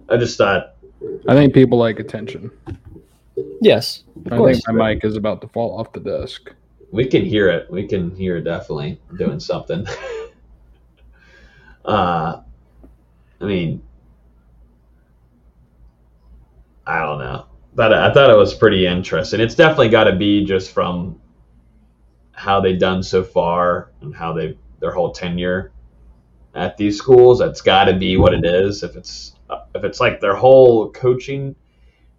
I 0.09 0.17
just 0.17 0.37
thought, 0.37 0.75
I 1.27 1.33
think 1.33 1.53
people 1.53 1.77
like 1.77 1.99
attention. 1.99 2.51
Yes, 3.61 4.03
of 4.25 4.33
I 4.33 4.37
course. 4.37 4.63
think 4.63 4.77
my 4.77 4.93
mic 4.93 5.05
is 5.05 5.15
about 5.15 5.41
to 5.41 5.47
fall 5.47 5.77
off 5.79 5.91
the 5.93 5.99
desk. 5.99 6.53
We 6.91 7.05
can 7.05 7.23
hear 7.23 7.49
it. 7.49 7.69
We 7.69 7.87
can 7.87 8.15
hear 8.15 8.37
it 8.37 8.43
definitely 8.43 8.99
doing 9.17 9.39
something. 9.39 9.85
uh, 11.85 12.41
I 13.41 13.45
mean, 13.45 13.81
I 16.85 16.99
don't 17.01 17.19
know. 17.19 17.45
But 17.75 17.93
I 17.93 18.11
thought 18.11 18.31
it 18.31 18.37
was 18.37 18.53
pretty 18.53 18.87
interesting. 18.87 19.39
It's 19.39 19.55
definitely 19.55 19.89
got 19.89 20.05
to 20.05 20.15
be 20.15 20.43
just 20.43 20.71
from 20.71 21.19
how 22.39 22.61
they've 22.61 22.79
done 22.79 23.03
so 23.03 23.21
far 23.21 23.91
and 23.99 24.15
how 24.15 24.31
they 24.31 24.57
their 24.79 24.91
whole 24.91 25.11
tenure 25.11 25.73
at 26.55 26.77
these 26.77 26.97
schools. 26.97 27.39
That's 27.39 27.59
got 27.59 27.85
to 27.85 27.93
be 27.93 28.15
what 28.15 28.33
it 28.33 28.45
is. 28.45 28.81
If 28.81 28.95
it's 28.95 29.35
if 29.75 29.83
it's 29.83 29.99
like 29.99 30.21
their 30.21 30.35
whole 30.35 30.89
coaching 30.91 31.53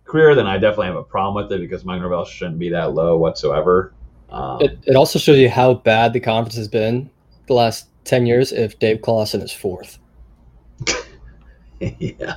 career, 0.04 0.34
then 0.34 0.46
I 0.46 0.58
definitely 0.58 0.88
have 0.88 0.96
a 0.96 1.02
problem 1.02 1.42
with 1.42 1.50
it 1.50 1.60
because 1.60 1.86
Mike 1.86 2.02
Norvell 2.02 2.26
shouldn't 2.26 2.58
be 2.58 2.68
that 2.68 2.92
low 2.92 3.16
whatsoever. 3.16 3.94
Um, 4.28 4.60
It, 4.60 4.78
it 4.84 4.94
also 4.94 5.18
shows 5.18 5.38
you 5.38 5.48
how 5.48 5.74
bad 5.74 6.12
the 6.12 6.20
conference 6.20 6.56
has 6.56 6.68
been 6.68 7.08
the 7.46 7.54
last 7.54 7.86
ten 8.04 8.26
years. 8.26 8.52
If 8.52 8.78
Dave 8.78 9.00
Clawson 9.00 9.40
is 9.40 9.52
fourth, 9.52 9.98
yeah. 11.80 12.34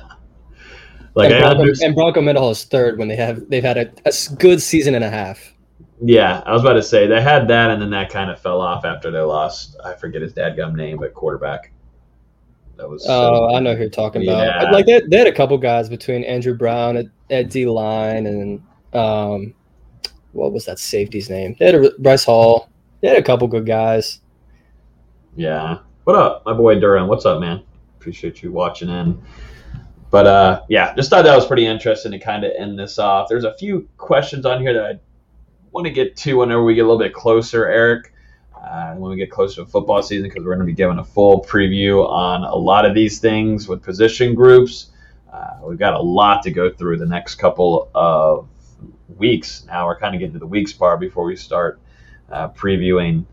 Like 1.14 1.30
and, 1.30 1.42
Bronco, 1.42 1.72
and 1.84 1.94
Bronco 1.94 2.20
Mendenhall 2.22 2.50
is 2.50 2.64
third 2.64 2.98
when 2.98 3.08
they 3.08 3.16
have 3.16 3.48
they've 3.50 3.62
had 3.62 3.76
a 3.76 4.12
good 4.38 4.62
season 4.62 4.94
and 4.94 5.04
a 5.04 5.10
half. 5.10 5.53
Yeah, 6.06 6.42
I 6.44 6.52
was 6.52 6.60
about 6.60 6.74
to 6.74 6.82
say 6.82 7.06
they 7.06 7.22
had 7.22 7.48
that, 7.48 7.70
and 7.70 7.80
then 7.80 7.88
that 7.90 8.10
kind 8.10 8.30
of 8.30 8.38
fell 8.38 8.60
off 8.60 8.84
after 8.84 9.10
they 9.10 9.20
lost. 9.20 9.76
I 9.82 9.94
forget 9.94 10.20
his 10.20 10.34
dadgum 10.34 10.74
name, 10.74 10.98
but 10.98 11.14
quarterback. 11.14 11.72
That 12.76 12.90
was. 12.90 13.06
Oh, 13.08 13.54
I 13.54 13.60
know 13.60 13.74
who 13.74 13.82
you're 13.82 13.90
talking 13.90 14.22
about. 14.22 14.44
Yeah. 14.44 14.70
Like 14.70 14.84
they, 14.84 15.00
they 15.08 15.16
had 15.16 15.26
a 15.26 15.32
couple 15.32 15.56
guys 15.56 15.88
between 15.88 16.22
Andrew 16.24 16.54
Brown 16.54 16.98
at, 16.98 17.06
at 17.30 17.48
D 17.48 17.64
line 17.64 18.26
and 18.26 18.62
um, 18.92 19.54
what 20.32 20.52
was 20.52 20.66
that 20.66 20.78
safety's 20.78 21.30
name? 21.30 21.56
They 21.58 21.66
had 21.66 21.74
a, 21.76 21.90
Bryce 21.98 22.24
Hall. 22.24 22.68
They 23.00 23.08
had 23.08 23.16
a 23.16 23.22
couple 23.22 23.48
good 23.48 23.64
guys. 23.64 24.20
Yeah. 25.36 25.78
What 26.04 26.16
up, 26.16 26.44
my 26.44 26.52
boy 26.52 26.78
Durham? 26.78 27.08
What's 27.08 27.24
up, 27.24 27.40
man? 27.40 27.62
Appreciate 27.98 28.42
you 28.42 28.52
watching 28.52 28.90
in. 28.90 29.22
But 30.10 30.26
uh, 30.26 30.62
yeah, 30.68 30.94
just 30.94 31.08
thought 31.08 31.24
that 31.24 31.34
was 31.34 31.46
pretty 31.46 31.64
interesting 31.64 32.12
to 32.12 32.18
kind 32.18 32.44
of 32.44 32.52
end 32.58 32.78
this 32.78 32.98
off. 32.98 33.28
There's 33.28 33.44
a 33.44 33.56
few 33.56 33.88
questions 33.96 34.44
on 34.44 34.60
here 34.60 34.74
that 34.74 34.84
I 34.84 34.98
want 35.74 35.86
to 35.86 35.92
get 35.92 36.16
to 36.16 36.38
whenever 36.38 36.62
we 36.62 36.76
get 36.76 36.82
a 36.82 36.84
little 36.84 36.98
bit 36.98 37.12
closer, 37.12 37.66
Eric. 37.66 38.12
Uh, 38.54 38.94
when 38.94 39.10
we 39.10 39.16
get 39.16 39.30
closer 39.30 39.62
to 39.62 39.66
football 39.66 40.02
season, 40.02 40.28
because 40.28 40.42
we're 40.42 40.54
going 40.54 40.66
to 40.66 40.72
be 40.72 40.72
giving 40.72 40.98
a 40.98 41.04
full 41.04 41.44
preview 41.44 42.08
on 42.08 42.44
a 42.44 42.54
lot 42.54 42.86
of 42.86 42.94
these 42.94 43.18
things 43.18 43.68
with 43.68 43.82
position 43.82 44.34
groups. 44.34 44.86
Uh, 45.30 45.58
we've 45.64 45.78
got 45.78 45.92
a 45.92 46.00
lot 46.00 46.42
to 46.42 46.50
go 46.50 46.70
through 46.70 46.96
the 46.96 47.04
next 47.04 47.34
couple 47.34 47.90
of 47.94 48.48
weeks. 49.18 49.64
Now 49.66 49.86
we're 49.86 49.98
kind 49.98 50.14
of 50.14 50.20
getting 50.20 50.32
to 50.32 50.38
the 50.38 50.46
weeks 50.46 50.72
part 50.72 50.98
before 50.98 51.24
we 51.24 51.36
start 51.36 51.78
uh, 52.30 52.48
previewing 52.50 53.26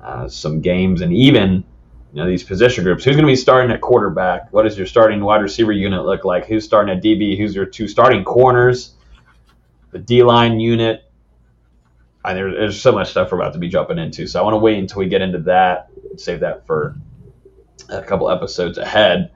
uh, 0.00 0.28
some 0.28 0.62
games 0.62 1.02
and 1.02 1.12
even 1.12 1.64
you 2.12 2.22
know 2.22 2.26
these 2.26 2.44
position 2.44 2.84
groups. 2.84 3.04
Who's 3.04 3.16
going 3.16 3.26
to 3.26 3.30
be 3.30 3.36
starting 3.36 3.70
at 3.72 3.82
quarterback? 3.82 4.52
What 4.52 4.62
does 4.62 4.78
your 4.78 4.86
starting 4.86 5.22
wide 5.22 5.42
receiver 5.42 5.72
unit 5.72 6.04
look 6.06 6.24
like? 6.24 6.46
Who's 6.46 6.64
starting 6.64 6.96
at 6.96 7.02
DB? 7.02 7.36
Who's 7.36 7.54
your 7.54 7.66
two 7.66 7.88
starting 7.88 8.24
corners? 8.24 8.94
The 9.90 9.98
D 9.98 10.22
line 10.22 10.60
unit. 10.60 11.07
I, 12.28 12.34
there, 12.34 12.52
there's 12.52 12.78
so 12.78 12.92
much 12.92 13.10
stuff 13.10 13.32
we're 13.32 13.40
about 13.40 13.54
to 13.54 13.58
be 13.58 13.70
jumping 13.70 13.96
into, 13.96 14.26
so 14.26 14.38
I 14.38 14.42
want 14.42 14.52
to 14.52 14.58
wait 14.58 14.78
until 14.78 14.98
we 14.98 15.08
get 15.08 15.22
into 15.22 15.38
that. 15.38 15.88
Save 16.18 16.40
that 16.40 16.66
for 16.66 16.94
a 17.88 18.02
couple 18.02 18.30
episodes 18.30 18.76
ahead. 18.76 19.30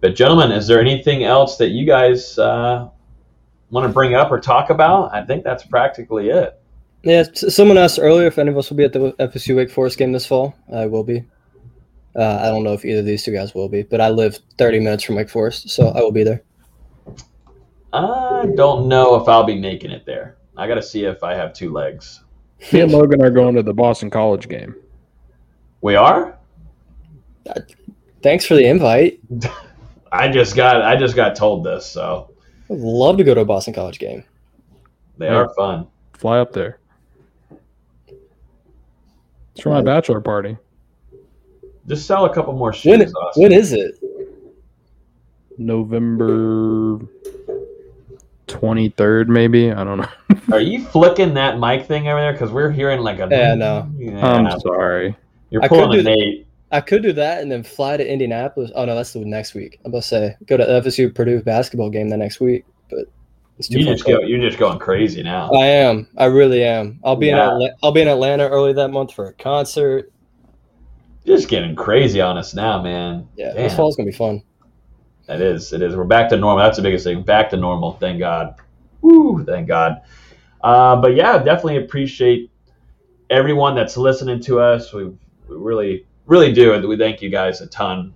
But 0.00 0.14
gentlemen, 0.14 0.50
is 0.50 0.66
there 0.66 0.80
anything 0.80 1.22
else 1.22 1.58
that 1.58 1.68
you 1.68 1.84
guys 1.84 2.38
uh, 2.38 2.88
want 3.68 3.86
to 3.86 3.92
bring 3.92 4.14
up 4.14 4.32
or 4.32 4.40
talk 4.40 4.70
about? 4.70 5.14
I 5.14 5.22
think 5.22 5.44
that's 5.44 5.66
practically 5.66 6.30
it. 6.30 6.58
Yeah, 7.02 7.24
someone 7.34 7.76
asked 7.76 7.98
earlier 8.00 8.26
if 8.26 8.38
any 8.38 8.50
of 8.50 8.56
us 8.56 8.70
will 8.70 8.78
be 8.78 8.84
at 8.84 8.94
the 8.94 9.12
FSU 9.18 9.54
Wake 9.54 9.70
Forest 9.70 9.98
game 9.98 10.12
this 10.12 10.24
fall. 10.24 10.54
I 10.72 10.86
will 10.86 11.04
be. 11.04 11.22
Uh, 12.16 12.38
I 12.40 12.46
don't 12.46 12.64
know 12.64 12.72
if 12.72 12.86
either 12.86 13.00
of 13.00 13.06
these 13.06 13.22
two 13.22 13.32
guys 13.32 13.54
will 13.54 13.68
be, 13.68 13.82
but 13.82 14.00
I 14.00 14.08
live 14.08 14.38
30 14.56 14.80
minutes 14.80 15.04
from 15.04 15.16
Wake 15.16 15.28
Forest, 15.28 15.68
so 15.68 15.88
I 15.88 16.00
will 16.00 16.10
be 16.10 16.24
there. 16.24 16.42
I 17.92 18.46
don't 18.54 18.88
know 18.88 19.20
if 19.20 19.28
I'll 19.28 19.44
be 19.44 19.60
making 19.60 19.90
it 19.90 20.06
there. 20.06 20.38
I 20.56 20.66
got 20.66 20.76
to 20.76 20.82
see 20.82 21.04
if 21.04 21.22
I 21.22 21.34
have 21.34 21.52
two 21.52 21.70
legs. 21.70 22.20
Me 22.72 22.80
and 22.80 22.92
Logan 22.92 23.22
are 23.22 23.30
going 23.30 23.54
to 23.54 23.62
the 23.62 23.72
Boston 23.74 24.10
College 24.10 24.48
game. 24.48 24.74
We 25.80 25.94
are. 25.94 26.38
Uh, 27.48 27.60
thanks 28.22 28.44
for 28.44 28.54
the 28.54 28.66
invite. 28.66 29.18
I 30.12 30.28
just 30.28 30.56
got 30.56 30.82
I 30.82 30.96
just 30.96 31.14
got 31.16 31.36
told 31.36 31.64
this, 31.64 31.86
so 31.86 32.30
I'd 32.68 32.78
love 32.78 33.16
to 33.18 33.24
go 33.24 33.32
to 33.34 33.40
a 33.42 33.44
Boston 33.44 33.72
College 33.74 33.98
game. 33.98 34.24
they 35.18 35.28
are 35.28 35.48
fun. 35.54 35.86
Fly 36.14 36.38
up 36.40 36.52
there. 36.52 36.78
It's 39.52 39.62
for 39.62 39.70
my 39.70 39.82
bachelor 39.82 40.20
party. 40.20 40.56
Just 41.86 42.06
sell 42.06 42.24
a 42.26 42.34
couple 42.34 42.52
more 42.52 42.72
When, 42.84 43.00
shoes. 43.00 43.14
Austin. 43.14 43.42
when 43.42 43.52
is 43.52 43.72
it? 43.72 43.94
November 45.58 46.98
23rd, 48.46 49.28
maybe. 49.28 49.70
I 49.72 49.82
don't 49.84 49.98
know. 49.98 50.08
Are 50.52 50.60
you 50.60 50.84
flicking 50.84 51.34
that 51.34 51.58
mic 51.58 51.86
thing 51.86 52.08
over 52.08 52.20
there? 52.20 52.32
Because 52.32 52.50
we're 52.50 52.70
hearing 52.70 53.00
like 53.00 53.18
a 53.18 53.28
Yeah, 53.30 53.54
no. 53.54 53.90
Yeah, 53.96 54.24
I'm 54.26 54.60
sorry. 54.60 55.16
You're 55.50 55.62
I 55.62 55.68
could 55.68 55.74
pulling 55.78 55.90
a 55.90 55.96
do 55.98 56.02
that. 56.02 56.16
Nate. 56.16 56.46
I 56.72 56.80
could 56.80 57.02
do 57.02 57.12
that 57.14 57.42
and 57.42 57.50
then 57.50 57.62
fly 57.64 57.96
to 57.96 58.08
Indianapolis. 58.08 58.70
Oh 58.74 58.84
no, 58.84 58.94
that's 58.94 59.12
the 59.12 59.20
next 59.24 59.54
week. 59.54 59.80
I'm 59.84 59.90
about 59.90 60.02
to 60.02 60.08
say 60.08 60.36
go 60.46 60.56
to 60.56 60.64
FSU 60.64 61.12
Purdue 61.14 61.42
basketball 61.42 61.90
game 61.90 62.08
the 62.08 62.16
next 62.16 62.40
week, 62.40 62.64
but 62.88 63.06
it's 63.58 63.68
too 63.68 63.80
you 63.80 63.84
just 63.84 64.04
go, 64.06 64.20
You're 64.20 64.40
just 64.40 64.58
going 64.58 64.78
crazy 64.78 65.22
now. 65.22 65.50
I 65.52 65.66
am. 65.66 66.08
I 66.16 66.26
really 66.26 66.62
am. 66.62 67.00
I'll 67.04 67.16
be 67.16 67.26
Yeah. 67.26 67.32
in 67.32 67.54
Atla- 67.54 67.70
I'll 67.82 67.92
be 67.92 68.02
in 68.02 68.08
Atlanta 68.08 68.48
early 68.48 68.72
that 68.74 68.88
month 68.88 69.12
for 69.12 69.26
a 69.26 69.32
concert. 69.34 70.12
Just 71.26 71.48
getting 71.48 71.74
crazy 71.74 72.20
on 72.20 72.38
us 72.38 72.54
now, 72.54 72.80
man. 72.80 73.28
Yeah, 73.36 73.52
Damn. 73.52 73.64
this 73.64 73.74
fall's 73.74 73.96
gonna 73.96 74.06
be 74.10 74.16
fun. 74.16 74.42
It 75.28 75.40
is. 75.40 75.72
It 75.72 75.82
is. 75.82 75.94
We're 75.94 76.04
back 76.04 76.28
to 76.30 76.36
normal. 76.36 76.64
That's 76.64 76.76
the 76.76 76.82
biggest 76.82 77.04
thing. 77.04 77.22
Back 77.22 77.50
to 77.50 77.56
normal. 77.56 77.92
Thank 77.94 78.18
God. 78.20 78.54
Woo. 79.00 79.44
Thank 79.44 79.68
God. 79.68 80.00
Uh, 80.62 80.96
but 80.96 81.14
yeah, 81.14 81.38
definitely 81.38 81.78
appreciate 81.78 82.50
everyone 83.28 83.74
that's 83.74 83.96
listening 83.96 84.40
to 84.40 84.60
us. 84.60 84.92
We, 84.92 85.04
we 85.04 85.16
really, 85.48 86.06
really 86.26 86.52
do. 86.52 86.74
And 86.74 86.86
we 86.86 86.96
thank 86.96 87.22
you 87.22 87.30
guys 87.30 87.60
a 87.60 87.66
ton. 87.66 88.12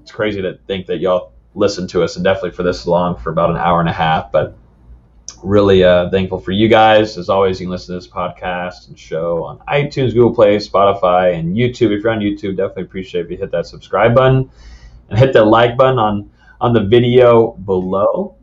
It's 0.00 0.12
crazy 0.12 0.42
to 0.42 0.58
think 0.66 0.86
that 0.86 0.98
y'all 0.98 1.32
listen 1.54 1.86
to 1.88 2.02
us 2.02 2.16
and 2.16 2.24
definitely 2.24 2.50
for 2.52 2.62
this 2.62 2.86
long 2.86 3.16
for 3.16 3.30
about 3.30 3.50
an 3.50 3.56
hour 3.56 3.80
and 3.80 3.88
a 3.88 3.92
half. 3.92 4.32
But 4.32 4.56
really 5.42 5.84
uh, 5.84 6.10
thankful 6.10 6.38
for 6.38 6.52
you 6.52 6.68
guys. 6.68 7.18
As 7.18 7.28
always, 7.28 7.60
you 7.60 7.66
can 7.66 7.70
listen 7.70 7.94
to 7.94 8.00
this 8.00 8.10
podcast 8.10 8.88
and 8.88 8.98
show 8.98 9.44
on 9.44 9.58
iTunes, 9.68 10.14
Google 10.14 10.34
Play, 10.34 10.56
Spotify, 10.56 11.34
and 11.34 11.56
YouTube. 11.56 11.96
If 11.96 12.02
you're 12.02 12.12
on 12.12 12.20
YouTube, 12.20 12.56
definitely 12.56 12.84
appreciate 12.84 13.26
if 13.26 13.30
you 13.30 13.36
hit 13.36 13.50
that 13.50 13.66
subscribe 13.66 14.14
button 14.14 14.50
and 15.10 15.18
hit 15.18 15.32
that 15.34 15.44
like 15.44 15.76
button 15.76 15.98
on 15.98 16.30
on 16.60 16.72
the 16.72 16.80
video 16.80 17.52
below. 17.52 18.36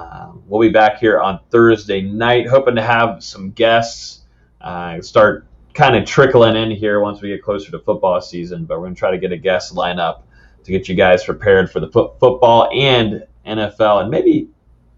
Um, 0.00 0.42
we'll 0.46 0.60
be 0.60 0.72
back 0.72 0.98
here 0.98 1.20
on 1.20 1.40
Thursday 1.50 2.00
night, 2.00 2.48
hoping 2.48 2.74
to 2.76 2.82
have 2.82 3.22
some 3.22 3.50
guests 3.50 4.20
uh, 4.60 5.00
start 5.02 5.46
kind 5.74 5.94
of 5.94 6.06
trickling 6.06 6.56
in 6.56 6.70
here 6.70 7.00
once 7.00 7.20
we 7.20 7.28
get 7.28 7.42
closer 7.42 7.70
to 7.70 7.78
football 7.80 8.20
season. 8.20 8.64
But 8.64 8.78
we're 8.78 8.86
going 8.86 8.94
to 8.94 8.98
try 8.98 9.10
to 9.10 9.18
get 9.18 9.32
a 9.32 9.36
guest 9.36 9.74
lineup 9.74 10.22
to 10.64 10.70
get 10.70 10.88
you 10.88 10.94
guys 10.94 11.24
prepared 11.24 11.70
for 11.70 11.80
the 11.80 11.90
fo- 11.90 12.14
football 12.18 12.70
and 12.72 13.26
NFL, 13.46 14.02
and 14.02 14.10
maybe 14.10 14.48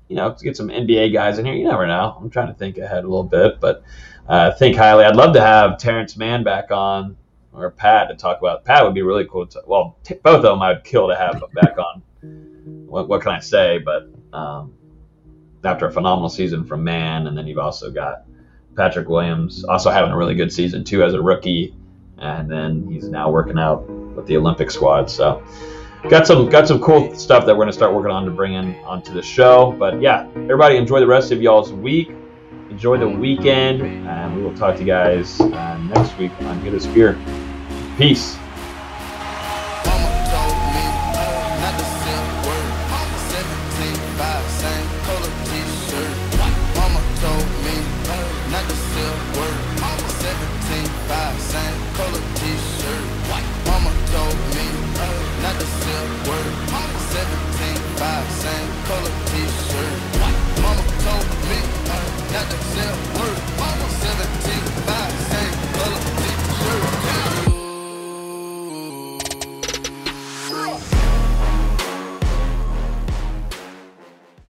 you 0.09 0.16
know 0.16 0.33
to 0.33 0.45
get 0.45 0.57
some 0.57 0.69
NBA 0.69 1.12
guys 1.12 1.39
in 1.39 1.47
here. 1.47 1.55
You 1.55 1.66
never 1.66 1.87
know. 1.87 2.16
I'm 2.20 2.31
trying 2.31 2.49
to 2.49 2.55
think 2.55 2.79
ahead 2.79 3.05
a 3.05 3.09
little 3.09 3.24
bit, 3.24 3.61
but 3.61 3.83
uh, 4.29 4.53
think 4.53 4.77
highly. 4.77 5.05
I'd 5.05 5.16
love 5.16 5.35
to 5.35 5.41
have 5.41 5.79
Terrence 5.79 6.16
Mann 6.16 6.45
back 6.45 6.70
on 6.70 7.16
or 7.53 7.70
Pat 7.70 8.09
to 8.09 8.15
talk 8.15 8.39
about. 8.39 8.65
Pat 8.65 8.85
would 8.85 8.95
be 8.95 9.03
really 9.03 9.27
cool. 9.27 9.47
To, 9.49 9.62
well, 9.66 9.97
t- 10.05 10.15
both 10.23 10.37
of 10.37 10.43
them 10.43 10.62
I'd 10.62 10.85
kill 10.85 11.09
to 11.09 11.16
have 11.16 11.43
back 11.55 11.77
on. 11.77 12.03
What, 12.87 13.09
what 13.09 13.20
can 13.20 13.33
I 13.33 13.41
say? 13.41 13.79
But 13.79 14.09
um, 14.33 14.73
after 15.64 15.86
a 15.86 15.93
phenomenal 15.93 16.28
season 16.28 16.64
from 16.64 16.84
Mann, 16.84 17.26
and 17.26 17.36
then 17.36 17.47
you've 17.47 17.59
also 17.59 17.90
got 17.90 18.24
Patrick 18.76 19.09
Williams 19.09 19.64
also 19.64 19.90
having 19.90 20.10
a 20.10 20.16
really 20.16 20.34
good 20.34 20.52
season 20.52 20.84
too 20.84 21.02
as 21.02 21.14
a 21.14 21.20
rookie, 21.20 21.74
and 22.18 22.51
then 22.51 22.86
he's 22.90 23.09
now 23.09 23.30
working 23.30 23.59
out 23.59 23.89
with 23.89 24.26
the 24.26 24.36
Olympic 24.36 24.70
squad. 24.70 25.10
So 25.10 25.43
got 26.09 26.26
some 26.26 26.48
got 26.48 26.66
some 26.66 26.80
cool 26.80 27.14
stuff 27.14 27.47
that 27.47 27.56
we're 27.56 27.62
gonna 27.62 27.72
start 27.72 27.94
working 27.94 28.10
on 28.10 28.24
to 28.24 28.30
bring 28.30 28.55
in 28.55 28.74
onto 28.84 29.12
the 29.12 29.22
show. 29.22 29.72
But 29.78 30.01
yeah, 30.01 30.26
everybody 30.34 30.76
enjoy 30.76 31.01
the 31.01 31.06
rest 31.06 31.32
of 31.32 31.43
y'all's 31.43 31.72
week. 31.72 32.10
Enjoy 32.70 32.97
the 32.97 33.09
weekend, 33.09 33.82
and 33.82 34.34
we 34.34 34.43
will 34.43 34.56
talk 34.56 34.76
to 34.76 34.80
you 34.80 34.86
guys 34.86 35.39
uh, 35.40 35.78
next 35.94 36.16
week 36.16 36.32
on 36.43 36.64
Get 36.64 36.72
a 36.72 36.80
Spear. 36.80 37.18
Peace. 37.98 38.39